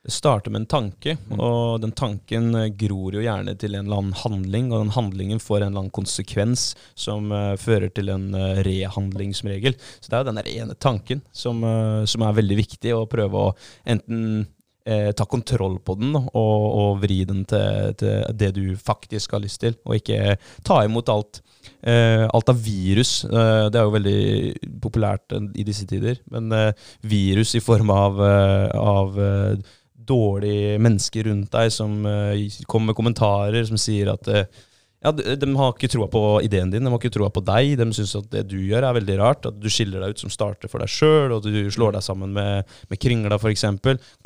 Det 0.00 0.14
starter 0.14 0.52
med 0.52 0.62
en 0.62 0.70
tanke, 0.70 1.16
og 1.36 1.80
den 1.82 1.92
tanken 1.96 2.54
eh, 2.56 2.70
gror 2.80 3.18
jo 3.18 3.24
gjerne 3.24 3.52
til 3.60 3.76
en 3.76 3.84
eller 3.84 4.00
annen 4.00 4.20
handling, 4.22 4.70
og 4.72 4.84
den 4.84 4.94
handlingen 4.96 5.42
får 5.42 5.60
en 5.60 5.66
eller 5.68 5.84
annen 5.84 5.96
konsekvens 5.96 6.70
som 6.98 7.28
uh, 7.34 7.52
fører 7.60 7.92
til 7.92 8.08
en 8.12 8.30
uh, 8.32 8.62
rehandling 8.66 9.34
som 9.36 9.50
regel. 9.52 9.76
Så 10.00 10.08
det 10.08 10.16
er 10.16 10.24
jo 10.24 10.30
den 10.30 10.40
der 10.40 10.54
ene 10.54 10.78
tanken 10.80 11.20
som, 11.32 11.60
uh, 11.66 12.06
som 12.08 12.24
er 12.24 12.38
veldig 12.40 12.58
viktig, 12.62 12.94
å 12.96 13.04
prøve 13.10 13.44
å 13.50 13.52
enten 13.84 14.48
eh, 14.84 15.10
ta 15.16 15.26
kontroll 15.28 15.78
på 15.84 15.96
den 16.00 16.16
og, 16.16 16.32
og 16.34 17.00
vri 17.02 17.22
den 17.28 17.44
til, 17.48 17.94
til 18.00 18.24
det 18.36 18.52
du 18.56 18.64
faktisk 18.76 19.36
har 19.36 19.42
lyst 19.44 19.60
til, 19.64 19.76
og 19.84 19.98
ikke 19.98 20.36
ta 20.66 20.82
imot 20.86 21.12
alt. 21.12 21.42
Eh, 21.80 22.26
alt 22.28 22.52
av 22.52 22.62
virus, 22.64 23.24
eh, 23.24 23.66
det 23.72 23.80
er 23.80 23.86
jo 23.86 23.96
veldig 23.96 24.22
populært 24.82 25.36
eh, 25.36 25.50
i 25.60 25.66
disse 25.66 25.86
tider, 25.88 26.20
men 26.32 26.52
eh, 26.56 26.72
virus 27.08 27.54
i 27.56 27.62
form 27.64 27.92
av, 27.94 28.20
eh, 28.24 28.68
av 28.76 29.20
dårlige 30.10 30.80
mennesker 30.82 31.28
rundt 31.28 31.52
deg 31.54 31.70
som 31.70 32.00
kommer 32.66 32.90
med 32.90 32.96
kommentarer 32.98 33.66
som 33.68 33.78
sier 33.78 34.10
at 34.10 34.26
ja, 35.00 35.12
de, 35.16 35.34
de 35.40 35.48
har 35.56 35.72
ikke 35.72 35.88
troa 35.88 36.06
på 36.12 36.20
ideen 36.44 36.68
din, 36.72 36.84
de 36.84 36.92
har 36.92 37.00
ikke 37.00 37.12
troa 37.14 37.30
på 37.32 37.42
deg. 37.44 37.72
De 37.80 37.86
syns 37.96 38.12
at 38.18 38.28
det 38.34 38.44
du 38.50 38.58
gjør 38.60 38.84
er 38.84 38.98
veldig 38.98 39.16
rart. 39.20 39.48
At 39.48 39.56
du 39.56 39.68
skiller 39.72 40.04
deg 40.04 40.12
ut 40.12 40.24
som 40.26 40.32
starter 40.32 40.68
for 40.68 40.84
deg 40.84 40.92
sjøl, 40.92 41.32
og 41.36 41.46
du 41.46 41.72
slår 41.72 41.96
deg 41.96 42.04
sammen 42.04 42.34
med, 42.36 42.68
med 42.90 43.00
Kringla 43.00 43.40
f.eks. 43.40 43.64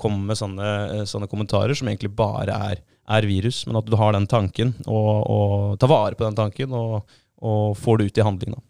Kommer 0.01 0.33
med 0.33 0.41
sånne, 0.41 1.07
sånne 1.11 1.31
kommentarer 1.31 1.79
som 1.79 1.91
egentlig 1.91 2.11
bare 2.19 2.59
er, 2.73 2.83
er 3.07 3.31
virus. 3.31 3.63
Men 3.69 3.79
at 3.85 3.89
du 3.91 3.95
har 4.01 4.17
den 4.19 4.27
tanken, 4.31 4.75
og, 4.89 5.13
og 5.31 5.75
tar 5.79 5.95
vare 5.95 6.19
på 6.19 6.27
den 6.27 6.39
tanken, 6.43 6.75
og, 6.75 7.19
og 7.39 7.77
får 7.79 8.01
det 8.01 8.11
ut 8.11 8.23
i 8.23 8.27
handling. 8.27 8.59
da. 8.59 8.67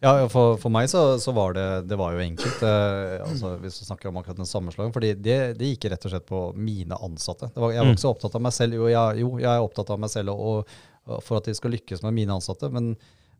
Ja, 0.00 0.14
for, 0.32 0.54
for 0.56 0.72
meg 0.72 0.86
så, 0.88 1.18
så 1.20 1.32
var 1.36 1.52
det, 1.52 1.64
det 1.90 1.96
var 2.00 2.14
jo 2.14 2.22
enkelt, 2.24 2.62
eh, 2.64 3.18
altså, 3.20 3.50
hvis 3.60 3.82
du 3.82 3.84
snakker 3.84 4.08
om 4.08 4.16
akkurat 4.16 4.38
den 4.38 4.48
sammenslåingen. 4.48 4.94
fordi 4.94 5.10
det, 5.12 5.36
det 5.58 5.74
gikk 5.74 5.90
rett 5.92 6.06
og 6.08 6.14
slett 6.14 6.24
på 6.30 6.40
mine 6.56 6.96
ansatte. 6.96 7.50
Det 7.52 7.60
var, 7.60 7.74
jeg 7.74 7.84
var 7.84 7.92
ikke 7.92 8.04
så 8.06 8.14
opptatt 8.14 8.38
av 8.38 8.46
meg 8.46 8.54
selv. 8.56 8.78
Jo 8.78 8.88
jeg, 8.88 9.20
jo, 9.20 9.34
jeg 9.42 9.50
er 9.50 9.66
opptatt 9.66 9.92
av 9.92 10.00
meg 10.00 10.12
selv 10.14 10.32
og, 10.32 10.40
og 10.62 10.78
for 11.06 11.40
at 11.40 11.48
de 11.48 11.54
skal 11.56 11.74
lykkes 11.74 12.02
med 12.04 12.16
mine 12.16 12.34
ansatte. 12.36 12.70
Men, 12.72 12.92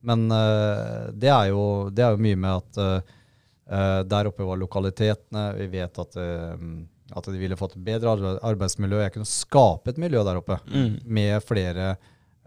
men 0.06 0.28
eh, 0.34 1.10
det, 1.12 1.30
er 1.30 1.50
jo, 1.52 1.64
det, 1.92 2.04
er 2.04 2.14
jo, 2.14 2.22
mye 2.24 2.38
med 2.40 2.62
at 2.62 2.80
uh, 2.84 4.00
der 4.10 4.30
oppe 4.30 4.46
var 4.46 4.58
lokalitetene. 4.60 5.50
Vi 5.60 5.68
vet 5.76 6.00
at, 6.02 6.16
at, 6.18 7.28
de 7.28 7.38
ville 7.38 7.58
fått 7.58 7.76
et 7.78 7.84
bedre 7.86 8.38
arbeidsmiljø. 8.38 9.02
Jeg 9.04 9.14
kunne 9.14 9.30
skape 9.30 9.92
et 9.92 10.00
miljø 10.02 10.24
der 10.26 10.40
oppe 10.40 10.58
mm. 10.66 11.04
med 11.06 11.36
flere, 11.46 11.92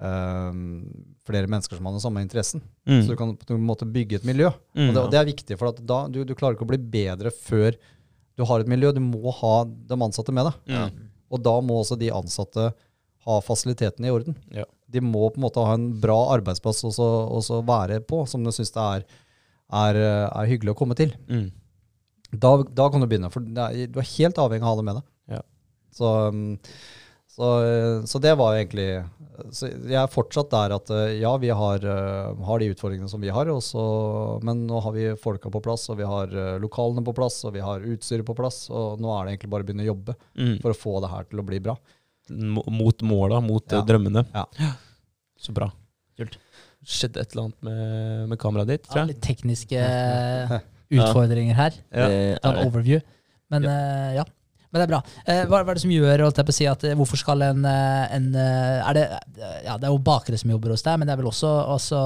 uh, 0.04 0.52
flere 1.24 1.48
mennesker 1.48 1.80
som 1.80 1.88
hadde 1.90 2.04
samme 2.04 2.26
interessen. 2.26 2.66
Mm. 2.90 3.00
Så 3.00 3.14
du 3.14 3.18
kan 3.20 3.36
på 3.40 3.56
en 3.56 3.64
måte 3.70 3.88
bygge 3.88 4.20
et 4.20 4.28
miljø. 4.28 4.52
Mm, 4.76 4.90
og, 4.90 4.94
det, 4.94 5.02
og, 5.06 5.10
det, 5.14 5.22
er 5.22 5.32
viktig, 5.32 5.60
for 5.62 5.80
da, 5.80 6.04
du, 6.12 6.24
du, 6.28 6.36
klarer 6.36 6.58
ikke 6.58 6.68
å 6.68 6.74
bli 6.74 6.82
bedre 7.00 7.32
før 7.32 7.78
du 8.34 8.44
har 8.50 8.64
et 8.64 8.70
miljø. 8.70 8.92
Du 8.92 9.04
må 9.06 9.32
ha 9.40 9.56
de 9.64 10.02
ansatte 10.02 10.36
med 10.36 10.50
deg. 10.50 11.02
Og 11.34 11.42
da 11.42 11.54
må 11.66 11.80
også 11.80 11.96
de 11.98 12.12
ansatte 12.14 12.74
ha 13.24 13.36
fasilitetene 13.42 14.10
i 14.10 14.12
orden. 14.14 14.36
Ja 14.52 14.68
de 14.94 15.02
må 15.04 15.28
på 15.32 15.40
en 15.40 15.48
måte 15.48 15.66
ha 15.66 15.76
en 15.78 15.90
bra 16.02 16.20
arbeidsplass 16.36 16.84
å 16.86 17.62
være 17.66 18.02
på, 18.06 18.24
som 18.30 18.46
de 18.46 18.54
syns 18.54 18.74
det 18.76 18.84
er, 18.84 19.06
er, 19.84 20.02
er, 20.28 20.50
hyggelig 20.52 20.76
å 20.76 20.80
komme 20.84 20.98
til. 21.00 21.16
Mm. 21.30 21.48
Da, 22.34 22.58
da, 22.66 22.90
kan 22.90 23.02
du 23.02 23.10
begynne, 23.10 23.32
for 23.34 23.46
er, 23.46 23.88
du 23.90 24.00
er 24.02 24.14
helt 24.16 24.40
avhengig 24.42 24.66
av 24.66 24.70
å 24.70 24.74
ha 24.74 24.82
det 24.82 24.86
med 24.90 25.00
deg. 25.00 25.10
Ja. 25.38 25.42
Så, 25.94 26.12
så, 27.34 27.50
så, 28.10 28.22
det 28.22 28.34
var 28.38 28.56
egentlig 28.58 28.88
så 29.54 29.68
Jeg 29.70 29.98
er 29.98 30.10
fortsatt 30.14 30.52
der 30.54 30.74
at 30.76 30.90
ja, 31.18 31.32
vi 31.42 31.50
har, 31.54 31.86
har 31.86 32.62
de 32.62 32.70
utfordringene 32.74 33.10
som 33.10 33.22
vi 33.22 33.34
har, 33.34 33.50
også, 33.50 33.84
men 34.46 34.66
nå 34.70 34.82
har 34.86 34.94
vi 34.94 35.08
folka 35.22 35.50
på 35.54 35.62
plass, 35.66 35.88
og 35.94 35.98
vi 36.02 36.10
har 36.10 36.34
lokalene 36.62 37.06
på 37.06 37.16
plass, 37.18 37.42
og 37.48 37.56
vi 37.58 37.66
har 37.66 37.86
utstyret 37.96 38.26
på 38.28 38.38
plass, 38.38 38.68
og 38.70 39.02
nå 39.02 39.14
er 39.14 39.26
det 39.26 39.36
egentlig 39.36 39.54
bare 39.54 39.66
å 39.66 39.70
begynne 39.70 39.86
å 39.88 39.92
jobbe 39.92 40.18
mm. 40.38 40.56
for 40.62 40.74
å 40.74 40.80
få 40.86 40.96
det 41.02 41.14
her 41.14 41.30
til 41.32 41.42
å 41.42 41.48
bli 41.50 41.62
bra 41.66 41.78
mot 42.30 43.02
måla, 43.06 43.42
mot 43.44 43.74
ja. 43.74 43.82
drømmene. 43.88 44.26
Ja. 44.34 44.46
Så 45.40 45.56
bra. 45.56 45.70
Kult. 46.20 46.38
Skjedde 46.84 47.24
et 47.24 47.34
eller 47.34 47.48
annet 47.48 47.66
med, 47.66 48.30
med 48.32 48.40
kameraet 48.42 48.72
ditt, 48.74 48.86
tror 48.88 49.02
jeg. 49.02 49.08
Ja, 49.08 49.12
litt 49.14 49.24
tekniske 49.24 49.82
utfordringer 50.94 51.58
her. 51.58 51.76
Ja. 51.92 52.08
En 52.44 52.64
overview. 52.68 53.04
Men 53.54 53.68
uh, 53.68 54.10
ja. 54.20 54.26
Men 54.74 54.82
det 54.82 54.86
er 54.88 54.92
bra. 54.96 55.02
Uh, 55.28 55.44
hva, 55.52 55.60
hva, 55.62 55.68
er 55.68 55.78
det 55.78 55.84
som 55.84 55.94
gjør 55.94 56.24
holdt 56.26 56.40
jeg 56.42 56.48
på 56.48 56.54
å 56.56 56.58
si, 56.58 56.68
at 56.70 56.86
hvorfor 56.98 57.22
skal 57.22 57.46
en, 57.46 57.68
en 57.68 58.32
er 58.40 58.98
det, 58.98 59.04
ja, 59.68 59.76
det 59.78 59.86
er 59.86 59.92
jo 59.92 60.00
bakere 60.02 60.40
som 60.42 60.50
jobber 60.50 60.74
hos 60.74 60.86
deg, 60.86 60.98
men 60.98 61.08
det 61.08 61.14
er 61.14 61.22
vel 61.22 61.30
også, 61.30 61.52
også 61.76 62.00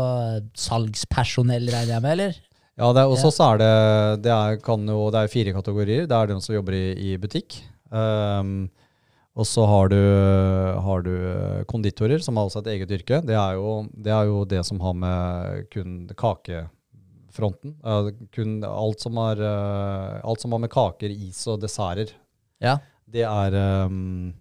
salgspersonell, 0.67 1.71
regner 1.71 1.95
jeg 1.95 2.03
med? 2.03 2.17
eller? 2.17 2.41
Ja, 2.77 2.91
det 2.93 3.01
er, 3.01 3.09
hos 3.09 3.23
så 3.33 3.45
er 3.53 3.61
det 3.61 3.71
det 4.27 4.33
er, 4.33 4.59
jo, 4.61 4.99
det 5.13 5.21
er 5.21 5.31
fire 5.33 5.53
kategorier. 5.55 6.09
Det 6.09 6.17
er 6.17 6.29
de 6.29 6.41
som 6.45 6.53
jobber 6.53 6.75
i, 6.77 6.85
i 7.07 7.15
butikk. 7.21 7.57
Um, 7.89 8.67
og 9.37 9.45
så 9.45 9.65
har 9.69 9.91
du, 9.93 9.99
har 10.81 11.03
du, 11.05 11.13
konditorer, 11.69 12.21
som 12.25 12.39
har 12.39 12.47
også 12.47 12.63
et 12.63 12.71
eget 12.73 12.93
yrke. 12.97 13.19
Det 13.21 13.35
er 13.37 13.59
jo 13.59 13.83
det, 13.93 14.13
er 14.13 14.25
jo 14.29 14.41
det 14.49 14.63
som 14.65 14.81
har 14.81 14.95
med 14.97 15.67
kun 15.73 15.99
kakefronten 16.17 17.75
kun 18.33 18.57
alt 18.65 19.05
som, 19.05 19.19
har, 19.21 19.43
uh, 19.43 20.17
alt 20.25 20.41
som 20.41 20.55
har 20.55 20.63
med 20.63 20.73
kaker, 20.73 21.13
is 21.13 21.43
og 21.45 21.61
desserter, 21.61 22.15
ja. 22.63 22.79
det 23.05 23.27
er, 23.29 23.57
um, 23.85 24.31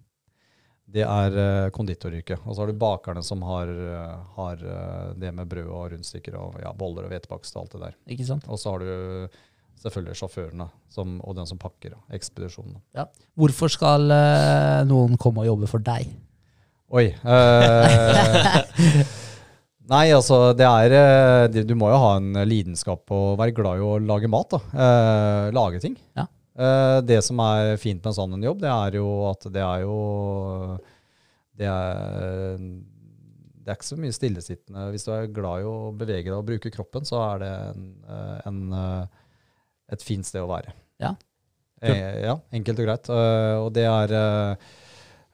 det 0.89 1.05
er 1.05 1.37
uh, 1.37 1.69
konditoryrket. 1.75 2.41
Og 2.41 2.55
så 2.55 2.63
har 2.63 2.73
du 2.73 2.81
bakerne 2.81 3.21
som 3.21 3.45
har, 3.45 3.69
har 4.39 4.65
det 5.13 5.29
med 5.29 5.45
brød 5.51 5.69
og 5.69 5.91
rundstykker 5.93 6.39
og 6.41 6.57
ja, 6.63 6.73
boller 6.73 7.05
og 7.05 7.13
hvetebakst 7.13 7.53
og 7.53 7.67
alt 7.67 7.77
det 7.77 7.83
der. 7.85 7.99
Ikke 8.17 8.25
sant? 8.31 8.49
Og 8.49 8.57
så 8.57 8.73
har 8.73 8.81
du 8.81 9.37
selvfølgelig 9.81 10.17
sjåførene 10.19 10.67
som, 10.91 11.17
og 11.23 11.37
den 11.37 11.49
som 11.49 11.59
pakker. 11.61 11.95
Ekspedisjonen. 12.13 12.79
Ja. 12.97 13.07
Hvorfor 13.37 13.71
skal 13.71 14.09
uh, 14.11 14.81
noen 14.89 15.17
komme 15.21 15.43
og 15.43 15.51
jobbe 15.51 15.69
for 15.69 15.83
deg? 15.83 16.09
Oi. 16.87 17.09
Uh, 17.21 18.61
nei, 19.93 20.05
altså 20.15 20.53
det 20.55 20.67
er 20.67 20.95
uh, 20.95 21.61
Du 21.67 21.75
må 21.79 21.91
jo 21.91 22.01
ha 22.01 22.15
en 22.21 22.41
lidenskap 22.47 23.11
og 23.13 23.37
være 23.41 23.55
glad 23.57 23.81
i 23.81 23.87
å 23.87 23.97
lage 24.01 24.31
mat. 24.31 24.57
da. 24.57 24.89
lage 25.55 25.83
ting. 25.83 25.97
Ja. 26.17 26.27
det 27.05 27.21
som 27.25 27.39
er 27.43 27.75
fint 27.77 28.01
med 28.01 28.11
en 28.11 28.17
sånn 28.17 28.43
jobb, 28.43 28.61
det 28.63 28.73
er 28.73 28.97
jo 28.97 29.09
at 29.29 29.49
det 29.53 29.63
er 29.63 29.85
jo 29.85 29.97
Det 31.57 31.67
er 31.69 32.61
det 33.67 33.73
er 33.73 33.75
ikke 33.81 33.85
så 33.89 33.95
mye 33.99 34.15
stillesittende. 34.15 34.83
Hvis 34.93 35.03
du 35.03 35.09
er 35.11 35.25
glad 35.27 35.59
i 35.59 35.65
å 35.67 35.89
bevege 35.91 36.29
deg 36.29 36.37
og 36.37 36.45
bruke 36.47 36.69
kroppen, 36.71 37.03
så 37.03 37.17
er 37.19 37.41
det 37.41 37.49
en, 37.67 37.81
en 38.47 38.61
et 39.93 40.03
fint 40.03 40.27
sted 40.27 40.43
å 40.43 40.49
være. 40.49 40.73
Ja, 41.01 41.13
eh, 41.81 42.23
ja 42.25 42.35
enkelt 42.55 42.81
og 42.81 42.87
greit. 42.89 43.09
Uh, 43.11 43.55
og, 43.63 43.71
det 43.75 43.85
er, 43.87 44.13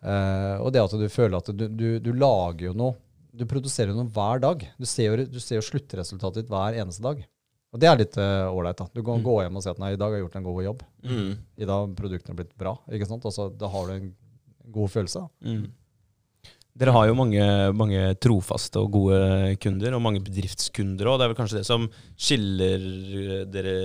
uh, 0.03 0.57
og 0.61 0.71
det 0.75 0.83
at 0.83 0.95
du 0.99 1.07
føler 1.11 1.39
at 1.39 1.51
du, 1.51 1.67
du, 1.67 1.87
du, 2.03 2.11
lager 2.13 2.69
jo 2.69 2.73
noe 2.77 2.97
Du 3.33 3.47
produserer 3.49 3.93
jo 3.93 3.97
noe 3.97 4.13
hver 4.13 4.43
dag. 4.43 4.65
Du 4.77 4.85
ser 4.89 5.09
jo, 5.11 5.27
du 5.29 5.39
ser 5.41 5.57
jo 5.57 5.65
sluttresultatet 5.65 6.43
ditt 6.43 6.51
hver 6.53 6.77
eneste 6.77 7.05
dag. 7.05 7.23
Og 7.73 7.81
det 7.81 7.89
er 7.89 7.97
litt 7.97 8.17
ålreit. 8.19 8.83
Uh, 8.85 8.91
du 8.93 9.01
kan 9.01 9.21
mm. 9.21 9.25
gå 9.25 9.37
hjem 9.41 9.55
og 9.57 9.65
si 9.65 9.71
at 9.71 9.79
nei, 9.81 9.95
i 9.95 9.99
dag 9.99 10.11
har 10.11 10.19
jeg 10.19 10.27
gjort 10.27 10.41
en 10.41 10.49
god 10.49 10.65
jobb. 10.67 10.83
Mm. 11.09 11.31
I 11.57 11.69
dag 11.69 11.79
har 11.79 11.95
produktene 11.97 12.37
blitt 12.37 12.53
bra. 12.59 12.75
ikke 12.93 13.09
sant? 13.09 13.25
Altså, 13.25 13.47
da 13.57 13.71
har 13.73 13.89
du 13.89 13.95
en 13.95 14.11
god 14.75 14.93
følelse. 14.93 15.23
Mm. 15.41 15.63
Dere 16.73 16.93
har 16.95 17.05
jo 17.05 17.17
mange, 17.17 17.43
mange, 17.77 18.01
trofaste 18.17 18.81
og 18.81 18.95
gode 18.95 19.17
kunder, 19.61 19.93
og 19.93 20.01
mange 20.01 20.23
bedriftskunder 20.25 21.05
òg. 21.05 21.19
Det 21.19 21.25
er 21.25 21.31
vel 21.31 21.37
kanskje 21.37 21.59
det 21.59 21.67
som 21.67 21.85
skiller 22.17 22.87
dere 23.53 23.75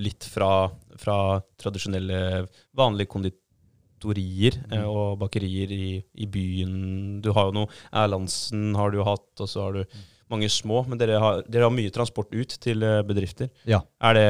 litt 0.00 0.24
fra, 0.32 0.70
fra 1.00 1.18
tradisjonelle, 1.60 2.46
vanlige 2.76 3.12
konditorier 3.12 4.56
mm. 4.62 4.72
Eh, 4.78 4.88
og 4.88 5.20
bakerier 5.20 5.76
i, 5.76 6.00
i, 6.16 6.30
byen. 6.32 7.20
Du 7.20 7.34
har 7.36 7.50
jo 7.50 7.58
noe 7.60 7.80
Erlandsen 7.92 8.72
har 8.80 8.96
du 8.96 9.02
hatt, 9.04 9.28
og 9.36 9.52
så 9.52 9.66
har 9.66 9.76
du 9.76 9.84
mm. 9.84 10.08
mange 10.32 10.48
små. 10.48 10.86
Men 10.88 11.04
dere 11.04 11.20
har, 11.20 11.44
dere 11.52 11.68
har 11.68 11.76
mye 11.76 11.92
transport 11.92 12.32
ut 12.32 12.56
til 12.64 12.80
eh, 12.80 13.04
bedrifter. 13.04 13.52
Ja. 13.68 13.84
Er, 14.00 14.16
det, 14.16 14.26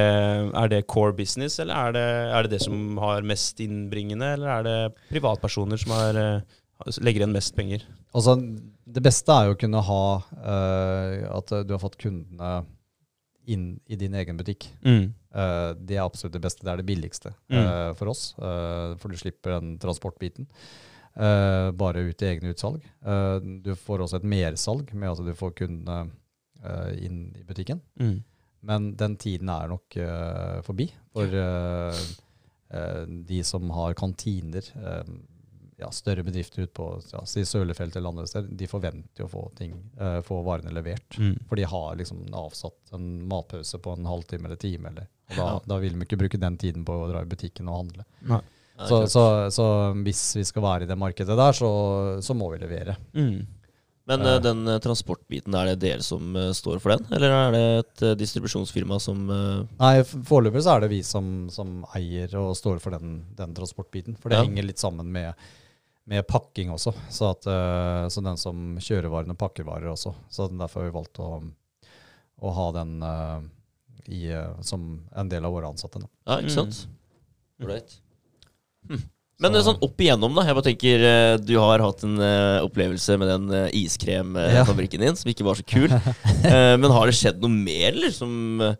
er, 0.51 0.75
det, 0.75 0.85
core 0.91 1.15
business, 1.15 1.63
eller 1.63 1.79
er 1.79 1.99
det, 2.01 2.07
er 2.35 2.43
det, 2.43 2.57
det 2.59 2.65
som 2.67 2.99
har 3.07 3.23
mest 3.23 3.63
innbringende, 3.63 4.35
eller 4.41 4.55
er 4.59 4.71
det 4.73 4.79
privatpersoner 5.15 5.87
som 5.87 5.95
har 6.01 6.25
eh, 6.27 6.63
legger 6.85 7.23
igjen 7.23 7.35
mest 7.35 7.57
penger? 7.57 7.85
Altså, 8.13 8.37
Det 8.87 9.03
beste 9.03 9.35
er 9.35 9.49
jo 9.49 9.57
å 9.57 9.61
kunne 9.61 9.83
ha 9.83 10.03
uh, 10.23 11.39
at 11.39 11.55
du 11.67 11.73
har 11.75 11.83
fått 11.83 11.99
kundene 12.01 12.65
inn 13.47 13.77
i 13.87 13.97
din 13.99 14.15
egen 14.19 14.39
butikk. 14.39 14.69
Mm. 14.83 15.15
Uh, 15.35 15.73
det 15.79 15.97
er 15.97 16.05
absolutt 16.05 16.35
det 16.35 16.43
beste. 16.45 16.65
Det 16.67 16.73
er 16.73 16.83
det 16.83 16.89
billigste 16.89 17.33
mm. 17.53 17.57
uh, 17.57 17.91
for 17.99 18.13
oss. 18.13 18.29
for 18.37 19.13
du 19.13 19.19
slipper 19.21 19.57
den 19.57 19.77
transportbiten. 19.83 20.49
bare 21.17 22.01
ut 22.11 22.23
i 22.23 22.27
egne 22.29 22.51
utsalg. 22.53 22.83
du 23.65 23.75
får 23.75 24.03
også 24.05 24.17
et 24.19 24.25
mersalg 24.29 24.93
med 24.93 25.11
at 25.11 25.23
du 25.25 25.33
får 25.35 25.55
kundene 25.57 26.11
inn 27.01 27.33
i 27.37 27.45
butikken. 27.45 27.81
Mm. 27.99 28.19
Men 28.61 28.91
den 28.97 29.17
tiden 29.17 29.49
er 29.49 29.69
nok 29.69 29.97
forbi 30.67 30.91
for 31.13 31.27
de 33.07 33.41
som 33.45 33.71
har 33.71 33.95
kantiner 33.95 34.69
ja, 35.77 35.91
større 35.93 36.23
bedrifter 36.23 36.63
ut 36.63 36.73
på 36.73 36.87
ja, 37.13 37.23
Sølefelt 37.27 37.97
eller 37.97 38.09
andre 38.09 38.27
steder, 38.27 38.49
de 38.49 38.69
forventer 38.71 39.23
jo 39.23 39.29
å 39.29 39.33
få, 39.33 39.45
ting, 39.59 39.75
uh, 40.01 40.21
få 40.25 40.41
varene 40.47 40.73
levert. 40.73 41.19
Mm. 41.21 41.35
For 41.49 41.61
de 41.61 41.67
har 41.69 41.97
liksom 42.01 42.23
avsatt 42.33 42.97
en 42.97 43.09
matpause 43.29 43.81
på 43.85 43.97
en 43.97 44.09
halvtime 44.09 44.49
eller 44.49 44.61
time. 44.61 44.93
Eller, 44.93 45.11
og 45.31 45.35
da, 45.35 45.49
ja. 45.49 45.59
da, 45.69 45.81
vil 45.83 45.97
de 45.97 46.07
ikke 46.07 46.21
bruke 46.23 46.41
den 46.41 46.57
tiden 46.61 46.87
på 46.89 46.97
å 46.97 47.11
dra 47.11 47.25
i 47.25 47.29
butikken 47.29 47.69
og 47.69 47.83
handle. 47.83 48.07
Nei. 48.31 48.41
Så, 48.77 49.07
så, 49.09 49.23
så, 49.51 49.67
hvis 50.05 50.23
vi 50.37 50.45
skal 50.45 50.65
være 50.65 50.85
i 50.85 50.89
det 50.89 50.99
markedet 51.01 51.37
der, 51.37 51.55
så, 51.57 51.69
så 52.25 52.35
må 52.37 52.51
vi 52.53 52.61
levere. 52.61 52.97
Mm. 53.17 53.47
Men 54.07 54.23
uh, 54.23 54.37
den 54.41 54.65
uh, 54.69 54.79
transportbiten, 54.83 55.55
er 55.59 55.73
det 55.73 55.81
dere 55.83 56.05
som 56.05 56.37
uh, 56.37 56.51
står 56.57 56.81
for 56.81 56.95
den, 56.95 57.07
eller 57.17 57.37
er 57.37 57.55
det 57.57 57.65
et 57.81 58.05
distribusjonsfirma 58.21 59.01
som 59.03 59.25
Nei, 59.29 59.95
foreløpig 60.07 60.63
så 60.65 60.77
er 60.77 60.85
det 60.85 60.93
vi 60.93 61.03
som, 61.05 61.49
som, 61.53 61.81
eier 61.99 62.37
og 62.41 62.55
står 62.57 62.81
for 62.85 62.97
den, 62.97 63.19
den 63.37 63.57
transportbiten. 63.57 64.17
For 64.21 64.33
det 64.33 64.41
ja. 64.41 64.47
henger 64.47 64.69
litt 64.69 64.83
sammen 64.83 65.11
med 65.13 65.33
med 66.07 66.27
pakking 66.31 66.71
også. 66.75 66.93
Så, 67.11 67.33
at, 67.35 67.47
uh, 67.51 68.07
så, 68.13 68.23
den 68.25 68.39
som 68.41 68.77
kjører 68.83 69.11
varene, 69.13 69.35
pakker 69.39 69.67
varer 69.67 69.91
også. 69.91 70.15
Så 70.31 70.47
derfor 70.53 70.85
har 70.85 70.91
vi 70.91 70.97
valgt 70.97 71.19
å, 71.23 71.31
å 72.47 72.55
ha 72.61 72.67
den 72.79 72.97
uh, 73.03 73.41
i, 74.07 74.29
uh, 74.31 74.55
som 74.67 74.87
en 75.17 75.33
del 75.33 75.45
av 75.49 75.55
våre 75.57 75.73
ansatte. 75.73 76.03
Nå. 76.03 76.09
Ja, 76.29 76.39
ikke 76.43 76.55
sant? 76.55 76.85
Ålreit. 77.63 77.99
Mm. 78.87 78.97
Hm. 78.97 79.05
Men 79.37 79.53
Så- 79.53 79.59
eh, 79.59 79.65
sånn 79.67 79.83
opp 79.85 79.99
igjennom, 80.01 80.33
da. 80.33 80.45
Jeg 80.49 80.57
bare 80.57 80.65
tenker 80.65 81.03
eh, 81.05 81.37
Du 81.45 81.59
har 81.61 81.83
hatt 81.85 82.05
en 82.07 82.15
uh, 82.17 82.65
opplevelse 82.65 83.19
med 83.21 83.29
den 83.29 83.51
uh, 83.53 83.67
iskremfabrikken 83.77 85.03
din 85.05 85.19
som 85.19 85.29
ikke 85.29 85.45
var 85.45 85.59
så 85.59 85.67
kul. 85.69 85.93
uh, 85.93 86.77
men 86.81 86.89
har 86.95 87.11
det 87.11 87.17
skjedd 87.19 87.43
noe 87.43 87.53
mer, 87.53 87.91
eller? 87.91 88.15
Som 88.17 88.63
eh, 88.65 88.79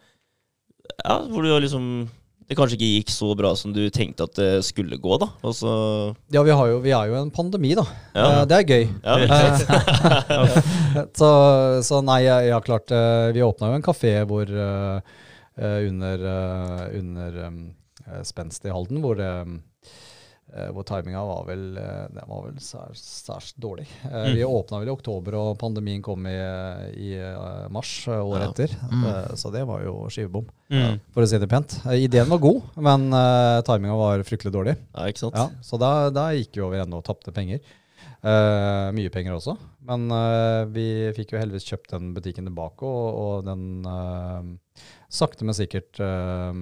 Ja, 1.03 1.19
hvor 1.29 1.45
du 1.45 1.51
har 1.53 1.61
liksom 1.61 2.07
Det 2.47 2.55
kanskje 2.55 2.77
ikke 2.77 2.89
gikk 3.01 3.11
så 3.11 3.33
bra 3.35 3.51
som 3.59 3.73
du 3.75 3.83
tenkte 3.91 4.29
at 4.29 4.37
det 4.39 4.51
skulle 4.69 4.99
gå, 5.03 5.17
da. 5.19 5.27
Altså... 5.43 5.71
Ja, 6.31 6.45
vi, 6.47 6.55
har 6.55 6.69
jo, 6.71 6.77
vi 6.85 6.93
er 6.95 7.11
jo 7.11 7.17
en 7.19 7.33
pandemi, 7.35 7.73
da. 7.75 7.83
Ja. 8.15 8.27
Eh, 8.27 8.43
det 8.47 8.61
er 8.61 8.69
gøy. 8.71 8.85
Ja, 9.03 9.17
Eh, 10.37 11.09
så, 11.19 11.31
så 11.85 11.99
nei, 12.07 12.21
har 12.29 12.65
klart 12.65 12.93
eh, 12.95 13.33
Vi 13.35 13.43
åpna 13.45 13.71
jo 13.73 13.79
en 13.79 13.85
kafé 13.85 14.13
hvor 14.29 14.51
under, 15.57 16.25
under 16.99 17.39
um, 17.49 17.59
Spenst 18.23 18.67
i 18.67 18.71
Halden, 18.71 19.01
hvor 19.03 19.19
eh, 19.21 19.45
hvor 20.75 20.85
timinga 20.89 21.21
var 21.29 21.43
vel 21.49 21.63
eh, 21.81 22.07
Den 22.15 22.29
var 22.31 22.43
vel 22.47 22.57
særs, 22.63 23.01
særs 23.27 23.49
dårlig. 23.61 23.87
Mm. 24.05 24.35
Vi 24.37 24.45
åpna 24.47 24.79
vel 24.83 24.89
i 24.91 24.95
oktober, 24.95 25.37
og 25.41 25.59
pandemien 25.61 26.03
kom 26.05 26.27
i, 26.31 26.35
i 26.97 27.11
eh, 27.19 27.67
mars 27.75 27.91
eh, 28.09 28.21
året 28.23 28.47
Ja. 28.47 28.51
etter. 28.55 28.77
Mm. 28.93 29.05
Eh, 29.11 29.35
Så 29.37 29.53
det 29.55 29.65
var 29.69 29.83
jo 29.85 29.97
skivebom, 30.13 30.47
Mm. 30.71 30.97
for 31.15 31.23
å 31.23 31.29
si 31.31 31.39
det 31.39 31.49
pent. 31.49 31.77
Eh, 31.87 32.05
Ideen 32.09 32.29
var 32.29 32.39
god, 32.43 32.63
men 32.83 33.05
uh, 33.15 33.61
timinga 33.63 33.95
var 34.01 34.25
fryktelig 34.27 34.53
dårlig. 34.55 34.77
ja, 34.97 35.05
ikke 35.07 35.23
sant? 35.27 35.37
Ja, 35.39 35.49
så 35.63 35.79
da, 35.79 35.91
da 36.11 36.31
gikk 36.35 36.57
vi 36.59 36.65
over 36.67 36.83
ende 36.83 36.97
og 36.99 37.05
tapte 37.07 37.31
penger. 37.37 37.61
Uh, 38.27 38.91
mye 38.97 39.11
penger 39.15 39.37
også. 39.37 39.55
Men 39.87 40.09
uh, 40.11 40.65
vi 40.75 41.13
fikk 41.15 41.35
jo 41.37 41.39
heldigvis 41.39 41.69
kjøpt 41.69 41.93
den 41.95 42.09
butikken 42.17 42.49
tilbake, 42.49 42.83
og, 42.83 43.21
og 43.23 43.45
den 43.47 43.87
uh, 43.87 44.43
sakte, 45.13 45.45
men 45.47 45.55
sikkert 45.55 46.01
eh, 46.03 46.59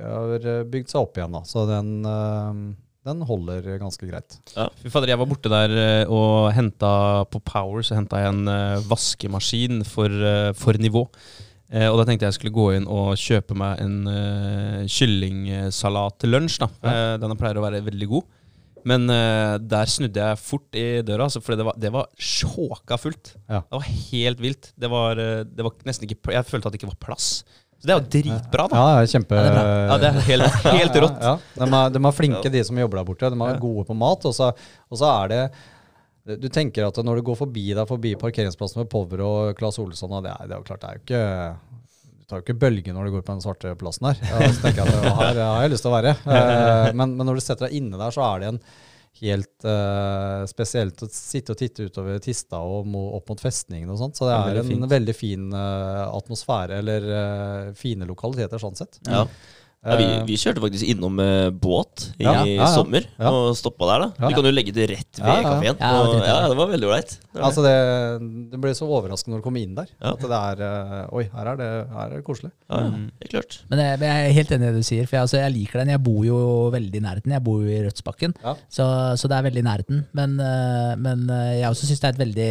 har 0.00 0.46
bygd 0.72 0.90
seg 0.90 1.00
opp 1.04 1.18
igjen. 1.20 1.32
da. 1.36 1.40
Så 1.46 1.62
den, 1.68 1.90
eh, 2.08 2.60
den 3.06 3.22
holder 3.24 3.64
ganske 3.80 4.08
greit. 4.08 4.36
Fy 4.80 4.90
fader, 4.92 5.14
jeg 5.14 5.20
var 5.20 5.28
borte 5.28 5.52
der 5.52 5.72
eh, 5.72 6.10
og 6.12 6.50
henta 6.52 6.90
på 7.32 7.40
Power 7.48 7.84
så 7.86 7.96
henta 7.96 8.20
jeg 8.20 8.34
en 8.34 8.50
eh, 8.50 8.82
vaskemaskin 8.90 9.84
for, 9.88 10.12
eh, 10.12 10.50
for 10.58 10.76
nivå. 10.80 11.06
Eh, 11.70 11.86
og 11.86 12.00
da 12.00 12.08
tenkte 12.08 12.28
jeg 12.28 12.36
skulle 12.36 12.54
gå 12.56 12.66
inn 12.76 12.88
og 12.90 13.14
kjøpe 13.20 13.54
meg 13.58 13.80
en 13.84 13.96
uh, 14.10 14.82
kyllingsalat 14.90 16.18
til 16.20 16.34
lunsj. 16.34 16.58
da. 16.64 16.68
Ja. 16.82 17.16
den 17.22 17.36
pleier 17.38 17.60
å 17.60 17.64
være 17.64 17.84
veldig 17.86 18.10
god. 18.10 18.36
Men 18.90 19.04
uh, 19.12 19.54
der 19.60 19.88
snudde 19.92 20.24
jeg 20.24 20.40
fort 20.42 20.76
i 20.76 20.84
døra, 21.06 21.28
altså, 21.28 21.42
for 21.44 21.56
det 21.56 21.66
var, 21.68 21.78
det 21.78 21.92
var 21.94 22.10
sjåka 22.18 22.98
fullt. 23.00 23.36
Ja. 23.46 23.62
Det 23.62 23.78
var 23.78 23.88
helt 24.10 24.42
vilt. 24.42 24.72
Det 24.74 24.90
var, 24.90 25.22
det 25.46 25.66
var 25.66 25.76
nesten 25.86 26.08
ikke 26.08 26.34
Jeg 26.34 26.48
følte 26.48 26.68
at 26.68 26.74
det 26.74 26.82
ikke 26.82 26.90
var 26.90 27.00
plass. 27.06 27.30
Så 27.80 27.88
det 27.88 27.94
er 27.94 27.98
jo 27.98 28.08
dritbra, 28.12 28.64
da. 28.68 28.80
Ja, 29.00 29.08
kjempe... 29.08 29.36
Ja, 29.40 29.44
det 29.48 29.60
er. 29.64 29.78
Ja, 29.88 29.94
det 30.02 30.08
er 30.10 30.24
helt, 30.26 30.56
helt 30.80 30.96
rått. 31.00 31.22
Ja, 31.24 31.34
de, 31.56 31.68
er, 31.68 31.92
de 31.94 32.02
er 32.04 32.12
flinke, 32.16 32.52
de 32.52 32.60
som 32.68 32.80
jobber 32.82 33.00
der 33.00 33.06
borte. 33.08 33.30
De 33.32 33.46
er 33.46 33.60
gode 33.62 33.84
på 33.88 33.96
mat. 33.96 34.26
Og 34.28 34.34
så, 34.36 34.50
og 34.52 35.00
så 35.00 35.08
er 35.14 35.32
det 35.32 35.40
Du 36.42 36.48
tenker 36.52 36.90
at 36.90 37.00
når 37.06 37.22
du 37.22 37.24
går 37.30 37.38
forbi 37.40 37.70
deg 37.72 37.88
forbi 37.88 38.12
parkeringsplassen 38.20 38.82
med 38.82 38.90
Power 38.92 39.24
og 39.24 39.56
Claes 39.58 39.80
Olsson 39.80 40.12
og 40.12 40.26
det, 40.28 40.34
er, 40.36 40.50
det 40.50 40.58
er 40.58 40.60
jo 40.60 40.68
klart, 40.68 40.84
det 40.84 40.90
er 40.90 40.98
jo 40.98 41.04
ikke 41.06 41.22
Du 42.20 42.28
tar 42.28 42.42
jo 42.42 42.44
ikke 42.44 42.58
bølge 42.66 42.92
når 42.94 43.08
du 43.08 43.14
går 43.16 43.24
på 43.24 43.32
den 43.38 43.42
svarte 43.46 43.72
plassen 43.80 44.10
der. 44.10 44.20
Ja, 44.28 44.52
så 44.52 44.66
tenker 44.66 44.84
jeg 44.84 45.00
at 45.00 45.18
her 45.22 45.40
har 45.40 45.64
jeg 45.64 45.72
lyst 45.72 45.86
til 45.88 45.94
å 45.94 45.96
være. 45.96 46.14
Eh, 46.20 46.92
men, 46.92 47.16
men 47.16 47.26
når 47.30 47.40
du 47.40 47.46
setter 47.46 47.70
deg 47.70 47.80
inne 47.80 47.96
der, 47.96 48.12
så 48.12 48.28
er 48.28 48.44
det 48.44 48.52
en 48.52 48.62
helt 49.20 49.64
uh, 49.66 50.46
spesielt 50.48 51.02
å 51.04 51.08
sitte 51.12 51.54
og 51.54 51.60
titte 51.60 51.86
utover 51.90 52.20
Tista 52.24 52.60
og 52.62 52.94
opp 53.18 53.32
mot 53.32 53.42
festningen 53.42 53.90
og 53.92 53.98
sånt. 54.00 54.18
Så 54.18 54.28
det 54.28 54.36
er 54.36 54.60
veldig 54.60 54.76
en 54.78 54.90
veldig 54.90 55.16
fin 55.16 55.48
uh, 55.52 56.06
atmosfære, 56.14 56.78
eller 56.80 57.08
uh, 57.10 57.72
fine 57.76 58.08
lokaliteter 58.08 58.62
sånn 58.62 58.78
sett. 58.78 59.00
Ja. 59.08 59.26
Ja, 59.80 59.94
vi, 59.96 60.04
Eh, 60.04 60.24
vi 60.28 60.34
kjørte 60.36 60.60
faktisk 60.60 60.84
innom 60.92 61.16
uh, 61.24 61.48
båt 61.56 62.10
i 62.20 62.24
Ja, 62.26 62.34
ja, 62.44 62.56
ja. 62.58 62.66
sommer 62.68 63.00
Ja. 63.16 63.30
og 63.32 63.54
stoppa 63.56 63.86
der. 63.88 64.02
da 64.02 64.08
Ja. 64.20 64.28
Du 64.28 64.34
kan 64.36 64.44
jo 64.44 64.52
legge 64.52 64.74
det 64.76 64.90
rett 64.90 65.16
ved 65.16 65.24
Ja, 65.24 65.36
ja. 65.40 65.42
kafeen. 65.54 65.76
Ja, 65.80 65.92
det 66.04 66.18
var 66.20 66.26
ja, 66.28 66.48
det 66.50 66.56
var 66.58 66.66
veldig 66.68 66.88
ålreit. 66.90 67.14
Altså 67.34 67.62
det, 67.64 67.72
det 68.52 68.60
ble 68.60 68.74
så 68.76 68.84
overraskende 68.92 69.32
når 69.36 69.40
du 69.40 69.46
kom 69.46 69.56
inn 69.56 69.74
der. 69.78 69.88
Ja. 70.02 70.12
At 70.12 70.20
det 70.20 70.40
er 70.40 70.60
uh, 71.08 71.16
Oi, 71.16 71.24
her 71.32 71.46
er 71.54 71.56
det, 71.56 71.70
her 71.94 72.04
er 72.10 72.14
det 72.18 72.24
koselig. 72.26 72.50
ja, 72.68 72.76
ja, 72.82 72.90
Mm. 72.90 73.08
klart. 73.30 73.56
Men 73.70 73.78
jeg, 73.78 73.98
men 74.00 74.08
jeg 74.10 74.28
er 74.28 74.36
helt 74.36 74.50
enig 74.52 74.68
i 74.68 74.70
det 74.72 74.76
du 74.76 74.88
sier, 74.90 75.06
for 75.08 75.16
jeg, 75.16 75.22
altså, 75.22 75.38
jeg 75.40 75.52
liker 75.56 75.78
den. 75.80 75.88
Jeg 75.96 76.02
bor 76.04 76.22
jo 76.28 76.38
veldig 76.76 77.00
i 77.00 77.04
nærheten. 77.08 77.32
Jeg 77.32 77.44
bor 77.44 77.62
jo 77.64 77.68
i 77.72 77.80
Rødsbakken, 77.88 78.34
Ja. 78.44 78.54
så, 78.68 78.84
så 79.16 79.28
det 79.32 79.36
er 79.38 79.48
veldig 79.48 79.64
i 79.64 79.68
nærheten. 79.70 80.04
Men, 80.12 80.36
uh, 80.44 80.92
men 81.00 81.24
jeg 81.56 81.64
også 81.72 81.86
syns 81.88 82.00
det 82.04 82.08
er 82.10 82.14
et 82.18 82.24
veldig 82.26 82.50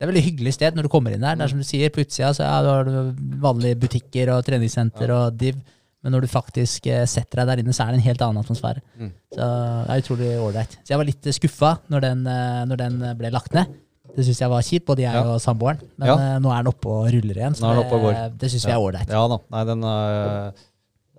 det 0.00 0.06
er 0.06 0.08
et 0.08 0.14
veldig 0.14 0.24
hyggelig 0.24 0.52
sted 0.54 0.72
når 0.78 0.86
du 0.86 0.88
kommer 0.88 1.12
inn 1.12 1.20
der. 1.20 1.34
Det 1.34 1.44
er 1.44 1.48
som 1.52 1.58
du 1.58 1.66
sier, 1.66 1.90
På 1.90 2.00
utsida 2.00 2.30
så 2.32 2.46
ja, 2.46 2.62
du 2.62 2.68
har 2.70 2.84
du 2.86 3.12
vanlige 3.42 3.76
butikker 3.76 4.30
og 4.32 4.44
treningssenter 4.46 5.10
og 5.12 5.36
div. 5.36 5.58
Men 6.02 6.14
når 6.14 6.24
du 6.24 6.30
faktisk 6.32 6.86
eh, 6.88 7.04
setter 7.10 7.42
deg 7.42 7.50
der 7.50 7.60
inne, 7.62 7.74
så 7.76 7.84
er 7.84 7.92
det 7.92 8.00
en 8.00 8.06
helt 8.08 8.22
annen 8.24 8.40
atmosfære. 8.40 8.80
Mm. 8.96 9.10
Så 9.34 9.48
det 9.84 9.92
er 9.94 10.02
utrolig 10.04 10.30
ålreit. 10.40 10.78
Så 10.80 10.94
jeg 10.94 11.00
var 11.02 11.08
litt 11.10 11.28
skuffa 11.36 11.72
når 11.92 12.00
den, 12.06 12.22
eh, 12.26 12.60
når 12.70 12.80
den 12.86 12.98
ble 13.20 13.30
lagt 13.34 13.52
ned. 13.56 13.74
Det 14.16 14.24
syns 14.26 14.40
jeg 14.42 14.50
var 14.50 14.64
kjipt, 14.66 14.86
både 14.88 15.04
jeg 15.04 15.14
Ja. 15.14 15.22
og 15.34 15.40
samboeren. 15.40 15.80
Men 16.00 16.08
Ja. 16.08 16.14
eh, 16.16 16.38
nå 16.42 16.50
er 16.50 16.62
den 16.64 16.72
oppe 16.72 16.88
og 16.88 17.12
ruller 17.12 17.36
igjen. 17.36 17.54
Så 17.54 17.68
det, 17.74 18.38
det 18.40 18.50
syns 18.50 18.66
vi 18.66 18.72
er 18.72 18.80
ålreit. 18.80 19.08
Ja 19.12 19.28
da. 19.28 19.38
Nei, 19.50 19.64
den, 19.64 19.84
eh, 19.84 20.50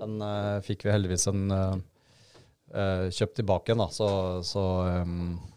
den 0.01 0.21
eh, 0.21 0.59
fikk 0.65 0.83
vi 0.83 0.91
heldigvis 0.91 1.27
en 1.27 1.51
eh, 1.51 1.75
eh, 2.73 3.05
kjøpt 3.13 3.35
tilbake 3.39 3.69
igjen, 3.71 3.77
da. 3.85 3.87
Så, 3.93 4.09
så 4.43 4.65
um, 5.03 5.39
eh, 5.39 5.50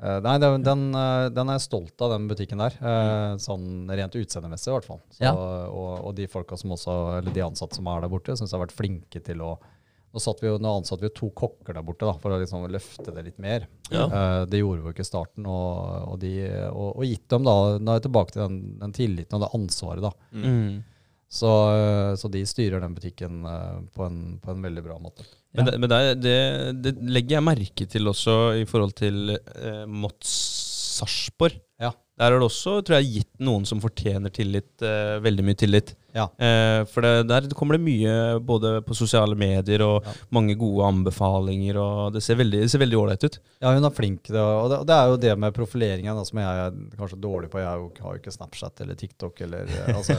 Nei, 0.00 0.36
den, 0.40 0.62
den, 0.64 0.84
eh, 0.96 1.26
den 1.34 1.50
er 1.52 1.58
jeg 1.58 1.66
stolt 1.66 2.00
av, 2.04 2.14
den 2.14 2.28
butikken 2.30 2.62
der. 2.62 2.76
eh, 2.80 3.34
sånn 3.42 3.84
rent 3.90 4.16
utseendemessig, 4.16 4.70
i 4.70 4.76
hvert 4.78 4.88
fall. 4.88 5.02
Så, 5.12 5.20
Ja. 5.26 5.34
og, 5.34 6.06
og 6.08 6.14
de 6.16 6.26
folka 6.30 6.56
som 6.56 6.72
også, 6.72 7.18
eller 7.18 7.34
de 7.36 7.44
ansatte 7.44 7.76
som 7.76 7.86
er 7.92 8.00
der 8.00 8.12
borte, 8.12 8.36
syns 8.38 8.50
jeg 8.50 8.58
har 8.58 8.66
vært 8.66 8.76
flinke 8.78 9.22
til 9.24 9.44
å 9.44 9.58
nå, 10.10 10.18
satt 10.18 10.40
vi 10.42 10.48
jo, 10.48 10.56
nå 10.58 10.70
ansatte 10.80 11.04
vi 11.04 11.06
jo 11.06 11.14
to 11.14 11.28
kokker 11.38 11.76
der 11.76 11.84
borte 11.86 12.02
da, 12.08 12.16
for 12.18 12.34
å 12.34 12.38
liksom 12.40 12.64
løfte 12.66 13.12
det 13.14 13.22
litt 13.28 13.38
mer. 13.38 13.68
Ja. 13.92 14.08
Uh, 14.10 14.44
det 14.50 14.58
gjorde 14.58 14.82
vi 14.82 14.88
jo 14.88 14.94
ikke 14.96 15.04
i 15.04 15.10
starten. 15.10 15.46
Og, 15.46 16.08
og, 16.10 16.16
de, 16.18 16.32
og, 16.72 16.96
og 16.96 17.04
gitt 17.06 17.28
dem 17.30 17.46
da, 17.46 17.54
nå 17.78 17.92
er 17.92 18.00
jeg 18.00 18.08
tilbake 18.08 18.34
til 18.34 18.42
den, 18.42 18.56
den 18.80 18.96
tilliten 18.96 19.38
og 19.38 19.44
det 19.44 19.52
ansvaret. 19.60 20.02
da. 20.08 20.10
Mm. 20.34 20.80
Så, 21.30 21.46
eh, 21.46 22.14
så 22.18 22.26
de 22.26 22.40
styrer 22.42 22.82
den 22.82 22.94
butikken 22.96 23.44
eh, 23.46 23.76
på 23.94 24.02
en, 24.02 24.40
på 24.42 24.50
en 24.50 24.64
veldig 24.66 24.82
bra 24.82 24.96
måte. 24.98 25.22
Men, 25.54 25.66
Ja. 25.66 25.70
det, 25.70 25.78
men 25.82 25.90
det, 25.90 26.00
det, 26.22 26.34
det 26.84 26.92
legger 27.10 27.36
jeg 27.38 27.46
merke 27.46 27.86
til 27.90 28.06
også 28.06 28.34
i 28.60 28.66
forhold 28.70 28.94
til 29.00 29.32
eh, 29.34 29.84
Mots 29.86 30.30
Sarpsborg. 31.00 31.56
Ja. 31.80 31.90
Der 32.20 32.30
har 32.30 32.38
det 32.38 32.46
også 32.46 32.76
tror 32.84 33.00
jeg, 33.00 33.10
gitt 33.16 33.32
noen 33.42 33.64
som 33.66 33.80
fortjener 33.82 34.30
tillit, 34.34 34.70
eh, 34.84 35.16
veldig 35.24 35.46
mye 35.48 35.58
tillit. 35.58 35.94
Ja. 36.14 36.26
Eh, 36.38 36.84
for 36.90 37.00
det, 37.06 37.28
der 37.30 37.48
kommer 37.54 37.76
det 37.78 37.84
mye 37.84 38.40
både 38.42 38.80
på 38.86 38.94
sosiale 38.98 39.36
medier 39.38 39.82
og 39.86 40.04
Ja. 40.06 40.12
mange 40.30 40.56
gode 40.58 40.84
anbefalinger, 40.88 41.76
og 41.80 42.12
det 42.14 42.22
ser 42.22 42.36
veldig 42.36 42.60
det 42.64 42.70
ser 42.70 42.78
veldig 42.82 42.98
ålreit 42.98 43.24
ut. 43.24 43.38
Ja, 43.62 43.72
hun 43.74 43.84
er 43.84 43.90
flink. 43.94 44.22
Det, 44.30 44.36
og 44.40 44.70
det, 44.70 44.78
og 44.80 44.86
det 44.86 44.96
er 44.96 45.06
jo 45.12 45.16
det 45.16 45.34
med 45.38 45.54
profileringen 45.54 46.16
da, 46.16 46.24
som 46.24 46.38
jeg 46.38 46.46
er 46.66 46.70
kanskje 46.98 47.20
dårlig 47.20 47.50
på. 47.52 47.58
Jeg 47.62 47.78
jo, 47.78 47.90
har 48.02 48.16
jo 48.16 48.20
ikke 48.22 48.32
Snapchat 48.34 48.80
eller 48.80 48.94
TikTok 48.94 49.40
eller 49.46 49.66
eh, 49.68 49.94
altså, 49.96 50.14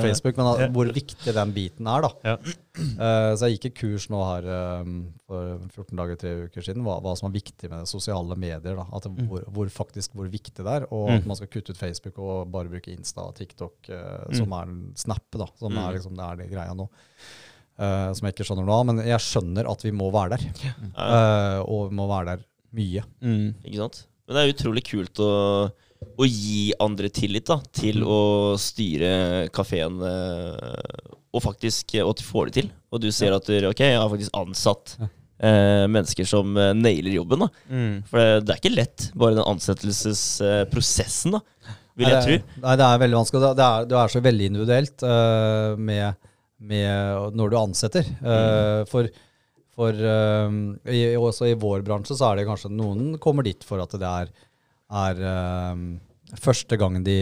Facebook, 0.00 0.36
men 0.36 0.72
hvor 0.74 0.90
viktig 0.94 1.34
den 1.34 1.52
biten 1.56 1.86
er, 1.86 2.06
da. 2.08 2.12
Ja. 2.24 2.36
Eh, 2.80 3.32
så 3.36 3.48
jeg 3.48 3.58
gikk 3.58 3.64
i 3.66 3.70
kurs 3.80 4.04
nå 4.12 4.18
her 4.24 4.44
um, 4.80 4.92
for 5.28 5.58
14 5.74 5.98
dager, 5.98 6.16
tre 6.20 6.30
uker 6.46 6.62
siden, 6.64 6.84
hva, 6.86 6.94
hva 7.02 7.12
som 7.18 7.26
er 7.28 7.34
viktig 7.34 7.68
med 7.68 7.88
sosiale 7.90 8.36
medier. 8.38 8.76
da, 8.78 8.84
at 8.96 9.08
Mm. 9.10 9.26
hvor, 9.28 9.42
hvor 9.52 9.66
faktisk 9.74 10.14
hvor 10.14 10.28
viktig 10.30 10.54
det 10.64 10.66
er, 10.66 10.86
og 10.94 11.08
Mm. 11.10 11.16
at 11.18 11.26
man 11.26 11.36
skal 11.36 11.48
kutte 11.50 11.70
ut 11.74 11.76
Facebook 11.80 12.18
og 12.22 12.50
bare 12.52 12.70
bruke 12.70 12.92
Insta 12.94 13.26
og 13.26 13.34
TikTok, 13.34 13.90
eh, 13.90 14.32
som 14.38 14.52
er 14.52 14.62
en 14.70 14.92
Snap, 14.96 15.19
da, 15.32 15.46
som 15.58 15.72
Mm. 15.72 15.78
er 15.88 15.92
liksom 15.98 16.14
det 16.16 16.24
er 16.26 16.36
det 16.36 16.50
greia 16.52 16.74
nå. 16.74 16.88
Uh, 17.80 18.12
som 18.12 18.26
jeg 18.26 18.34
ikke 18.34 18.44
skjønner 18.44 18.66
noe 18.66 18.78
av, 18.80 18.86
men 18.90 18.98
jeg 19.06 19.18
skjønner 19.24 19.68
at 19.70 19.82
vi 19.86 19.90
må 19.96 20.10
være 20.12 20.36
der. 20.36 20.42
Ja, 20.64 20.72
Eh, 21.00 21.60
og 21.64 21.88
vi 21.90 21.96
må 21.96 22.08
være 22.10 22.26
der 22.36 22.42
mye. 22.76 23.02
Mm. 23.24 23.54
ikke 23.64 23.76
sant? 23.80 24.02
Men 24.28 24.36
det 24.36 24.42
er 24.42 24.52
utrolig 24.54 24.82
kult 24.84 25.16
å, 25.24 25.30
å 26.20 26.24
gi 26.28 26.72
andre 26.78 27.08
tillit 27.08 27.46
da, 27.48 27.56
til 27.72 28.02
å 28.04 28.18
styre 28.60 29.48
kafeen, 29.50 29.96
og 31.32 31.42
faktisk 31.42 31.94
at 32.02 32.16
de 32.20 32.24
får 32.26 32.46
det 32.50 32.54
til. 32.60 32.70
Og 32.92 33.00
du 33.00 33.08
ser 33.14 33.32
at 33.32 33.46
du, 33.46 33.56
ok, 33.70 33.80
jeg 33.80 33.98
har 33.98 34.08
faktisk 34.12 34.36
ansatt 34.38 34.96
Ja. 35.00 35.08
eh, 35.40 35.86
mennesker 35.88 36.26
som 36.28 36.56
eh, 36.58 36.72
nailer 36.74 37.10
jobben. 37.16 37.38
da. 37.40 37.48
Mm. 37.70 38.02
For 38.10 38.18
det, 38.18 38.44
det 38.46 38.54
er 38.54 38.60
ikke 38.60 38.76
lett, 38.76 39.10
bare 39.16 39.34
den 39.38 39.44
ansettelsesprosessen, 39.48 41.32
da, 41.38 41.40
vil 41.98 42.12
jeg 42.12 42.26
tro. 42.26 42.36
det 42.36 42.64
Nei, 42.64 42.76
det 42.80 42.86
er 42.86 43.00
veldig 43.04 43.18
vanskelig. 43.20 43.40
Det 43.58 43.64
er, 43.66 43.88
det 43.90 43.98
er 44.00 44.12
så 44.12 44.22
veldig 44.24 44.50
individuelt 44.50 45.06
uh, 45.06 45.80
med, 45.90 46.30
med 46.72 47.34
når 47.38 47.50
du 47.50 47.58
ansetter. 47.64 48.14
Uh, 48.20 48.84
for 48.90 49.10
for 49.80 49.96
uh, 49.96 50.52
i, 50.92 51.00
også 51.16 51.46
i 51.48 51.56
vår 51.56 51.84
bransje 51.86 52.16
så 52.18 52.30
er 52.30 52.40
det 52.40 52.48
kanskje 52.48 52.72
noen 52.74 53.14
kommer 53.22 53.46
dit 53.46 53.62
for 53.64 53.80
at 53.80 53.94
det 53.96 54.08
er, 54.08 54.32
er 54.92 55.20
første 56.36 56.76
gangen 56.76 57.06
de 57.06 57.14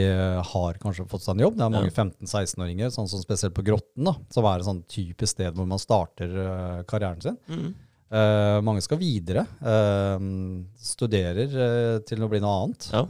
har 0.48 0.80
kanskje 0.82 1.06
fått 1.08 1.22
seg 1.22 1.36
en 1.36 1.44
jobb. 1.44 1.58
Det 1.60 1.66
er 1.66 1.74
mange 1.76 1.92
15-16-åringer, 1.92 2.90
sånn 2.92 3.06
som 3.12 3.22
spesielt 3.22 3.54
på 3.54 3.62
Grotten, 3.68 4.08
da, 4.08 4.16
som 4.34 4.48
er 4.48 4.58
et 4.58 4.66
sånn 4.66 4.82
typisk 4.90 5.36
sted 5.36 5.54
hvor 5.54 5.68
man 5.70 5.80
starter 5.80 6.34
karrieren 6.90 7.22
sin. 7.22 7.38
Mm. 7.46 7.76
Uh, 8.08 8.58
mange 8.64 8.80
skal 8.84 9.00
videre. 9.00 9.44
Uh, 9.60 10.16
studerer 10.80 11.52
uh, 11.52 11.98
til 12.08 12.24
å 12.24 12.30
bli 12.30 12.40
noe 12.40 12.54
annet. 12.64 12.88
Ja. 12.94 13.04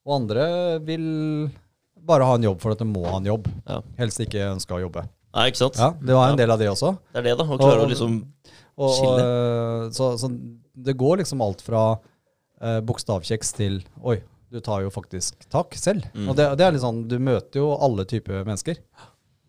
Eh, 0.00 0.08
og 0.08 0.14
andre 0.20 0.44
vil 0.84 1.50
bare 2.00 2.24
ha 2.24 2.34
en 2.38 2.42
jobb 2.42 2.60
for 2.62 2.72
at 2.72 2.78
de 2.78 2.84
må 2.88 3.04
ha 3.06 3.18
en 3.20 3.24
jobb. 3.28 3.48
Ja. 3.68 3.80
Helst 3.98 4.20
ikke 4.20 4.46
ønske 4.54 4.72
å 4.72 4.80
jobbe. 4.80 5.06
Nei, 5.34 5.48
ikke 5.50 5.56
sant? 5.60 5.76
Ja, 5.78 5.90
Det 5.92 6.14
var 6.14 6.28
en 6.30 6.38
Ja. 6.38 6.46
del 6.46 6.50
av 6.50 6.58
det 6.58 6.68
også. 6.68 6.98
Det 7.12 7.18
er 7.18 7.22
det, 7.22 7.38
da. 7.38 7.44
Å 7.44 7.58
klare 7.58 7.80
Og- 7.80 7.86
å 7.86 7.90
liksom 7.90 8.24
Og, 8.78 8.90
Skille. 8.96 9.86
og, 9.86 9.92
så, 9.92 10.16
så 10.18 10.28
det 10.74 10.96
går 10.96 11.18
liksom 11.18 11.40
alt 11.42 11.60
fra 11.60 11.98
eh, 12.62 12.80
bokstavkjeks 12.80 13.52
til 13.54 13.82
Oi, 14.02 14.22
du 14.50 14.58
tar 14.60 14.80
jo 14.82 14.88
faktisk 14.90 15.34
tak 15.50 15.74
selv. 15.74 16.02
Mm. 16.14 16.28
Og 16.30 16.36
det, 16.36 16.56
det 16.56 16.64
er 16.66 16.72
litt 16.72 16.80
sånn 16.82 17.06
Du 17.06 17.18
møter 17.18 17.60
jo 17.60 17.76
alle 17.76 18.04
typer 18.06 18.42
mennesker. 18.44 18.76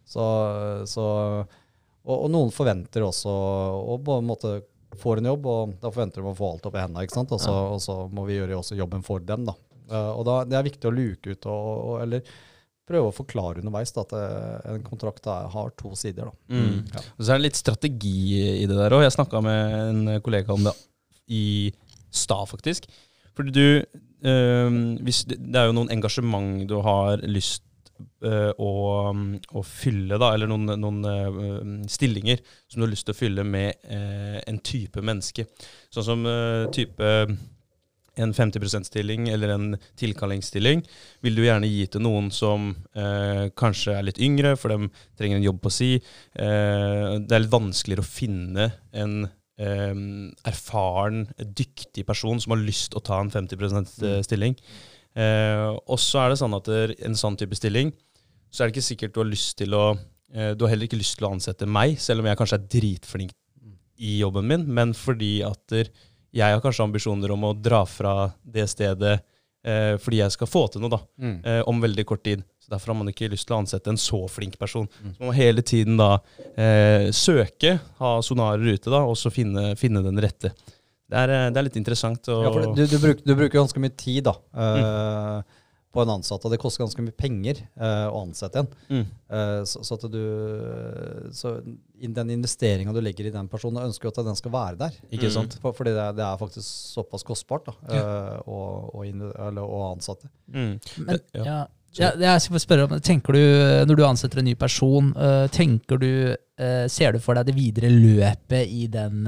Så, 0.06 0.86
så 0.86 1.46
og, 2.04 2.24
og 2.26 2.30
noen 2.30 2.52
forventer 2.52 3.02
også 3.06 3.30
å 3.32 3.98
på 4.04 4.18
en 4.20 4.28
måte 4.28 4.62
får 5.00 5.20
en 5.22 5.26
jobb, 5.32 5.46
og 5.46 5.74
da 5.80 5.90
forventer 5.90 6.22
de 6.22 6.28
å 6.28 6.36
få 6.36 6.52
alt 6.52 6.66
opp 6.68 6.76
i 6.76 6.80
hendene. 6.82 7.04
ikke 7.06 7.14
sant? 7.16 7.32
Og 7.32 7.40
så, 7.40 7.52
og 7.72 7.80
så 7.80 8.10
må 8.12 8.26
vi 8.28 8.36
gjøre 8.40 8.58
også 8.60 8.76
jobben 8.76 9.02
for 9.06 9.20
dem. 9.20 9.46
da. 9.46 9.54
Eh, 9.92 10.12
og 10.16 10.26
da, 10.28 10.40
Det 10.48 10.58
er 10.58 10.68
viktig 10.70 10.90
å 10.90 10.96
luke 10.96 11.36
ut 11.36 11.48
og, 11.52 11.70
og 11.92 12.02
eller 12.06 12.34
prøve 12.92 13.12
å 13.12 13.16
forklare 13.16 13.62
underveis 13.62 13.94
da, 13.96 14.04
at 14.04 14.16
eh, 14.18 14.74
en 14.74 14.86
kontrakt 14.86 15.28
er, 15.30 15.50
har 15.54 15.74
to 15.80 15.94
sider. 16.00 16.32
da. 16.32 16.58
Mm. 16.58 16.78
Ja. 16.92 17.04
Og 17.16 17.24
så 17.24 17.32
er 17.32 17.40
det 17.40 17.48
litt 17.50 17.60
strategi 17.60 18.18
i 18.64 18.68
det 18.68 18.78
der 18.78 18.98
òg. 18.98 19.06
Jeg 19.06 19.16
snakka 19.16 19.44
med 19.46 19.76
en 19.82 20.22
kollega 20.26 20.56
om 20.56 20.68
det 20.68 20.76
i 21.32 21.46
stad, 22.12 22.50
faktisk. 22.52 22.90
Fordi 23.38 23.54
du 23.56 23.68
øhm, 24.28 24.98
hvis 25.06 25.24
det, 25.30 25.38
det 25.40 25.60
er 25.62 25.70
jo 25.70 25.76
noen 25.78 25.92
engasjement 25.94 26.66
du 26.68 26.76
har 26.84 27.22
lyst 27.24 27.64
øh, 28.26 28.52
å, 28.60 28.72
å 29.14 29.64
fylle, 29.66 30.20
da, 30.22 30.34
eller 30.36 30.50
noen, 30.52 30.74
noen 30.82 31.08
øh, 31.08 31.72
stillinger 31.92 32.42
som 32.68 32.82
du 32.82 32.88
har 32.88 32.92
lyst 32.92 33.08
til 33.08 33.16
å 33.16 33.22
fylle 33.22 33.46
med 33.48 33.88
øh, 33.88 34.42
en 34.44 34.60
type 34.66 35.04
menneske. 35.06 35.48
Sånn 35.94 36.08
som 36.08 36.28
øh, 36.28 36.68
type 36.76 37.14
en 38.24 38.34
50 38.36 38.62
%-stilling 38.62 39.28
eller 39.34 39.56
en 39.56 39.68
tilkallingsstilling 40.00 40.84
vil 41.26 41.38
du 41.38 41.44
gjerne 41.46 41.70
gi 41.70 41.86
til 41.92 42.04
noen 42.06 42.30
som 42.34 42.72
eh, 42.96 43.50
kanskje 43.58 43.98
er 43.98 44.08
litt 44.08 44.22
yngre, 44.22 44.56
for 44.60 44.74
de 44.74 44.90
trenger 45.20 45.40
en 45.40 45.48
jobb 45.50 45.62
på 45.64 45.74
si. 45.74 45.92
Eh, 45.98 47.10
det 47.20 47.36
er 47.36 47.44
litt 47.44 47.54
vanskeligere 47.54 48.06
å 48.06 48.12
finne 48.12 48.70
en 48.94 49.18
eh, 49.62 49.98
erfaren, 50.52 51.26
dyktig 51.40 52.06
person 52.08 52.42
som 52.42 52.56
har 52.56 52.64
lyst 52.64 52.92
til 52.92 53.02
å 53.02 53.06
ta 53.12 53.20
en 53.22 53.34
50 53.34 53.62
%-stilling. 53.62 54.58
Eh, 55.12 55.68
og 55.68 56.00
så 56.00 56.24
er 56.24 56.32
det 56.32 56.40
sånn 56.40 56.56
at 56.56 56.72
en 56.72 57.20
sånn 57.20 57.38
type 57.40 57.58
stilling, 57.60 57.92
så 58.52 58.64
er 58.64 58.70
det 58.70 58.78
ikke 58.78 58.90
sikkert 58.90 59.16
du 59.16 59.22
har 59.24 59.32
lyst 59.32 59.58
til 59.60 59.76
å 59.76 59.86
eh, 60.32 60.54
Du 60.56 60.66
har 60.66 60.74
heller 60.74 60.88
ikke 60.88 61.00
lyst 61.00 61.18
til 61.20 61.28
å 61.28 61.34
ansette 61.36 61.68
meg, 61.68 61.98
selv 62.00 62.24
om 62.24 62.30
jeg 62.30 62.40
kanskje 62.40 62.60
er 62.60 62.70
dritflink 62.78 63.36
i 64.02 64.18
jobben 64.22 64.48
min, 64.50 64.66
men 64.66 64.96
fordi 64.98 65.42
at 65.46 65.76
jeg 66.34 66.54
har 66.56 66.62
kanskje 66.64 66.84
ambisjoner 66.86 67.32
om 67.36 67.44
å 67.44 67.54
dra 67.62 67.84
fra 67.86 68.32
det 68.44 68.68
stedet 68.72 69.20
eh, 69.64 69.98
fordi 70.02 70.18
jeg 70.24 70.32
skal 70.32 70.48
få 70.48 70.64
til 70.72 70.82
noe 70.82 70.90
da, 70.90 71.00
eh, 71.46 71.62
om 71.68 71.82
veldig 71.84 72.06
kort 72.10 72.24
tid. 72.24 72.44
Så 72.62 72.70
Derfor 72.72 72.94
har 72.94 73.00
man 73.04 73.10
ikke 73.12 73.30
lyst 73.30 73.48
til 73.48 73.56
å 73.56 73.60
ansette 73.62 73.88
en 73.92 73.98
så 73.98 74.20
flink 74.30 74.58
person. 74.58 74.88
Så 74.88 75.20
man 75.20 75.30
må 75.32 75.36
hele 75.36 75.62
tiden 75.62 75.98
da 75.98 76.20
eh, 76.56 77.10
søke, 77.12 77.80
ha 78.00 78.12
sonarer 78.22 78.74
ute, 78.74 78.90
da, 78.90 79.04
og 79.06 79.18
så 79.18 79.30
finne, 79.34 79.76
finne 79.78 80.02
den 80.06 80.18
rette. 80.22 80.54
Det 81.12 81.18
er, 81.20 81.30
eh, 81.36 81.50
det 81.52 81.58
er 81.60 81.64
litt 81.68 81.76
interessant. 81.82 82.24
å- 82.32 82.44
Ja, 82.46 82.52
for 82.52 82.74
du, 82.76 82.86
du, 82.88 82.98
bruker, 82.98 83.22
du 83.26 83.36
bruker 83.36 83.60
ganske 83.60 83.80
mye 83.84 83.96
tid 83.98 84.24
da, 84.30 84.36
eh, 84.56 85.42
på 85.92 86.04
en 86.06 86.14
ansatt, 86.14 86.46
og 86.48 86.54
det 86.54 86.60
koster 86.62 86.86
ganske 86.86 87.04
mye 87.04 87.16
penger 87.20 87.58
uh, 87.76 88.08
å 88.14 88.22
ansette 88.24 88.62
en. 88.64 88.70
Mm. 88.88 89.02
Uh, 89.28 89.64
så, 89.68 89.82
så 89.84 89.98
at 89.98 90.06
du 90.14 90.22
så 91.36 91.58
den 92.02 92.32
investeringa 92.38 92.94
du 92.96 93.02
legger 93.04 93.28
i 93.28 93.34
den 93.36 93.50
personen, 93.52 93.84
ønsker 93.90 94.08
jo 94.08 94.14
at 94.16 94.22
den 94.26 94.40
skal 94.40 94.54
være 94.56 94.80
der. 94.80 94.96
Ikke 95.12 95.28
Mm. 95.28 95.36
sant? 95.36 95.58
For, 95.62 95.76
fordi 95.76 95.92
det 95.94 96.02
er, 96.06 96.16
det 96.18 96.24
er 96.26 96.40
faktisk 96.40 96.66
såpass 96.96 97.24
kostbart 97.28 97.68
da, 97.70 97.76
eh, 97.92 98.40
å, 98.48 98.62
å, 98.96 99.04
eller, 99.06 99.62
å 99.62 99.84
ansette. 99.92 100.32
Mm. 100.48 100.74
Men, 101.06 101.22
Ja. 101.36 101.44
ja. 101.46 101.60
Ja, 102.00 102.14
jeg 102.16 102.40
skal 102.40 102.62
spørre 102.64 102.84
om, 102.88 102.94
tenker 103.04 103.36
du, 103.36 103.42
Når 103.84 103.98
du 104.00 104.04
ansetter 104.08 104.40
en 104.40 104.46
ny 104.48 104.54
person, 104.56 105.10
tenker 105.52 106.00
du, 106.00 106.38
ser 106.88 107.12
du 107.12 107.20
for 107.20 107.36
deg 107.36 107.50
det 107.50 107.56
videre 107.58 107.90
løpet 107.92 108.72
i 108.72 108.86
den, 108.88 109.26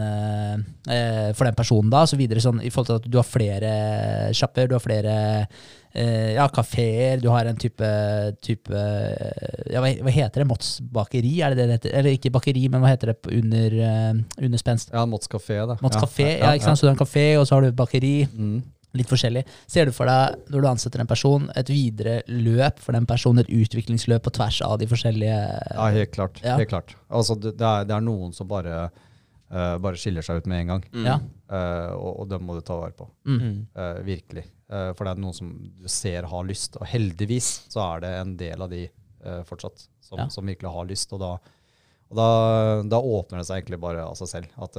for 1.36 1.44
den 1.44 1.58
personen 1.60 1.92
da? 1.92 2.06
Så 2.08 2.16
videre 2.16 2.40
sånn, 2.40 2.62
I 2.64 2.72
forhold 2.72 2.88
til 2.88 3.02
at 3.02 3.12
du 3.12 3.18
har 3.20 3.28
flere 3.28 3.74
sjapper, 4.32 4.72
du 4.72 4.78
har 4.78 4.84
flere 4.86 5.18
ja, 5.94 6.48
kafeer, 6.50 7.20
du 7.22 7.28
har 7.30 7.46
en 7.46 7.58
type, 7.60 7.88
type 8.42 8.74
eh, 8.74 9.74
ja, 9.76 9.82
hva, 9.84 10.14
heter 10.14 10.42
det? 10.42 10.48
Mots 10.50 10.76
bakeri? 10.82 11.36
Er 11.46 11.54
det 11.54 11.60
det 11.60 11.68
det 11.68 11.78
heter? 11.78 11.98
Eller 12.00 12.18
ikke 12.18 12.32
bakeri, 12.34 12.66
men 12.72 12.82
hva 12.82 12.90
heter 12.90 13.14
det 13.14 13.18
under, 13.30 13.76
eh, 13.90 14.22
under 14.42 14.62
spenst? 14.62 14.94
Ja, 14.94 15.06
Mots 15.10 15.30
kafé, 15.30 15.60
da. 15.70 15.78
Mots 15.86 16.00
kafé, 16.02 16.32
ja, 16.40 16.56
ikke 16.58 16.72
sant? 16.72 16.82
Så 16.82 16.88
du 16.88 16.90
har 16.90 16.98
en 16.98 17.04
kafé, 17.04 17.28
og 17.38 17.46
så 17.48 17.60
har 17.60 17.68
du 17.68 17.78
bakeri. 17.78 18.16
Mm. 18.34 18.64
Litt 18.94 19.10
forskjellig. 19.10 19.42
Ser 19.66 19.90
du 19.90 19.94
for 19.94 20.06
deg, 20.06 20.36
når 20.54 20.62
du 20.62 20.68
ansetter 20.70 21.02
en 21.02 21.10
person, 21.10 21.48
et 21.58 21.70
videre 21.70 22.20
løp 22.30 22.82
for 22.82 22.94
den 22.94 23.08
personen, 23.10 23.42
et 23.42 23.50
utviklingsløp 23.50 24.22
på 24.28 24.34
tvers 24.38 24.60
av 24.66 24.76
de 24.82 24.90
forskjellige 24.90 25.40
Ja, 25.40 25.88
helt 25.96 26.14
klart. 26.14 26.38
Ja. 26.46 26.60
Helt 26.62 26.70
klart. 26.70 26.94
Altså, 27.10 27.34
det, 27.34 27.56
det, 27.58 27.66
er, 27.66 27.88
det 27.90 27.96
er 27.98 28.06
noen 28.06 28.36
som 28.38 28.50
bare, 28.50 28.92
eh, 29.54 29.78
bare 29.78 30.00
skiller 30.02 30.26
seg 30.26 30.42
ut 30.42 30.48
med 30.50 30.64
en 30.64 30.72
gang, 30.74 30.84
Mm. 30.94 31.06
Ja. 31.08 31.20
Uh, 31.54 31.94
og, 31.94 32.20
og 32.24 32.30
dem 32.32 32.42
må 32.48 32.56
du 32.58 32.62
ta 32.66 32.74
vare 32.80 32.96
på. 32.98 33.06
Mm. 33.30 33.68
Uh, 33.78 34.00
virkelig. 34.08 34.44
Eh, 34.74 34.90
for 34.98 35.06
det 35.06 35.12
er 35.14 35.20
noen 35.22 35.36
som 35.38 35.50
du 35.78 35.88
ser 35.92 36.26
har 36.26 36.44
lyst, 36.50 36.78
og 36.82 36.88
heldigvis 36.90 37.50
så 37.70 37.84
er 37.94 38.00
det 38.02 38.14
en 38.22 38.32
del 38.40 38.62
av 38.66 38.72
de 38.74 38.88
fortsatt 39.48 39.86
som, 40.04 40.18
Ja. 40.20 40.26
som 40.34 40.44
virkelig 40.50 40.68
har 40.74 40.86
lyst. 40.90 41.14
Og 41.16 41.20
da, 41.22 41.30
og 42.12 42.18
da, 42.18 42.26
da 42.92 42.98
åpner 43.00 43.40
det 43.40 43.46
seg 43.48 43.62
egentlig 43.62 43.80
bare 43.80 44.02
av 44.04 44.18
seg 44.20 44.28
selv. 44.28 44.50
At, 44.60 44.74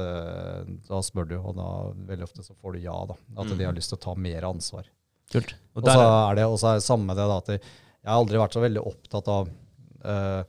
da 0.91 0.99
spør 1.07 1.29
du, 1.31 1.37
og 1.39 1.55
da 1.57 1.69
veldig 2.11 2.27
ofte 2.27 2.45
så 2.45 2.53
får 2.61 2.75
du 2.77 2.83
ja. 2.85 2.97
da. 3.09 3.15
At 3.39 3.47
Mm. 3.49 3.55
de 3.57 3.65
har 3.65 3.73
lyst 3.79 3.89
til 3.95 3.97
å 3.97 4.03
ta 4.05 4.15
mer 4.21 4.43
ansvar. 4.51 4.85
Kult. 5.33 5.55
Og 5.75 5.81
Og 5.85 5.89
så 5.89 6.03
er- 6.05 6.35
det 6.37 6.45
også 6.45 6.69
er 6.75 6.75
det 6.83 6.85
samme 6.85 7.15
det 7.17 7.25
da, 7.31 7.39
at 7.39 7.49
jeg 7.55 7.61
har 8.05 8.19
aldri 8.21 8.37
vært 8.43 8.53
så 8.59 8.61
veldig 8.67 8.85
opptatt 8.85 9.29
av 9.33 9.49
eh, 10.05 10.45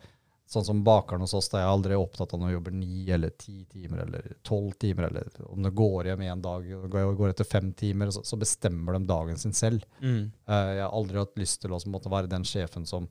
Sånn 0.56 0.68
som 0.68 0.84
bakeren 0.88 1.23
hos 1.26 1.34
oss, 1.36 1.49
da 1.52 1.60
jeg 1.60 1.68
aldri 1.68 1.95
er 1.95 1.99
opptatt 1.99 2.32
av 2.32 2.40
når 2.40 2.52
jeg 2.52 2.57
jobber 2.60 2.76
ni 2.77 3.03
eller 3.11 3.34
ti 3.36 3.57
timer 3.68 4.06
eller 4.06 4.30
tolv 4.48 4.77
timer, 4.80 5.10
eller 5.10 5.49
om 5.49 5.65
det 5.65 5.73
går 5.76 6.11
hjem 6.11 6.23
en 6.30 6.44
dag 6.45 6.69
og 6.77 6.86
går 6.94 7.18
går 7.19 7.34
etter 7.34 7.48
fem 7.49 7.73
timer, 7.76 8.14
så, 8.15 8.23
så 8.23 8.40
bestemmer 8.40 8.95
de 8.95 9.10
dagen 9.10 9.41
sin 9.41 9.56
selv. 9.57 9.84
Mm. 9.99 10.32
Uh, 10.48 10.72
jeg 10.77 10.84
har 10.86 10.95
aldri 10.95 11.19
hatt 11.19 11.36
lyst 11.41 11.60
til 11.64 11.76
å 11.76 11.80
måtte 11.91 12.11
være 12.14 12.32
den 12.32 12.48
sjefen 12.48 12.88
som, 12.88 13.10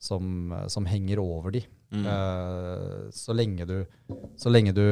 som, 0.00 0.52
eh, 0.56 0.66
som 0.72 0.88
henger 0.88 1.20
over 1.20 1.52
de. 1.58 1.62
Mm. 1.92 2.06
Uh, 2.08 3.12
så, 3.12 3.36
lenge 3.36 3.68
du, 3.68 3.76
så 4.40 4.52
lenge 4.52 4.72
du 4.76 4.86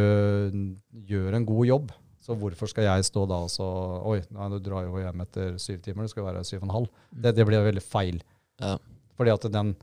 gjør 1.08 1.38
en 1.38 1.48
god 1.48 1.70
jobb, 1.70 1.96
så 2.24 2.36
hvorfor 2.40 2.68
skal 2.68 2.88
jeg 2.88 3.08
stå 3.08 3.24
da 3.28 3.40
og 3.44 3.50
så 3.52 3.64
Oi, 4.12 4.20
nei, 4.32 4.52
du 4.52 4.60
drar 4.64 4.86
jo 4.86 5.00
hjem 5.00 5.24
etter 5.24 5.56
syv 5.60 5.80
timer, 5.84 6.04
det 6.04 6.12
skal 6.12 6.28
være 6.28 6.44
syv 6.44 6.62
og 6.62 6.68
en 6.68 6.76
halv. 6.78 7.02
Det, 7.12 7.34
det 7.36 7.48
blir 7.48 7.64
veldig 7.64 7.84
feil. 7.84 8.20
Ja. 8.60 8.76
Fordi 9.16 9.32
at 9.34 9.48
den 9.52 9.74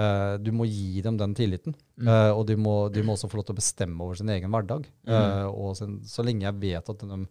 eh, 0.00 0.34
Du 0.42 0.50
må 0.56 0.66
gi 0.68 1.02
dem 1.04 1.18
den 1.20 1.36
tilliten. 1.36 1.76
Mm. 2.00 2.08
Uh, 2.08 2.32
og 2.38 2.46
de 2.48 2.56
må, 2.56 2.74
de 2.92 3.04
må 3.04 3.14
også 3.14 3.30
få 3.30 3.40
lov 3.40 3.48
til 3.48 3.56
å 3.56 3.60
bestemme 3.60 4.06
over 4.06 4.18
sin 4.20 4.32
egen 4.32 4.52
hverdag. 4.52 4.88
Eh, 5.06 5.46
og 5.50 5.76
sen, 5.78 6.00
så 6.08 6.24
lenge 6.26 6.48
jeg 6.48 6.60
vet 6.64 6.92
at 6.94 7.06
de 7.06 7.22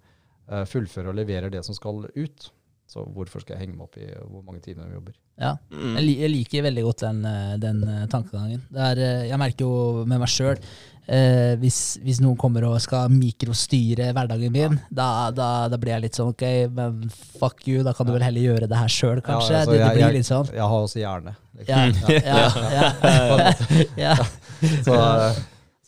fullfører 0.66 1.12
og 1.12 1.18
leverer 1.20 1.52
det 1.54 1.60
som 1.62 1.76
skal 1.78 2.08
ut, 2.16 2.46
så 2.90 3.04
hvorfor 3.14 3.44
skal 3.44 3.54
jeg 3.56 3.68
henge 3.68 3.76
meg 3.78 3.86
opp 3.86 3.98
i 4.02 4.08
hvor 4.18 4.42
mange 4.42 4.64
timer 4.66 4.88
de 4.90 4.96
jobber? 4.98 5.18
Ja. 5.40 5.52
Mm. 5.70 5.98
Jeg, 6.02 6.30
liker 6.34 6.64
veldig 6.66 6.84
godt 6.88 7.04
den, 7.06 7.20
eh, 7.30 7.52
den 7.62 7.84
eh, 7.86 8.06
tankegangen. 8.10 8.64
Det 8.74 8.88
er, 8.92 9.02
eh, 9.06 9.28
jeg 9.30 9.38
merker 9.40 9.68
jo 9.68 10.06
med 10.10 10.20
meg 10.24 10.32
sjøl 10.34 10.56
eh, 10.58 11.54
hvis, 11.62 11.78
hvis 12.02 12.20
noen 12.26 12.38
kommer 12.42 12.66
og 12.68 12.80
skal 12.82 13.14
mikrostyre 13.14 14.10
hverdagen 14.18 14.52
min, 14.56 14.80
da, 14.90 15.30
da, 15.38 15.50
da 15.70 15.80
blir 15.82 15.94
jeg 15.96 16.06
litt 16.08 16.18
sånn 16.20 16.34
ok, 16.34 16.44
men 16.74 17.06
fuck 17.40 17.62
you, 17.70 17.84
da 17.86 17.94
kan 17.94 18.10
du 18.10 18.14
vel 18.18 18.26
heller 18.26 18.48
gjøre 18.50 18.70
det 18.72 18.82
her 18.82 18.92
sjøl, 18.94 19.22
kanskje. 19.22 19.54
Ja, 19.54 19.62
altså, 19.62 19.78
det, 19.78 19.84
det 19.86 19.94
blir 19.94 20.06
jeg- 20.08 20.18
litt 20.18 20.30
sånn. 20.32 20.50
Jeg 20.58 20.74
har 20.74 20.88
også 20.90 21.00
hjerne. 21.04 21.36
liksom. 21.62 21.96
Ja, 22.10 22.26
ja, 22.26 22.50
ja, 22.74 22.92
ja, 23.06 24.18
ja. 24.18 24.18
Så, 24.84 24.96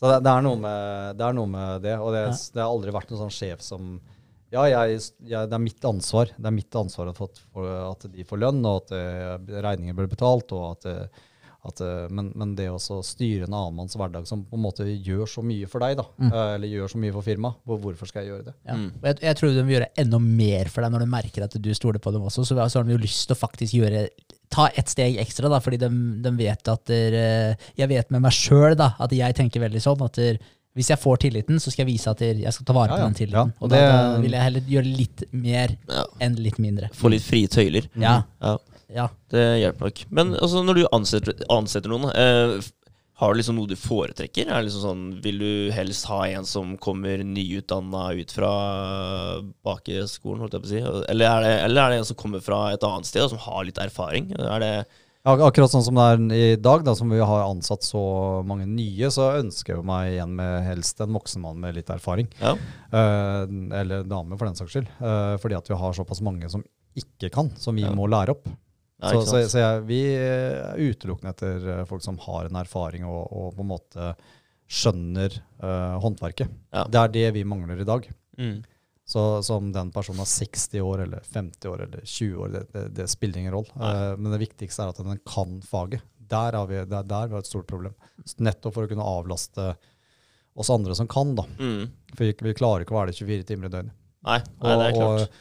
så 0.00 0.08
det, 0.08 0.22
det, 0.24 0.30
er 0.32 0.42
noe 0.46 0.56
med, 0.58 1.16
det 1.18 1.26
er 1.26 1.34
noe 1.36 1.50
med 1.50 1.82
det. 1.84 1.92
Og 2.00 2.14
det, 2.14 2.22
Ja. 2.30 2.38
det 2.54 2.62
har 2.62 2.70
aldri 2.72 2.94
vært 2.94 3.10
noen 3.12 3.20
sånn 3.26 3.34
sjef 3.36 3.60
som 3.62 3.92
Ja, 4.52 4.68
jeg, 4.68 5.00
jeg, 5.24 5.48
det 5.48 5.56
er 5.56 5.62
mitt 5.62 5.84
ansvar. 5.88 6.32
Det 6.36 6.48
er 6.48 6.54
mitt 6.54 6.76
ansvar 6.76 7.12
at, 7.12 7.20
at 7.24 8.08
de 8.12 8.24
får 8.28 8.40
lønn, 8.42 8.64
og 8.68 8.82
at 8.82 8.96
eh, 8.98 9.60
regninger 9.64 9.96
blir 9.96 10.10
betalt. 10.12 10.52
og 10.52 10.74
at, 10.74 10.88
eh, 10.90 11.22
at, 11.70 11.80
eh, 11.80 12.04
men, 12.12 12.28
men 12.36 12.52
det 12.58 12.68
å 12.68 13.00
styre 13.06 13.48
en 13.48 13.56
annen 13.56 13.78
manns 13.80 13.96
hverdag 13.96 14.28
som 14.28 14.44
på 14.44 14.58
en 14.58 14.64
måte 14.66 14.84
gjør 14.90 15.24
så 15.38 15.44
mye 15.46 15.70
for 15.72 15.84
deg, 15.86 15.96
da, 16.02 16.04
mm. 16.20 16.30
eller 16.58 16.68
gjør 16.68 16.92
så 16.92 17.00
mye 17.00 17.16
for 17.16 17.30
firmaet, 17.30 17.64
hvorfor 17.64 18.10
skal 18.10 18.26
jeg 18.26 18.34
gjøre 18.34 18.48
det? 18.50 18.56
Ja. 18.68 18.76
Mm. 18.76 18.86
Jeg, 19.08 19.20
jeg 19.24 19.40
tror 19.40 19.56
de 19.56 19.64
vil 19.64 19.76
gjøre 19.78 19.92
enda 20.04 20.22
mer 20.28 20.72
for 20.74 20.84
deg 20.84 20.94
når 20.94 21.06
de 21.06 21.10
merker 21.16 21.48
at 21.48 21.60
du 21.64 21.72
stoler 21.78 22.04
på 22.04 22.12
dem 22.12 22.28
også. 22.28 22.44
Så, 22.44 22.60
så 22.60 22.82
har 22.82 22.88
de 22.88 22.98
jo 22.98 23.02
lyst 23.06 23.24
til 23.30 23.38
å 23.38 23.42
faktisk 23.46 23.80
gjøre 23.80 24.06
ta 24.52 24.68
ett 24.76 24.90
steg 24.92 25.16
ekstra, 25.22 25.48
da, 25.48 25.62
fordi 25.64 25.80
de, 25.80 25.88
de 26.20 26.30
vet 26.36 26.68
at 26.68 26.90
der, 26.90 27.14
Jeg 27.72 27.88
vet 27.88 28.10
med 28.12 28.20
meg 28.20 28.36
sjøl 28.36 28.76
at 28.76 29.14
jeg 29.16 29.38
tenker 29.38 29.64
veldig 29.64 29.80
sånn 29.80 30.04
at 30.04 30.20
der, 30.20 30.42
hvis 30.74 30.88
jeg 30.92 30.98
får 31.02 31.16
tilliten, 31.26 31.58
så 31.60 31.70
skal 31.70 31.84
jeg 31.84 31.92
vise 31.94 32.10
at 32.10 32.20
jeg 32.24 32.52
skal 32.56 32.66
ta 32.68 32.72
vare 32.76 32.94
på 32.94 33.00
ja. 33.02 33.06
den 33.08 33.16
tilliten. 33.18 33.50
Ja, 33.52 33.60
og 33.60 33.72
da, 33.72 33.80
da 33.92 34.20
vil 34.22 34.32
jeg 34.36 34.46
heller 34.48 34.68
gjøre 34.74 34.92
litt 34.98 35.24
mer 35.32 35.74
Ja. 35.88 36.04
enn 36.24 36.36
litt 36.40 36.58
mindre. 36.62 36.88
Få 36.96 37.10
litt 37.12 37.24
frie 37.26 37.48
tøyler. 37.52 37.88
Ja, 38.00 38.22
Ja, 38.40 38.54
ja. 38.92 39.08
det 39.32 39.44
hjelper 39.60 39.90
nok. 39.90 40.04
Men 40.10 40.32
altså, 40.38 40.62
når 40.64 40.80
du 40.80 40.86
ansetter, 40.92 41.44
ansetter 41.52 41.92
noen, 41.92 42.08
eh, 42.16 42.56
har 43.22 43.34
du 43.34 43.38
liksom 43.38 43.54
noe 43.54 43.68
du 43.70 43.76
foretrekker? 43.78 44.48
Er 44.48 44.56
det 44.62 44.70
liksom 44.70 44.82
sånn, 44.82 45.02
vil 45.22 45.38
du 45.38 45.52
helst 45.76 46.08
ha 46.10 46.22
en 46.26 46.48
som 46.48 46.72
kommer 46.80 47.20
nyutdanna 47.22 48.08
ut 48.18 48.32
fra 48.34 48.50
bakeskolen, 49.62 50.40
holdt 50.42 50.56
jeg 50.56 50.64
på 50.64 50.68
å 50.68 50.72
si? 50.72 50.82
Eller 51.12 51.28
er, 51.28 51.44
det, 51.46 51.52
eller 51.68 51.82
er 51.84 51.92
det 51.94 52.00
en 52.02 52.08
som 52.08 52.18
kommer 52.18 52.42
fra 52.42 52.72
et 52.74 52.82
annet 52.88 53.06
sted, 53.08 53.22
og 53.26 53.30
som 53.34 53.42
har 53.44 53.64
litt 53.68 53.78
erfaring? 53.82 54.32
Er 54.40 54.58
det, 54.64 54.72
Ja, 54.72 54.82
ak- 55.24 55.42
akkurat 55.48 55.70
sånn 55.70 55.84
som 55.86 55.94
det 55.94 56.06
er 56.10 56.22
i 56.34 56.56
dag, 56.56 56.82
da, 56.84 56.94
som 56.98 57.10
vi 57.12 57.18
har 57.22 57.44
ansatt 57.46 57.82
så 57.86 58.02
mange 58.46 58.66
nye, 58.66 59.10
så 59.14 59.28
ønsker 59.40 59.76
jeg 59.76 59.84
meg 59.86 60.12
igjen 60.16 60.34
med 60.38 60.64
helst 60.66 61.00
en 61.04 61.12
voksen 61.14 61.40
mann 61.44 61.60
med 61.62 61.76
litt 61.78 61.90
erfaring. 61.94 62.28
Ja. 62.40 62.54
Eh, 62.92 63.46
eller 63.80 64.02
dame, 64.04 64.36
for 64.38 64.46
den 64.48 64.58
saks 64.58 64.72
skyld. 64.74 64.90
Eh, 65.00 65.36
fordi 65.42 65.56
at 65.58 65.68
vi 65.70 65.78
har 65.78 65.92
såpass 65.96 66.20
mange 66.24 66.50
som 66.50 66.64
ikke 66.98 67.30
kan, 67.32 67.50
som 67.56 67.74
vi 67.78 67.82
Ja. 67.86 67.90
må 67.94 68.08
lære 68.10 68.30
opp. 68.34 68.48
Ja, 69.02 69.08
så 69.16 69.22
så, 69.26 69.38
så 69.50 69.58
jeg, 69.58 69.86
vi 69.88 70.00
er 70.14 70.76
utelukkende 70.78 71.30
etter 71.34 71.68
eh, 71.80 71.84
folk 71.90 72.02
som 72.04 72.18
har 72.18 72.46
en 72.46 72.56
erfaring 72.60 73.04
og, 73.04 73.24
og 73.32 73.54
på 73.56 73.64
en 73.64 73.70
måte 73.72 74.12
skjønner 74.72 75.32
eh, 75.62 75.96
håndverket. 76.02 76.48
Det 76.90 77.00
er 77.00 77.08
det 77.12 77.24
vi 77.34 77.42
mangler 77.44 77.80
i 77.82 77.84
dag. 77.88 78.06
Mm. 78.38 78.62
Så 79.12 79.42
som 79.44 79.66
den 79.74 79.90
personen 79.92 80.24
er 80.24 80.28
60 80.30 80.80
år 80.80 81.02
eller 81.04 81.24
50 81.34 81.68
år 81.68 81.82
eller 81.84 82.04
20 82.08 82.36
år, 82.40 82.52
det, 82.54 82.62
det, 82.72 82.84
det 82.96 83.08
spiller 83.12 83.42
ingen 83.42 83.52
roll. 83.52 83.66
Uh, 83.76 84.14
men 84.16 84.32
det 84.32 84.40
viktigste 84.46 84.86
er 84.86 84.92
at 84.92 85.00
den 85.04 85.20
kan 85.28 85.58
faget. 85.68 86.00
Der 86.32 86.56
har 86.56 86.68
vi, 86.70 86.78
det 86.88 86.96
er 86.96 87.10
der 87.10 87.26
vi 87.28 87.36
har 87.36 87.44
et 87.44 87.50
stort 87.50 87.68
problem. 87.68 87.92
Nettopp 88.40 88.72
for 88.78 88.88
å 88.88 88.88
kunne 88.88 89.04
avlaste 89.04 89.74
oss 90.56 90.70
andre 90.72 90.96
som 90.96 91.10
kan, 91.12 91.34
da. 91.36 91.44
Mm. 91.58 91.90
For 92.14 92.24
vi, 92.24 92.36
vi 92.48 92.54
klarer 92.56 92.86
ikke 92.86 92.96
å 92.96 93.02
være 93.02 93.12
det 93.12 93.18
24 93.20 93.48
timer 93.50 93.68
i 93.68 93.74
døgnet. 93.74 93.98
Nei, 94.22 94.38
nei, 94.62 94.78
det 94.80 94.86
er 94.86 94.96
klart. 94.96 95.36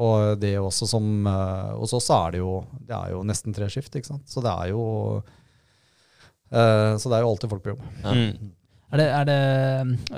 Og, 0.00 0.06
og 0.06 0.40
det 0.40 0.54
også 0.62 0.86
som 0.88 1.26
uh, 1.26 1.74
Hos 1.80 1.92
oss 1.98 2.06
er 2.14 2.36
det 2.36 2.38
jo 2.38 2.52
Det 2.86 2.94
er 2.94 3.10
jo 3.10 3.24
nesten 3.26 3.56
tre 3.56 3.66
skift, 3.72 3.90
ikke 3.98 4.06
sant. 4.12 4.28
Så 4.30 4.40
det 4.44 4.52
er 4.54 4.70
jo 4.70 4.84
uh, 5.18 6.92
Så 6.94 7.10
det 7.10 7.18
er 7.18 7.26
jo 7.26 7.32
alltid 7.34 7.52
folk 7.52 7.64
på 7.66 7.74
jobb. 7.74 7.84
Ja. 8.04 8.14
Mm. 8.14 8.54
Er 8.90 8.98
det, 8.98 9.06
er 9.14 9.26
det 9.28 9.40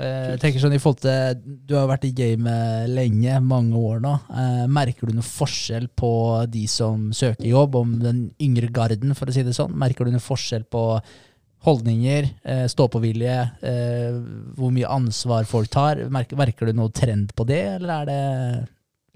eh, 0.01 0.29
Jeg 0.33 0.39
tenker 0.41 0.63
sånn 0.63 0.73
i 0.73 0.79
forhold 0.81 1.03
til 1.03 1.41
Du 1.69 1.75
har 1.77 1.85
vært 1.91 2.07
i 2.09 2.13
gamet 2.17 2.89
lenge, 2.89 3.35
mange 3.45 3.77
år 3.77 4.01
nå. 4.01 4.13
Eh, 4.33 4.63
merker 4.71 5.09
du 5.09 5.17
noe 5.17 5.27
forskjell 5.27 5.91
på 5.93 6.13
de 6.49 6.63
som 6.71 7.11
søker 7.13 7.45
jobb, 7.51 7.77
om 7.77 7.93
den 8.01 8.25
yngre 8.41 8.71
garden, 8.73 9.13
for 9.17 9.29
å 9.29 9.35
si 9.35 9.45
det 9.45 9.53
sånn? 9.57 9.77
Merker 9.77 10.09
du 10.09 10.15
noe 10.15 10.23
forskjell 10.23 10.65
på 10.73 10.83
holdninger, 11.63 12.27
eh, 12.43 12.65
stå-på-vilje, 12.67 13.37
eh, 13.63 14.17
hvor 14.57 14.73
mye 14.75 14.89
ansvar 14.91 15.47
folk 15.47 15.69
tar? 15.71 16.01
Merker, 16.11 16.35
merker 16.39 16.67
du 16.67 16.75
noe 16.75 16.91
trend 16.91 17.31
på 17.37 17.45
det, 17.47 17.63
eller 17.77 18.01
er 18.01 18.09
det 18.09 18.21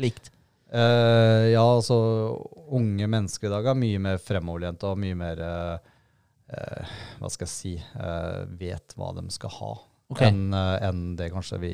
likt? 0.05 0.31
Uh, 0.67 1.47
ja, 1.47 1.63
altså 1.63 1.95
unge 2.75 3.07
mennesker 3.07 3.47
i 3.47 3.51
dag 3.53 3.69
er 3.71 3.77
mye 3.79 3.99
mer 4.03 4.17
fremoverlente 4.19 4.89
og 4.89 4.99
mye 4.99 5.15
mer 5.15 5.39
eh, 5.39 5.75
eh, 5.75 5.93
Hva 6.47 7.29
skal 7.33 7.43
jeg 7.47 7.51
si 7.51 7.73
eh, 7.75 8.43
Vet 8.59 8.93
hva 8.95 9.09
de 9.17 9.25
skal 9.35 9.51
ha, 9.57 9.71
okay. 10.13 10.29
enn 10.29 10.53
en 10.55 11.01
det 11.19 11.27
kanskje 11.33 11.59
vi 11.59 11.73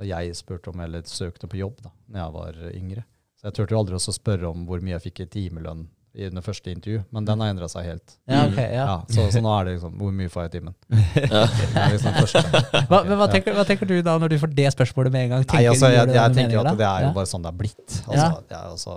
Når 0.00 0.08
jeg 0.08 0.34
spurte 0.40 0.72
om 0.72 0.80
eller 0.82 1.06
søkte 1.06 1.46
på 1.46 1.60
jobb 1.60 1.78
da 1.84 1.92
når 2.10 2.20
jeg 2.24 2.34
var 2.34 2.60
yngre. 2.74 3.06
Så 3.38 3.46
Jeg 3.48 3.54
turte 3.60 3.72
jo 3.76 3.78
aldri 3.84 3.94
også 4.00 4.12
spørre 4.16 4.50
om 4.50 4.66
hvor 4.66 4.82
mye 4.82 4.96
jeg 4.96 5.06
fikk 5.10 5.24
i 5.24 5.30
timelønn 5.38 5.86
i 6.10 6.26
det 6.26 6.42
første 6.42 6.72
intervju, 6.74 7.04
men 7.14 7.26
den 7.26 7.38
har 7.38 7.52
endra 7.52 7.68
seg 7.70 7.84
helt. 7.86 8.16
Ja, 8.26 8.40
ok, 8.48 8.56
ja. 8.58 8.86
Ja, 8.88 8.94
så, 9.14 9.28
så 9.30 9.38
nå 9.44 9.50
er 9.54 9.68
det 9.68 9.74
liksom 9.76 9.92
Hvor 10.00 10.14
mye 10.18 10.32
får 10.32 10.42
jeg 10.42 10.50
i 10.50 10.54
timen? 10.56 10.74
Ja. 11.14 11.42
Liksom. 11.92 12.16
Hva, 12.90 12.98
men 13.06 13.14
hva, 13.20 13.28
tenker, 13.30 13.54
hva 13.54 13.64
tenker 13.68 13.86
du 13.86 13.94
da 14.02 14.16
når 14.18 14.32
du 14.32 14.36
får 14.42 14.50
det 14.56 14.66
spørsmålet 14.74 15.14
med 15.14 15.28
en 15.28 15.34
gang? 15.36 15.44
Nei, 15.52 15.60
altså, 15.70 15.90
jeg, 15.92 16.08
jeg, 16.10 16.16
jeg 16.16 16.34
tenker 16.40 16.56
jo 16.56 16.64
at 16.64 16.80
det 16.80 16.88
er 16.88 17.04
jo 17.06 17.12
bare 17.20 17.30
sånn 17.30 17.46
det 17.46 17.52
er 17.52 17.60
blitt. 17.60 17.86
Altså, 17.86 18.16
Ja. 18.18 18.26
det 18.50 18.58
er 18.58 18.72
altså, 18.72 18.96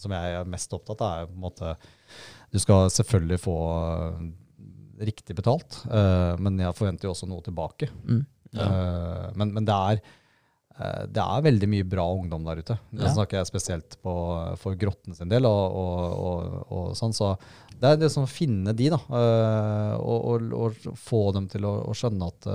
som 0.00 0.16
jeg 0.16 0.38
er 0.38 0.48
mest 0.56 0.78
opptatt 0.78 1.04
av, 1.04 1.18
er 1.20 1.28
på 1.28 1.36
en 1.36 1.44
måte 1.44 1.74
Du 2.54 2.58
skal 2.64 2.88
selvfølgelig 2.96 3.40
få 3.44 3.58
riktig 5.00 5.34
betalt, 5.36 5.80
uh, 5.90 6.36
men 6.38 6.58
jeg 6.58 6.74
forventer 6.78 7.08
jo 7.08 7.14
også 7.14 7.26
noe 7.30 7.42
tilbake. 7.42 7.88
Mm. 8.04 8.22
Øh, 8.54 9.30
men, 9.34 9.50
men 9.56 9.64
det 9.66 9.74
er 9.74 9.98
uh, 10.78 11.06
det 11.10 11.22
er 11.24 11.42
veldig 11.42 11.68
mye 11.72 11.86
bra 11.90 12.04
ungdom 12.14 12.44
der 12.46 12.60
ute. 12.62 12.76
Det 12.92 13.02
Ja. 13.08 13.12
snakker 13.14 13.40
jeg 13.40 13.46
spesielt 13.50 13.96
på, 14.02 14.12
for 14.60 14.74
Grotten 14.78 15.14
sin 15.14 15.28
del. 15.32 15.44
Og, 15.46 15.74
og, 15.74 16.18
og, 16.28 16.66
og 16.70 16.92
sånn, 16.98 17.14
så 17.14 17.32
det 17.74 17.90
er 17.90 17.96
det 18.04 18.10
som 18.14 18.24
å 18.24 18.30
finne 18.30 18.72
de, 18.76 18.90
da. 18.94 19.00
og, 19.98 20.20
og, 20.30 20.52
og 20.54 20.94
få 20.96 21.24
dem 21.34 21.48
til 21.50 21.66
å, 21.66 21.72
å 21.90 21.94
skjønne 21.98 22.28
at 22.30 22.46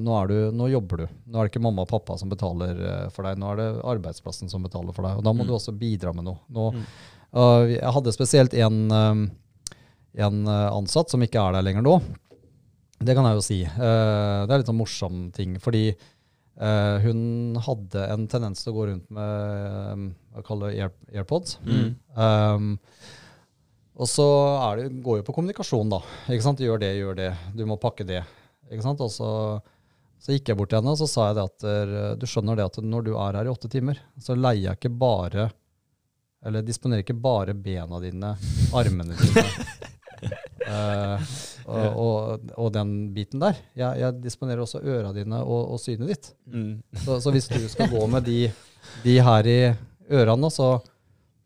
nå, 0.00 0.12
er 0.22 0.26
du, 0.28 0.38
nå 0.56 0.66
jobber 0.72 1.02
du. 1.04 1.06
Nå 1.28 1.38
er 1.40 1.46
det 1.46 1.52
ikke 1.54 1.62
mamma 1.64 1.84
og 1.86 1.88
pappa 1.92 2.16
som 2.20 2.28
betaler 2.32 2.80
for 3.14 3.24
deg, 3.28 3.38
nå 3.40 3.52
er 3.52 3.60
det 3.60 3.68
arbeidsplassen 3.92 4.50
som 4.52 4.64
betaler 4.64 4.92
for 4.96 5.04
deg. 5.06 5.20
Og 5.20 5.24
da 5.24 5.32
må 5.36 5.44
Mm. 5.44 5.48
du 5.48 5.54
også 5.56 5.72
bidra 5.76 6.12
med 6.16 6.24
noe. 6.26 6.40
Nå, 6.52 6.66
Mm. 6.74 6.84
jeg 7.76 7.92
hadde 7.94 8.12
spesielt 8.16 8.54
en, 8.54 8.80
en 10.18 10.46
eh, 10.46 10.72
ansatt 10.72 11.12
som 11.12 11.22
ikke 11.22 11.40
er 11.40 11.56
der 11.56 11.66
lenger 11.66 11.84
nå. 11.86 11.98
Det 13.00 13.14
kan 13.16 13.26
jeg 13.28 13.38
jo 13.38 13.44
si. 13.44 13.60
Eh, 13.64 14.40
det 14.44 14.52
er 14.52 14.60
litt 14.60 14.70
sånn 14.70 14.80
morsom 14.80 15.22
ting. 15.36 15.56
Fordi 15.62 15.86
eh, 15.90 17.06
hun 17.06 17.56
hadde 17.62 18.04
en 18.12 18.26
tendens 18.30 18.64
til 18.64 18.72
å 18.72 18.76
gå 18.76 18.90
rundt 18.90 19.08
med 19.14 20.10
hva 20.34 20.44
kaller 20.46 20.72
det, 20.72 20.84
Air, 20.84 20.94
AirPods. 21.22 21.58
Mm. 21.64 21.88
Um, 22.14 22.70
og 24.00 24.08
så 24.08 24.26
det, 24.78 24.88
går 25.04 25.20
jo 25.20 25.26
på 25.26 25.34
kommunikasjon, 25.36 25.92
da. 25.92 26.00
Ikke 26.30 26.46
sant? 26.46 26.62
Gjør 26.64 26.80
det, 26.82 26.94
gjør 26.98 27.18
det. 27.18 27.34
Du 27.56 27.66
må 27.68 27.78
pakke 27.80 28.06
det. 28.08 28.22
Ikke 28.70 28.84
sant? 28.84 29.02
Og 29.04 29.12
så, 29.12 29.30
så 30.22 30.34
gikk 30.34 30.52
jeg 30.52 30.58
bort 30.60 30.72
til 30.72 30.80
henne 30.80 30.94
og 30.94 31.00
så 31.00 31.08
sa 31.10 31.30
jeg 31.30 31.38
det 31.40 31.46
at 31.48 32.20
du 32.20 32.28
skjønner 32.28 32.56
det 32.56 32.68
at 32.70 32.78
når 32.84 33.08
du 33.08 33.12
er 33.16 33.40
her 33.40 33.50
i 33.50 33.52
åtte 33.52 33.68
timer, 33.72 34.00
så 34.22 34.38
leier 34.38 34.70
jeg 34.70 34.78
ikke 34.78 34.92
bare 35.02 35.50
Eller 36.46 36.64
disponerer 36.64 37.02
ikke 37.04 37.18
bare 37.18 37.52
bena 37.52 38.00
dine, 38.00 38.30
armene 38.72 39.18
dine 39.18 39.44
eh, 40.26 41.32
og, 41.66 41.98
og, 42.04 42.52
og 42.56 42.70
den 42.74 42.94
biten 43.16 43.42
der. 43.42 43.58
Jeg, 43.78 44.00
jeg 44.02 44.22
disponerer 44.24 44.64
også 44.64 44.82
øra 44.82 45.12
dine 45.16 45.42
og, 45.42 45.74
og 45.74 45.82
synet 45.82 46.12
ditt. 46.12 46.30
Mm. 46.50 46.78
Så, 47.04 47.20
så 47.24 47.34
hvis 47.34 47.50
du 47.50 47.60
skal 47.70 47.90
gå 47.92 48.06
med 48.10 48.26
de, 48.28 48.40
de 49.04 49.18
her 49.24 49.50
i 49.50 49.58
ørene, 50.10 50.50
så, 50.52 50.72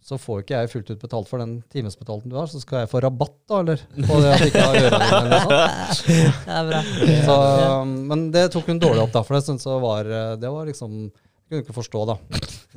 så 0.04 0.18
får 0.20 0.44
ikke 0.44 0.62
jeg 0.62 0.72
fullt 0.72 0.94
ut 0.94 1.02
betalt 1.04 1.30
for 1.30 1.42
den 1.42 1.58
timesbetalten 1.72 2.32
du 2.32 2.38
har. 2.40 2.48
Så 2.50 2.62
skal 2.62 2.84
jeg 2.84 2.92
få 2.92 3.02
rabatt, 3.04 3.36
da, 3.50 3.60
eller? 3.64 3.84
På 4.06 4.22
det 4.22 4.32
at 4.32 4.46
jeg 4.46 4.54
ikke 4.54 4.64
har 4.68 4.80
ørene 4.80 5.02
dine, 5.04 5.20
eller 5.20 5.36
noe 5.36 5.52
sånt. 6.00 6.40
Det 6.46 6.56
er 6.60 6.72
bra. 6.72 6.80
Så, 7.28 7.36
men 8.14 8.26
det 8.34 8.48
tok 8.54 8.72
hun 8.72 8.82
dårlig 8.82 9.04
opp, 9.04 9.14
da. 9.14 9.24
For 9.26 9.38
det 9.38 9.46
syntes 9.46 9.68
jeg 9.68 9.84
var 9.84 10.10
Det 10.40 10.56
var 10.56 10.66
liksom 10.68 11.06
kunne 11.54 11.64
ikke 11.64 11.76
forstå, 11.76 12.02
da. 12.08 12.16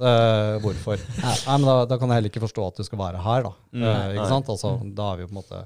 uh, 0.03 0.57
hvorfor. 0.64 1.02
Nei, 1.24 1.36
men 1.48 1.68
da, 1.68 1.76
da 1.90 1.98
kan 1.99 2.11
jeg 2.11 2.19
heller 2.19 2.34
ikke 2.34 2.44
forstå 2.44 2.68
at 2.68 2.80
du 2.82 2.88
skal 2.88 3.02
være 3.02 3.24
her, 3.24 3.48
da. 3.48 3.53
Eh, 3.74 4.15
ikke 4.18 4.30
sant? 4.30 4.52
Altså, 4.53 4.74
da 4.98 5.11
er 5.11 5.19
vi 5.19 5.26
jo 5.26 5.30
på 5.32 5.36
en 5.36 5.41
måte 5.41 5.61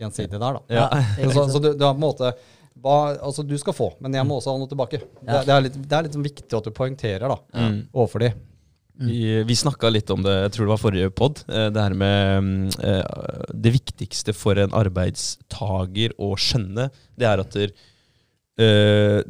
gjensidige 0.00 0.40
der, 0.40 0.58
da. 0.58 0.62
Ja. 0.74 1.30
Så, 1.32 1.46
så 1.54 1.60
du, 1.62 1.70
du 1.76 1.84
har 1.86 1.94
på 1.94 2.00
en 2.00 2.06
måte 2.06 2.32
ba, 2.80 2.94
altså 3.20 3.42
Du 3.44 3.56
skal 3.60 3.74
få, 3.76 3.90
men 4.00 4.14
jeg 4.16 4.24
må 4.24 4.38
også 4.40 4.54
ha 4.54 4.60
noe 4.60 4.70
tilbake. 4.70 5.02
Det, 5.20 5.40
det 5.46 5.52
er 5.56 5.66
litt, 5.66 5.74
det 5.84 5.96
er 5.98 6.06
litt 6.06 6.14
sånn 6.16 6.24
viktig 6.24 6.56
at 6.56 6.68
du 6.68 6.72
poengterer 6.76 7.28
da, 7.28 7.36
Mm. 7.56 7.82
overfor 7.92 8.24
de. 8.24 8.30
Vi, 9.00 9.20
vi 9.48 9.54
snakka 9.56 9.88
litt 9.88 10.10
om 10.12 10.20
det, 10.20 10.32
jeg 10.42 10.50
tror 10.52 10.66
det 10.66 10.72
var 10.74 10.80
forrige 10.82 11.10
pod, 11.16 11.38
eh, 11.48 11.68
det 11.72 11.80
her 11.86 11.94
med 11.96 12.42
mm, 12.44 12.66
eh, 12.84 13.52
Det 13.66 13.70
viktigste 13.78 14.34
for 14.36 14.60
en 14.60 14.74
arbeidstager 14.76 16.12
å 16.20 16.34
skjønne, 16.36 16.90
det 17.16 17.28
er 17.28 17.40
at 17.40 17.56
der, 17.56 17.72
eh, 18.60 19.22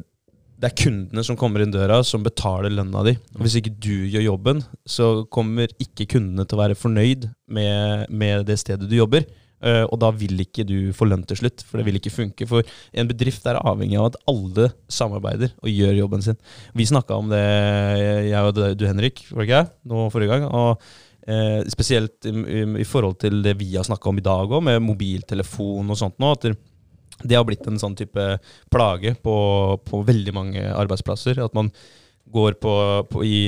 det 0.61 0.69
er 0.73 0.77
kundene 0.77 1.23
som 1.25 1.39
kommer 1.41 1.63
inn 1.65 1.71
døra, 1.73 2.01
som 2.05 2.23
betaler 2.27 2.73
lønna 2.75 3.05
di. 3.07 3.15
Og 3.37 3.45
Hvis 3.47 3.55
ikke 3.61 3.73
du 3.81 3.95
gjør 4.13 4.27
jobben, 4.27 4.59
så 4.85 5.23
kommer 5.33 5.71
ikke 5.81 6.05
kundene 6.17 6.45
til 6.45 6.59
å 6.59 6.63
være 6.65 6.77
fornøyd 6.77 7.31
med, 7.49 8.11
med 8.13 8.45
det 8.51 8.59
stedet 8.61 8.91
du 8.91 8.97
jobber. 8.99 9.25
Eh, 9.61 9.83
og 9.85 9.99
da 10.01 10.09
vil 10.17 10.41
ikke 10.41 10.65
du 10.69 10.93
få 10.97 11.09
lønn 11.11 11.27
til 11.29 11.43
slutt, 11.43 11.65
for 11.67 11.81
det 11.81 11.87
vil 11.89 11.99
ikke 12.01 12.15
funke. 12.15 12.49
For 12.49 12.65
en 12.97 13.11
bedrift 13.11 13.47
er 13.49 13.61
avhengig 13.61 13.99
av 14.01 14.11
at 14.11 14.19
alle 14.31 14.71
samarbeider 14.93 15.53
og 15.61 15.69
gjør 15.73 15.99
jobben 15.99 16.25
sin. 16.25 16.41
Vi 16.77 16.89
snakka 16.89 17.21
om 17.21 17.31
det, 17.33 17.45
jeg 18.31 18.41
og 18.41 18.57
du 18.81 18.87
Henrik, 18.89 19.25
var 19.31 19.43
det 19.43 19.49
ikke 19.49 19.61
jeg? 19.61 19.71
Nå 19.93 20.09
forrige 20.15 20.33
gang. 20.33 20.49
Og 20.49 20.91
eh, 21.29 21.61
spesielt 21.73 22.31
i, 22.31 22.33
i, 22.33 22.65
i 22.85 22.89
forhold 22.89 23.21
til 23.21 23.43
det 23.45 23.57
vi 23.61 23.75
har 23.77 23.87
snakka 23.87 24.11
om 24.11 24.21
i 24.21 24.27
dag 24.27 24.57
òg, 24.57 24.65
med 24.71 24.83
mobiltelefon 24.85 25.93
og 25.93 26.01
sånt 26.01 26.21
nå. 26.23 26.35
at 26.37 26.51
det, 27.21 27.37
har 27.37 27.45
blitt 27.45 27.67
en 27.69 27.81
sånn 27.81 27.99
type 27.99 28.27
plage 28.73 29.13
på, 29.21 29.35
på 29.85 30.05
veldig 30.09 30.37
mange 30.37 30.65
arbeidsplasser. 30.73 31.43
At 31.45 31.57
man 31.57 31.69
går 32.33 32.57
på, 32.63 32.75
på 33.11 33.25
i, 33.27 33.41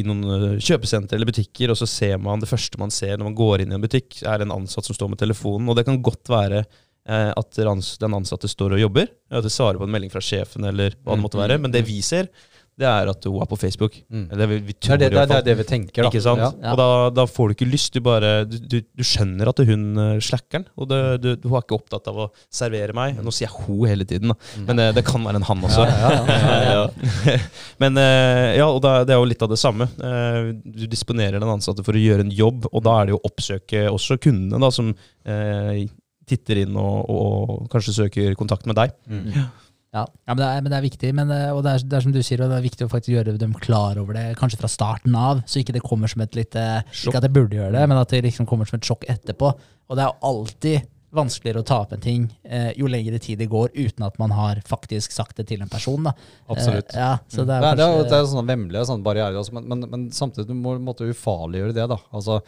i 0.00 0.02
noen 0.06 0.24
eh, 0.34 0.58
kjøpesenter 0.62 1.16
eller 1.16 1.30
butikker, 1.30 1.72
og 1.72 1.78
så 1.80 1.88
ser 1.88 2.18
man 2.22 2.42
det 2.42 2.50
første 2.50 2.80
man 2.80 2.92
ser 2.94 3.16
når 3.16 3.30
man 3.30 3.38
går 3.38 3.64
inn 3.64 3.72
i 3.72 3.78
en 3.78 3.84
butikk, 3.84 4.20
er 4.22 4.44
en 4.44 4.54
ansatt 4.54 4.88
som 4.88 4.96
står 4.96 5.12
med 5.12 5.22
telefonen. 5.22 5.68
Og 5.68 5.78
det 5.78 5.86
kan 5.88 6.00
godt 6.04 6.30
være 6.32 6.62
eh, 6.62 7.32
at 7.32 7.58
den 7.58 8.18
ansatte 8.20 8.50
står 8.50 8.76
og 8.76 8.84
jobber, 8.84 9.10
at 9.32 9.46
det 9.46 9.54
svarer 9.54 9.80
på 9.80 9.88
en 9.88 9.94
melding 9.94 10.12
fra 10.12 10.24
sjefen 10.24 10.68
eller 10.68 10.96
hva 11.02 11.16
det 11.16 11.24
måtte 11.24 11.40
være. 11.40 11.60
Men 11.62 11.74
det 11.74 11.84
vi 11.88 12.00
ser, 12.04 12.30
det 12.78 12.86
er 12.86 13.10
at 13.10 13.26
hun 13.26 13.40
er 13.42 13.48
på 13.50 13.58
Facebook. 13.58 13.96
Mm. 14.06 14.26
Det, 14.30 14.46
vi, 14.50 14.58
vi 14.68 14.74
Det 14.76 14.92
er 14.94 15.00
det, 15.02 15.08
det, 15.10 15.18
er, 15.22 15.30
det 15.30 15.38
er 15.40 15.46
det 15.48 15.56
vi 15.58 15.66
tenker, 15.66 16.04
da. 16.04 16.10
Ikke 16.12 16.22
sant? 16.22 16.44
Ja. 16.44 16.72
Og 16.72 16.78
da, 16.78 16.88
da 17.16 17.24
får 17.26 17.50
du 17.50 17.56
ikke 17.56 17.70
lyst. 17.72 17.90
Du 17.96 18.04
bare 18.04 18.44
Du, 18.46 18.54
du, 18.58 18.78
du 18.86 19.04
skjønner 19.06 19.50
at 19.50 19.62
hun 19.66 19.84
uh, 19.98 20.20
slackeren. 20.22 20.68
Og 20.78 20.90
det, 20.90 21.00
du, 21.24 21.30
hun 21.48 21.58
er 21.58 21.66
ikke 21.66 21.78
opptatt 21.78 22.06
av 22.12 22.22
å 22.22 22.28
servere 22.54 22.94
meg. 22.96 23.18
Nå 23.24 23.34
sier 23.34 23.48
jeg 23.48 23.66
hun 23.66 23.82
hele 23.90 24.06
tiden, 24.08 24.30
da. 24.30 24.38
Men 24.68 24.82
eh, 24.84 24.92
det 24.94 25.04
kan 25.08 25.24
være 25.26 25.40
en 25.40 25.46
han 25.48 25.66
også. 25.68 25.86
Ja, 25.88 26.12
ja, 26.14 26.24
ja, 26.28 26.58
ja. 26.68 26.86
Ja. 27.28 27.36
Men 27.82 27.98
eh, 27.98 28.56
ja, 28.58 28.66
og 28.70 28.80
da, 28.84 29.00
det 29.06 29.14
er 29.14 29.20
jo 29.20 29.28
litt 29.28 29.42
av 29.42 29.50
det 29.50 29.58
samme. 29.60 29.88
Eh, 29.98 30.52
du 30.62 30.86
disponerer 30.90 31.40
den 31.40 31.50
ansatte 31.50 31.84
for 31.86 31.98
å 31.98 32.02
gjøre 32.02 32.26
en 32.26 32.34
jobb, 32.34 32.68
og 32.70 32.84
da 32.86 32.98
er 33.00 33.08
det 33.08 33.16
jo 33.16 33.20
å 33.20 33.28
oppsøke 33.30 33.86
også 33.90 34.18
kundene, 34.22 34.60
da, 34.62 34.70
som 34.74 34.92
eh, 35.26 35.88
titter 36.28 36.62
inn 36.64 36.76
og, 36.78 37.08
og, 37.08 37.54
og 37.56 37.72
kanskje 37.72 37.96
søker 38.02 38.36
kontakt 38.38 38.68
med 38.68 38.78
deg. 38.78 38.94
Mm. 39.08 39.48
Ja, 39.94 40.02
ja 40.04 40.34
men, 40.34 40.40
det 40.42 40.46
er, 40.48 40.60
men 40.60 40.70
det 40.72 40.76
er 40.78 40.84
viktig, 40.84 41.10
men, 41.16 41.30
eh, 41.32 41.48
og 41.56 41.62
det 41.64 41.70
er, 41.72 41.84
det 41.88 41.96
er 41.96 42.04
som 42.04 42.12
du 42.12 42.20
sier, 42.22 42.42
og 42.44 42.50
det 42.52 42.58
er 42.58 42.66
viktig 42.66 42.84
å 42.84 42.90
faktisk 42.92 43.14
gjøre 43.14 43.38
dem 43.40 43.54
klar 43.56 43.96
over 44.02 44.12
det, 44.18 44.26
kanskje 44.36 44.58
fra 44.60 44.68
starten 44.68 45.14
av, 45.16 45.40
så 45.48 45.62
ikke 45.62 45.72
det 45.78 45.82
kommer 45.86 46.10
som 46.12 46.20
et 46.26 46.36
lite 46.36 46.66
Sjokk. 46.92 47.08
Ikke 47.14 47.22
at 47.22 47.26
jeg 47.30 47.32
burde 47.38 47.56
gjøre 47.56 47.72
det, 47.78 47.86
men 47.88 47.96
at 48.02 48.12
det 48.12 48.20
liksom 48.26 48.46
kommer 48.50 48.68
som 48.68 48.76
et 48.76 48.84
sjokk 48.84 49.06
etterpå. 49.08 49.54
Og 49.88 49.96
det 49.96 50.04
er 50.04 50.18
alltid 50.28 50.86
vanskeligere 51.16 51.62
å 51.62 51.64
ta 51.64 51.78
opp 51.86 51.94
en 51.96 52.02
ting 52.04 52.26
eh, 52.44 52.74
jo 52.76 52.84
lengre 52.92 53.16
tid 53.24 53.38
det 53.40 53.46
går, 53.48 53.70
uten 53.72 54.04
at 54.04 54.18
man 54.20 54.34
har 54.36 54.58
faktisk 54.68 55.14
sagt 55.16 55.38
det 55.40 55.46
til 55.48 55.62
en 55.64 55.70
person. 55.72 56.04
Da. 56.04 56.12
Absolutt. 56.52 56.92
Eh, 56.92 57.00
ja, 57.00 57.14
så 57.32 57.46
det 57.48 57.56
er, 57.56 57.64
det 57.80 57.86
jo- 57.86 57.94
kanskje- 57.96 58.10
det 58.12 58.18
er 58.18 58.28
sånne 58.34 58.50
vemmelige 58.52 58.84
sånne 58.90 59.06
barrierer, 59.08 59.38
også, 59.40 59.54
men, 59.56 59.68
men, 59.72 59.86
men 59.94 60.04
samtidig 60.12 60.50
du 60.50 60.54
må 60.60 60.76
du 60.98 61.06
ufarliggjøre 61.08 61.72
det. 61.80 61.88
da. 61.88 61.96
Altså, 62.12 62.42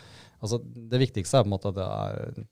altså, 0.45 0.61
det 0.93 1.01
viktigste 1.09 1.41
er 1.41 1.47
på 1.49 1.49
en 1.49 1.57
måte 1.57 1.73
at 1.73 1.81
det 1.81 1.89
er, 1.89 2.45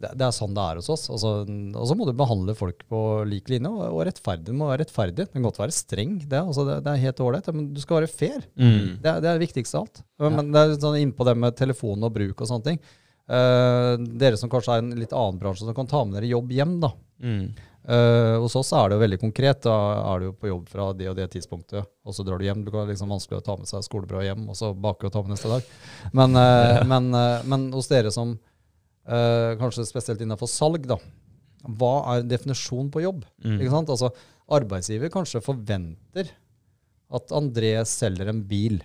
det, 0.00 0.10
det 0.20 0.26
er 0.26 0.34
sånn 0.36 0.54
det 0.56 0.64
er 0.64 0.80
hos 0.80 0.90
oss. 0.92 1.06
Altså, 1.12 1.30
og 1.46 1.86
så 1.88 1.96
må 1.96 2.06
du 2.08 2.12
behandle 2.16 2.54
folk 2.58 2.82
på 2.90 3.00
lik 3.28 3.48
linje, 3.52 3.70
og, 3.70 3.84
og 3.88 4.02
rettferdig. 4.08 4.46
Det 4.50 4.56
må 4.56 4.68
være 4.70 4.84
rettferdig. 4.84 5.16
Det 5.24 5.32
kan 5.32 5.46
godt 5.46 5.60
være 5.62 5.76
streng, 5.76 6.18
det, 6.24 6.42
altså, 6.42 6.66
det, 6.68 6.78
det 6.84 6.92
er 6.92 7.04
helt 7.06 7.22
ålreit, 7.24 7.50
men 7.56 7.70
du 7.74 7.80
skal 7.82 8.02
være 8.02 8.12
fair. 8.12 8.44
Mm. 8.60 8.98
Det, 9.02 9.12
er- 9.14 9.24
det 9.24 9.36
viktigste 9.46 9.80
av 9.80 9.86
alt. 9.88 10.02
Men 10.26 10.52
det 10.54 10.62
er 10.64 10.76
sånn 10.82 10.98
innpå 11.00 11.28
det 11.28 11.36
med 11.40 11.56
telefon 11.58 12.04
og 12.04 12.14
bruk 12.16 12.40
og 12.44 12.50
sånne 12.50 12.68
ting. 12.72 12.82
Uh, 13.26 13.96
dere 14.20 14.38
som 14.38 14.50
kanskje 14.52 14.76
er 14.76 14.84
en 14.84 14.92
litt 15.00 15.14
annen 15.16 15.40
bransje, 15.40 15.64
som 15.66 15.74
kan 15.74 15.88
ta 15.90 16.04
med 16.06 16.20
dere 16.20 16.28
jobb 16.30 16.52
hjem, 16.54 16.76
da. 16.84 16.92
Mm. 17.24 17.48
Uh, 17.86 18.40
hos 18.42 18.56
oss 18.58 18.72
er 18.74 18.88
det 18.90 18.96
jo 18.96 19.02
veldig 19.04 19.18
konkret. 19.22 19.60
Da 19.62 19.74
er 20.12 20.18
du 20.22 20.28
jo 20.28 20.34
på 20.34 20.50
jobb 20.50 20.68
fra 20.70 20.88
det 20.98 21.06
og 21.10 21.16
det 21.18 21.28
tidspunktet, 21.34 21.86
og 22.06 22.14
så 22.14 22.24
drar 22.26 22.38
du 22.42 22.46
hjem. 22.46 22.64
Det 22.66 22.74
kan 22.74 22.88
liksom 22.90 23.12
vanskelig 23.14 23.40
å 23.40 23.46
ta 23.46 23.56
med 23.58 23.70
seg 23.70 23.84
skolebrød 23.86 24.26
hjem, 24.26 24.44
og 24.50 24.58
så 24.58 24.72
bake 24.74 25.06
og 25.06 25.14
ta 25.14 25.22
med 25.22 25.34
neste 25.36 25.50
dag. 25.50 25.68
Men, 26.18 26.34
eh, 26.40 26.80
men, 26.92 27.08
uh, 27.14 27.46
men 27.46 27.68
hos 27.74 27.90
dere 27.90 28.10
som 28.14 28.34
eh, 29.06 29.52
kanskje 29.60 29.86
spesielt 29.88 30.20
innenfor 30.24 30.50
salg, 30.50 30.86
da. 30.86 30.98
Hva 31.66 31.94
er 32.16 32.26
definisjonen 32.28 32.90
på 32.94 33.02
jobb? 33.02 33.24
Mm. 33.44 33.56
Ikke 33.60 33.72
sant? 33.72 33.88
Altså, 33.90 34.12
arbeidsgiver 34.48 35.10
kanskje 35.10 35.42
forventer 35.42 36.30
at 37.16 37.32
André 37.34 37.72
selger 37.86 38.28
en 38.30 38.42
bil 38.46 38.80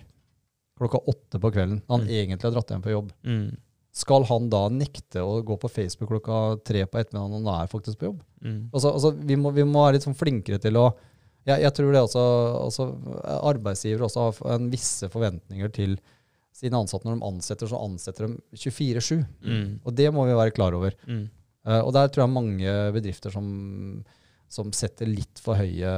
klokka 0.78 0.98
åtte 1.10 1.38
på 1.42 1.50
kvelden. 1.54 1.82
når 1.86 1.98
Han 1.98 2.06
Mm. 2.06 2.08
egentlig 2.10 2.42
har 2.42 2.50
dratt 2.56 2.70
hjem 2.70 2.82
på 2.82 2.90
jobb. 2.94 3.12
Mm. 3.24 3.56
Skal 3.92 4.24
han 4.24 4.48
da 4.48 4.68
nekte 4.68 5.20
å 5.20 5.44
gå 5.44 5.58
på 5.60 5.68
Facebook 5.70 6.08
klokka 6.08 6.64
tre 6.64 6.86
på 6.86 6.98
ettermiddagen 6.98 7.42
når 7.42 7.52
han 7.52 7.62
er 7.62 7.68
faktisk 7.68 7.98
på 7.98 8.08
jobb? 8.08 8.22
Mm. 8.42 8.70
Altså, 8.72 8.92
altså, 8.94 9.10
vi, 9.14 9.36
må, 9.36 9.52
vi 9.52 9.62
må 9.64 9.84
være 9.84 9.98
litt 9.98 10.06
sånn 10.06 10.16
flinkere 10.18 10.58
til 10.58 10.74
å 10.80 10.94
jeg, 11.44 11.58
jeg 11.60 11.74
tror 11.74 11.92
det 11.92 12.00
også, 12.06 12.22
også 12.70 12.84
Arbeidsgivere 13.50 14.06
også 14.06 14.20
har 14.46 14.54
en 14.54 14.70
visse 14.70 15.08
forventninger 15.10 15.72
til 15.74 15.96
sine 16.52 16.78
ansatte. 16.78 17.08
Når 17.08 17.18
de 17.20 17.28
ansetter, 17.32 17.70
så 17.70 17.80
ansetter 17.82 18.28
de 18.28 18.40
24-7. 18.56 19.22
Mm. 19.44 19.68
Og 19.84 19.94
det 19.98 20.10
må 20.14 20.26
vi 20.28 20.36
være 20.38 20.54
klar 20.56 20.76
over. 20.78 20.94
Mm. 21.08 21.24
Uh, 21.66 21.80
og 21.86 21.92
der 21.94 22.10
tror 22.10 22.24
jeg 22.26 22.34
mange 22.34 22.72
bedrifter 22.96 23.30
som, 23.30 23.46
som 24.50 24.72
setter 24.74 25.06
litt 25.08 25.38
for 25.40 25.54
høye 25.56 25.92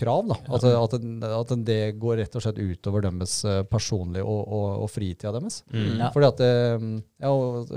krav. 0.00 0.24
Da. 0.30 0.38
At, 0.56 0.64
at, 0.64 0.94
at 1.30 1.52
det 1.68 1.80
går 2.00 2.22
rett 2.22 2.36
og 2.38 2.42
slett 2.44 2.58
utover 2.58 3.04
deres 3.04 3.34
eh, 3.44 3.60
personlige 3.68 4.24
og, 4.24 4.40
og, 4.48 4.68
og 4.86 4.88
fritida 4.90 5.32
deres. 5.36 5.60
Mm. 5.70 5.90
Ja. 6.00 6.08
Fordi 6.14 6.28
at 6.30 6.40
det, 6.40 6.54
ja, 7.20 7.34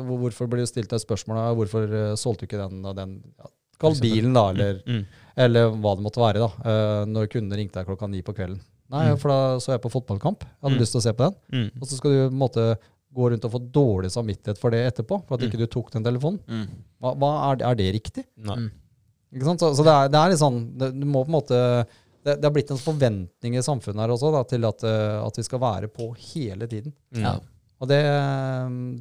Hvorfor 0.07 0.47
blir 0.49 0.63
det 0.63 0.71
stilt 0.71 0.95
et 0.95 1.03
spørsmål? 1.03 1.41
Hvorfor 1.59 1.91
eh, 1.99 2.13
solgte 2.19 2.47
du 2.47 2.49
ikke 2.49 2.63
den 2.63 2.79
og 2.89 2.95
den? 2.97 3.17
Ja, 3.37 3.51
Kall 3.83 3.97
bilen, 3.99 4.31
da, 4.37 4.45
eller, 4.53 4.77
Mm. 4.87 5.01
eller 5.43 5.73
hva 5.75 5.91
det 5.97 6.03
måtte 6.05 6.21
være. 6.23 6.39
da, 6.39 6.69
eh, 6.71 7.05
Når 7.09 7.27
kunden 7.33 7.57
ringte 7.59 7.81
deg 7.81 7.89
klokka 7.89 8.07
ni 8.07 8.21
på 8.23 8.31
kvelden. 8.37 8.61
Nei, 8.91 9.09
Mm. 9.11 9.17
for 9.19 9.29
da 9.29 9.57
så 9.59 9.71
jeg 9.73 9.81
på 9.81 9.89
fotballkamp. 9.91 10.39
Jeg 10.43 10.61
hadde 10.61 10.75
Mm. 10.75 10.81
lyst 10.81 10.91
til 10.91 10.99
å 10.99 11.03
se 11.03 11.13
på 11.13 11.29
den. 11.29 11.35
Mm. 11.53 11.81
Og 11.81 11.87
så 11.87 11.95
skal 11.97 12.11
du 12.11 12.29
på 12.29 12.33
en 12.33 12.39
måte 12.39 12.77
gå 13.13 13.29
rundt 13.31 13.45
og 13.45 13.51
få 13.51 13.59
dårlig 13.71 14.11
samvittighet 14.11 14.57
for 14.57 14.69
det 14.71 14.81
etterpå. 14.93 15.23
For 15.27 15.35
at 15.35 15.41
Mm. 15.41 15.49
ikke 15.51 15.57
du 15.57 15.67
tok 15.67 15.91
den 15.91 16.03
telefonen. 16.03 16.39
Hva, 17.01 17.15
hva 17.15 17.51
er, 17.53 17.63
er 17.71 17.75
det 17.75 17.93
riktig? 17.93 18.25
Nei. 18.37 18.69
Ikke 19.33 19.45
sant? 19.45 19.59
Så, 19.59 19.73
så 19.75 19.83
det, 19.83 19.93
er, 19.93 20.07
det 20.09 20.19
er 20.19 20.29
litt 20.29 20.39
sånn 20.39 20.77
det, 20.77 20.91
Du 20.99 21.05
må 21.05 21.23
på 21.25 21.29
en 21.33 21.41
måte 21.41 21.87
det, 22.23 22.39
det 22.39 22.43
har 22.43 22.51
blitt 22.51 22.69
en 22.71 22.77
forventning 22.77 23.55
i 23.57 23.61
samfunnet 23.65 23.99
her 23.99 24.07
også 24.09 24.31
da, 24.31 24.43
til 24.43 24.63
at, 24.65 24.83
eh, 24.83 25.25
at 25.25 25.35
vi 25.35 25.43
skal 25.43 25.59
være 25.59 25.87
på 25.91 26.15
hele 26.15 26.67
tiden. 26.67 26.93
Ja. 27.11 27.39
Og 27.81 27.87
det, 27.89 27.99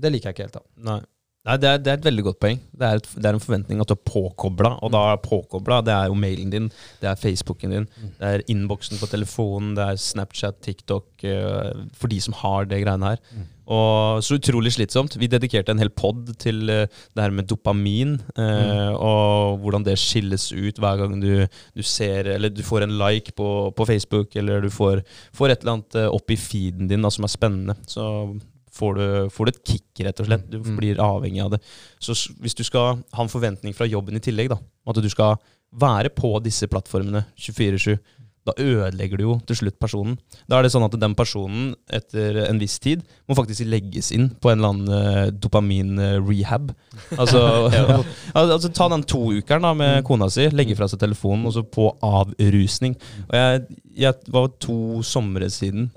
det 0.00 0.10
liker 0.12 0.32
jeg 0.32 0.34
ikke 0.34 0.46
helt. 0.48 0.52
da. 0.52 0.62
Nei. 0.90 1.00
Nei, 1.42 1.56
det 1.58 1.66
er, 1.66 1.78
det 1.82 1.90
er 1.90 1.96
et 1.98 2.04
veldig 2.06 2.22
godt 2.28 2.38
poeng. 2.38 2.58
Det 2.78 2.86
er, 2.86 3.00
et, 3.00 3.06
det 3.18 3.26
er 3.26 3.34
en 3.34 3.42
forventning 3.42 3.80
at 3.82 3.90
du 3.90 3.96
er 3.96 4.04
påkobla. 4.06 4.76
Og 4.86 4.92
da 4.94 5.00
er 5.10 5.22
påkobla, 5.24 5.80
det 5.82 5.94
er 5.94 6.10
jo 6.10 6.18
mailen 6.22 6.52
din, 6.52 6.68
det 7.00 7.08
er 7.10 7.18
Facebooken 7.18 7.74
din, 7.74 7.88
det 8.20 8.28
er 8.28 8.44
innboksen 8.52 9.00
på 9.00 9.08
telefonen, 9.10 9.72
det 9.74 9.88
er 9.88 9.98
Snapchat, 9.98 10.60
TikTok, 10.62 11.08
eh, 11.26 11.72
for 11.98 12.12
de 12.12 12.20
som 12.22 12.36
har 12.44 12.70
det 12.70 12.84
greiene 12.84 13.10
her. 13.10 13.24
Og 13.72 14.22
så 14.22 14.36
utrolig 14.38 14.72
slitsomt. 14.74 15.16
Vi 15.18 15.30
dedikerte 15.30 15.74
en 15.74 15.82
hel 15.82 15.90
pod 15.90 16.30
til 16.42 16.70
eh, 16.70 16.86
det 16.86 17.24
her 17.24 17.34
med 17.34 17.50
dopamin, 17.50 18.14
eh, 18.38 18.94
og 18.94 19.58
hvordan 19.64 19.88
det 19.88 19.98
skilles 19.98 20.46
ut 20.54 20.78
hver 20.78 21.02
gang 21.02 21.18
du, 21.22 21.46
du 21.74 21.82
ser 21.82 22.30
Eller 22.36 22.54
du 22.54 22.62
får 22.62 22.86
en 22.86 22.98
like 23.02 23.34
på, 23.34 23.72
på 23.74 23.90
Facebook, 23.90 24.36
eller 24.38 24.62
du 24.62 24.70
får, 24.70 25.02
får 25.34 25.56
et 25.56 25.66
eller 25.66 25.80
annet 25.80 26.00
opp 26.06 26.30
i 26.30 26.38
feeden 26.38 26.86
din 26.90 27.02
da, 27.02 27.10
som 27.10 27.26
er 27.26 27.34
spennende. 27.34 27.78
Så 27.90 28.06
får 28.72 28.94
du, 28.98 29.04
får 29.30 29.46
du 29.46 29.52
et 29.52 29.62
kick, 29.68 29.84
rett 30.06 30.20
og 30.24 30.26
slett. 30.30 30.48
Du 30.50 30.58
Mm. 30.62 30.76
blir 30.78 30.96
avhengig 31.02 31.42
av 31.44 31.50
det. 31.52 31.60
Så 32.00 32.14
hvis 32.40 32.54
du 32.56 32.64
skal 32.64 33.02
ha 33.12 33.22
en 33.22 33.28
forventning 33.32 33.74
fra 33.76 33.86
jobben 33.86 34.16
i 34.16 34.20
tillegg, 34.24 34.48
da, 34.48 34.58
at 34.88 34.96
du 35.02 35.08
skal 35.12 35.36
være 35.72 36.08
på 36.12 36.34
disse 36.44 36.66
plattformene 36.68 37.24
24-7, 37.38 37.98
da 38.44 38.50
ødelegger 38.58 39.16
du 39.20 39.22
jo 39.22 39.34
til 39.46 39.54
slutt 39.54 39.76
personen. 39.78 40.16
Da 40.50 40.58
er 40.58 40.64
det 40.66 40.72
sånn 40.74 40.82
at 40.82 40.96
den 40.98 41.12
personen 41.14 41.76
etter 41.88 42.40
en 42.48 42.58
viss 42.58 42.74
tid 42.82 43.04
må 43.30 43.36
faktisk 43.38 43.62
legges 43.70 44.10
inn 44.10 44.30
på 44.34 44.50
en 44.50 44.58
eller 44.58 44.72
annen 44.72 44.88
eh, 44.96 45.30
dopamin-rehab. 45.30 46.72
Altså, 47.18 47.38
al- 48.34 48.50
altså 48.56 48.72
ta 48.74 48.88
den 48.90 49.04
toukeren 49.06 49.62
da 49.62 49.72
med 49.78 50.02
kona 50.08 50.26
si, 50.32 50.48
legge 50.50 50.74
fra 50.78 50.88
seg 50.90 50.98
telefonen, 51.04 51.46
og 51.46 51.54
så 51.54 51.62
på 51.62 51.86
avrusning. 52.02 52.96
Og 53.28 53.36
jeg, 53.38 53.62
jeg 54.08 54.32
var 54.34 54.50
to 54.62 54.78
somre 55.06 55.46
siden 55.52 55.90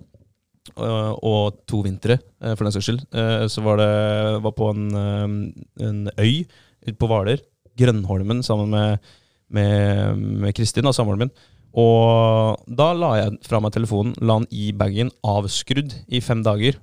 og 0.75 1.59
to 1.69 1.81
vintre, 1.85 2.17
øh, 2.43 2.55
for 2.55 2.65
den 2.65 2.73
saks 2.73 2.87
skyld. 2.89 3.03
øh, 3.13 3.49
Så 3.49 3.61
var 3.61 3.77
det 3.77 4.43
var 4.43 4.51
på 4.51 4.69
en, 4.73 4.87
en 5.79 6.09
øy 6.19 6.45
ute 6.87 6.97
på 6.97 7.07
Hvaler, 7.07 7.37
Grønnholmen, 7.77 8.43
sammen 8.43 8.69
med, 8.69 8.97
med, 9.49 10.15
med 10.15 10.53
Kristin, 10.53 10.83
da, 10.85 10.91
samboeren 10.91 11.25
min. 11.25 11.31
Og 11.75 12.61
da 12.71 12.93
la 12.95 13.15
jeg 13.19 13.39
fra 13.43 13.59
meg 13.59 13.73
telefonen, 13.75 14.13
la 14.21 14.37
den 14.39 14.47
i 14.51 14.71
bagen, 14.71 15.09
avskrudd 15.27 15.91
i 16.07 16.21
fem 16.23 16.43
dager. 16.45 16.77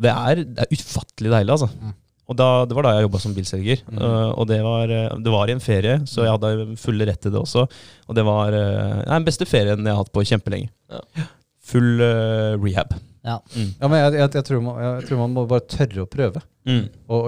Det 0.00 0.12
er, 0.12 0.44
det 0.46 0.64
er 0.64 0.72
ufattelig 0.72 1.34
deilig, 1.34 1.52
altså. 1.52 1.68
Mm. 1.68 1.92
Og 2.32 2.38
da, 2.38 2.46
det 2.64 2.76
var 2.78 2.86
da 2.86 2.94
jeg 2.96 3.04
jobba 3.04 3.20
som 3.20 3.34
bilselger. 3.36 3.82
Mm. 3.90 3.98
Uh, 3.98 4.30
og 4.40 4.46
det 4.48 4.62
var, 4.64 4.88
det 5.20 5.34
var 5.34 5.50
i 5.50 5.52
en 5.52 5.60
ferie, 5.60 5.98
så 6.08 6.24
jeg 6.24 6.32
hadde 6.32 6.78
full 6.80 7.04
rett 7.04 7.20
til 7.20 7.34
det 7.34 7.42
også. 7.42 7.66
Og 8.08 8.16
det 8.16 8.24
var 8.24 8.56
uh, 8.56 9.02
den 9.04 9.26
beste 9.26 9.44
ferien 9.44 9.84
jeg 9.84 9.92
har 9.92 10.00
hatt 10.00 10.12
på 10.14 10.24
kjempelenge. 10.24 10.70
Ja. 10.88 11.26
Full 11.70 12.00
uh, 12.02 12.56
rehab. 12.62 12.94
Ja. 13.22 13.36
Mm. 13.54 13.68
Ja, 13.78 13.88
men 13.88 14.00
jeg, 14.00 14.14
jeg, 14.18 14.30
jeg, 14.34 14.44
tror 14.48 14.62
man, 14.64 14.80
jeg 14.82 15.04
tror 15.06 15.20
man 15.20 15.36
må 15.36 15.44
bare 15.50 15.66
tørre 15.70 16.06
å 16.06 16.10
prøve 16.10 16.42
Mm. 16.62 16.84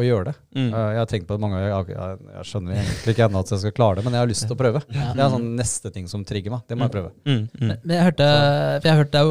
gjøre 0.06 0.28
det. 0.28 0.34
Mm. 0.54 0.68
Uh, 0.70 0.78
jeg 0.94 0.98
har 1.00 1.08
tenkt 1.10 1.26
på 1.26 1.34
det 1.34 1.42
mange 1.42 1.58
ganger. 1.58 1.72
Jeg, 1.72 1.96
jeg, 1.96 2.34
jeg 2.36 2.48
skjønner 2.50 2.76
egentlig 2.78 3.14
ikke 3.14 3.24
ennå 3.26 3.40
at 3.42 3.50
jeg 3.50 3.62
skal 3.64 3.74
klare 3.74 3.98
det, 3.98 4.04
men 4.06 4.14
jeg 4.14 4.22
har 4.22 4.30
lyst 4.30 4.46
til 4.46 4.54
å 4.54 4.58
prøve. 4.60 4.82
Ja. 4.94 5.08
Det 5.10 5.24
er 5.24 5.32
sånn 5.34 5.48
neste 5.58 5.90
ting 5.94 6.06
som 6.10 6.26
trigger 6.28 6.54
meg. 6.54 6.62
Det 6.70 6.78
må 6.78 6.86
jeg 6.86 6.94
prøve. 6.94 7.10
Mm. 7.26 7.40
Mm. 7.40 7.64
Men 7.64 7.72
men 7.82 7.96
jeg 7.96 8.06
hørte, 8.08 8.28
for 8.78 8.90
jeg 8.90 9.00
hørte 9.02 9.24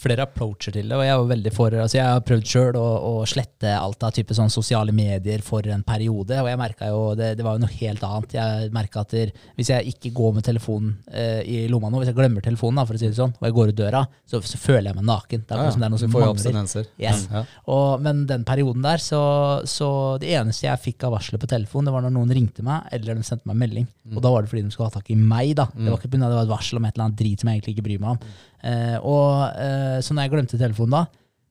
flere 0.00 0.24
approacher 0.24 0.74
til 0.74 0.88
det, 0.88 0.96
og 0.96 1.04
jeg 1.04 1.18
var 1.20 1.28
veldig 1.30 1.52
for 1.54 1.74
altså 1.76 1.98
Jeg 1.98 2.06
har 2.08 2.22
prøvd 2.26 2.46
sjøl 2.48 2.78
å, 2.80 2.86
å 3.10 3.12
slette 3.28 3.72
alt 3.76 4.04
av 4.06 4.14
type 4.16 4.36
sånn 4.36 4.52
sosiale 4.52 4.94
medier 4.96 5.44
for 5.44 5.66
en 5.68 5.84
periode, 5.86 6.38
og 6.40 6.48
jeg 6.48 6.88
jo 6.88 7.02
det, 7.18 7.32
det 7.38 7.44
var 7.46 7.56
jo 7.56 7.64
noe 7.64 7.76
helt 7.80 8.04
annet. 8.06 8.36
Jeg 8.36 8.70
merka 8.74 9.04
at 9.04 9.14
der, 9.14 9.32
hvis 9.58 9.72
jeg 9.72 9.94
ikke 9.94 10.12
går 10.16 10.36
med 10.38 10.46
telefonen 10.46 10.94
eh, 11.12 11.40
i 11.44 11.60
lomma 11.70 11.90
nå, 11.90 12.00
hvis 12.00 12.12
jeg 12.12 12.18
glemmer 12.18 12.44
telefonen, 12.44 12.80
da, 12.80 12.86
for 12.88 12.96
å 12.96 13.02
si 13.02 13.10
det 13.10 13.18
sånn, 13.18 13.34
og 13.36 13.48
jeg 13.48 13.56
går 13.58 13.72
ut 13.72 13.80
døra, 13.80 14.02
så, 14.28 14.40
så 14.44 14.60
føler 14.60 14.90
jeg 14.90 14.98
meg 15.00 15.08
naken. 15.10 15.44
Det 15.46 15.56
er 15.56 15.64
ja, 15.64 15.74
som 15.74 15.84
det 15.84 15.88
er 15.88 15.94
noe 15.94 16.02
som 16.02 16.14
mangler. 16.14 16.88
Yes. 17.00 17.26
Ja. 17.30 17.44
Og, 17.74 17.88
men 18.04 18.24
den 18.30 18.46
perioden 18.48 18.84
der, 18.86 19.02
så, 19.04 19.22
så 19.68 19.90
det 20.22 20.32
eneste 20.38 20.68
jeg 20.68 20.84
fikk 20.86 21.08
av 21.08 21.16
varselet 21.16 21.42
på 21.42 21.50
telefon, 21.50 21.88
det 21.88 21.94
var 21.94 22.06
når 22.06 22.14
noen 22.16 22.34
ringte 22.36 22.64
meg, 22.66 22.88
eller 22.96 23.18
de 23.20 23.26
sendte 23.26 23.50
meg 23.50 23.60
melding. 23.64 23.88
Og 24.14 24.22
da 24.24 24.32
var 24.32 24.42
det 24.42 24.50
fordi 24.50 24.64
de 24.66 24.74
skulle 24.74 24.88
ha 24.90 24.96
tak 24.96 25.10
i 25.12 25.18
meg. 25.18 25.54
da. 25.58 25.68
Det 25.74 25.90
var 25.90 26.00
ikke 26.00 26.10
det 26.10 26.22
var 26.26 26.44
et 26.44 26.50
varsel 26.52 26.80
om 26.80 26.86
et 26.88 26.96
eller 26.96 27.08
annet 27.08 27.20
drit 27.20 27.42
som 27.42 27.50
jeg 27.50 27.60
egentlig 27.60 27.76
ikke 27.76 27.86
bryr 27.86 28.02
meg 28.02 28.16
om. 28.16 28.38
Eh, 28.66 28.96
og 29.00 29.56
eh, 29.56 29.98
Så 30.04 30.14
når 30.14 30.26
jeg 30.26 30.34
glemte 30.34 30.60
telefonen 30.60 30.98
da, 30.98 31.04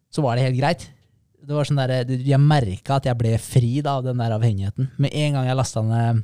så 0.10 0.26
var 0.26 0.38
det 0.38 0.48
helt 0.48 0.60
greit. 0.60 0.88
Det 1.40 1.56
var 1.56 1.66
sånn 1.66 1.80
der, 1.80 2.04
Jeg 2.10 2.42
merka 2.44 3.00
at 3.00 3.08
jeg 3.08 3.18
ble 3.18 3.38
fri 3.42 3.80
da, 3.82 3.98
av 4.00 4.06
den 4.10 4.20
der 4.20 4.36
avhengigheten. 4.36 4.92
Med 5.02 5.16
en 5.16 5.38
gang 5.38 5.48
jeg 5.50 5.58
lasta 5.60 5.86
ned 5.86 6.24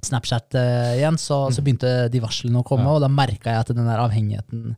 Snapchat 0.00 0.56
eh, 0.56 0.94
igjen, 1.00 1.18
så, 1.20 1.42
så 1.52 1.60
begynte 1.64 2.08
de 2.12 2.22
varslene 2.22 2.62
å 2.62 2.64
komme, 2.66 2.88
og 2.88 3.02
da 3.02 3.10
merka 3.12 3.52
jeg 3.52 3.66
at 3.66 3.72
den 3.76 3.88
der 3.88 4.00
avhengigheten 4.00 4.74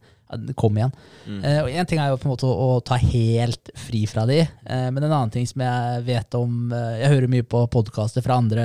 kom 0.58 0.78
igjen. 0.78 0.92
Eh, 1.28 1.60
og 1.62 1.70
En 1.70 1.88
ting 1.88 2.00
er 2.00 2.10
jo 2.10 2.18
på 2.20 2.26
en 2.26 2.32
måte 2.32 2.48
å, 2.48 2.52
å 2.76 2.80
ta 2.84 2.98
helt 3.00 3.72
fri 3.78 4.04
fra 4.10 4.24
de, 4.28 4.40
eh, 4.42 4.88
men 4.90 5.02
en 5.04 5.10
annen 5.12 5.32
ting 5.34 5.46
som 5.48 5.62
jeg 5.64 6.04
vet 6.08 6.38
om 6.38 6.72
eh, 6.72 7.02
Jeg 7.02 7.12
hører 7.14 7.32
mye 7.34 7.46
på 7.46 7.64
podkaster 7.72 8.24
fra 8.24 8.38
andre 8.42 8.64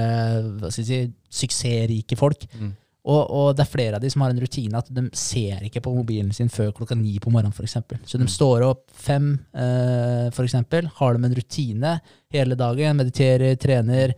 hva 0.62 0.72
skal 0.72 0.84
jeg 0.84 0.90
si, 0.90 1.16
suksessrike 1.44 2.18
folk. 2.20 2.48
Mm. 2.58 2.74
Og, 3.08 3.22
og 3.32 3.46
det 3.56 3.64
er 3.64 3.70
flere 3.72 3.96
av 3.96 4.04
de 4.04 4.10
som 4.12 4.22
har 4.26 4.34
en 4.34 4.40
rutine 4.44 4.76
at 4.82 4.90
de 4.92 5.06
ser 5.16 5.62
ikke 5.64 5.80
på 5.86 5.94
mobilen 5.96 6.34
sin 6.36 6.50
før 6.52 6.74
klokka 6.76 6.96
ni 7.00 7.14
på 7.24 7.32
morgenen. 7.32 7.56
Eksempel. 7.64 8.02
så 8.04 8.20
de 8.20 8.28
står 8.28 8.66
opp 8.68 8.82
fem, 8.92 9.30
eh, 9.56 10.28
eksempel, 10.44 10.90
har 10.98 11.16
de 11.16 11.24
en 11.30 11.36
rutine 11.38 11.94
hele 12.36 12.58
dagen, 12.60 12.98
mediterer, 13.00 13.56
trener, 13.56 14.12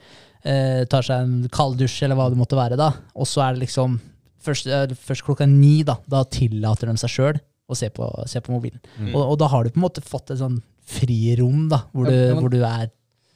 eh, 0.43 0.85
tar 0.89 1.05
seg 1.05 1.21
en 1.21 1.49
kald 1.53 1.77
dusj 1.77 2.01
eller 2.07 2.17
hva 2.17 2.29
det 2.33 2.39
måtte 2.41 2.57
være. 2.57 2.77
da, 2.77 2.89
Og 3.15 3.27
så 3.29 3.45
er 3.45 3.53
det 3.53 3.67
liksom 3.67 3.99
først, 4.41 4.65
eh, 4.67 4.87
først 4.95 5.23
klokka 5.27 5.45
ni, 5.47 5.83
da, 5.83 5.97
da 6.09 6.23
tillater 6.23 6.89
de 6.89 6.97
seg 6.97 7.09
sjøl 7.13 7.39
å 7.69 7.77
se 7.77 7.89
på, 7.93 8.09
se 8.27 8.41
på 8.41 8.51
mobilen. 8.55 8.79
Mm. 8.97 9.13
Og, 9.13 9.21
og 9.35 9.37
da 9.37 9.47
har 9.53 9.63
du 9.63 9.69
på 9.69 9.77
en 9.77 9.85
måte 9.85 10.01
fått 10.01 10.31
et 10.31 10.39
sånn 10.41 10.63
frirom, 10.89 11.67
da, 11.69 11.83
hvor 11.93 12.07
du, 12.09 12.15
ja, 12.15 12.33
men- 12.33 12.41
hvor 12.41 12.49
du 12.49 12.63
er 12.63 12.89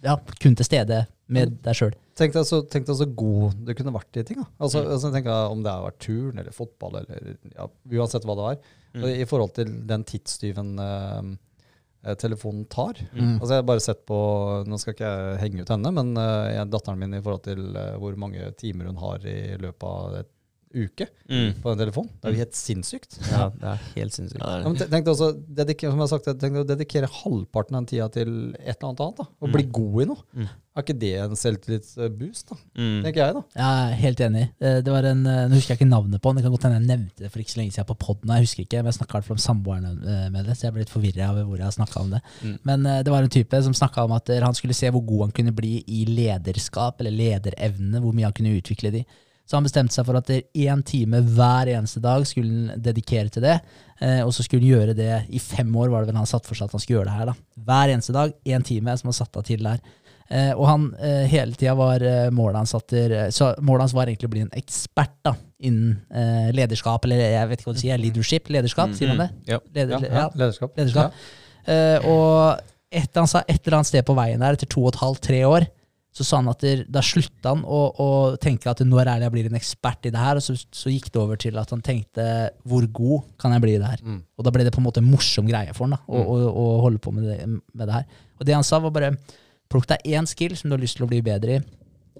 ja, 0.03 0.17
kun 0.41 0.55
til 0.55 0.65
stede 0.65 1.05
med 1.29 1.61
deg 1.63 1.75
sjøl. 1.77 1.93
Tenk 2.15 2.33
deg, 2.35 2.45
så, 2.45 2.59
tenk 2.69 2.85
deg 2.85 2.97
så 2.99 3.07
god 3.17 3.55
du 3.65 3.71
kunne 3.73 3.93
vært 3.95 4.19
i 4.21 4.23
ting. 4.27 4.37
Da. 4.37 4.45
Altså, 4.61 4.83
Mm. 4.83 4.91
altså, 4.93 5.09
tenk 5.15 5.25
deg 5.25 5.51
Om 5.55 5.63
det 5.65 5.71
har 5.73 5.85
vært 5.87 5.99
turn 6.05 6.37
eller 6.43 6.51
fotball, 6.53 6.99
eller 7.01 7.37
ja, 7.55 7.65
uansett 7.97 8.27
hva 8.27 8.35
det 8.37 8.45
var. 8.49 8.57
Mm. 8.93 9.07
I 9.23 9.25
forhold 9.25 9.53
til 9.57 9.71
den 9.89 10.03
tidstyven 10.05 10.75
eh, 10.79 11.31
eh, 12.05 12.15
telefonen 12.21 12.67
tar. 12.69 12.93
Mm. 13.15 13.39
Altså, 13.39 13.49
jeg 13.55 13.63
har 13.63 13.69
bare 13.71 13.81
sett 13.81 14.05
på 14.05 14.19
Nå 14.69 14.77
skal 14.77 14.93
ikke 14.93 15.09
jeg 15.09 15.39
henge 15.41 15.61
ut 15.65 15.73
henne, 15.73 15.91
men 15.97 16.13
eh, 16.21 16.51
jeg, 16.59 16.69
datteren 16.69 16.99
min 17.01 17.17
i 17.17 17.21
forhold 17.25 17.43
til 17.49 17.75
eh, 17.75 17.95
hvor 17.97 18.15
mange 18.21 18.51
timer 18.61 18.91
hun 18.91 19.01
har 19.01 19.25
i 19.25 19.57
løpet 19.57 19.89
av 19.89 20.19
et 20.21 20.29
uke 20.73 21.07
Mm. 21.29 21.53
på 21.63 21.71
den 21.71 21.79
telefonen. 21.87 22.09
Det 22.21 22.27
er 22.29 22.33
jo 22.33 22.39
helt 22.43 22.55
sinnssykt. 22.57 23.15
Ja, 23.31 23.49
det 23.49 23.63
er 23.63 23.79
helt 23.95 24.13
sinnssykt. 24.13 24.41
Ja, 24.43 24.57
Ja, 24.59 24.67
men 24.69 24.75
te- 24.77 24.87
tenk 24.91 25.05
deg 25.05 25.13
også, 25.13 25.29
dedike, 25.55 25.87
som 25.89 25.97
jeg 25.97 26.03
har 26.03 26.11
sagt, 26.11 26.25
tenk 26.25 26.53
deg 26.53 26.65
å 26.65 26.67
dedikere 26.67 27.07
halvparten 27.09 27.75
av 27.77 27.85
den 27.85 27.89
tida 27.93 28.09
til 28.11 28.29
et 28.59 28.75
eller 28.77 28.89
annet 28.89 28.99
annet. 29.05 29.17
da, 29.17 29.25
Og 29.41 29.51
bli 29.53 29.63
god 29.63 30.01
i 30.01 30.05
noe. 30.11 30.17
Mm. 30.35 30.49
Er 30.75 30.81
ikke 30.83 30.97
det 30.99 31.13
en 31.21 31.35
selvtillitsboost, 31.37 32.49
da? 32.49 32.55
Mm. 32.77 33.03
Tenker 33.05 33.21
jeg, 33.21 33.33
da. 33.37 33.41
Jeg 33.55 33.93
er 33.93 33.95
helt 34.01 34.21
enig. 34.25 34.43
Det 34.59 34.87
var 34.91 35.05
en, 35.05 35.25
eh, 35.27 35.47
Nå 35.47 35.53
husker 35.55 35.73
jeg 35.75 35.79
ikke 35.79 35.89
navnet 35.89 36.21
på 36.21 36.29
den. 36.33 36.35
Det 36.35 36.43
kan 36.43 36.51
godt 36.55 36.63
hende 36.67 36.79
jeg 36.81 36.87
nevnte 36.89 37.17
det 37.23 37.31
for 37.31 37.39
ikke 37.39 37.53
så 37.53 37.59
lenge 37.61 37.73
siden 37.75 37.85
på 37.91 37.97
poden. 38.01 38.33
Jeg 38.33 38.45
husker 38.47 38.63
ikke, 38.65 38.81
men 38.83 38.91
jeg 38.91 38.97
snakka 38.99 39.21
om 39.31 39.37
samboeren 39.37 39.85
eh, 40.03 40.29
med 40.33 40.45
det, 40.45 40.55
så 40.57 40.61
jeg 40.67 40.73
ble 40.73 40.81
litt 40.83 40.89
forvirra 40.93 41.29
over 41.31 41.43
hvor 41.45 41.57
jeg 41.57 41.69
har 41.69 41.77
snakka 41.77 42.01
om 42.01 42.09
det. 42.15 42.21
Mm. 42.43 42.59
Men 42.65 42.85
eh, 42.85 43.03
det 43.03 43.11
var 43.13 43.23
en 43.23 43.29
type 43.29 43.63
som 43.63 43.73
snakka 43.73 44.03
om 44.03 44.11
at 44.17 44.27
han 44.27 44.53
skulle 44.57 44.73
se 44.73 44.89
hvor 44.89 45.05
god 45.05 45.21
han 45.27 45.31
kunne 45.31 45.55
bli 45.55 45.83
i 45.87 46.05
lederskap, 46.09 46.99
eller 46.99 47.11
lederevne, 47.11 48.01
hvor 48.01 48.13
mye 48.13 48.25
han 48.25 48.33
kunne 48.33 48.57
utvikle 48.59 48.91
de. 48.91 49.05
Så 49.43 49.57
han 49.57 49.65
bestemte 49.67 49.91
seg 49.91 50.05
for 50.07 50.15
at 50.15 50.29
én 50.31 50.83
time 50.87 51.19
hver 51.35 51.67
eneste 51.73 51.99
dag 52.03 52.23
skulle 52.29 52.69
han 52.71 52.83
dedikere 52.83 53.29
til 53.33 53.43
det. 53.43 53.57
Eh, 53.99 54.21
og 54.23 54.31
så 54.33 54.43
skulle 54.45 54.63
han 54.63 54.71
gjøre 54.71 54.95
det 54.95 55.17
i 55.35 55.39
fem 55.43 55.73
år, 55.75 55.89
var 55.91 56.03
det 56.05 56.13
vel 56.13 56.21
han 56.21 56.29
satt 56.29 56.47
for 56.47 56.55
seg 56.55 56.69
at 56.69 56.77
han 56.77 56.83
skulle 56.83 57.01
gjøre 57.01 57.09
det 57.11 57.17
her. 57.17 57.31
da. 57.33 57.35
Hver 57.67 57.91
eneste 57.97 58.15
dag, 58.15 58.33
én 58.47 58.63
time 58.63 58.95
som 58.97 59.11
han 59.11 59.17
satte 59.19 59.41
av 59.41 59.45
til 59.49 59.65
der. 59.67 59.83
Eh, 60.31 60.53
og 60.55 60.63
han 60.69 60.85
eh, 61.03 61.25
hele 61.29 61.53
tida 61.59 61.73
var 61.75 61.99
målet 62.31 62.61
hans 62.61 62.71
at 62.79 62.87
der, 62.95 63.15
Så 63.35 63.51
målet 63.61 63.83
hans 63.89 63.93
var 63.93 64.07
egentlig 64.07 64.29
å 64.31 64.33
bli 64.37 64.45
en 64.45 64.53
ekspert 64.55 65.17
da, 65.27 65.35
innen 65.59 65.97
eh, 66.15 66.47
lederskap, 66.55 67.03
eller 67.05 67.19
jeg 67.19 67.49
vet 67.51 67.59
ikke 67.59 67.69
hva 67.69 67.75
du 67.75 67.83
sier, 67.83 67.99
leadership, 67.99 68.47
lederskap, 68.49 68.95
sier 68.95 69.11
man 69.11 69.25
det? 69.25 69.29
Ja. 69.51 69.59
Leder, 69.75 69.99
Ja, 70.07 70.13
ja, 70.23 70.27
lederskap. 70.39 70.71
lederskap. 70.79 71.19
Eh, 71.67 71.99
og 72.07 72.63
et, 72.93 73.11
han 73.19 73.27
sa 73.27 73.43
et 73.47 73.59
eller 73.67 73.81
annet 73.81 73.91
sted 73.91 74.07
på 74.07 74.15
veien 74.17 74.39
der, 74.39 74.55
etter 74.55 74.71
to 74.71 74.87
og 74.87 74.93
et 74.95 75.01
halvt, 75.03 75.21
tre 75.27 75.43
år, 75.51 75.67
så 76.13 76.25
sa 76.27 76.37
han 76.37 76.49
at 76.51 76.61
der, 76.61 76.83
da 76.93 77.01
slutta 77.01 77.55
han 77.55 77.63
å, 77.65 77.79
å 77.97 78.07
tenke 78.41 78.69
at 78.69 78.83
nå 78.85 78.99
er 79.01 79.09
det 79.09 79.25
jeg 79.25 79.33
blir 79.33 79.47
en 79.49 79.57
ekspert 79.57 80.05
i 80.05 80.11
det 80.13 80.21
her, 80.21 80.37
og 80.37 80.45
så, 80.45 80.53
så 80.69 80.91
gikk 80.93 81.07
det 81.09 81.21
over 81.21 81.39
til 81.41 81.57
at 81.57 81.71
han 81.73 81.81
tenkte 81.85 82.25
hvor 82.69 82.85
god 82.93 83.23
kan 83.41 83.55
jeg 83.55 83.63
bli 83.65 83.75
i 83.75 83.79
det 83.81 83.89
her? 83.95 84.03
Mm. 84.05 84.19
Og 84.37 84.45
da 84.45 84.53
ble 84.53 84.65
det 84.67 84.73
på 84.75 84.81
en 84.83 84.85
måte 84.85 85.01
en 85.01 85.09
morsom 85.09 85.49
greie 85.49 85.73
for 85.73 85.87
han 85.87 85.95
da, 85.97 86.01
å, 86.05 86.21
å, 86.21 86.37
å 86.53 86.67
holde 86.85 87.01
på 87.01 87.13
med 87.15 87.25
det, 87.31 87.39
med 87.49 87.89
det 87.89 87.97
her. 87.97 88.05
Og 88.37 88.45
det 88.45 88.57
han 88.57 88.67
sa, 88.67 88.77
var 88.83 88.93
bare 88.93 89.13
plukk 89.73 89.89
deg 89.89 90.05
én 90.13 90.29
skill 90.29 90.53
som 90.59 90.69
du 90.69 90.77
har 90.77 90.83
lyst 90.85 90.99
til 90.99 91.07
å 91.07 91.09
bli 91.09 91.23
bedre 91.25 91.57
i. 91.57 91.63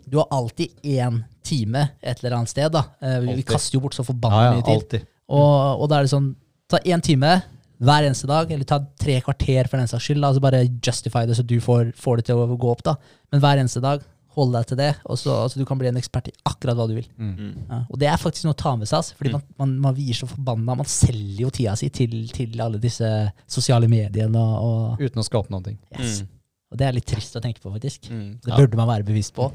Du 0.09 0.17
har 0.19 0.31
alltid 0.33 0.73
én 0.89 1.21
time 1.45 1.85
et 2.01 2.17
eller 2.23 2.39
annet 2.39 2.51
sted. 2.51 2.71
da. 2.73 2.87
Eh, 2.99 3.19
Vi, 3.27 3.37
vi 3.39 3.45
kaster 3.47 3.77
jo 3.77 3.83
bort 3.85 3.93
så 3.95 4.01
Ja, 4.01 4.09
forbanna 4.09 4.41
ja, 4.47 4.55
mye 4.57 4.65
tid. 4.89 5.05
Og, 5.29 5.83
og 5.83 5.85
da 5.91 5.99
er 6.01 6.07
det 6.07 6.11
sånn, 6.15 6.33
ta 6.67 6.81
én 6.81 7.03
time 7.05 7.37
hver 7.83 8.07
eneste 8.07 8.29
dag, 8.29 8.51
eller 8.51 8.67
ta 8.67 8.79
tre 8.99 9.19
kvarter 9.25 9.69
for 9.69 9.81
den 9.81 9.89
saks 9.91 10.07
skyld. 10.07 10.23
altså 10.23 10.43
Bare 10.43 10.63
justify 10.67 11.25
det 11.29 11.37
så 11.37 11.45
du 11.45 11.59
får, 11.63 11.93
får 11.99 12.19
det 12.21 12.25
til 12.29 12.41
å 12.41 12.57
gå 12.57 12.71
opp. 12.71 12.83
da. 12.85 12.97
Men 13.33 13.43
hver 13.43 13.61
eneste 13.61 13.83
dag, 13.83 14.03
hold 14.33 14.53
deg 14.55 14.69
til 14.69 14.79
det, 14.79 14.89
og 15.05 15.17
så 15.21 15.33
altså, 15.43 15.59
du 15.61 15.67
kan 15.69 15.77
bli 15.77 15.89
en 15.91 15.99
ekspert 15.99 16.31
i 16.31 16.33
akkurat 16.49 16.77
hva 16.77 16.87
du 16.89 16.95
vil. 16.97 17.05
Mm. 17.21 17.51
Ja, 17.69 17.81
og 17.85 17.99
det 18.01 18.09
er 18.09 18.21
faktisk 18.21 18.47
noe 18.47 18.55
å 18.55 18.61
ta 18.63 18.73
med 18.79 18.89
seg, 18.89 19.03
altså, 19.03 19.17
fordi 19.19 19.33
man, 19.35 19.43
man, 19.61 19.75
man 19.83 19.97
vier 19.97 20.17
så 20.17 20.29
forbanna 20.29 20.77
Man 20.79 20.89
selger 20.89 21.43
jo 21.45 21.51
tida 21.53 21.75
si 21.77 21.91
til, 21.93 22.15
til 22.33 22.63
alle 22.63 22.81
disse 22.81 23.09
sosiale 23.45 23.89
mediene, 23.91 24.41
og, 24.41 24.55
og, 24.97 25.03
Uten 25.03 25.21
å 25.21 25.27
skape 25.27 25.53
noen 25.53 25.67
ting. 25.69 25.77
yes. 25.93 26.23
Mm. 26.23 26.31
og 26.73 26.81
det 26.81 26.87
er 26.87 26.97
litt 26.97 27.09
trist 27.13 27.37
å 27.37 27.43
tenke 27.43 27.61
på, 27.61 27.69
faktisk. 27.75 28.09
Mm. 28.09 28.29
Det 28.41 28.57
burde 28.57 28.79
man 28.79 28.89
være 28.89 29.05
bevisst 29.11 29.35
på. 29.37 29.51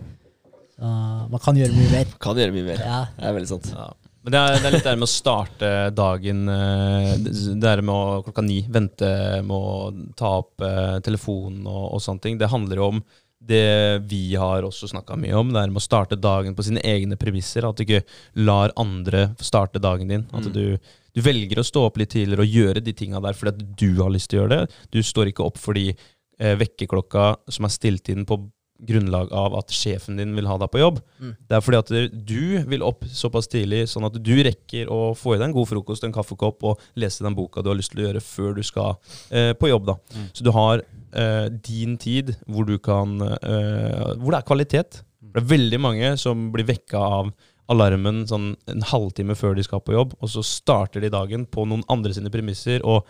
Uh, 0.78 1.26
man 1.32 1.42
kan 1.42 1.58
gjøre 1.58 1.74
mye 1.74 1.90
mer. 1.90 2.12
Kan 2.22 2.38
gjøre 2.38 2.54
mye 2.54 2.68
mer. 2.68 2.78
Ja, 2.78 3.00
Det 3.16 3.26
er 3.26 3.34
veldig 3.34 3.50
sant. 3.50 3.72
Ja. 3.74 3.88
Men 4.28 4.34
det 4.34 4.40
er, 4.44 4.58
det 4.60 4.68
er 4.68 4.74
litt 4.76 4.84
det 4.84 4.92
med 5.00 5.06
å 5.06 5.08
starte 5.08 5.68
dagen 5.96 6.42
eh, 6.52 7.14
Det 7.24 7.32
det 7.62 7.70
er 7.70 7.80
med 7.80 7.94
å 7.94 8.18
klokka 8.26 8.42
ni 8.44 8.58
vente 8.68 9.08
med 9.46 9.54
å 9.56 10.10
ta 10.18 10.34
opp 10.42 10.60
eh, 10.66 10.98
telefonen 11.06 11.64
og, 11.64 11.86
og 11.96 12.02
sånne 12.04 12.20
ting. 12.26 12.36
Det 12.40 12.50
handler 12.52 12.82
jo 12.82 12.90
om 12.92 13.00
det 13.48 14.02
vi 14.10 14.34
har 14.36 14.66
også 14.66 14.90
snakka 14.90 15.16
mye 15.16 15.32
om. 15.38 15.52
Det 15.54 15.62
er 15.62 15.72
med 15.72 15.80
å 15.80 15.84
starte 15.86 16.18
dagen 16.20 16.56
på 16.58 16.66
sine 16.66 16.82
egne 16.84 17.16
premisser. 17.16 17.64
At 17.64 17.78
du 17.80 17.86
ikke 17.86 18.02
lar 18.44 18.74
andre 18.76 19.30
starte 19.40 19.80
dagen 19.80 20.10
din. 20.12 20.26
At 20.34 20.50
Mm. 20.50 20.52
du, 20.52 20.92
du 21.16 21.22
velger 21.24 21.62
å 21.62 21.64
stå 21.64 21.86
opp 21.88 21.96
litt 22.02 22.12
tidligere 22.12 22.44
og 22.44 22.52
gjøre 22.58 22.84
de 22.84 22.92
tinga 22.98 23.22
der 23.24 23.32
fordi 23.38 23.54
at 23.54 23.64
du 23.80 24.02
har 24.02 24.12
lyst 24.12 24.28
til 24.28 24.40
å 24.40 24.42
gjøre 24.44 24.58
det. 24.58 24.78
Du 24.92 25.00
står 25.02 25.30
ikke 25.32 25.46
opp 25.48 25.56
fordi 25.62 25.86
eh, 25.94 26.54
vekkerklokka 26.60 27.30
som 27.48 27.64
er 27.64 27.72
stilt 27.78 28.12
inn 28.12 28.26
på 28.28 28.42
grunnlag 28.78 29.32
av 29.34 29.56
at 29.58 29.72
sjefen 29.74 30.18
din 30.20 30.34
vil 30.36 30.46
ha 30.46 30.58
deg 30.60 30.70
på 30.70 30.80
jobb. 30.80 31.00
Mm. 31.18 31.32
Det 31.50 31.56
er 31.56 31.64
fordi 31.64 31.80
at 31.80 32.20
du 32.28 32.42
vil 32.70 32.84
opp 32.86 33.02
såpass 33.10 33.50
tidlig, 33.50 33.84
sånn 33.90 34.06
at 34.06 34.18
du 34.22 34.34
rekker 34.46 34.92
å 34.92 35.00
få 35.18 35.34
i 35.34 35.40
deg 35.40 35.48
en 35.48 35.56
god 35.56 35.70
frokost, 35.70 36.06
en 36.06 36.14
kaffekopp 36.14 36.64
og 36.70 36.86
lese 36.98 37.26
den 37.26 37.36
boka 37.38 37.64
du 37.64 37.72
har 37.72 37.78
lyst 37.78 37.94
til 37.94 38.04
å 38.04 38.08
gjøre 38.08 38.24
før 38.24 38.56
du 38.58 38.62
skal 38.66 38.96
eh, 39.30 39.52
på 39.58 39.72
jobb. 39.72 39.90
da. 39.90 39.98
Mm. 40.14 40.30
Så 40.32 40.46
du 40.46 40.52
har 40.54 40.84
eh, 40.84 41.46
din 41.70 41.98
tid 42.00 42.36
hvor 42.46 42.68
du 42.68 42.76
kan 42.78 43.18
eh, 43.20 44.14
Hvor 44.18 44.32
det 44.32 44.40
er 44.40 44.48
kvalitet. 44.48 45.02
Det 45.28 45.42
er 45.42 45.52
veldig 45.56 45.80
mange 45.82 46.16
som 46.20 46.48
blir 46.54 46.68
vekka 46.68 47.02
av 47.20 47.32
alarmen 47.68 48.22
sånn 48.28 48.52
en 48.70 48.84
halvtime 48.90 49.36
før 49.36 49.56
de 49.58 49.64
skal 49.66 49.82
på 49.84 49.92
jobb, 49.92 50.14
og 50.22 50.30
så 50.32 50.44
starter 50.46 51.04
de 51.04 51.10
dagen 51.12 51.44
på 51.44 51.66
noen 51.68 51.84
andre 51.92 52.14
sine 52.16 52.32
premisser 52.32 52.80
og 52.80 53.04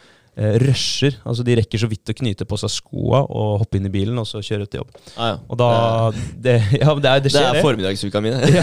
rusher. 0.62 1.16
Altså 1.26 1.44
De 1.46 1.56
rekker 1.58 1.80
så 1.82 1.88
vidt 1.90 2.12
å 2.12 2.14
knyte 2.16 2.46
på 2.48 2.58
seg 2.60 2.70
skoa 2.72 3.24
og 3.26 3.64
hoppe 3.64 3.78
inn 3.78 3.88
i 3.88 3.92
bilen 3.92 4.18
og 4.20 4.26
så 4.28 4.42
kjøre 4.44 4.66
ut 4.66 4.72
til 4.72 4.82
jobb. 4.82 4.92
Ah, 5.16 5.32
ja. 5.32 5.36
Og 5.48 5.58
da 5.60 5.68
Det, 6.14 6.54
ja, 6.82 6.94
det, 6.94 7.10
er, 7.10 7.24
det 7.24 7.32
Det 7.34 7.42
er 7.42 7.60
formiddagsuka 7.64 8.22
mi. 8.24 8.32
det. 8.34 8.62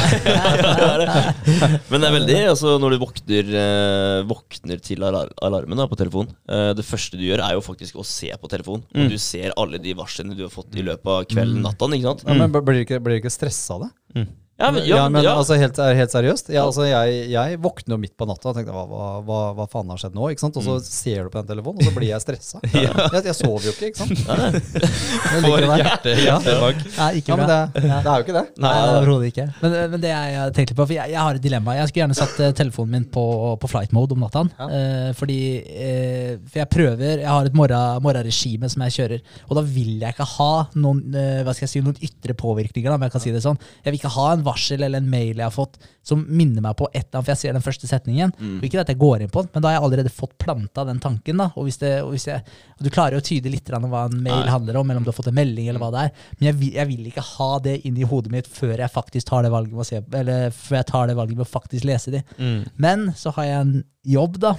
Men 1.91 2.01
det 2.01 2.07
er 2.09 2.15
veldig 2.15 2.39
altså 2.53 2.75
Når 2.81 2.95
du 2.95 2.99
våkner, 3.03 3.51
eh, 3.65 4.21
våkner 4.29 4.81
til 4.85 5.03
alarmen 5.05 5.81
da, 5.81 5.87
på 5.91 5.99
telefon 5.99 6.31
eh, 6.49 6.71
Det 6.77 6.85
første 6.87 7.19
du 7.19 7.25
gjør, 7.27 7.43
er 7.45 7.57
jo 7.57 7.65
faktisk 7.65 7.99
å 7.99 8.07
se 8.07 8.31
på 8.39 8.51
telefon. 8.51 8.83
Mm. 8.95 9.05
Og 9.05 9.13
du 9.15 9.19
ser 9.21 9.55
alle 9.59 9.81
de 9.81 9.95
varslene 9.97 10.37
du 10.37 10.45
har 10.45 10.53
fått 10.53 10.75
i 10.79 10.85
løpet 10.85 11.11
av 11.11 11.27
kvelden, 11.31 11.61
natta. 11.65 11.91
Ikke 11.95 12.09
sant? 12.09 12.25
Ja, 12.27 12.39
men 12.39 12.51
blir 12.55 12.81
du 12.81 12.85
ikke, 12.85 12.99
blir 13.03 13.17
du 13.17 13.23
ikke 13.23 13.33
stressa 13.33 13.77
av 13.77 13.87
det? 13.87 14.25
Ja, 14.55 14.69
men, 14.71 14.85
ja, 14.87 15.01
men 15.11 15.19
ja. 15.25 15.33
altså 15.35 15.57
helt, 15.59 15.75
helt 15.75 16.13
seriøst. 16.13 16.47
Ja, 16.55 16.61
altså, 16.63 16.85
jeg, 16.87 17.25
jeg 17.33 17.57
våkner 17.59 17.97
jo 17.97 17.99
midt 17.99 18.13
på 18.15 18.23
natta 18.29 18.53
og 18.53 18.55
tenker 18.55 18.71
hva, 18.71 18.85
hva, 18.87 19.07
hva, 19.27 19.39
hva 19.57 19.65
faen 19.67 19.89
har 19.91 19.99
skjedd 19.99 20.13
nå? 20.15 20.29
Ikke 20.31 20.45
sant? 20.45 20.55
Og 20.61 20.63
så 20.63 20.75
ser 20.85 21.25
du 21.27 21.31
på 21.33 21.41
den 21.41 21.49
telefonen, 21.49 21.81
og 21.83 21.89
så 21.89 21.93
blir 21.97 22.07
jeg 22.13 22.23
stressa. 22.23 22.61
Jeg, 22.75 23.23
jeg 23.27 23.35
sover 23.35 23.65
jo 23.67 23.73
ikke, 23.73 23.89
ikke 23.91 23.99
sant? 23.99 24.21
Får 25.43 25.65
Jeg 25.65 25.81
hjerte, 25.81 26.13
hjertebak. 26.23 26.79
Nei, 26.95 27.09
ikke 27.19 27.33
Ja, 27.33 27.37
men 27.41 27.49
bra. 27.49 27.57
det, 27.75 27.83
det 27.83 27.91
er 27.91 28.07
jo 28.21 28.25
ikke 28.25 28.35
det. 28.37 28.45
Nei, 28.63 28.71
overhodet 28.93 29.29
ikke. 29.33 29.45
Men, 29.59 29.75
men 29.91 30.03
det 30.05 30.11
jeg 30.13 30.31
jeg 30.35 30.55
tenkte 30.61 30.77
på, 30.79 30.85
for 30.87 30.95
jeg, 30.95 31.11
jeg 31.15 31.21
har 31.27 31.39
et 31.41 31.43
dilemma. 31.49 31.75
Jeg 31.81 31.89
skulle 31.91 32.03
gjerne 32.05 32.17
satt 32.21 32.39
eh, 32.47 32.53
telefonen 32.61 32.95
min 32.95 33.05
på, 33.11 33.25
på 33.59 33.71
flight 33.71 33.91
mode 33.97 34.15
om 34.15 34.23
natta. 34.23 34.45
Ja. 34.55 34.69
Eh, 34.79 35.09
fordi 35.19 35.37
eh, 35.65 36.31
For 36.47 36.61
jeg 36.61 36.69
prøver 36.71 37.05
Jeg 37.25 37.27
har 37.29 37.49
et 37.51 37.55
morgen- 37.59 38.01
morgenregime 38.05 38.69
som 38.71 38.85
jeg 38.87 38.95
kjører, 39.01 39.25
og 39.49 39.59
da 39.59 39.65
vil 39.67 39.97
jeg 40.05 40.15
ikke 40.15 40.29
ha 40.37 40.49
noen 40.79 41.03
eh, 41.11 41.41
hva 41.43 41.55
skal 41.57 41.67
jeg 41.67 41.73
si, 41.75 41.83
noen 41.85 41.99
ytre 42.07 42.37
påvirkninger. 42.39 42.87
Da, 42.91 42.95
om 43.01 43.05
jeg 43.07 43.15
kan 43.17 43.23
si 43.27 43.35
det 43.35 43.43
sånn. 43.43 43.59
Jeg 43.83 43.91
vil 43.91 43.99
ikke 43.99 44.15
ha 44.15 44.27
en 44.37 44.44
varsel 44.45 44.83
eller 44.85 45.01
en 45.01 45.09
mail 45.09 45.33
jeg 45.39 45.43
har 45.45 45.53
fått 45.53 45.75
som 46.05 46.21
minner 46.29 46.61
meg 46.61 46.75
på 46.77 46.85
et 46.91 46.99
eller 47.01 47.17
annet, 47.17 47.25
for 47.25 47.33
jeg 47.33 47.41
ser 47.41 47.55
den 47.57 47.63
første 47.65 47.87
setningen. 47.89 48.31
Mm. 48.37 48.59
Ikke 48.67 48.79
at 48.83 48.91
jeg 48.91 48.99
går 49.01 49.23
inn 49.25 49.31
på 49.33 49.41
den, 49.41 49.49
men 49.55 49.63
da 49.65 49.71
har 49.71 49.77
jeg 49.79 49.85
allerede 49.87 50.11
fått 50.13 50.35
planta 50.41 50.83
den 50.85 50.99
tanken. 51.01 51.37
da, 51.41 51.47
og 51.55 51.65
hvis 51.65 51.79
det, 51.81 51.91
og 52.03 52.11
hvis 52.13 52.27
jeg, 52.29 52.43
og 52.77 52.83
Du 52.85 52.89
klarer 52.93 53.17
jo 53.17 53.23
å 53.23 53.25
tyde 53.25 53.49
litt 53.49 53.71
om 53.73 53.87
hva 53.89 54.03
en 54.05 54.19
mail 54.21 54.43
Nei. 54.43 54.51
handler 54.53 54.77
om, 54.77 54.89
eller 54.89 55.01
om 55.01 55.07
du 55.07 55.09
har 55.09 55.17
fått 55.17 55.31
en 55.31 55.37
melding, 55.39 55.67
eller 55.71 55.81
hva 55.81 55.89
det 55.95 56.03
er. 56.05 56.11
Men 56.37 56.47
jeg 56.51 56.71
jeg 56.75 56.87
vil 56.91 57.09
ikke 57.09 57.25
ha 57.31 57.49
det 57.65 57.79
inn 57.89 57.97
i 57.97 58.05
hodet 58.05 58.31
mitt 58.31 58.47
før 58.47 58.77
jeg 58.77 58.93
faktisk 58.93 59.27
tar 59.31 59.43
det 59.43 59.51
valget 59.51 59.73
med 59.73 59.81
å 59.81 59.89
se, 59.89 60.03
eller 60.21 60.51
før 60.51 60.77
jeg 60.77 60.89
tar 60.93 61.07
det 61.09 61.17
valget 61.17 61.37
med 61.41 61.47
å 61.47 61.51
faktisk 61.57 61.89
lese 61.89 62.11
de. 62.13 62.21
Mm. 62.37 62.61
Men 62.77 63.11
så 63.17 63.33
har 63.35 63.49
jeg 63.49 63.59
en 63.65 63.75
jobb, 64.05 64.39
da, 64.45 64.55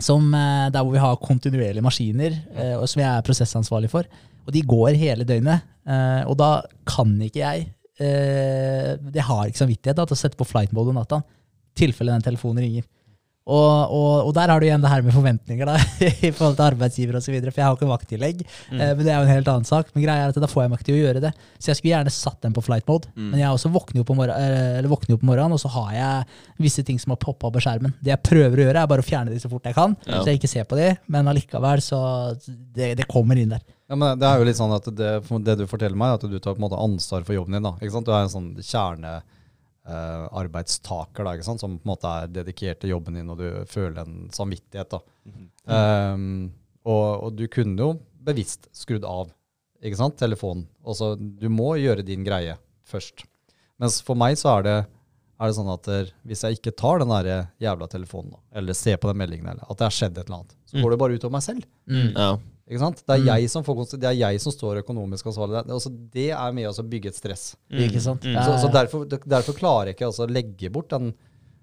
som, 0.00 0.32
eh, 0.34 0.68
der 0.72 0.82
hvor 0.84 0.92
vi 0.92 0.98
har 1.02 1.16
kontinuerlige 1.20 1.84
maskiner, 1.84 2.36
eh, 2.56 2.84
som 2.86 3.00
jeg 3.02 3.08
er 3.10 3.22
prosessansvarlig 3.26 3.90
for. 3.92 4.04
Og 4.46 4.52
de 4.52 4.62
går 4.62 4.96
hele 4.96 5.24
døgnet. 5.28 5.62
eh, 5.86 6.22
Og 6.28 6.36
da 6.36 6.62
kan 6.86 7.18
ikke 7.20 7.40
jeg 7.44 7.66
Jeg 8.00 9.24
har 9.26 9.48
ikke 9.48 9.60
samvittighet 9.60 9.98
da, 9.98 10.06
til 10.08 10.16
å 10.16 10.20
sette 10.20 10.38
på 10.40 10.48
flight 10.48 10.72
mode 10.76 10.94
om 10.94 10.98
natta. 11.00 11.20
I 11.20 11.82
tilfelle 11.84 12.14
den 12.16 12.24
telefonen 12.24 12.64
ringer. 12.64 12.86
Og, 13.50 13.92
og, 13.96 14.28
og 14.28 14.34
der 14.36 14.52
har 14.52 14.60
du 14.62 14.66
igjen 14.68 14.82
det 14.84 14.90
her 14.92 15.02
med 15.02 15.14
forventninger 15.16 15.66
da, 15.66 15.74
i 16.28 16.30
forhold 16.30 16.54
til 16.60 16.66
arbeidsgiver 16.68 17.18
osv. 17.18 17.34
For 17.48 17.58
jeg 17.58 17.66
har 17.66 17.76
ikke 17.78 17.88
vakttillegg, 17.90 18.44
Mm. 18.70 18.78
men 18.78 19.00
det 19.02 19.10
er 19.10 19.16
jo 19.18 19.24
en 19.26 19.32
helt 19.34 19.48
annen 19.50 19.66
sak. 19.66 19.88
Men 19.94 20.04
greia 20.04 20.28
er 20.28 20.30
at 20.30 20.38
da 20.38 20.46
får 20.50 20.62
jeg 20.62 20.70
meg 20.70 20.78
ikke 20.78 20.86
til 20.90 20.96
å 20.98 21.00
gjøre 21.02 21.22
det. 21.24 21.32
Så 21.58 21.70
jeg 21.72 21.78
skulle 21.80 21.92
gjerne 21.96 22.12
satt 22.14 22.38
den 22.46 22.54
på 22.54 22.62
flight 22.62 22.86
mode. 22.86 23.10
Mm. 23.16 23.30
Men 23.32 23.40
jeg 23.42 23.50
også 23.56 23.72
våkner 23.74 24.04
opp 24.04 24.12
om 24.14 24.20
morgen, 24.20 24.36
eh, 24.38 25.08
jo 25.10 25.18
på 25.18 25.26
morgenen, 25.26 25.56
og 25.56 25.60
så 25.62 25.70
har 25.74 25.90
jeg 25.96 26.62
visse 26.62 26.84
ting 26.86 27.00
som 27.02 27.10
har 27.16 27.18
poppa 27.22 27.48
opp 27.50 27.56
på 27.58 27.62
skjermen. 27.64 27.94
Det 27.98 28.12
jeg 28.14 28.22
prøver 28.28 28.62
å 28.62 28.64
gjøre, 28.68 28.84
er 28.84 28.90
bare 28.94 29.02
å 29.02 29.08
fjerne 29.10 29.34
de 29.34 29.40
så 29.42 29.50
fort 29.50 29.66
jeg 29.66 29.74
kan, 29.74 29.96
Ja. 30.06 30.20
så 30.22 30.30
jeg 30.30 30.38
ikke 30.40 30.52
ser 30.54 30.64
på 30.70 30.78
de. 30.78 30.92
Men 31.10 31.26
allikevel, 31.32 31.82
så 31.82 32.00
det, 32.46 32.92
det 33.00 33.08
kommer 33.10 33.36
inn 33.40 33.50
der. 33.56 33.64
Ja, 33.90 33.96
men 33.98 34.18
det 34.20 34.28
er 34.28 34.38
jo 34.38 34.46
litt 34.46 34.56
sånn 34.60 34.70
at 34.76 34.86
det, 34.94 35.10
det 35.48 35.58
du 35.58 35.66
forteller 35.66 35.98
meg, 35.98 36.14
er 36.14 36.20
at 36.20 36.30
du 36.30 36.38
tar 36.38 36.54
på 36.54 36.60
en 36.62 36.68
måte 36.68 36.78
ansvar 36.78 37.24
for 37.26 37.34
jobben 37.34 37.56
din. 37.58 37.66
da, 37.66 37.72
ikke 37.82 37.96
sant? 37.96 38.06
Du 38.06 38.12
er 38.14 38.22
en 38.28 38.30
sånn 38.30 38.52
kjerne 38.62 39.16
eh, 39.90 40.26
arbeidstaker, 40.40 41.26
da, 41.26 41.34
ikke 41.36 41.46
sant? 41.48 41.60
som 41.62 41.74
på 41.78 41.84
en 41.86 41.92
måte 41.92 42.12
er 42.22 42.30
dedikert 42.32 42.80
til 42.82 42.92
jobben 42.94 43.18
din, 43.18 43.30
og 43.32 43.40
du 43.42 43.48
føler 43.70 44.02
en 44.04 44.28
samvittighet. 44.34 44.94
da. 44.94 45.02
Um, 46.14 46.52
og, 46.86 47.06
og 47.26 47.34
du 47.36 47.44
kunne 47.52 47.76
jo 47.78 47.90
bevisst 48.24 48.68
skrudd 48.76 49.04
av 49.08 49.28
ikke 49.84 49.96
sant, 50.00 50.16
telefonen. 50.20 50.66
Også, 50.84 51.14
du 51.18 51.48
må 51.52 51.74
gjøre 51.80 52.04
din 52.04 52.24
greie 52.26 52.56
først. 52.88 53.24
Mens 53.80 54.00
for 54.04 54.18
meg 54.20 54.36
så 54.40 54.58
er 54.58 54.66
det, 54.66 54.74
er 55.40 55.48
det 55.48 55.56
sånn 55.56 55.70
at 55.72 55.86
der, 55.88 56.10
hvis 56.28 56.42
jeg 56.44 56.58
ikke 56.58 56.74
tar 56.76 57.00
den 57.00 57.08
der 57.14 57.46
jævla 57.64 57.88
telefonen, 57.88 58.34
da, 58.34 58.40
eller 58.60 58.76
ser 58.76 58.98
på 59.00 59.08
den 59.08 59.20
meldingen, 59.22 59.48
eller 59.54 59.64
at 59.64 59.78
det 59.80 59.86
har 59.88 59.94
skjedd 59.96 60.18
et 60.20 60.26
eller 60.28 60.42
annet, 60.42 60.56
så 60.68 60.76
Mm. 60.76 60.82
går 60.84 60.90
det 60.92 60.98
bare 61.00 61.14
ut 61.16 61.24
over 61.24 61.32
meg 61.38 61.42
selv. 61.46 61.64
Mm. 61.88 62.10
Ja. 62.12 62.30
Ikke 62.70 62.78
sant? 62.84 63.00
Det 63.02 63.16
er, 63.16 63.22
Mm. 63.24 63.26
jeg 63.34 63.50
som 63.50 63.64
får, 63.66 63.80
det 63.98 64.06
er 64.06 64.14
jeg 64.20 64.40
som 64.40 64.52
står 64.54 64.78
økonomisk 64.84 65.26
ansvarlig. 65.26 65.64
Det, 65.66 65.74
altså, 65.74 65.90
det 66.14 66.28
er 66.30 66.52
med 66.54 66.68
å 66.70 66.84
bygge 66.86 67.10
et 67.10 67.18
stress. 67.18 67.56
Ikke 67.68 68.00
sant? 68.00 68.22
Mm. 68.22 68.38
Så, 68.46 68.54
så 68.62 68.70
derfor, 68.70 69.04
derfor 69.10 69.58
klarer 69.58 69.90
jeg 69.90 69.96
ikke 69.98 70.06
altså, 70.12 70.28
å 70.28 70.30
legge 70.30 70.70
bort 70.70 70.94
den 70.94 71.10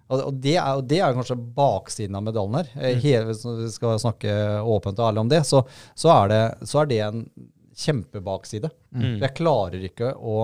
og 0.08 0.22
og 0.24 0.38
det, 0.40 0.54
er, 0.56 0.78
og 0.80 0.86
det 0.88 1.02
er 1.04 1.12
kanskje 1.18 1.36
baksiden 1.36 2.16
av 2.16 2.22
medaljen 2.24 2.54
her. 2.62 2.68
Eh, 2.80 3.00
Hele, 3.04 3.26
hvis 3.28 3.42
vi 3.44 3.66
skal 3.74 3.98
snakke 4.00 4.32
åpent 4.64 5.02
og 5.02 5.10
ærlig 5.10 5.20
om 5.20 5.32
det, 5.34 5.42
så, 5.44 5.60
så, 6.00 6.14
er 6.14 6.30
det, 6.32 6.44
så 6.70 6.80
er 6.80 6.88
det 6.88 7.00
en 7.04 7.26
kjempebakside. 7.78 8.70
Mm. 8.96 9.18
Jeg 9.22 9.36
klarer 9.38 9.84
ikke 9.90 10.14
å 10.16 10.38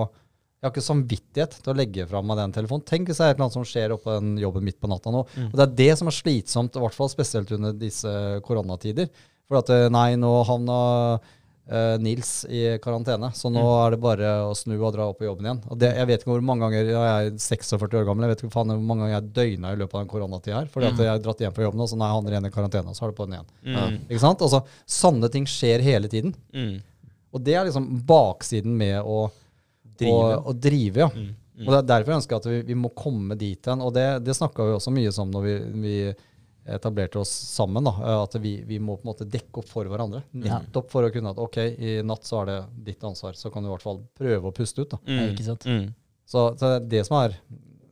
Jeg 0.64 0.70
har 0.70 0.72
ikke 0.72 0.84
samvittighet 0.86 1.56
til 1.60 1.72
å 1.74 1.76
legge 1.76 2.04
fra 2.08 2.22
meg 2.24 2.38
den 2.40 2.52
telefonen. 2.56 2.84
Tenk 2.88 3.10
hvis 3.10 3.18
det 3.20 3.24
er 3.26 3.32
et 3.34 3.36
eller 3.36 3.44
annet 3.50 3.56
som 3.58 3.66
skjer 3.68 3.92
oppå 3.98 4.14
den 4.16 4.30
jobben 4.40 4.64
midt 4.64 4.78
på 4.80 4.88
natta 4.88 5.10
nå. 5.12 5.20
Mm. 5.34 5.50
Og 5.50 5.58
det 5.60 5.64
er 5.66 5.74
det 5.82 5.88
som 6.00 6.08
er 6.08 6.16
slitsomt, 6.16 6.78
i 6.78 6.80
hvert 6.80 6.96
fall 6.96 7.10
spesielt 7.12 7.52
under 7.52 7.74
disse 7.76 8.12
koronatider. 8.46 9.10
For 9.48 9.58
at 9.60 9.70
eh, 9.70 9.88
nei, 9.92 10.14
nå 10.16 10.30
havna 10.48 10.76
uh, 11.70 11.96
Nils 12.00 12.44
i 12.48 12.78
karantene, 12.82 13.30
så 13.36 13.50
nå 13.52 13.60
Mm. 13.64 13.86
er 13.86 13.90
det 13.94 14.00
bare 14.00 14.30
å 14.48 14.54
snu 14.56 14.74
og 14.78 14.92
dra 14.94 15.06
opp 15.10 15.18
på 15.20 15.26
jobben 15.28 15.44
igjen. 15.48 15.60
Og 15.72 15.78
det, 15.80 15.90
jeg 15.96 16.06
vet 16.10 16.20
ikke 16.22 16.32
hvor 16.32 16.42
mange 16.44 16.64
ganger 16.66 16.90
Jeg 16.90 17.28
er 17.28 17.30
46 17.40 17.98
år 18.00 18.04
gammel, 18.08 18.24
jeg 18.26 18.32
vet 18.34 18.42
ikke 18.44 18.52
faen 18.56 18.72
hvor 18.72 18.80
mange 18.84 19.04
ganger 19.04 19.14
jeg 19.18 19.32
døgna 19.38 19.72
i 19.72 19.78
løpet 19.80 19.94
av 19.94 20.02
den 20.04 20.10
koronatida 20.12 20.58
her. 20.62 20.66
Fordi 20.72 20.86
at 20.90 20.92
Mm. 20.96 21.04
jeg 21.04 21.12
har 21.12 21.22
dratt 21.24 21.38
hjem 21.44 21.54
fra 21.54 21.64
jobben, 21.64 21.80
og 21.80 21.88
så 21.88 21.96
nei, 22.00 22.08
han 22.12 22.26
er 22.26 22.30
igjen 22.36 22.46
i 22.50 22.54
karantene, 22.56 22.88
og 22.88 22.96
så 22.96 23.04
er 23.04 23.12
det 23.12 23.16
på 23.20 23.26
den 23.28 23.36
igjen. 23.38 23.48
Mm. 23.64 23.98
Ikke 24.10 24.20
sant? 24.24 24.40
Altså, 24.44 24.62
Sanne 24.86 25.30
ting 25.32 25.44
skjer 25.46 25.80
hele 25.82 26.08
tiden. 26.08 26.34
Mm. 26.52 26.82
Og 27.34 27.42
det 27.44 27.54
er 27.54 27.64
liksom 27.68 27.88
baksiden 28.06 28.76
med 28.76 29.00
å 29.04 29.30
Drive. 29.94 30.10
Å, 30.10 30.42
å 30.50 30.52
drive, 30.58 30.96
ja. 31.04 31.06
Mm. 31.14 31.28
Mm. 31.54 31.66
Og 31.68 31.70
det 31.70 31.76
er 31.78 31.86
derfor 31.86 32.10
jeg 32.10 32.18
ønsker 32.18 32.36
at 32.40 32.46
vi, 32.50 32.56
vi 32.66 32.74
må 32.74 32.88
komme 32.98 33.36
dit 33.38 33.66
hen. 33.70 33.80
Og 33.80 33.92
det, 33.94 34.24
det 34.26 34.34
snakka 34.34 34.64
vi 34.66 34.72
også 34.74 34.90
mye 34.90 35.12
om 35.22 35.30
når 35.30 35.44
vi, 35.44 35.52
vi 35.84 35.92
etablerte 36.66 37.18
oss 37.20 37.30
sammen. 37.30 37.84
da, 37.84 38.22
At 38.22 38.34
vi, 38.40 38.56
vi 38.66 38.78
må 38.80 38.96
på 38.96 39.04
en 39.04 39.12
måte 39.12 39.26
dekke 39.28 39.60
opp 39.60 39.68
for 39.68 39.88
hverandre. 39.88 40.22
Nettopp 40.32 40.90
for 40.92 41.06
å 41.06 41.12
kunne 41.12 41.34
at 41.34 41.40
ok, 41.40 41.58
i 41.76 41.98
natt 42.06 42.24
så 42.24 42.40
er 42.42 42.50
det 42.50 42.58
ditt 42.90 43.04
ansvar. 43.04 43.36
Så 43.38 43.52
kan 43.52 43.64
du 43.64 43.68
i 43.68 43.74
hvert 43.74 43.84
fall 43.84 44.00
prøve 44.16 44.50
å 44.50 44.54
puste 44.54 44.84
ut. 44.84 44.94
da. 44.96 45.00
Mm. 45.04 45.22
ikke 45.34 45.46
sant? 45.46 45.66
Mm. 45.68 45.86
Så, 46.24 46.46
så 46.60 46.78
det 46.80 47.02
som 47.04 47.18
er 47.20 47.34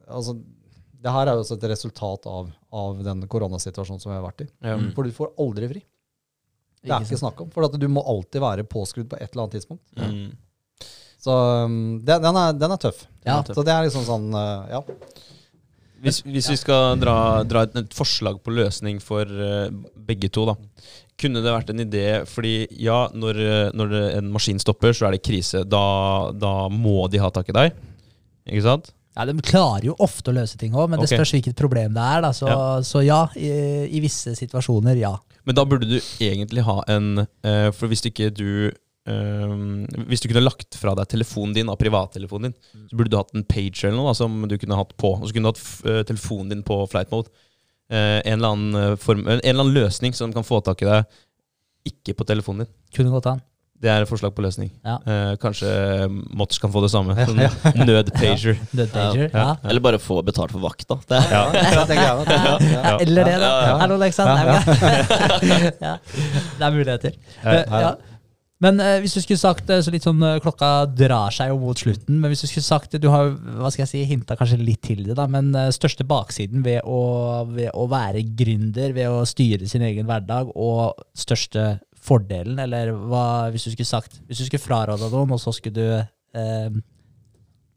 altså, 0.08 0.38
Det 1.02 1.12
her 1.12 1.28
er 1.28 1.36
jo 1.36 1.42
også 1.42 1.58
et 1.58 1.66
resultat 1.74 2.28
av, 2.30 2.48
av 2.72 3.02
den 3.04 3.26
koronasituasjonen 3.28 4.00
som 4.00 4.12
vi 4.12 4.16
har 4.16 4.24
vært 4.24 4.46
i. 4.46 4.48
Ja. 4.64 4.78
For 4.96 5.04
du 5.04 5.16
får 5.16 5.34
aldri 5.42 5.68
fri. 5.74 5.82
Det 6.82 6.90
er 6.90 6.96
Ikke 6.96 7.12
ikke 7.12 7.20
snakk 7.20 7.44
om. 7.44 7.50
For 7.54 7.66
at 7.68 7.76
du 7.78 7.86
må 7.90 8.02
alltid 8.08 8.42
være 8.42 8.64
påskrudd 8.66 9.10
på 9.10 9.18
et 9.20 9.28
eller 9.28 9.44
annet 9.44 9.58
tidspunkt. 9.58 9.84
Mm. 9.98 10.32
Så 11.22 11.34
um, 11.62 12.00
den, 12.02 12.24
den, 12.24 12.38
er, 12.40 12.56
den 12.58 12.74
er 12.74 12.80
tøff. 12.82 13.04
Ja. 13.22 13.36
Så 13.46 13.62
det 13.62 13.74
er 13.74 13.84
liksom 13.86 14.06
sånn 14.08 14.32
uh, 14.34 14.66
Ja. 14.72 14.80
Hvis, 16.02 16.22
hvis 16.26 16.48
vi 16.50 16.56
skal 16.58 16.98
dra, 16.98 17.14
dra 17.46 17.62
et, 17.66 17.76
et 17.78 17.94
forslag 17.94 18.40
på 18.42 18.50
løsning 18.56 18.98
for 19.02 19.22
uh, 19.22 19.68
begge 20.02 20.30
to, 20.34 20.48
da. 20.50 20.56
Kunne 21.20 21.42
det 21.44 21.52
vært 21.54 21.70
en 21.70 21.82
idé 21.84 22.06
Fordi 22.26 22.66
ja, 22.82 23.04
når, 23.14 23.38
eh, 23.38 23.68
når 23.76 23.92
en 24.18 24.30
maskin 24.34 24.58
stopper, 24.58 24.94
så 24.96 25.06
er 25.06 25.14
det 25.14 25.22
krise. 25.22 25.60
Da, 25.68 25.82
da 26.34 26.66
må 26.72 27.04
de 27.12 27.20
ha 27.22 27.28
tak 27.30 27.52
i 27.52 27.54
deg. 27.54 27.76
Ikke 28.48 28.64
sant? 28.64 28.90
Ja, 29.14 29.26
De 29.28 29.34
klarer 29.44 29.90
jo 29.90 29.96
ofte 30.02 30.32
å 30.32 30.34
løse 30.40 30.58
ting 30.58 30.72
òg, 30.74 30.88
men 30.90 30.98
det 30.98 31.10
Ok. 31.10 31.18
spørs 31.20 31.34
hvilket 31.36 31.54
problem 31.58 31.92
det 31.94 32.02
er. 32.02 32.22
Da. 32.24 32.32
Så, 32.34 32.48
Ja. 32.48 32.80
så 32.82 33.04
ja, 33.04 33.20
i, 33.36 33.52
i 33.92 34.00
visse 34.02 34.34
situasjoner, 34.34 34.96
ja. 34.98 35.12
Men 35.44 35.54
da 35.58 35.64
burde 35.68 35.86
du 35.90 35.98
egentlig 36.22 36.62
ha 36.62 36.82
en 36.88 37.26
eh, 37.42 37.70
For 37.74 37.90
hvis 37.90 38.04
ikke 38.06 38.30
du 38.30 38.70
eh, 39.08 39.54
Hvis 40.10 40.22
du 40.22 40.28
kunne 40.30 40.44
lagt 40.44 40.76
fra 40.78 40.94
deg 40.98 41.08
telefonen 41.12 41.54
din, 41.56 41.66
da, 41.70 41.76
privattelefonen 41.80 42.50
din, 42.50 42.56
så 42.90 42.96
burde 42.98 43.10
du 43.10 43.16
hatt 43.20 43.34
en 43.34 43.44
pager 43.44 43.88
eller 43.88 43.98
noe 44.00 44.10
da, 44.12 44.14
som 44.18 44.42
du 44.48 44.56
kunne 44.58 44.78
hatt 44.78 44.92
på. 45.00 45.14
Og 45.20 45.26
så 45.28 45.32
kunne 45.36 45.48
du 45.50 45.54
hatt 45.54 45.62
f- 45.62 45.84
eh, 45.86 46.02
telefonen 46.08 46.48
din 46.56 46.62
på 46.66 46.82
flight 46.92 47.10
mode. 47.14 47.28
Uh, 47.92 48.22
en, 48.24 48.38
eller 48.38 48.48
annen, 48.54 48.74
eh, 48.92 48.96
form, 48.96 49.26
en 49.28 49.40
eller 49.42 49.60
annen 49.66 49.74
løsning 49.76 50.14
som 50.16 50.30
kan 50.32 50.44
få 50.46 50.62
tak 50.64 50.80
i 50.80 50.86
deg 50.88 51.04
ikke 51.90 52.14
på 52.16 52.24
telefonen 52.24 52.64
din. 52.64 52.70
Kunne 52.96 53.10
gått 53.12 53.26
an. 53.28 53.42
Det 53.82 53.90
er 53.90 54.04
et 54.04 54.08
forslag 54.08 54.30
på 54.32 54.44
løsning. 54.44 54.68
Ja. 54.86 54.94
Uh, 55.02 55.32
kanskje 55.42 55.66
Mots 56.38 56.60
kan 56.62 56.70
få 56.72 56.80
det 56.84 56.88
samme. 56.92 57.16
Sånn 57.26 57.42
nødpager. 57.90 58.56
Ja. 58.78 59.26
Ja. 59.34 59.46
Eller 59.66 59.82
bare 59.84 59.98
få 60.00 60.20
betalt 60.24 60.54
for 60.54 60.62
vakta. 60.62 61.00
Det 61.10 61.18
er, 61.18 61.26
Ja. 61.34 61.42
Det. 61.90 61.98
Ja. 61.98 62.14
Ja, 62.62 62.94
Eller 63.02 63.26
det, 63.28 63.34
da. 63.42 63.50
Ja, 63.50 63.50
ja, 63.50 63.66
ja. 63.66 63.76
Hallo, 63.82 63.98
Leksan. 64.00 64.30
Ja. 65.82 65.98
Det 66.56 66.64
er 66.64 66.70
muligheter. 66.78 67.18
Men 68.62 68.78
eh, 68.82 68.98
hvis 69.02 69.16
du 69.16 69.20
skulle 69.24 69.40
sagt 69.40 69.70
eh, 69.74 69.80
så 69.82 69.90
litt 69.90 70.04
sånn 70.06 70.22
eh, 70.22 70.36
Klokka 70.44 70.68
drar 70.94 71.34
seg 71.34 71.50
jo 71.50 71.56
mot 71.62 71.78
slutten, 71.80 72.20
men 72.22 72.30
hvis 72.30 72.44
du 72.44 72.48
skulle 72.50 72.66
sagt 72.66 72.94
Du 73.02 73.08
har 73.10 73.32
hva 73.58 73.70
skal 73.74 73.82
jeg 73.84 73.90
si, 73.90 74.02
hinta 74.12 74.36
kanskje 74.38 74.60
litt 74.62 74.82
til 74.86 75.02
det, 75.08 75.16
da, 75.18 75.26
men 75.30 75.50
eh, 75.58 75.70
største 75.74 76.06
baksiden 76.06 76.62
ved 76.66 76.82
å, 76.86 77.00
ved 77.50 77.72
å 77.74 77.88
være 77.90 78.22
gründer, 78.38 78.94
ved 78.96 79.10
å 79.10 79.24
styre 79.26 79.66
sin 79.70 79.82
egen 79.88 80.06
hverdag, 80.06 80.52
og 80.54 81.02
største 81.18 81.80
fordelen, 82.02 82.58
eller 82.62 82.90
hva 83.10 83.26
hvis 83.54 83.68
du 83.68 83.74
skulle 83.74 83.86
sagt 83.90 84.20
Hvis 84.26 84.40
du 84.42 84.48
skulle 84.48 84.62
fraråda 84.62 85.10
noen, 85.12 85.34
og 85.36 85.42
så 85.42 85.52
skulle 85.54 85.78
du 85.78 86.38
eh, 86.38 86.78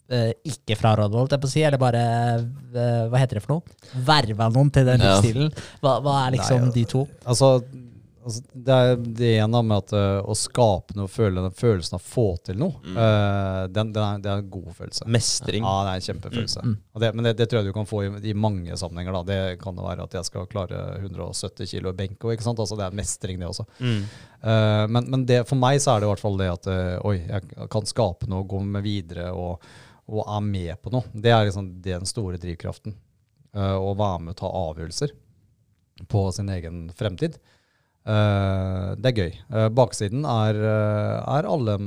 eh, 0.10 0.32
ikke 0.54 0.78
fraråde, 0.80 1.18
holdt 1.18 1.34
jeg 1.36 1.44
på 1.44 1.50
å 1.50 1.54
si, 1.56 1.64
eller 1.66 1.82
bare 1.82 2.04
eh, 2.36 3.06
Hva 3.10 3.22
heter 3.22 3.40
det 3.40 3.46
for 3.46 3.58
noe? 3.58 3.80
Verva 4.06 4.50
noen 4.54 4.70
til 4.74 4.86
den 4.90 5.02
Ja. 5.02 5.16
livsstilen. 5.16 5.54
Hva, 5.82 5.98
hva 6.06 6.20
er 6.28 6.38
liksom 6.38 6.68
Nei, 6.70 6.74
de 6.78 6.86
to? 6.94 7.06
Altså, 7.26 7.52
altså, 8.26 8.42
det 8.68 8.76
er 8.76 8.96
det 9.20 9.30
ene 9.40 9.62
med 9.64 9.84
at 9.84 9.94
uh, 9.96 10.26
å 10.26 10.36
skape 10.38 10.96
noe, 10.98 11.08
føle 11.12 11.44
den 11.46 11.54
følelsen 11.56 11.96
av 11.98 12.02
å 12.04 12.08
få 12.10 12.26
til 12.48 12.58
noe, 12.60 12.76
Mm. 12.86 12.98
uh, 12.98 13.62
den, 13.72 13.94
den 13.96 14.04
er, 14.04 14.20
det 14.24 14.32
er 14.34 14.42
en 14.44 14.50
god 14.52 14.72
følelse. 14.78 15.08
Mestring. 15.16 15.64
Ja, 15.64 15.76
det 15.86 15.94
er 15.94 16.02
en 16.02 16.06
kjempefølelse. 16.10 16.66
Mm. 16.66 16.76
Og 16.94 17.04
det, 17.06 17.12
men 17.16 17.28
det, 17.30 17.34
det 17.40 17.48
tror 17.52 17.62
jeg 17.62 17.70
du 17.70 17.76
kan 17.78 17.90
få 17.90 18.04
i, 18.06 18.12
i 18.32 18.36
mange 18.38 18.78
sammenhenger. 18.82 19.16
Da. 19.20 19.24
Det 19.30 19.40
kan 19.64 19.78
jo 19.80 19.88
være 19.88 20.06
at 20.10 20.18
jeg 20.20 20.30
skal 20.30 20.50
klare 20.52 20.82
170 21.04 21.72
kilo 21.72 21.94
i 21.94 22.00
benk. 22.04 22.20
og 22.26 22.36
ikke 22.36 22.48
sant? 22.50 22.60
Altså, 22.64 22.78
det 22.80 22.88
er 22.90 23.00
mestring, 23.02 23.40
det 23.42 23.50
også. 23.50 23.66
Mm. 23.80 24.04
Uh, 24.46 24.86
men 24.92 25.10
men 25.16 25.26
det, 25.30 25.42
for 25.50 25.58
meg 25.62 25.80
så 25.82 25.96
er 25.96 26.04
det 26.04 26.10
i 26.10 26.14
hvert 26.14 26.26
fall 26.26 26.38
det 26.42 26.52
at 26.52 26.70
uh, 26.70 27.08
oi, 27.08 27.18
jeg 27.24 27.70
kan 27.74 27.90
skape 27.90 28.30
noe, 28.30 28.46
gå 28.50 28.60
med 28.66 28.86
videre 28.86 29.32
og, 29.34 29.64
og 30.12 30.24
er 30.26 30.44
med 30.46 30.76
på 30.84 30.94
noe. 30.94 31.08
Det 31.14 31.32
er 31.34 31.48
liksom 31.48 31.72
den 31.86 32.06
store 32.10 32.38
drivkraften. 32.42 32.94
Uh, 33.56 33.78
å 33.80 33.94
være 33.96 34.20
med 34.22 34.36
og 34.36 34.40
ta 34.42 34.50
avgjørelser 34.52 35.14
på 36.12 36.26
sin 36.36 36.50
egen 36.52 36.90
fremtid. 36.92 37.38
Uh, 38.06 38.94
det 39.02 39.12
er 39.12 39.22
gøy. 39.24 39.40
Uh, 39.50 39.68
baksiden 39.74 40.28
er, 40.30 40.60
uh, 40.62 41.18
er 41.38 41.48
alle, 41.50 41.78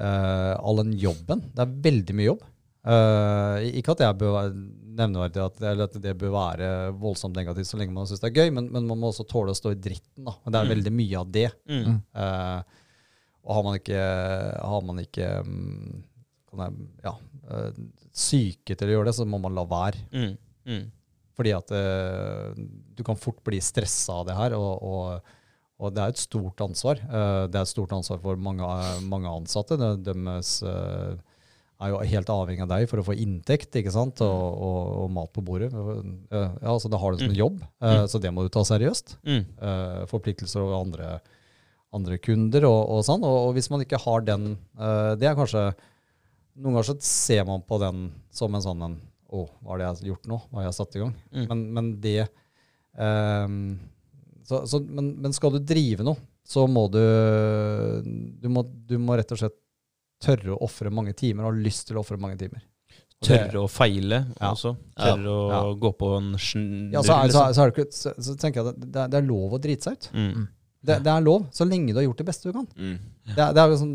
uh, 0.00 0.54
all 0.56 0.80
den 0.80 0.94
jobben. 1.00 1.44
Det 1.52 1.64
er 1.64 1.76
veldig 1.84 2.16
mye 2.16 2.30
jobb. 2.30 2.46
Uh, 2.84 3.60
ikke 3.80 3.94
at 3.94 4.02
jeg 4.04 4.18
bør 4.20 4.34
være 4.34 4.56
nevneverdig 4.94 5.40
at, 5.42 5.60
eller 5.64 5.88
at 5.88 5.94
det 6.04 6.12
bør 6.20 6.32
være 6.34 6.70
voldsomt 7.00 7.36
negativt 7.36 7.70
så 7.70 7.78
lenge 7.80 7.94
man 7.96 8.06
syns 8.08 8.20
det 8.22 8.28
er 8.28 8.42
gøy, 8.42 8.52
men, 8.54 8.68
men 8.72 8.86
man 8.88 9.00
må 9.00 9.08
også 9.10 9.26
tåle 9.28 9.54
å 9.54 9.58
stå 9.58 9.72
i 9.74 9.78
dritten. 9.80 10.26
Da. 10.26 10.36
Det 10.44 10.60
er 10.60 10.72
veldig 10.74 10.92
mye 10.94 11.20
av 11.20 11.30
det. 11.34 11.48
Mm. 11.70 12.00
Uh, 12.14 12.82
og 13.44 13.56
har 13.58 13.64
man 13.66 13.78
ikke, 13.80 14.02
har 14.72 14.84
man 14.88 15.00
ikke 15.02 15.30
mm, 15.44 16.02
kan 16.50 16.62
jeg, 16.64 16.90
ja, 17.04 17.14
uh, 17.50 17.80
syke 18.14 18.76
til 18.76 18.92
å 18.92 18.96
gjøre 18.96 19.10
det, 19.10 19.16
så 19.18 19.26
må 19.28 19.40
man 19.42 19.56
la 19.56 19.66
være. 19.68 20.04
Mm. 20.14 20.84
Mm. 21.34 21.36
Fordi 21.38 21.50
at 21.56 21.72
uh, 21.74 22.54
du 22.94 23.02
kan 23.02 23.18
fort 23.18 23.40
bli 23.44 23.58
stressa 23.58 24.20
av 24.20 24.28
det 24.28 24.36
her, 24.38 24.54
og, 24.54 24.82
og, 24.86 25.32
og 25.82 25.94
det 25.94 26.02
er 26.04 26.12
et 26.14 26.20
stort 26.22 26.60
ansvar. 26.62 27.00
Uh, 27.10 27.46
det 27.50 27.58
er 27.58 27.64
et 27.64 27.72
stort 27.72 27.92
ansvar 27.96 28.20
for 28.22 28.38
mange, 28.38 28.62
mange 29.10 29.26
ansatte. 29.26 29.76
De, 29.80 29.88
deres 30.06 30.60
uh, 30.62 31.16
er 31.82 31.90
jo 31.90 31.98
helt 32.06 32.30
avhengig 32.30 32.62
av 32.62 32.70
deg 32.70 32.86
for 32.88 33.02
å 33.02 33.06
få 33.08 33.16
inntekt 33.18 33.74
ikke 33.74 33.92
sant? 33.92 34.22
Og, 34.22 34.44
og, 34.62 34.92
og 35.02 35.10
mat 35.16 35.32
på 35.34 35.42
bordet. 35.44 35.72
Ja, 35.74 36.44
altså 36.70 36.88
Da 36.88 37.00
har 37.02 37.12
du 37.12 37.24
som 37.24 37.32
en 37.32 37.40
jobb, 37.40 37.64
Mm. 37.82 38.06
så 38.08 38.20
det 38.22 38.30
må 38.32 38.44
du 38.46 38.52
ta 38.54 38.62
seriøst. 38.64 39.16
Mm. 39.26 39.42
forpliktelser 40.08 40.62
over 40.62 40.78
andre, 40.78 41.08
andre 41.92 42.16
kunder 42.22 42.64
og, 42.70 43.02
sånn. 43.04 43.26
Og, 43.26 43.50
hvis 43.58 43.68
man 43.74 43.82
ikke 43.82 44.00
har 44.00 44.22
den 44.24 44.54
Det 45.18 45.26
er 45.28 45.36
kanskje 45.36 45.66
Noen 46.54 46.76
ganger 46.76 46.86
så 46.92 46.94
ser 47.02 47.42
man 47.48 47.66
på 47.66 47.80
den 47.82 48.06
som 48.30 48.54
en 48.54 48.62
sånn 48.62 48.86
en 48.86 48.96
Å, 49.34 49.42
hva 49.64 49.74
har 49.74 49.82
jeg 49.88 50.10
gjort 50.12 50.28
nå? 50.30 50.38
Hva 50.50 50.60
har 50.62 50.68
jeg 50.68 50.76
satt 50.78 50.94
i 50.98 51.02
gang? 51.02 51.14
Mm. 51.34 51.46
Men, 51.50 51.62
men 51.76 51.88
det 52.04 52.18
um, 52.94 53.56
så, 54.46 54.60
så, 54.68 54.80
men, 54.84 55.10
men 55.24 55.34
skal 55.34 55.54
du 55.56 55.58
drive 55.64 56.04
noe, 56.06 56.20
så 56.44 56.66
må 56.68 56.86
du 56.92 57.00
du 58.40 58.48
må, 58.52 58.62
du 58.62 58.98
må 59.00 59.16
rett 59.18 59.32
og 59.34 59.40
slett 59.40 59.56
tørre 60.24 60.54
å 60.54 60.60
ofre 60.64 60.92
mange 60.94 61.12
timer, 61.16 61.44
og 61.48 61.52
ha 61.56 61.64
lyst 61.64 61.88
til 61.88 61.98
å 61.98 62.02
ofre 62.04 62.18
mange 62.20 62.38
timer. 62.40 62.62
Tørre 63.24 63.62
å 63.64 63.68
feile 63.72 64.18
Ja. 64.36 64.50
også. 64.52 64.74
Ja. 64.98 65.14
Tørre 65.14 65.32
å 65.32 65.44
Ja. 65.50 65.60
gå 65.80 65.90
på 65.96 66.10
en 66.18 66.32
ja, 66.92 67.02
så, 67.02 67.16
er, 67.16 67.30
så, 67.32 67.40
liksom. 67.40 67.40
er- 67.48 67.54
så, 67.54 67.64
er 67.64 67.88
så, 67.92 68.12
så 68.28 68.36
tenker 68.40 68.60
jeg 68.62 68.74
at 68.74 68.80
det, 68.84 69.06
det 69.12 69.18
er 69.20 69.26
lov 69.28 69.56
å 69.56 69.60
drite 69.64 69.88
seg 69.88 69.96
ut. 69.96 70.10
Mm. 70.12 70.44
Det, 70.84 70.98
det 71.06 71.12
er 71.14 71.24
lov, 71.24 71.46
så 71.56 71.64
lenge 71.64 71.92
du 71.94 71.98
har 72.00 72.04
gjort 72.04 72.20
det 72.20 72.26
beste 72.28 72.50
du 72.50 72.52
kan. 72.58 72.66
Mm. 72.76 72.98
Det, 73.32 73.46
det 73.56 73.62
er 73.62 73.70
jo 73.72 73.78
sånn 73.80 73.94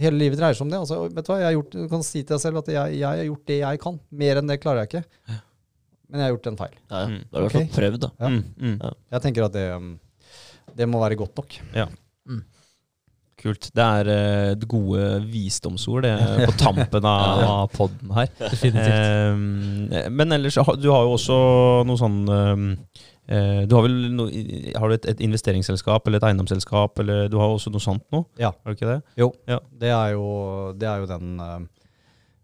hele 0.00 0.18
livet 0.18 0.40
dreier 0.40 0.56
seg 0.56 0.66
om 0.66 0.72
det. 0.72 0.80
Altså, 0.82 1.00
vet 1.08 1.26
Du 1.26 1.32
hva, 1.32 1.40
jeg 1.42 1.48
har 1.48 1.56
gjort, 1.56 1.74
du 1.76 1.88
kan 1.92 2.06
si 2.06 2.22
til 2.22 2.34
deg 2.34 2.42
selv 2.42 2.62
at 2.62 2.70
jeg, 2.74 2.96
jeg 3.00 3.06
har 3.08 3.28
gjort 3.28 3.44
det 3.50 3.58
jeg 3.60 3.82
kan. 3.84 4.00
Mer 4.24 4.40
enn 4.40 4.50
det 4.50 4.60
klarer 4.62 4.84
jeg 4.84 4.90
ikke. 4.92 5.04
Men 6.08 6.20
jeg 6.20 6.26
har 6.26 6.34
gjort 6.36 6.48
en 6.50 6.58
feil. 6.60 6.74
Ja, 6.90 6.98
ja. 7.04 7.06
Mm. 7.10 7.20
Da 7.30 7.36
har 7.36 7.36
du 7.36 7.44
i 7.44 7.46
hvert 7.48 7.56
fall 7.58 7.76
prøvd, 7.78 8.00
da. 8.04 8.10
Ja. 8.20 8.32
Mm, 8.32 8.42
mm. 8.58 8.98
Jeg 9.16 9.24
tenker 9.24 9.46
at 9.48 9.54
det, 9.56 9.66
det 10.80 10.88
må 10.90 11.00
være 11.02 11.18
godt 11.20 11.40
nok. 11.40 11.56
Kult. 13.40 13.70
Det 13.74 13.84
er 13.84 14.08
eh, 14.14 14.64
gode 14.70 15.06
visdomsord 15.28 16.06
på 16.06 16.52
tampen 16.62 17.04
av, 17.08 17.42
av 17.44 17.72
podden 17.74 18.12
her. 18.16 18.30
Eh, 18.40 20.08
men 20.10 20.32
ellers, 20.36 20.54
du 20.80 20.88
har 20.92 21.02
jo 21.04 21.14
også 21.16 21.36
noe 21.88 21.98
sånn 22.00 22.18
eh, 22.30 23.64
Du 23.66 23.74
har 23.76 23.84
vel 23.86 23.96
no, 24.14 24.26
har 24.28 24.88
du 24.90 24.94
et, 24.96 25.06
et 25.14 25.20
investeringsselskap 25.26 26.06
eller 26.08 26.20
et 26.22 26.26
eiendomsselskap, 26.30 26.98
eller 27.04 27.28
du 27.32 27.38
har 27.40 27.52
også 27.56 27.72
noe 27.74 27.82
sånt 27.84 28.04
nå? 28.14 28.22
Ja. 28.40 28.52
Har 28.54 28.72
du 28.72 28.78
ikke 28.78 28.90
det? 28.94 29.00
Jo, 29.20 29.30
Ja. 29.50 29.58
det, 29.82 29.90
er 29.96 30.14
jo, 30.16 30.26
det 30.78 30.88
er 30.90 31.02
jo 31.04 31.10
den 31.10 31.40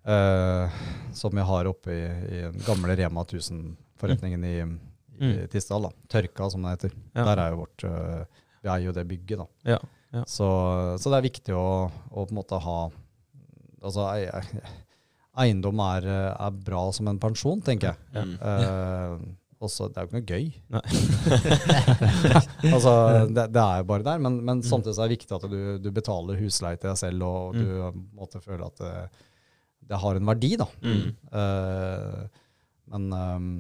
uh, 0.09 0.81
som 1.17 1.37
jeg 1.37 1.47
har 1.53 1.69
oppe 1.71 1.93
i, 1.95 2.05
i 2.05 2.43
den 2.49 2.63
gamle 2.67 2.97
Rema 2.99 3.25
1000-forretningen 3.29 4.45
i, 4.51 4.55
i 4.65 4.71
Mm. 5.21 5.35
Tisdal. 5.53 5.83
da. 5.85 5.91
Tørka, 6.09 6.47
som 6.49 6.63
det 6.65 6.71
heter. 6.79 6.93
Ja. 7.13 7.25
Der 7.29 7.41
er 7.43 7.51
jo 7.53 7.59
vårt 7.61 7.83
uh, 7.85 8.23
Vi 8.65 8.71
eier 8.73 8.87
jo 8.87 8.93
det 8.97 9.03
bygget, 9.11 9.43
da. 9.43 9.75
Ja. 9.75 9.77
Ja. 10.11 10.25
Så, 10.27 10.47
så 10.99 11.13
det 11.13 11.21
er 11.21 11.29
viktig 11.29 11.55
å, 11.55 11.87
å 11.89 12.25
på 12.25 12.33
en 12.33 12.41
måte 12.41 12.59
ha 12.61 12.81
Altså, 13.81 14.03
eiendom 15.41 15.79
er, 15.81 16.05
uh, 16.05 16.33
er 16.37 16.57
bra 16.67 16.83
som 16.93 17.07
en 17.09 17.17
pensjon, 17.17 17.63
tenker 17.65 17.95
jeg. 17.95 17.97
Mm. 18.13 18.35
Uh, 18.45 19.15
også, 19.61 19.89
det 19.89 19.97
er 19.97 20.05
jo 20.05 20.11
ikke 20.11 20.19
noe 20.19 20.29
gøy. 20.29 20.47
Altså, 22.75 22.93
det, 23.33 23.47
det 23.55 23.63
er 23.63 23.81
jo 23.81 23.87
bare 23.89 24.05
der, 24.05 24.21
men, 24.21 24.37
men 24.45 24.61
samtidig 24.65 24.99
så 24.99 25.03
er 25.05 25.09
det 25.09 25.17
viktig 25.19 25.37
at 25.37 25.49
du, 25.49 25.59
du 25.81 25.89
betaler 25.97 26.37
husleie 26.41 26.77
til 26.77 26.91
deg 26.91 27.01
selv, 27.01 27.25
og 27.25 27.57
du 27.57 27.67
mm. 27.67 28.05
måtte 28.21 28.41
føle 28.45 28.69
at 28.69 28.85
det, 28.85 28.93
det 29.91 30.01
har 30.05 30.17
en 30.17 30.31
verdi, 30.31 30.55
da. 30.61 30.69
Mm. 30.85 31.03
Eh, 31.41 32.47
men 32.93 33.13
um, 33.13 33.51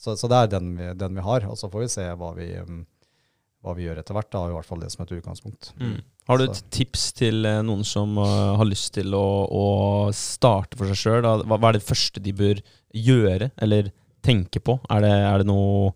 så, 0.00 0.14
så 0.16 0.30
det 0.30 0.38
er 0.38 0.52
den 0.56 0.72
vi, 0.78 0.88
den 0.98 1.18
vi 1.18 1.24
har, 1.24 1.46
og 1.50 1.58
så 1.60 1.70
får 1.72 1.84
vi 1.84 1.92
se 1.92 2.06
hva 2.20 2.30
vi, 2.36 2.48
um, 2.62 2.82
hva 3.64 3.74
vi 3.76 3.86
gjør 3.86 4.00
etter 4.00 4.16
hvert. 4.16 4.30
Da, 4.32 4.46
i 4.48 4.54
hvert 4.56 4.68
fall 4.68 4.82
det 4.84 4.90
som 4.94 5.04
et 5.04 5.14
utgangspunkt. 5.18 5.72
Mm. 5.80 5.98
Har 6.30 6.38
du 6.38 6.44
et 6.46 6.56
Så- 6.56 6.68
tips 6.70 7.12
til 7.18 7.44
eh, 7.44 7.60
noen 7.66 7.84
som 7.84 8.16
uh, 8.18 8.56
har 8.56 8.68
lyst 8.68 8.94
til 8.94 9.12
å, 9.16 9.26
å 9.50 9.66
starte 10.14 10.78
for 10.78 10.90
seg 10.90 11.00
sjøl? 11.00 11.22
Hva, 11.44 11.58
hva 11.58 11.72
er 11.72 11.78
det 11.80 11.86
første 11.86 12.22
de 12.22 12.32
bør 12.36 12.62
gjøre, 12.94 13.50
eller 13.60 13.92
tenke 14.22 14.60
på? 14.62 14.78
Er 14.90 15.04
det, 15.04 15.10
er 15.10 15.42
det 15.42 15.48
noe 15.50 15.92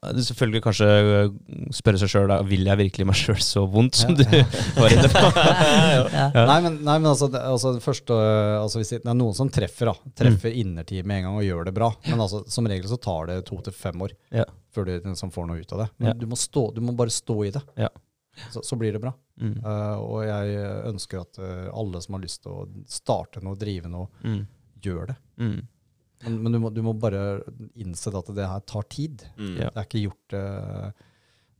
er 0.00 0.16
Selvfølgelig 0.24 0.62
kanskje 0.64 0.86
eh, 0.88 1.32
spørre 1.76 2.00
seg 2.00 2.08
sjøl 2.08 2.30
vil 2.48 2.64
jeg 2.70 2.80
virkelig 2.80 3.06
meg 3.10 3.18
sjøl 3.20 3.40
så 3.44 3.66
vondt 3.68 3.98
som 4.00 4.14
du 4.16 4.22
var 4.24 4.94
inne 4.94 5.10
på. 5.12 5.26
Ja. 6.30 6.44
Nei, 6.46 6.56
men, 6.64 6.78
nei, 6.86 6.96
men 7.02 7.10
altså, 7.10 7.28
det, 7.32 7.40
altså 7.44 7.74
det 7.76 7.82
første, 7.84 8.16
altså 8.60 8.80
hvis 8.80 8.92
det 8.94 9.00
det 9.04 9.10
er 9.12 9.18
noen 9.18 9.36
som 9.36 9.50
treffer, 9.52 9.90
da. 9.90 10.12
Treffer 10.16 10.54
innertid 10.56 11.06
med 11.08 11.20
en 11.20 11.28
gang 11.28 11.36
og 11.40 11.44
gjør 11.44 11.68
det 11.68 11.74
bra. 11.76 11.90
Men 12.08 12.22
altså, 12.22 12.42
som 12.50 12.68
regel 12.70 12.88
så 12.90 12.98
tar 13.02 13.28
det 13.30 13.38
to 13.48 13.60
til 13.66 13.76
fem 13.76 14.06
år 14.06 14.14
Ja. 14.40 14.46
Før 14.74 14.86
du 14.86 14.92
liksom 15.08 15.32
får 15.34 15.46
noe 15.50 15.60
ut 15.62 15.72
av 15.76 15.82
det. 15.84 15.88
Men 15.98 16.08
Ja. 16.12 16.14
du, 16.20 16.26
må 16.30 16.36
stå, 16.38 16.62
du 16.74 16.80
må 16.84 16.92
bare 16.96 17.10
stå 17.14 17.36
i 17.46 17.50
det. 17.54 17.62
Ja. 17.76 17.88
Så, 18.52 18.62
så 18.64 18.76
blir 18.78 18.92
det 18.94 19.00
bra. 19.02 19.10
Mm. 19.40 19.56
Uh, 19.64 19.98
og 20.00 20.20
jeg 20.24 20.60
ønsker 20.92 21.20
at 21.24 21.38
uh, 21.42 21.66
alle 21.76 22.00
som 22.04 22.14
har 22.16 22.22
lyst 22.22 22.42
til 22.44 22.52
å 22.54 22.64
starte 22.88 23.42
noe, 23.44 23.58
drive 23.58 23.90
noe, 23.90 24.08
Mm. 24.22 24.46
gjør 24.80 25.06
det. 25.10 25.16
Mm. 25.42 25.60
Men, 26.24 26.42
men 26.44 26.52
du, 26.52 26.58
må, 26.62 26.70
du 26.72 26.82
må 26.84 26.92
bare 27.00 27.40
innse 27.80 28.12
at 28.16 28.30
det 28.36 28.46
her 28.46 28.60
tar 28.68 28.82
tid. 28.92 29.24
Mm. 29.36 29.54
Ja. 29.58 29.70
Det 29.74 29.80
er 29.82 29.88
ikke 29.88 30.04
gjort 30.06 30.36
uh, 30.36 30.90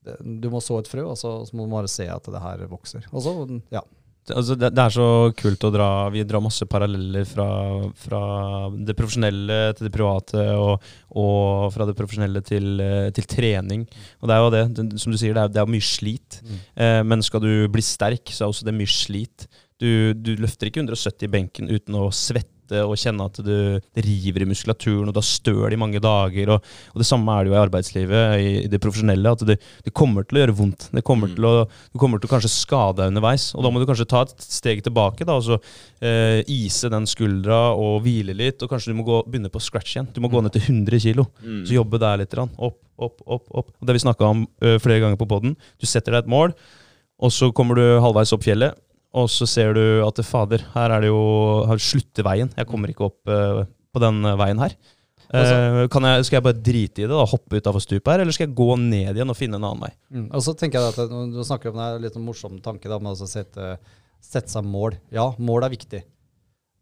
det, 0.06 0.16
Du 0.40 0.48
må 0.52 0.60
så 0.64 0.78
et 0.80 0.88
frø, 0.88 1.02
og 1.10 1.16
så, 1.20 1.34
så 1.48 1.56
må 1.56 1.66
du 1.66 1.72
bare 1.74 1.88
se 1.90 2.06
at 2.08 2.28
det 2.32 2.40
her 2.44 2.62
vokser. 2.70 3.06
Og 3.12 3.24
så, 3.24 3.34
ja. 3.74 3.82
Altså 4.30 4.54
det, 4.54 4.68
det 4.76 4.82
er 4.84 4.92
så 4.94 5.06
kult 5.34 5.64
å 5.66 5.70
dra 5.74 5.86
Vi 6.12 6.22
drar 6.28 6.42
masse 6.44 6.66
paralleller 6.70 7.24
fra, 7.26 7.46
fra 7.98 8.20
det 8.70 8.94
profesjonelle 8.98 9.58
til 9.78 9.88
det 9.88 9.92
private, 9.94 10.44
og, 10.60 10.84
og 11.18 11.70
fra 11.74 11.86
det 11.88 11.96
profesjonelle 11.98 12.42
til, 12.46 12.68
eh, 12.84 13.08
til 13.16 13.26
trening. 13.30 13.86
Og 14.20 14.30
det 14.30 14.36
er 14.36 14.44
jo 14.44 14.52
det, 14.54 14.62
det 14.76 15.02
som 15.02 15.14
du 15.14 15.18
sier, 15.18 15.34
det 15.34 15.46
er, 15.46 15.54
det 15.56 15.64
er 15.64 15.72
mye 15.72 15.88
slit. 15.88 16.40
Eh, 16.76 17.00
men 17.06 17.24
skal 17.26 17.42
du 17.42 17.50
bli 17.72 17.84
sterk, 17.84 18.30
så 18.30 18.44
er 18.44 18.54
også 18.54 18.68
det 18.68 18.76
mye 18.76 18.92
slit. 18.92 19.48
Du, 19.80 20.12
du 20.12 20.34
løfter 20.38 20.68
ikke 20.68 20.84
170 20.84 21.26
i 21.26 21.32
benken 21.32 21.72
uten 21.72 21.96
å 21.96 22.10
svette 22.14 22.59
og 22.84 22.94
kjenne 23.00 23.26
at 23.26 23.40
du, 23.42 23.52
det 23.80 24.04
river 24.06 24.44
i 24.44 24.48
muskulaturen, 24.50 25.08
og 25.10 25.14
du 25.16 25.18
har 25.20 25.26
støl 25.26 25.72
i 25.74 25.78
mange 25.80 26.00
dager. 26.02 26.52
Og, 26.54 26.68
og 26.94 27.02
det 27.02 27.06
samme 27.08 27.34
er 27.34 27.44
det 27.44 27.50
jo 27.52 27.56
i 27.56 27.60
arbeidslivet, 27.64 28.34
i, 28.40 28.50
i 28.64 28.70
det 28.70 28.80
profesjonelle. 28.84 29.32
At 29.34 29.42
det, 29.48 29.58
det 29.86 29.92
kommer 29.96 30.26
til 30.28 30.38
å 30.38 30.42
gjøre 30.44 30.56
vondt. 30.60 30.88
Det 30.94 31.04
kommer 31.06 31.30
Mm. 31.30 31.34
til 31.36 31.44
å, 31.46 31.52
du 31.92 31.98
kommer 32.00 32.18
til 32.22 32.30
å 32.30 32.32
kanskje 32.34 32.52
skade 32.52 33.00
deg 33.02 33.10
underveis. 33.12 33.48
Og 33.54 33.62
da 33.66 33.70
må 33.74 33.80
du 33.82 33.86
kanskje 33.90 34.06
ta 34.08 34.22
et 34.26 34.34
steg 34.46 34.80
tilbake 34.86 35.26
da, 35.28 35.36
og 35.40 35.44
så 35.46 35.58
eh, 36.00 36.40
ise 36.50 36.88
den 36.92 37.06
skuldra 37.10 37.60
og 37.76 38.00
hvile 38.06 38.34
litt. 38.36 38.62
Og 38.64 38.70
kanskje 38.72 38.92
du 38.94 38.98
må 38.98 39.04
gå, 39.06 39.20
begynne 39.30 39.50
på 39.52 39.60
scratch 39.62 39.96
igjen. 39.96 40.08
Du 40.14 40.20
må 40.24 40.30
gå 40.32 40.40
ned 40.44 40.54
til 40.56 40.62
100 40.68 41.00
kilo. 41.04 41.26
Mm. 41.44 41.64
Så 41.68 41.76
jobbe 41.76 42.00
der 42.02 42.22
litt. 42.22 42.34
Opp, 42.40 42.78
opp, 43.00 43.20
opp. 43.26 43.46
opp. 43.62 43.72
Det 43.84 43.96
vi 43.96 44.02
snakka 44.04 44.28
om 44.32 44.44
ø, 44.62 44.76
flere 44.82 45.00
ganger 45.04 45.18
på 45.20 45.28
poden. 45.30 45.56
Du 45.80 45.86
setter 45.88 46.12
deg 46.16 46.24
et 46.24 46.30
mål, 46.32 46.52
og 47.20 47.32
så 47.34 47.50
kommer 47.52 47.76
du 47.76 47.84
halvveis 48.00 48.32
opp 48.36 48.44
fjellet. 48.46 48.76
Og 49.18 49.26
så 49.32 49.46
ser 49.48 49.74
du 49.74 49.82
at 50.06 50.20
fader, 50.22 50.62
her 50.74 50.94
er 50.94 51.02
det 51.02 51.10
jo 51.10 51.20
her 51.66 51.82
slutter 51.82 52.26
veien. 52.26 52.50
Jeg 52.54 52.68
kommer 52.70 52.92
ikke 52.92 53.08
opp 53.08 53.30
uh, 53.30 53.64
på 53.90 54.02
den 54.02 54.22
veien 54.38 54.62
her. 54.62 54.76
Uh, 55.30 55.86
kan 55.90 56.06
jeg, 56.06 56.26
skal 56.26 56.40
jeg 56.40 56.46
bare 56.46 56.58
drite 56.58 57.02
i 57.02 57.06
det, 57.06 57.10
da, 57.10 57.26
hoppe 57.30 57.60
utafor 57.60 57.82
stupet 57.82 58.10
her, 58.10 58.22
eller 58.24 58.34
skal 58.34 58.48
jeg 58.48 58.56
gå 58.58 58.68
ned 58.82 59.12
igjen 59.14 59.30
og 59.30 59.38
finne 59.38 59.60
en 59.60 59.66
annen 59.66 59.84
vei? 59.86 59.90
Mm. 60.14 60.28
Og 60.34 60.42
så 60.42 60.54
tenker 60.58 60.82
jeg 60.82 60.94
at 60.94 61.12
Du 61.30 61.42
snakker 61.46 61.70
om 61.70 61.78
det 61.78 61.86
er 61.86 62.02
litt 62.06 62.16
sånn 62.18 62.26
morsom 62.26 62.56
tanke 62.64 62.90
da, 62.90 62.98
med 63.02 63.14
å 63.14 63.30
sette, 63.30 63.76
sette 64.22 64.50
seg 64.50 64.66
mål. 64.66 64.98
Ja, 65.14 65.28
mål 65.38 65.68
er 65.68 65.74
viktig. 65.74 66.02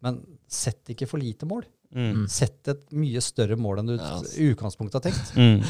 Men 0.05 0.23
sett 0.49 0.95
ikke 0.95 1.09
for 1.11 1.21
lite 1.21 1.49
mål. 1.49 1.67
Mm. 1.97 2.27
Sett 2.29 2.69
et 2.69 2.83
mye 2.97 3.21
større 3.25 3.57
mål 3.61 3.81
enn 3.81 3.93
du 3.93 3.95
Ja, 3.97 4.19
i 4.37 4.51
utgangspunktet 4.53 4.99
har 5.01 5.07
tenkt. 5.09 5.33
Mm. 5.37 5.63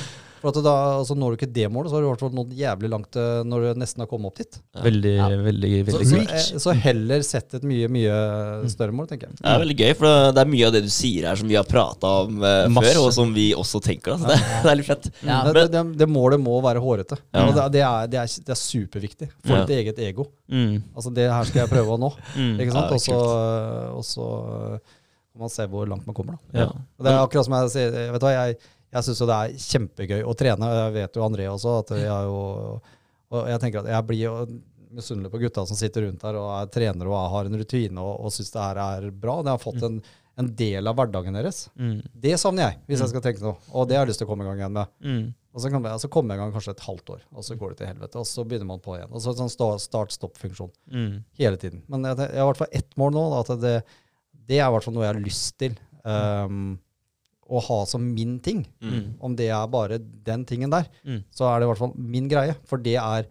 For 0.42 0.48
at 0.52 0.58
da, 0.62 0.72
altså 1.00 1.16
Når 1.18 1.32
du 1.32 1.36
ikke 1.38 1.52
det 1.52 1.66
målet, 1.72 1.90
så 1.90 1.96
har 1.98 2.02
du 2.02 2.06
i 2.06 2.10
hvert 2.12 2.20
fall 2.22 2.34
nådd 2.36 2.52
jævlig 2.58 2.90
langt 2.92 3.16
eh, 3.18 3.40
når 3.48 3.64
du 3.64 3.80
nesten 3.82 4.02
har 4.04 4.08
kommet 4.10 4.30
opp 4.30 4.36
dit. 4.38 4.58
Veldig, 4.84 5.14
Ja. 5.16 5.28
veldig, 5.28 5.70
Så, 5.88 5.98
veldig 5.98 6.08
så, 6.08 6.20
eh, 6.38 6.58
så 6.64 6.74
heller 6.84 7.22
sett 7.26 7.54
et 7.58 7.62
mye, 7.66 7.88
mye 7.90 8.68
større 8.70 8.92
mål, 8.94 9.08
tenker 9.10 9.28
jeg. 9.28 9.36
Det 9.40 9.46
er 9.54 9.62
veldig 9.64 9.76
gøy, 9.80 9.92
for 9.98 10.06
det- 10.32 10.42
er 10.44 10.50
mye 10.52 10.66
av 10.66 10.72
det 10.72 10.82
du 10.84 10.88
sier 10.90 11.26
her 11.28 11.36
som 11.36 11.48
vi 11.48 11.54
har 11.58 11.64
prata 11.64 12.06
om 12.26 12.38
uh, 12.42 12.68
før, 12.80 13.00
og 13.06 13.12
som 13.12 13.32
vi 13.34 13.52
også 13.54 13.80
tenker. 13.82 14.12
Altså. 14.14 14.28
Så 14.28 14.36
det, 14.36 14.38
det 14.62 14.70
er 14.72 14.76
litt 14.82 14.86
fett. 14.86 15.10
Ja. 15.26 15.40
det, 15.52 15.64
det, 15.72 15.82
det 15.98 16.08
målet 16.08 16.40
må 16.40 16.60
være 16.62 16.80
hårete. 16.84 17.18
Ja. 17.34 17.46
Og 17.48 17.54
det, 17.56 17.66
det, 17.78 17.82
er, 17.82 18.06
det, 18.06 18.18
er, 18.22 18.26
det 18.46 18.54
er 18.54 18.60
superviktig 18.62 19.30
for 19.44 19.56
Ja. 19.56 19.64
ditt 19.64 19.76
eget 19.80 19.98
ego. 19.98 20.28
Mm. 20.50 20.82
Altså 20.94 21.10
Det 21.14 21.26
her 21.30 21.44
skal 21.44 21.64
jeg 21.66 21.70
prøve 21.74 21.96
å 21.96 21.98
nå. 21.98 22.12
Mm. 22.38 22.60
Ikke 22.60 22.72
sant? 22.72 22.92
Og 22.92 24.04
så- 24.04 24.80
Og 25.38 25.42
man 25.42 25.48
se 25.52 25.66
hvor 25.70 25.86
langt 25.86 26.06
man 26.06 26.14
kommer. 26.14 26.38
da. 26.52 26.58
Ja. 26.58 26.66
Det 26.98 27.06
er 27.12 27.18
akkurat 27.26 27.44
som 27.46 27.54
jeg 27.54 27.70
sier, 27.70 27.90
vet 28.12 28.20
du 28.20 28.26
hva, 28.26 28.32
jeg, 28.48 28.56
jeg 28.94 29.04
syns 29.04 29.20
jo 29.20 29.26
det 29.28 29.36
er 29.36 29.56
kjempegøy 29.64 30.22
å 30.24 30.34
trene. 30.38 30.68
Jeg 30.78 30.92
vet 30.96 31.16
jo 31.18 31.24
André 31.26 31.48
også, 31.52 31.78
at 31.82 31.90
jeg 31.98 32.08
er 32.08 32.28
jo 32.30 32.38
Og 33.28 33.48
jeg 33.52 33.60
tenker 33.60 33.82
at 33.82 33.90
jeg 33.92 34.06
blir 34.08 34.22
jo 34.22 34.34
misunnelig 34.96 35.28
på 35.34 35.40
gutta 35.42 35.66
som 35.68 35.76
sitter 35.76 36.06
rundt 36.06 36.22
her 36.24 36.38
og 36.40 36.46
er 36.62 36.70
trenere 36.72 37.10
og 37.12 37.26
har 37.34 37.44
en 37.50 37.58
rutine 37.60 38.00
og, 38.00 38.14
og 38.24 38.32
syns 38.32 38.48
det 38.54 38.62
her 38.62 38.78
er 38.80 39.10
bra. 39.12 39.34
Det 39.44 39.52
har 39.52 39.60
fått 39.60 39.82
en, 39.84 39.98
en 40.40 40.48
del 40.56 40.88
av 40.88 40.96
hverdagen 40.96 41.36
deres. 41.36 41.66
Mm. 41.76 41.98
Det 42.24 42.32
savner 42.40 42.70
jeg, 42.70 42.78
hvis 42.88 43.02
jeg 43.04 43.12
skal 43.12 43.24
tenke 43.26 43.44
noe. 43.44 43.58
Og 43.76 43.84
det 43.90 43.98
har 43.98 44.06
jeg 44.06 44.14
lyst 44.14 44.22
til 44.24 44.28
å 44.28 44.30
komme 44.30 44.46
i 44.46 44.48
gang 44.48 44.62
igjen 44.62 44.72
med. 44.78 44.94
Mm. 45.04 45.26
Og 45.52 45.60
så, 45.60 45.68
kan 45.74 45.84
jeg, 45.90 46.00
så 46.00 46.08
kommer 46.14 46.32
jeg 46.32 46.40
i 46.40 46.42
gang 46.46 46.54
kanskje 46.56 46.72
et 46.72 46.86
halvt 46.86 47.12
år, 47.18 47.22
og 47.34 47.44
så 47.44 47.56
går 47.60 47.74
det 47.74 47.78
til 47.82 47.88
helvete. 47.90 48.20
Og 48.22 48.26
så 48.32 48.44
begynner 48.48 48.68
man 48.72 48.80
på 48.84 48.96
igjen. 48.96 49.12
Og 49.12 49.20
så 49.24 49.36
sånn 49.36 49.52
start-stopp-funksjon 49.52 50.72
Mm. 50.88 51.14
hele 51.40 51.60
tiden. 51.60 51.82
Men 51.92 52.08
jeg, 52.08 52.16
jeg 52.24 52.38
har 52.40 52.46
i 52.46 52.50
hvert 52.52 52.60
fall 52.64 52.76
ett 52.80 52.96
mål 53.00 53.12
nå. 53.16 53.24
Da, 53.34 53.40
at 53.44 53.62
det, 53.64 53.76
det 54.48 54.60
er 54.62 54.68
i 54.68 54.72
hvert 54.72 54.88
fall 54.88 54.96
noe 54.96 55.04
jeg 55.04 55.12
har 55.16 55.20
lyst 55.24 55.56
til. 55.60 55.76
Um, 56.08 56.78
å 57.48 57.60
ha 57.64 57.78
som 57.88 58.02
min 58.14 58.38
ting. 58.44 58.66
Mm. 58.84 59.14
Om 59.24 59.36
det 59.38 59.48
er 59.54 59.66
bare 59.72 59.98
den 59.98 60.44
tingen 60.44 60.70
der, 60.70 60.88
Mm. 61.04 61.22
så 61.32 61.46
er 61.48 61.60
det 61.60 61.66
i 61.66 61.70
hvert 61.70 61.78
fall 61.78 61.94
min 61.96 62.28
greie. 62.28 62.56
For 62.68 62.76
det 62.78 62.96
er 63.00 63.26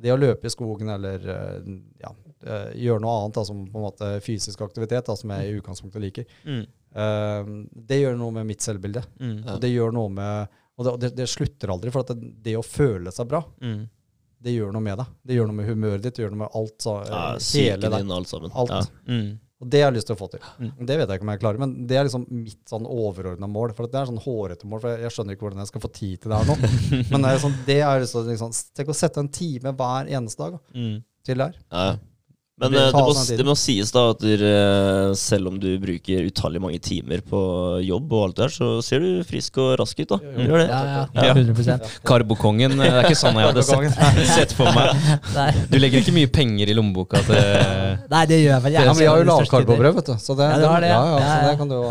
det 0.00 0.10
å 0.14 0.18
løpe 0.18 0.46
i 0.48 0.50
skogen 0.50 0.88
eller 0.88 1.20
eh, 1.28 1.70
ja, 2.00 2.10
eh, 2.46 2.72
gjøre 2.86 3.00
noe 3.04 3.16
annet, 3.20 3.34
da, 3.36 3.44
som 3.44 3.66
på 3.68 3.78
en 3.78 3.84
måte 3.84 4.08
fysisk 4.24 4.62
aktivitet, 4.64 5.04
da, 5.06 5.14
som 5.14 5.30
jeg 5.30 5.50
i 5.52 5.58
utgangspunktet 5.60 6.02
liker. 6.02 6.24
Mm. 6.46 6.66
uh, 6.96 7.50
det 7.86 8.00
gjør 8.00 8.16
noe 8.18 8.32
med 8.40 8.46
mitt 8.48 8.60
selvbilde. 8.64 9.04
Mm. 9.20 9.36
Ja. 9.44 9.54
Og 9.54 9.60
det 9.62 9.70
gjør 9.74 9.92
noe 9.94 10.10
med 10.10 10.48
Og 10.80 10.86
det, 10.86 10.92
det, 11.02 11.08
det 11.18 11.26
slutter 11.28 11.68
aldri. 11.74 11.90
For 11.92 12.00
at 12.00 12.14
det, 12.16 12.30
det 12.42 12.54
å 12.56 12.62
føle 12.64 13.12
seg 13.12 13.28
bra, 13.28 13.42
Mm. 13.60 13.82
det 14.40 14.54
gjør 14.56 14.72
noe 14.72 14.80
med 14.80 14.96
deg. 14.96 15.06
Det 15.28 15.36
gjør 15.36 15.46
noe 15.50 15.58
med 15.58 15.68
humøret 15.68 16.02
ditt, 16.02 16.14
det 16.16 16.22
gjør 16.24 16.30
noe 16.32 16.42
med 16.46 16.54
alt. 16.56 16.76
Så, 16.80 16.94
Ja, 17.06 17.36
hele 17.36 17.90
din 17.98 18.10
alt 18.16 18.28
sammen. 18.32 18.50
Alt. 18.56 18.70
Ja. 19.06 19.20
Og 19.60 19.68
det 19.68 19.82
har 19.82 19.90
jeg 19.90 19.98
lyst 19.98 20.08
til 20.08 20.16
å 20.16 20.20
få 20.22 20.26
til. 20.32 20.44
Mm. 20.58 20.70
Det 20.88 20.94
vet 20.96 21.10
jeg 21.10 21.18
ikke 21.20 21.26
om 21.26 21.30
jeg 21.34 21.40
klarer, 21.42 21.60
men 21.60 21.72
det 21.86 21.96
er 22.00 22.06
liksom 22.08 22.22
mitt 22.32 22.60
sånn 22.70 22.86
overordna 22.88 23.48
mål. 23.50 23.74
For 23.76 23.90
det 23.92 23.98
er 24.00 24.08
sånn 24.08 24.22
hårete 24.24 24.68
mål, 24.70 24.80
for 24.80 25.02
jeg, 25.04 25.12
skjønner 25.12 25.36
ikke 25.36 25.44
hvordan 25.46 25.60
jeg 25.60 25.68
skal 25.72 25.82
få 25.84 25.90
tid 25.98 26.22
til 26.22 26.32
det 26.32 26.38
her 26.40 26.48
nå. 26.48 26.56
men 27.12 27.26
det 27.26 27.32
er 27.34 27.42
sånn, 27.42 27.58
det 27.66 27.76
er 27.84 28.00
liksom, 28.06 28.30
liksom 28.32 28.54
Tenk 28.80 28.92
å 28.94 28.96
sette 28.96 29.20
en 29.20 29.28
time 29.28 29.74
hver 29.76 30.08
eneste 30.16 30.40
dag 30.46 30.56
da, 30.56 30.62
Mm. 30.80 30.96
til 31.28 31.42
det 31.42 31.50
her. 31.50 31.60
Ja. 31.76 31.90
Men 32.60 32.72
Det 32.74 32.80
eh, 32.80 32.90
det, 32.92 33.00
må, 33.00 33.12
det 33.40 33.44
må 33.48 33.54
sies 33.56 33.90
da 33.94 34.02
at 34.12 34.20
dere, 34.20 35.14
selv 35.16 35.48
om 35.48 35.56
du 35.60 35.68
bruker 35.80 36.26
utallig 36.28 36.60
mange 36.60 36.80
timer 36.84 37.22
på 37.24 37.40
jobb, 37.86 38.12
og 38.12 38.24
alt 38.26 38.36
det 38.36 38.44
der, 38.46 38.52
så 38.52 38.68
ser 38.84 39.00
du 39.00 39.22
frisk 39.24 39.56
og 39.62 39.78
rask 39.80 39.98
ut. 40.02 40.08
da. 40.12 40.18
Mm. 40.20 40.42
gjør 40.44 40.58
det. 40.60 40.66
Ja, 40.68 40.80
ja, 40.90 41.24
Ja. 41.30 41.34
100 41.34 41.88
Karbokongen. 42.10 42.76
eh, 42.76 42.84
Det 42.84 43.00
er 43.00 43.08
ikke 43.08 43.20
sånn 43.22 43.40
jeg 43.40 43.48
hadde 43.48 43.64
sett, 43.64 43.98
sett 44.36 44.52
for 44.58 44.70
meg. 44.76 44.94
Du 45.72 45.78
legger 45.80 46.02
ikke 46.04 46.12
mye 46.14 46.28
penger 46.30 46.70
i 46.70 46.76
lommeboka 46.76 47.22
til 47.26 47.40
Nei, 48.10 48.22
det 48.28 48.40
gjør 48.42 48.52
jeg 48.54 48.62
vel. 48.66 48.76
Ja, 48.76 48.84
men 48.90 48.98
vi 49.00 49.08
har 49.08 49.20
jo 49.22 49.28
lavkarbobrød, 49.30 49.94
vet 50.00 50.10
du. 50.12 50.14
Så 50.20 50.36
det, 50.38 50.48
Ja, 50.50 50.58
du 50.60 50.66
har 50.68 50.84
det, 50.84 50.90
ja, 50.92 51.00
ja. 51.00 51.18
ja, 51.18 51.30
så 51.32 51.50
det 51.50 51.58
kan 51.60 51.68
du 51.70 51.76
jo 51.78 51.84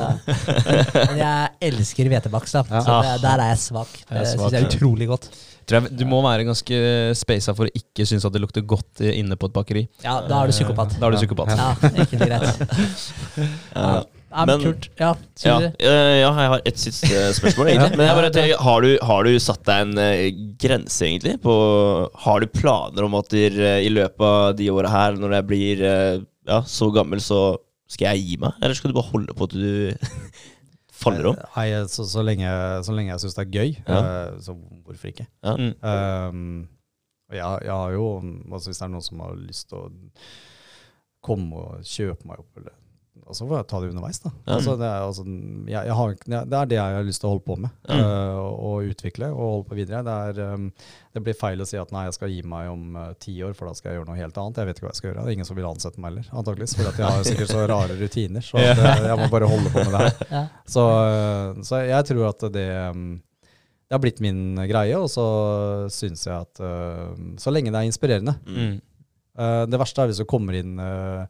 Men 1.09 1.21
jeg 1.23 1.71
elsker 1.71 2.09
hvetebakst, 2.13 2.59
da. 2.59 2.81
Så 2.83 2.99
det, 3.05 3.15
der 3.25 3.45
er 3.45 3.53
jeg 3.55 3.61
svak. 3.65 3.93
Det 4.09 4.25
syns 4.33 4.51
jeg 4.53 4.61
er 4.61 4.67
utrolig 4.69 5.09
godt. 5.09 5.29
Tror 5.69 5.85
jeg, 5.85 5.95
Du 5.99 6.05
må 6.09 6.19
være 6.25 6.47
ganske 6.47 6.77
spasa 7.17 7.53
for 7.57 7.69
å 7.69 7.73
ikke 7.77 8.07
synes 8.09 8.25
at 8.25 8.33
det 8.33 8.41
lukter 8.41 8.65
godt 8.65 9.03
inne 9.05 9.37
på 9.37 9.49
et 9.49 9.53
bakeri. 9.55 9.83
Ja, 10.01 10.19
da 10.25 10.41
er 10.43 10.49
du 10.49 10.55
psykopat. 10.55 10.95
Da 10.97 11.09
er 11.09 11.13
du 11.13 11.19
psykopat. 11.21 11.53
Ja, 11.53 11.73
ikke 12.05 12.23
greit. 12.23 12.49
Ja, 13.79 14.01
ja, 14.29 14.43
men 14.45 14.61
kult. 14.61 14.89
Ja, 14.99 15.13
Ja, 15.41 15.55
eh, 15.65 16.19
ja, 16.19 16.29
jeg 16.29 16.49
har 16.51 16.61
et 16.69 16.81
siste 16.81 17.21
spørsmål, 17.37 17.67
egentlig. 17.71 17.97
Men 17.97 18.09
jeg 18.09 18.17
bare 18.19 18.31
tenker, 18.35 18.59
har, 18.65 18.85
du, 18.85 18.91
har 19.09 19.25
du 19.25 19.39
satt 19.41 19.63
deg 19.65 19.85
en 19.87 20.01
eh, 20.03 20.27
grense, 20.61 20.99
egentlig? 21.07 21.37
På, 21.41 21.55
har 22.25 22.43
du 22.43 22.51
planer 22.53 23.07
om 23.07 23.17
at 23.17 23.31
der, 23.33 23.57
eh, 23.57 23.79
i 23.87 23.89
løpet 23.93 24.25
av 24.27 24.51
de 24.59 24.69
åra 24.73 24.91
her, 24.93 25.17
når 25.17 25.39
jeg 25.39 25.47
blir 25.49 25.81
eh, 25.87 26.21
ja, 26.49 26.61
så 26.69 26.91
gammel, 26.93 27.23
så 27.25 27.41
skal 27.89 28.11
jeg 28.13 28.27
gi 28.27 28.37
meg? 28.43 28.57
Eller 28.61 28.77
skal 28.77 28.91
du 28.93 28.99
bare 28.99 29.09
holde 29.09 29.33
på 29.37 29.49
til 29.49 29.65
du 29.65 30.05
faller 30.99 31.29
om? 31.31 31.39
Nei, 31.55 31.67
så, 31.91 32.05
så, 32.09 32.23
lenge, 32.25 32.49
så 32.85 32.95
lenge 32.95 33.13
jeg 33.13 33.23
syns 33.23 33.37
det 33.39 33.45
er 33.45 33.55
gøy, 33.55 33.71
Ja. 33.87 33.99
eh, 33.99 34.37
så 34.45 34.55
hvorfor 34.85 35.11
ikke? 35.13 35.27
Ja. 35.45 35.55
Mm. 35.55 35.73
Um, 35.81 36.69
jeg, 37.31 37.43
jeg 37.67 37.71
har 37.75 37.91
jo 37.93 38.05
altså 38.51 38.71
Hvis 38.71 38.79
det 38.81 38.85
er 38.87 38.93
noen 38.95 39.05
som 39.05 39.19
har 39.21 39.35
lyst 39.37 39.67
til 39.69 39.77
å 39.83 39.89
komme 41.25 41.59
og 41.61 41.83
kjøpe 41.85 42.25
meg 42.29 42.39
opp, 42.41 42.51
eller 42.57 42.73
Altså 43.29 43.45
får 43.45 43.59
jeg 43.59 43.65
ta 43.69 43.79
det 43.83 43.89
underveis, 43.91 44.19
da. 44.23 44.29
Mm. 44.33 44.51
Altså, 44.55 44.73
det, 44.79 44.87
er, 44.87 45.03
altså, 45.05 45.23
jeg, 45.69 45.81
jeg 45.85 45.95
har, 45.99 46.13
det 46.25 46.57
er 46.59 46.69
det 46.71 46.77
jeg 46.79 46.95
har 46.95 47.03
lyst 47.05 47.21
til 47.21 47.29
å 47.29 47.33
holde 47.35 47.45
på 47.45 47.57
med. 47.61 47.75
Mm. 47.85 47.99
eh, 47.99 48.37
og, 48.41 48.55
og 48.69 48.89
utvikle 48.89 49.29
og 49.29 49.41
holde 49.43 49.67
på 49.69 49.77
videre. 49.77 50.01
Det, 50.07 50.15
er, 50.31 50.55
um, 50.55 50.63
det 51.13 51.21
blir 51.27 51.37
feil 51.37 51.61
å 51.61 51.67
si 51.69 51.77
at 51.77 51.93
nei, 51.93 52.07
jeg 52.07 52.15
skal 52.17 52.33
gi 52.33 52.39
meg 52.49 52.71
om 52.71 52.97
eh, 52.97 53.11
ti 53.21 53.35
år, 53.45 53.53
for 53.57 53.69
da 53.69 53.77
skal 53.77 53.91
jeg 53.91 53.99
gjøre 53.99 54.09
noe 54.09 54.17
helt 54.17 54.39
annet. 54.41 54.61
Jeg 54.61 54.69
vet 54.71 54.81
ikke 54.81 54.87
hva 54.87 54.93
jeg 54.95 55.01
skal 55.01 55.09
gjøre. 55.11 55.19
Det 55.21 55.29
er 55.29 55.37
ingen 55.37 55.49
som 55.51 55.59
vil 55.59 55.69
ansette 55.69 56.01
meg 56.01 56.09
heller, 56.09 56.31
antakeligvis. 56.41 56.75
For 56.79 56.89
at 56.89 57.01
jeg 57.03 57.15
har 57.15 57.27
sikkert 57.29 57.53
så 57.53 57.65
rare 57.69 57.97
rutiner. 57.99 58.45
Så 58.49 58.61
at, 58.63 58.81
uh, 58.81 59.05
jeg 59.11 59.19
må 59.21 59.27
bare 59.35 59.49
holde 59.53 59.73
på 59.75 59.85
med 59.85 59.93
det 59.93 60.05
her. 60.05 60.21
Ja. 60.39 60.43
Så, 60.69 60.83
øh, 60.85 61.61
så 61.65 61.79
jeg 61.81 62.05
tror 62.05 62.27
at 62.27 62.43
det, 62.53 62.67
um, 62.93 63.05
det 63.89 63.95
har 63.95 64.01
blitt 64.01 64.21
min 64.21 64.57
greie, 64.69 64.97
og 64.97 65.09
så 65.09 65.25
syns 65.93 66.25
jeg 66.27 66.35
at 66.35 66.61
Så 67.41 67.53
lenge 67.53 67.71
det 67.73 67.79
er 67.79 67.89
inspirerende. 67.89 68.35
Mm. 68.45 68.75
Det 69.71 69.79
verste 69.81 70.03
er 70.03 70.11
hvis 70.11 70.19
du 70.21 70.27
kommer 70.29 70.57
inn, 70.59 70.75
øh, 70.83 71.23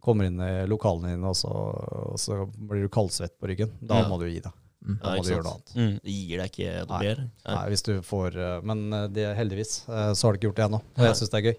kommer 0.00 0.26
inn 0.30 0.40
i 0.40 0.66
lokalene 0.70 1.12
dine, 1.14 1.28
og 1.30 1.36
så, 1.38 1.50
og 1.50 2.18
så 2.20 2.42
blir 2.56 2.86
du 2.86 2.88
kaldsvett 2.92 3.36
på 3.40 3.48
ryggen. 3.52 3.70
Da 3.80 4.00
Ja. 4.02 4.08
må 4.08 4.18
du 4.20 4.26
gi 4.30 4.40
deg. 4.40 4.52
Mm. 4.80 4.94
Da 5.02 5.10
Ja, 5.10 5.16
må 5.18 5.24
du 5.26 5.28
gjøre 5.34 5.44
noe 5.44 5.52
annet. 5.58 5.72
Mm. 5.76 5.96
Det 6.04 6.12
gir 6.16 6.38
deg 6.40 6.52
ikke 6.54 6.84
noe 6.88 7.00
mer? 7.02 7.18
Nei. 7.20 7.54
Nei, 7.54 7.64
hvis 7.68 7.82
du 7.84 7.90
får 8.00 8.36
øh, 8.40 8.62
Men 8.64 8.78
øh, 8.96 9.08
det, 9.12 9.26
heldigvis 9.36 9.74
øh, 9.88 10.14
så 10.16 10.24
har 10.26 10.32
du 10.32 10.38
ikke 10.38 10.46
gjort 10.48 10.56
det 10.56 10.64
ennå. 10.70 10.80
Og 10.96 11.04
jeg 11.04 11.18
syns 11.18 11.30
det 11.34 11.38
er 11.42 11.48
gøy. 11.50 11.58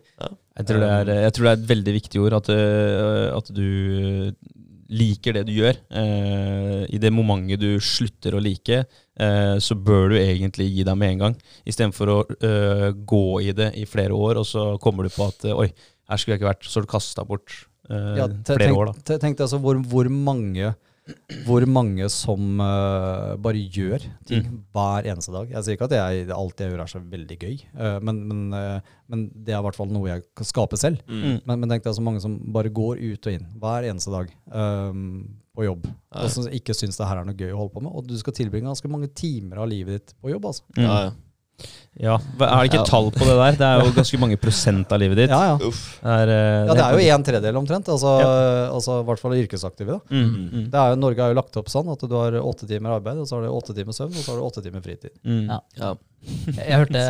Jeg 0.58 0.66
tror, 0.72 0.80
det 0.82 0.90
er, 0.90 1.12
jeg 1.28 1.34
tror 1.38 1.46
det 1.46 1.52
er 1.52 1.60
et 1.62 1.70
veldig 1.70 1.94
viktig 2.00 2.22
ord, 2.26 2.34
at, 2.42 2.50
at 3.38 3.52
du 3.56 3.68
liker 4.92 5.38
det 5.38 5.46
du 5.48 5.54
gjør. 5.56 5.78
Eh, 6.02 6.82
I 6.92 7.00
det 7.00 7.12
momentet 7.16 7.62
du 7.62 7.78
slutter 7.80 8.36
å 8.36 8.42
like, 8.44 8.82
eh, 8.84 9.56
så 9.64 9.78
bør 9.80 10.12
du 10.12 10.18
egentlig 10.20 10.68
gi 10.74 10.84
deg 10.88 10.98
med 11.00 11.14
en 11.16 11.22
gang. 11.26 11.38
Istedenfor 11.70 12.12
å 12.12 12.18
eh, 12.42 12.90
gå 13.08 13.24
i 13.46 13.54
det 13.56 13.70
i 13.80 13.86
flere 13.88 14.18
år, 14.18 14.42
og 14.42 14.48
så 14.50 14.66
kommer 14.84 15.08
du 15.08 15.14
på 15.14 15.30
at 15.30 15.46
oi, 15.54 15.70
her 16.12 16.20
skulle 16.20 16.36
jeg 16.36 16.42
ikke 16.42 16.52
vært. 16.52 16.68
Så 16.68 16.80
har 16.82 16.88
du 16.88 16.92
kasta 16.92 17.24
bort 17.28 17.54
øh, 17.90 18.16
Ja, 18.18 18.28
te- 18.28 18.56
flere 18.56 18.68
tenk, 18.70 18.78
år, 18.78 18.86
da. 18.86 18.94
te- 19.04 19.18
Tenk 19.20 19.38
deg 19.38 19.46
altså 19.48 19.60
hvor, 19.64 19.76
hvor 19.90 20.10
mange 20.10 20.74
hvor 21.48 21.64
mange 21.66 22.06
som 22.14 22.60
øh, 22.62 23.36
bare 23.42 23.62
gjør 23.74 24.04
ting 24.30 24.46
Mm. 24.46 24.60
hver 24.72 25.08
eneste 25.10 25.32
dag. 25.34 25.50
Jeg 25.50 25.64
sier 25.66 25.74
ikke 25.76 25.88
at 25.90 25.96
jeg, 25.98 26.28
alt 26.30 26.60
jeg 26.62 26.70
gjør 26.72 26.84
er 26.84 26.92
så 26.92 27.02
veldig 27.02 27.38
gøy, 27.42 27.56
øh, 27.80 27.98
men, 28.06 28.20
men, 28.30 28.54
øh, 28.54 28.80
men 29.10 29.24
det 29.34 29.54
er 29.56 29.60
i 29.60 29.66
hvert 29.66 29.76
fall 29.76 29.90
noe 29.92 30.08
jeg 30.08 30.22
kan 30.38 30.46
skape 30.46 30.78
selv. 30.78 31.02
Mm. 31.10 31.42
Men, 31.46 31.60
men 31.60 31.70
tenk 31.74 31.84
deg 31.84 31.98
så 31.98 32.02
mange 32.06 32.22
som 32.22 32.38
bare 32.54 32.70
går 32.70 33.02
ut 33.02 33.28
og 33.28 33.34
inn 33.34 33.48
hver 33.60 33.90
eneste 33.90 34.14
dag 34.14 34.30
øhm, 34.54 35.26
på 35.58 35.66
jobb, 35.66 35.90
og 36.16 36.30
som 36.32 36.46
ikke 36.48 36.74
syns 36.78 36.96
det 37.02 37.08
her 37.10 37.18
er 37.18 37.26
noe 37.28 37.36
gøy 37.36 37.50
å 37.52 37.58
holde 37.64 37.74
på 37.74 37.82
med. 37.84 37.92
Og 37.98 38.08
du 38.08 38.16
skal 38.22 38.38
tilbringe 38.38 38.70
ganske 38.70 38.88
mange 38.94 39.10
timer 39.18 39.58
av 39.66 39.68
livet 39.74 39.98
ditt 40.06 40.14
på 40.22 40.32
jobb, 40.32 40.46
altså. 40.54 40.64
Mm. 40.78 40.84
Ja, 40.86 41.02
ja. 41.10 41.12
Ja, 42.00 42.16
Er 42.16 42.62
det 42.64 42.70
ikke 42.72 42.80
Ja. 42.80 42.84
tall 42.88 43.10
på 43.12 43.26
det 43.28 43.34
der? 43.36 43.52
Det 43.60 43.66
er 43.68 43.82
jo 43.84 43.92
ganske 44.00 44.18
mange 44.22 44.38
prosent 44.40 44.92
av 44.96 45.00
livet 45.02 45.18
ditt. 45.20 45.30
Ja, 45.30 45.42
ja. 45.52 45.72
Er, 46.08 46.30
uh, 46.32 46.68
ja 46.70 46.74
det 46.78 46.86
er 46.86 46.94
jo 46.96 47.16
en 47.18 47.24
tredjedel 47.28 47.58
omtrent, 47.60 47.90
altså, 47.92 48.14
Ja. 48.22 48.30
altså 48.72 49.02
i 49.02 49.04
hvert 49.10 49.20
fall 49.20 49.36
yrkesaktive. 49.36 49.98
da. 49.98 50.00
Mm, 50.10 50.30
mm, 50.54 50.70
Det 50.72 50.80
er 50.80 50.94
jo, 50.94 50.96
Norge 51.04 51.20
er 51.26 51.34
jo 51.36 51.40
lagt 51.42 51.58
opp 51.60 51.68
sånn 51.68 51.92
at 51.92 52.00
du 52.08 52.16
har 52.16 52.32
åtte 52.40 52.66
timer 52.70 52.96
arbeid, 52.96 53.20
og 53.20 53.28
så 53.28 53.36
har 53.38 53.44
du 53.44 53.52
åtte 53.52 53.76
timer 53.76 53.92
søvn, 53.94 54.16
og 54.16 54.24
så 54.24 54.32
har 54.32 54.40
du 54.40 54.46
åtte 54.48 54.64
timer 54.64 54.82
fritid. 54.82 55.12
mm. 55.26 55.44
Ja. 55.52 55.60
Ja. 55.78 55.94
Jeg, 56.22 56.56
jeg 56.56 56.78
hørte 56.78 57.02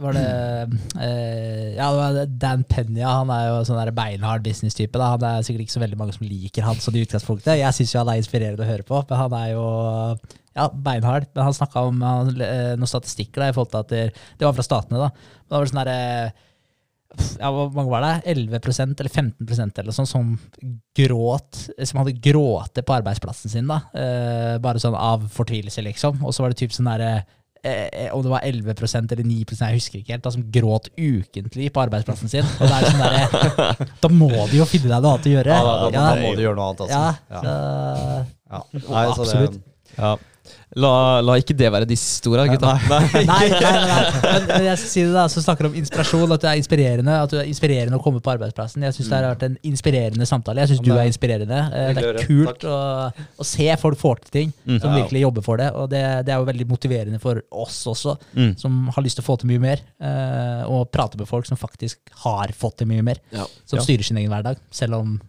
Var 0.00 0.12
det 0.16 0.28
uh, 0.96 1.76
Ja, 1.76 1.88
det 1.92 1.98
var 2.00 2.26
Dan 2.42 2.64
Penya. 2.64 3.08
Han 3.20 3.30
er 3.30 3.48
jo 3.50 3.58
sånn 3.68 3.78
der 3.84 3.92
beinhard 3.92 4.42
business-type. 4.42 4.92
da. 4.98 5.12
Han 5.14 5.22
er 5.22 5.42
sikkert 5.46 5.66
ikke 5.68 5.76
så 5.78 5.82
veldig 5.84 5.98
mange 6.00 6.14
som 6.16 6.26
liker 6.26 6.62
han 6.66 6.76
sånn 6.82 6.96
i 6.96 7.04
utgangspunktet. 7.06 7.58
Jeg 7.60 7.76
syns 7.76 7.92
han 8.00 8.08
er 8.08 8.20
inspirerende 8.22 8.64
å 8.66 8.70
høre 8.72 8.82
på, 8.88 9.02
men 9.08 9.18
han 9.18 9.32
er 9.44 9.52
jo 9.52 9.66
ja, 10.56 10.68
beinhard. 10.72 11.26
Men 11.34 11.44
han 11.48 11.54
snakka 11.56 11.82
om 11.88 12.00
han, 12.02 12.32
eh, 12.40 12.72
noen 12.76 12.90
statistikker 12.90 13.40
da, 13.44 13.48
i 13.48 13.52
forhold 13.56 13.70
til 13.72 13.80
at 13.84 13.88
det, 13.88 14.02
det 14.38 14.46
var 14.48 14.52
fra 14.56 14.62
statene. 14.66 14.98
da. 14.98 15.10
Men 15.12 15.48
det 15.48 15.60
var 15.60 15.70
sånn 15.72 15.84
der, 15.84 16.32
ja, 17.40 17.50
Hvor 17.52 17.68
mange 17.76 17.90
var 17.92 18.00
det? 18.06 18.12
11% 18.32 19.00
eller 19.00 19.10
15% 19.12 19.78
eller 19.82 19.92
sånn, 19.92 20.06
som 20.08 20.38
gråt, 20.96 21.66
som 21.84 22.00
hadde 22.00 22.14
gråte 22.24 22.82
på 22.82 22.94
arbeidsplassen 22.96 23.50
sin. 23.52 23.66
da. 23.68 23.82
Eh, 23.92 24.56
bare 24.64 24.80
sånn 24.80 24.96
av 24.96 25.26
fortvilelse, 25.34 25.84
liksom. 25.84 26.22
Og 26.24 26.32
så 26.32 26.40
var 26.44 26.54
det 26.54 26.60
typ 26.62 26.72
sånn 26.72 26.88
derre 26.88 27.24
eh, 27.64 28.08
om 28.10 28.22
det 28.24 28.32
var 28.32 28.40
11% 28.48 29.12
eller 29.12 29.22
9% 29.28 29.60
jeg 29.68 29.76
husker 29.76 30.00
ikke 30.00 30.16
helt, 30.16 30.24
da, 30.24 30.32
som 30.34 30.42
gråt 30.50 30.88
ukentlig 30.98 31.68
på 31.72 31.84
arbeidsplassen 31.84 32.32
sin. 32.32 32.48
Og 32.58 32.64
det 32.64 32.80
er 32.80 32.88
sånn 32.88 33.04
der, 33.04 33.86
Da 34.02 34.08
må 34.08 34.30
du 34.50 34.56
jo 34.56 34.64
finne 34.66 34.88
deg 34.88 35.04
noe 35.04 35.12
annet 35.12 35.28
å 35.28 35.34
gjøre. 35.36 35.52
Ja, 35.52 35.62
da, 35.62 35.76
da, 35.78 35.92
Ja, 35.92 36.08
da 36.16 36.16
må 36.24 36.32
du 36.34 36.42
gjøre 36.46 36.56
noe 36.56 36.70
annet, 36.72 36.80
altså. 36.80 36.96
ja, 36.96 37.14
Ja. 37.30 37.40
så- 37.42 38.26
Ja. 38.52 38.62
Nei, 38.72 38.80
så 38.82 39.24
det, 39.24 39.28
Absolutt. 39.28 39.62
Ja. 39.98 40.16
La, 40.74 41.20
la 41.20 41.34
ikke 41.36 41.52
det 41.52 41.68
være 41.68 41.84
de 41.84 41.96
store, 42.00 42.46
gutta. 42.48 42.70
Nei, 42.88 43.22
nei, 43.28 43.48
nei, 43.52 43.72
nei. 43.90 44.04
Men, 44.24 44.46
men 44.48 44.62
jeg 44.70 44.78
skal 44.80 44.88
si 44.88 45.02
det 45.04 45.12
da, 45.12 45.24
så 45.28 45.42
snakker 45.44 45.68
om 45.68 45.74
inspirasjon, 45.76 46.32
at 46.32 46.40
du 46.40 46.46
er 46.48 46.56
inspirerende 46.60 47.16
At 47.26 47.34
du 47.34 47.36
er 47.42 47.48
inspirerende 47.50 47.98
å 47.98 48.02
komme 48.04 48.22
på 48.24 48.32
arbeidsplassen. 48.32 48.86
Jeg 48.86 48.96
syns 48.96 49.10
det 49.10 49.18
har 49.18 49.26
vært 49.34 49.44
en 49.50 49.58
inspirerende 49.68 50.24
samtale. 50.30 50.64
Jeg 50.64 50.72
syns 50.72 50.80
du 50.86 50.92
er 50.96 51.04
inspirerende. 51.10 51.58
Eh, 51.76 51.92
Det 51.98 52.04
er 52.08 52.20
kult 52.24 52.64
å, 52.64 52.78
å 53.12 53.44
se 53.44 53.68
folk 53.82 54.00
få 54.00 54.14
til 54.22 54.32
ting, 54.38 54.52
Mm. 54.62 54.78
som 54.80 54.92
Ja. 54.94 55.02
virkelig 55.02 55.20
jobber 55.26 55.42
for 55.44 55.56
det. 55.60 55.68
Og 55.76 55.90
det, 55.90 56.02
det 56.26 56.32
er 56.32 56.38
jo 56.40 56.46
veldig 56.48 56.66
motiverende 56.70 57.20
for 57.20 57.42
oss 57.52 57.82
også, 57.92 58.16
Mm. 58.32 58.54
som 58.58 58.88
har 58.96 59.02
lyst 59.04 59.16
til 59.20 59.24
å 59.24 59.28
få 59.28 59.38
til 59.42 59.48
mye 59.52 59.60
mer. 59.60 59.82
eh, 60.00 60.64
Og 60.72 60.88
prate 60.92 61.18
med 61.18 61.28
folk 61.28 61.44
som 61.46 61.56
faktisk 61.60 61.98
har 62.24 62.48
fått 62.56 62.78
til 62.78 62.86
mye 62.88 63.02
mer. 63.02 63.16
Ja. 63.32 63.44
Som 63.66 63.80
styrer 63.84 64.04
sin 64.04 64.16
egen 64.16 64.30
hverdag, 64.32 64.56
selv 64.70 64.94
om 64.94 65.20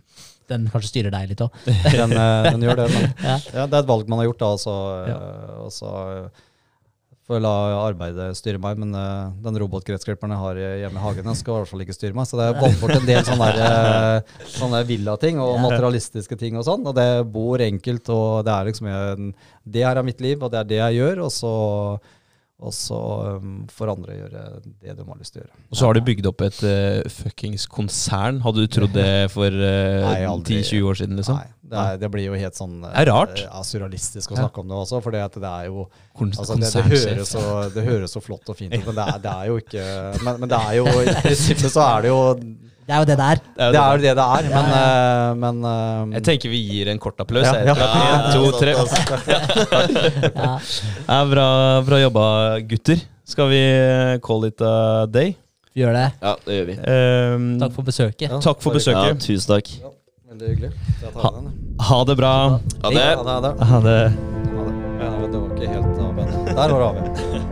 den 0.52 0.70
kanskje 0.72 0.92
styrer 0.92 1.14
deg 1.14 1.34
litt 1.34 1.44
òg. 1.46 1.60
den, 1.68 2.16
eh, 2.16 2.48
den 2.52 2.66
gjør 2.68 2.84
det. 2.84 2.90
Ja. 3.24 3.38
ja, 3.54 3.68
det 3.68 3.78
er 3.78 3.84
et 3.84 3.92
valg 3.92 4.10
man 4.12 4.20
har 4.22 4.32
gjort, 4.32 4.42
da. 4.42 4.56
Altså, 4.58 4.74
så, 4.74 5.06
Ja. 5.12 5.20
og 5.64 5.72
så 5.72 5.92
får 7.24 7.38
jeg 7.38 7.44
la 7.46 7.54
arbeidet 7.86 8.26
styre 8.36 8.60
meg. 8.62 8.80
Men 8.82 8.96
uh, 8.98 9.32
den 9.46 9.60
robotgressklipperen 9.64 10.34
jeg 10.36 10.42
har 10.42 10.60
hjemme 10.84 11.00
i 11.00 11.04
hagen, 11.06 11.30
den 11.30 11.40
skal 11.40 11.56
i 11.56 11.62
hvert 11.62 11.72
fall 11.72 11.84
ikke 11.86 11.96
styre 11.96 12.18
meg. 12.18 12.28
Så 12.28 12.40
det 12.40 12.48
er 12.50 12.58
valgt 12.60 12.82
bort 12.82 12.96
en 12.98 13.08
del 13.08 13.24
sånne, 13.28 13.48
eh, 13.68 14.42
sånne 14.58 14.82
villating 14.90 15.40
og 15.44 15.62
materialistiske 15.64 16.38
ting 16.40 16.60
og 16.60 16.68
sånn. 16.68 16.84
Og 16.90 16.98
det 16.98 17.08
bor 17.32 17.64
enkelt, 17.64 18.12
og 18.14 18.44
det 18.48 18.56
er 18.56 18.70
liksom 18.70 18.92
jeg, 18.92 19.32
Det 19.64 19.86
her 19.88 20.02
er 20.02 20.10
mitt 20.10 20.20
liv, 20.24 20.44
og 20.44 20.52
det 20.52 20.60
er 20.60 20.70
det 20.74 20.82
jeg 20.82 21.00
gjør. 21.00 21.24
Og 21.28 21.32
så, 21.32 21.54
og 22.64 22.72
så 22.76 22.98
um, 23.44 23.56
får 23.72 23.92
andre 23.92 24.16
gjøre 24.16 24.44
det 24.64 24.94
de 24.96 25.06
har 25.08 25.20
lyst 25.20 25.36
til 25.36 25.42
å 25.42 25.44
gjøre. 25.44 25.58
Og 25.68 25.80
så 25.80 25.88
har 25.90 25.98
du 25.98 26.02
bygd 26.08 26.30
opp 26.30 26.44
et 26.46 26.62
uh, 26.64 27.10
fuckings 27.12 27.66
konsern. 27.68 28.40
Hadde 28.46 28.64
du 28.64 28.72
trodd 28.72 28.96
det 28.96 29.28
for 29.34 29.52
uh, 29.60 30.40
10-20 30.40 30.88
år 30.88 31.00
siden, 31.02 31.20
liksom? 31.20 31.42
Nei, 31.42 31.52
det, 31.74 31.84
er, 31.84 32.00
det 32.02 32.12
blir 32.14 32.28
jo 32.30 32.38
helt 32.40 32.58
sånn 32.58 32.80
Det 32.86 32.94
er 33.04 33.10
rart. 33.12 33.44
Uh, 33.50 33.60
surrealistisk 33.68 34.32
å 34.32 34.38
Ja. 34.38 34.46
snakke 34.46 34.64
om 34.64 34.72
det 34.72 34.80
også, 34.80 35.02
for 35.04 35.16
det 35.16 35.24
er 35.24 35.68
jo 35.68 35.88
Kons 36.16 36.40
altså, 36.40 36.56
det, 36.62 36.70
det, 36.72 36.84
høres 36.94 37.34
så, 37.34 37.46
det 37.74 37.84
høres 37.88 38.14
så 38.16 38.22
flott 38.24 38.50
og 38.54 38.58
fint 38.60 38.74
ut, 38.74 38.86
men 38.86 38.98
det 39.00 39.08
er, 39.10 39.22
det 39.24 39.34
er 39.34 39.50
jo 39.50 39.60
ikke 39.62 39.86
men, 40.24 40.44
men 40.44 40.52
det 40.52 40.60
er 40.60 40.78
jo 40.78 40.86
i 41.02 41.16
prinsippet 41.26 41.74
så 41.74 41.86
er 41.88 42.06
det 42.06 42.12
jo 42.14 42.20
Det 42.84 42.92
er 42.94 43.00
jo 43.00 43.06
det 43.08 43.16
der. 43.18 43.40
Det 43.56 43.80
er 43.80 43.92
jo 43.96 44.02
det 44.04 44.14
det 44.18 44.24
er, 44.24 44.48
men, 44.52 44.66
uh, 44.76 45.38
men 45.40 45.60
uh, 45.64 46.14
Jeg 46.18 46.24
tenker 46.28 46.52
vi 46.52 46.60
gir 46.68 46.90
en 46.92 47.00
kort 47.00 47.20
applaus. 47.24 47.48
Ja, 47.48 47.62
ja. 47.64 47.76
En, 47.76 48.26
to, 48.34 48.52
tre. 48.60 48.74
Ja. 50.36 50.60
Ja, 51.08 51.20
bra, 51.32 51.48
bra 51.88 52.00
jobba, 52.02 52.26
gutter. 52.68 53.00
Skal 53.24 53.48
vi 53.54 53.62
uh, 53.64 54.18
call 54.26 54.50
it 54.50 54.62
a 54.62 55.06
day? 55.08 55.36
Vi 55.74 55.82
gjør 55.82 55.96
det. 55.96 56.06
ja, 56.22 56.36
det 56.46 56.58
gjør 56.60 56.68
vi. 56.70 56.76
Um, 56.84 57.48
Takk 57.64 57.74
for 57.80 57.88
besøket. 57.88 58.28
Ja. 58.30 58.42
takk 58.44 58.60
for 58.62 58.76
Ja, 58.76 58.82
besøket. 58.82 59.24
tusen 59.26 59.56
takk. 59.56 59.72
Veldig 60.34 60.52
hyggelig. 60.52 60.72
Ha- 61.16 61.34
Ha 61.90 62.04
det 62.10 62.18
bra. 62.20 62.34
Ha 62.84 62.92
det. 62.94 63.08
Ha 63.08 63.24
det. 63.24 63.32
Ha 63.32 63.40
det. 63.42 63.54
Ha 63.72 63.80
det. 63.88 64.04
Ha 64.52 64.68
det. 64.68 64.78
Ja, 65.04 65.10
det 65.32 65.40
var 65.40 65.50
ikke 65.56 65.72
helt 65.74 66.00
av, 66.04 66.14
men 66.20 66.28
der 66.52 66.78
var 66.78 66.80
det 66.80 66.88
av. 66.92 67.50